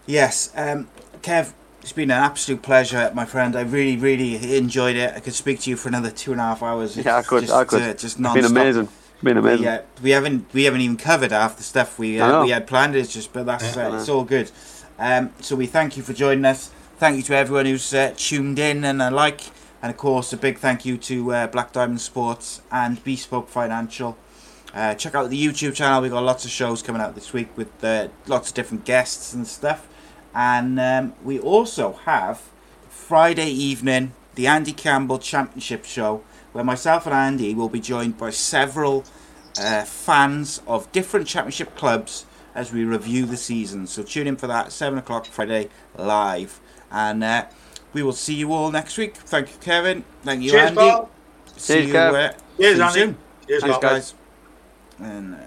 Yes, 0.07 0.53
um, 0.55 0.89
Kev, 1.23 1.53
it's 1.81 1.93
been 1.93 2.11
an 2.11 2.23
absolute 2.23 2.63
pleasure, 2.63 3.11
my 3.15 3.25
friend. 3.25 3.57
I 3.57 3.63
really, 3.63 3.97
really 3.97 4.57
enjoyed 4.57 4.97
it. 4.97 5.15
I 5.15 5.21
could 5.21 5.35
speak 5.35 5.61
to 5.61 5.71
you 5.71 5.77
for 5.77 5.89
another 5.89 6.11
two 6.11 6.33
and 6.33 6.41
a 6.41 6.45
half 6.45 6.63
hours. 6.63 6.97
Yeah, 6.97 7.17
I 7.17 7.23
could. 7.23 7.43
Just, 7.43 7.53
I 7.53 7.65
could. 7.65 7.83
uh, 7.83 7.93
just 7.93 8.05
it's 8.05 8.19
non-stop. 8.19 8.43
been 8.53 8.61
amazing. 8.61 8.83
It's 9.15 9.23
been 9.23 9.37
amazing. 9.39 9.63
We, 9.63 9.69
uh, 9.69 9.83
we 10.03 10.11
haven't 10.11 10.47
we 10.53 10.65
haven't 10.65 10.81
even 10.83 10.97
covered 10.97 11.33
half 11.33 11.57
the 11.57 11.63
stuff 11.63 11.99
we 11.99 12.21
uh, 12.21 12.43
we 12.43 12.51
had 12.51 12.67
planned. 12.67 12.97
It's 12.97 13.13
just 13.13 13.33
but 13.33 13.47
that's 13.47 13.77
Yeah. 13.77 13.89
uh, 13.89 13.97
it's 13.99 14.09
all 14.09 14.25
good. 14.25 14.51
Um, 14.99 15.33
so 15.41 15.57
we 15.57 15.67
thank 15.67 15.97
you 15.97 16.03
for 16.03 16.13
joining 16.13 16.45
us. 16.45 16.71
Thank 16.99 17.17
you 17.17 17.23
to 17.25 17.37
everyone 17.37 17.67
who's 17.67 17.93
uh, 17.93 18.15
tuned 18.17 18.59
in 18.59 18.85
and 18.85 19.03
a 19.03 19.11
like, 19.11 19.41
and 19.83 19.91
of 19.91 19.97
course 19.97 20.33
a 20.33 20.37
big 20.37 20.59
thank 20.59 20.85
you 20.85 20.97
to 20.99 21.33
uh, 21.33 21.47
Black 21.49 21.73
Diamond 21.73 22.01
Sports 22.01 22.61
and 22.71 23.03
Bespoke 23.03 23.49
Financial. 23.49 24.17
Uh, 24.75 24.95
check 24.95 25.15
out 25.15 25.31
the 25.31 25.47
YouTube 25.47 25.75
channel. 25.75 26.03
We've 26.03 26.11
got 26.11 26.25
lots 26.25 26.45
of 26.45 26.51
shows 26.51 26.83
coming 26.83 27.01
out 27.01 27.15
this 27.15 27.33
week 27.33 27.57
with 27.57 27.83
uh, 27.85 28.09
lots 28.27 28.49
of 28.49 28.55
different 28.55 28.85
guests 28.85 29.33
and 29.33 29.47
stuff. 29.47 29.87
And 30.35 30.81
um, 30.81 31.15
we 31.23 31.39
also 31.39 31.93
have 32.05 32.43
Friday 32.89 33.51
evening 33.51 34.13
the 34.35 34.49
Andy 34.49 34.73
Campbell 34.73 35.21
Championship 35.21 35.85
Show, 35.85 36.25
where 36.53 36.65
myself 36.65 37.07
and 37.07 37.15
Andy 37.15 37.55
will 37.55 37.69
be 37.69 37.79
joined 37.81 38.19
by 38.19 38.31
several 38.31 39.05
uh, 39.61 39.85
fans 39.85 40.61
of 40.67 40.91
different 40.91 41.29
championship 41.29 41.77
clubs 41.77 42.27
as 42.53 42.73
we 42.73 42.85
review 42.85 43.27
the 43.27 43.37
season. 43.37 43.87
So 43.87 44.03
tune 44.03 44.27
in 44.27 44.37
for 44.37 44.49
that, 44.49 44.73
7 44.73 44.99
o'clock 44.99 45.27
Friday, 45.27 45.69
live. 45.97 46.61
And 46.91 47.23
uh, 47.23 47.47
we 47.93 48.03
will 48.03 48.13
see 48.13 48.35
you 48.35 48.53
all 48.53 48.73
next 48.73 48.99
week. 48.99 49.15
Thank 49.17 49.51
you, 49.53 49.59
Kevin. 49.61 50.05
Thank 50.25 50.43
you, 50.43 50.51
Cheers, 50.51 50.63
Andy. 50.71 50.75
Bob. 50.75 51.11
See 51.57 51.75
Cheers, 51.75 51.87
you, 51.87 51.95
Kev. 51.95 52.15
uh, 52.15 52.33
Cheers, 52.59 52.77
see 52.77 52.83
Andy. 52.83 52.93
soon. 53.01 53.17
Cheers, 53.47 53.63
Thanks, 53.63 53.75
Bob. 53.77 53.83
guys. 53.83 54.15
And 54.99 55.35
uh. 55.35 55.39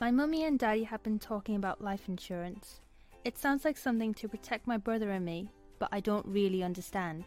My 0.00 0.10
mummy 0.10 0.44
and 0.44 0.58
daddy 0.58 0.84
have 0.84 1.02
been 1.02 1.18
talking 1.18 1.56
about 1.56 1.80
life 1.82 2.08
insurance. 2.08 2.80
It 3.24 3.38
sounds 3.38 3.64
like 3.64 3.76
something 3.76 4.12
to 4.14 4.28
protect 4.28 4.66
my 4.66 4.76
brother 4.76 5.10
and 5.10 5.24
me, 5.24 5.48
but 5.78 5.88
I 5.92 6.00
don't 6.00 6.26
really 6.26 6.62
understand. 6.62 7.24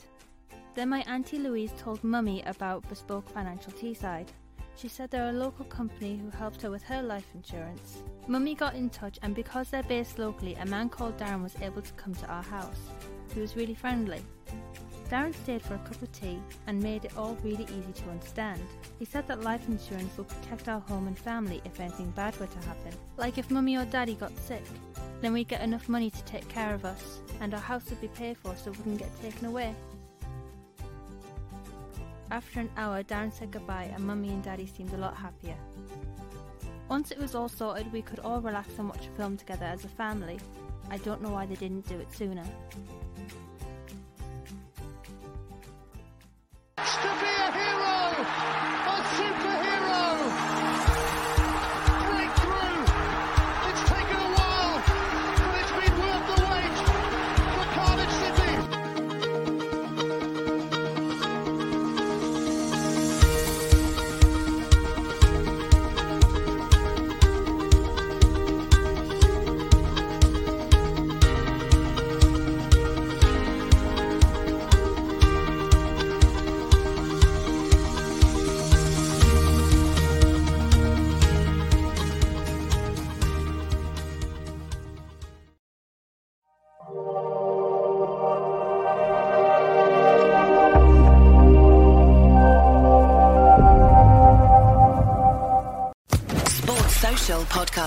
Then 0.76 0.90
my 0.90 1.02
auntie 1.08 1.40
Louise 1.40 1.74
told 1.78 2.04
mummy 2.04 2.44
about 2.46 2.88
Bespoke 2.88 3.28
Financial 3.30 3.72
Teesside. 3.72 4.28
She 4.76 4.88
said 4.88 5.10
they're 5.10 5.30
a 5.30 5.34
local 5.34 5.66
company 5.66 6.18
who 6.18 6.30
helped 6.30 6.62
her 6.62 6.70
with 6.70 6.84
her 6.84 7.02
life 7.02 7.26
insurance. 7.34 8.04
Mummy 8.28 8.54
got 8.54 8.76
in 8.76 8.90
touch, 8.92 9.18
and 9.24 9.34
because 9.34 9.70
they're 9.70 9.82
based 9.84 10.20
locally, 10.20 10.54
a 10.56 10.66
man 10.68 10.90
called 10.90 11.18
Darren 11.18 11.42
was 11.42 11.56
able 11.62 11.82
to 11.82 11.94
come 11.94 12.14
to 12.14 12.28
our 12.28 12.44
house. 12.44 12.80
He 13.34 13.40
was 13.40 13.56
really 13.56 13.74
friendly. 13.74 14.22
Darren 15.10 15.34
stayed 15.34 15.62
for 15.62 15.76
a 15.76 15.80
cup 15.80 16.02
of 16.02 16.12
tea 16.12 16.38
and 16.68 16.84
made 16.84 17.06
it 17.06 17.16
all 17.18 17.38
really 17.42 17.64
easy 17.64 17.94
to 17.94 18.10
understand. 18.10 18.62
He 19.00 19.06
said 19.06 19.26
that 19.28 19.42
life 19.42 19.66
insurance 19.70 20.18
will 20.18 20.26
protect 20.26 20.68
our 20.68 20.82
home 20.82 21.08
and 21.08 21.18
family 21.18 21.62
if 21.64 21.80
anything 21.80 22.10
bad 22.12 22.38
were 22.40 22.48
to 22.48 22.68
happen. 22.68 22.92
Like 23.16 23.38
if 23.38 23.50
mummy 23.50 23.78
or 23.78 23.86
daddy 23.86 24.16
got 24.16 24.38
sick, 24.38 24.64
then 25.22 25.32
we'd 25.32 25.48
get 25.48 25.62
enough 25.62 25.88
money 25.88 26.10
to 26.12 26.24
take 26.26 26.48
care 26.50 26.74
of 26.74 26.84
us, 26.84 27.20
and 27.40 27.54
our 27.54 27.60
house 27.60 27.90
would 27.90 28.02
be 28.02 28.10
paid 28.10 28.38
for 28.38 28.54
so 28.56 28.72
it 28.72 28.78
wouldn't 28.78 29.00
get 29.00 29.22
taken 29.22 29.48
away. 29.48 29.74
After 32.30 32.60
an 32.60 32.70
hour, 32.76 33.02
Darren 33.04 33.32
said 33.32 33.52
goodbye, 33.52 33.90
and 33.96 34.04
mummy 34.04 34.30
and 34.30 34.44
daddy 34.44 34.68
seemed 34.68 34.94
a 34.94 34.98
lot 34.98 35.16
happier. 35.16 35.56
Once 36.90 37.12
it 37.12 37.18
was 37.18 37.34
all 37.34 37.48
sorted, 37.48 37.92
we 37.94 38.02
could 38.02 38.20
all 38.20 38.42
relax 38.42 38.78
and 38.78 38.90
watch 38.90 39.08
a 39.08 39.18
film 39.18 39.38
together 39.38 39.66
as 39.66 39.86
a 39.86 39.90
family. 39.90 40.38
I 40.90 40.98
don't 40.98 41.22
know 41.22 41.32
why 41.32 41.46
they 41.46 41.56
didn't 41.56 41.88
do 41.88 41.98
it 41.98 42.14
sooner. 42.14 42.44
To 46.78 47.10
be 47.20 47.26
a 47.26 47.52
hero, 47.52 48.26
a 48.86 48.98
superhero. 49.18 50.67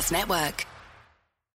Podcast 0.01 0.13
Network. 0.13 0.80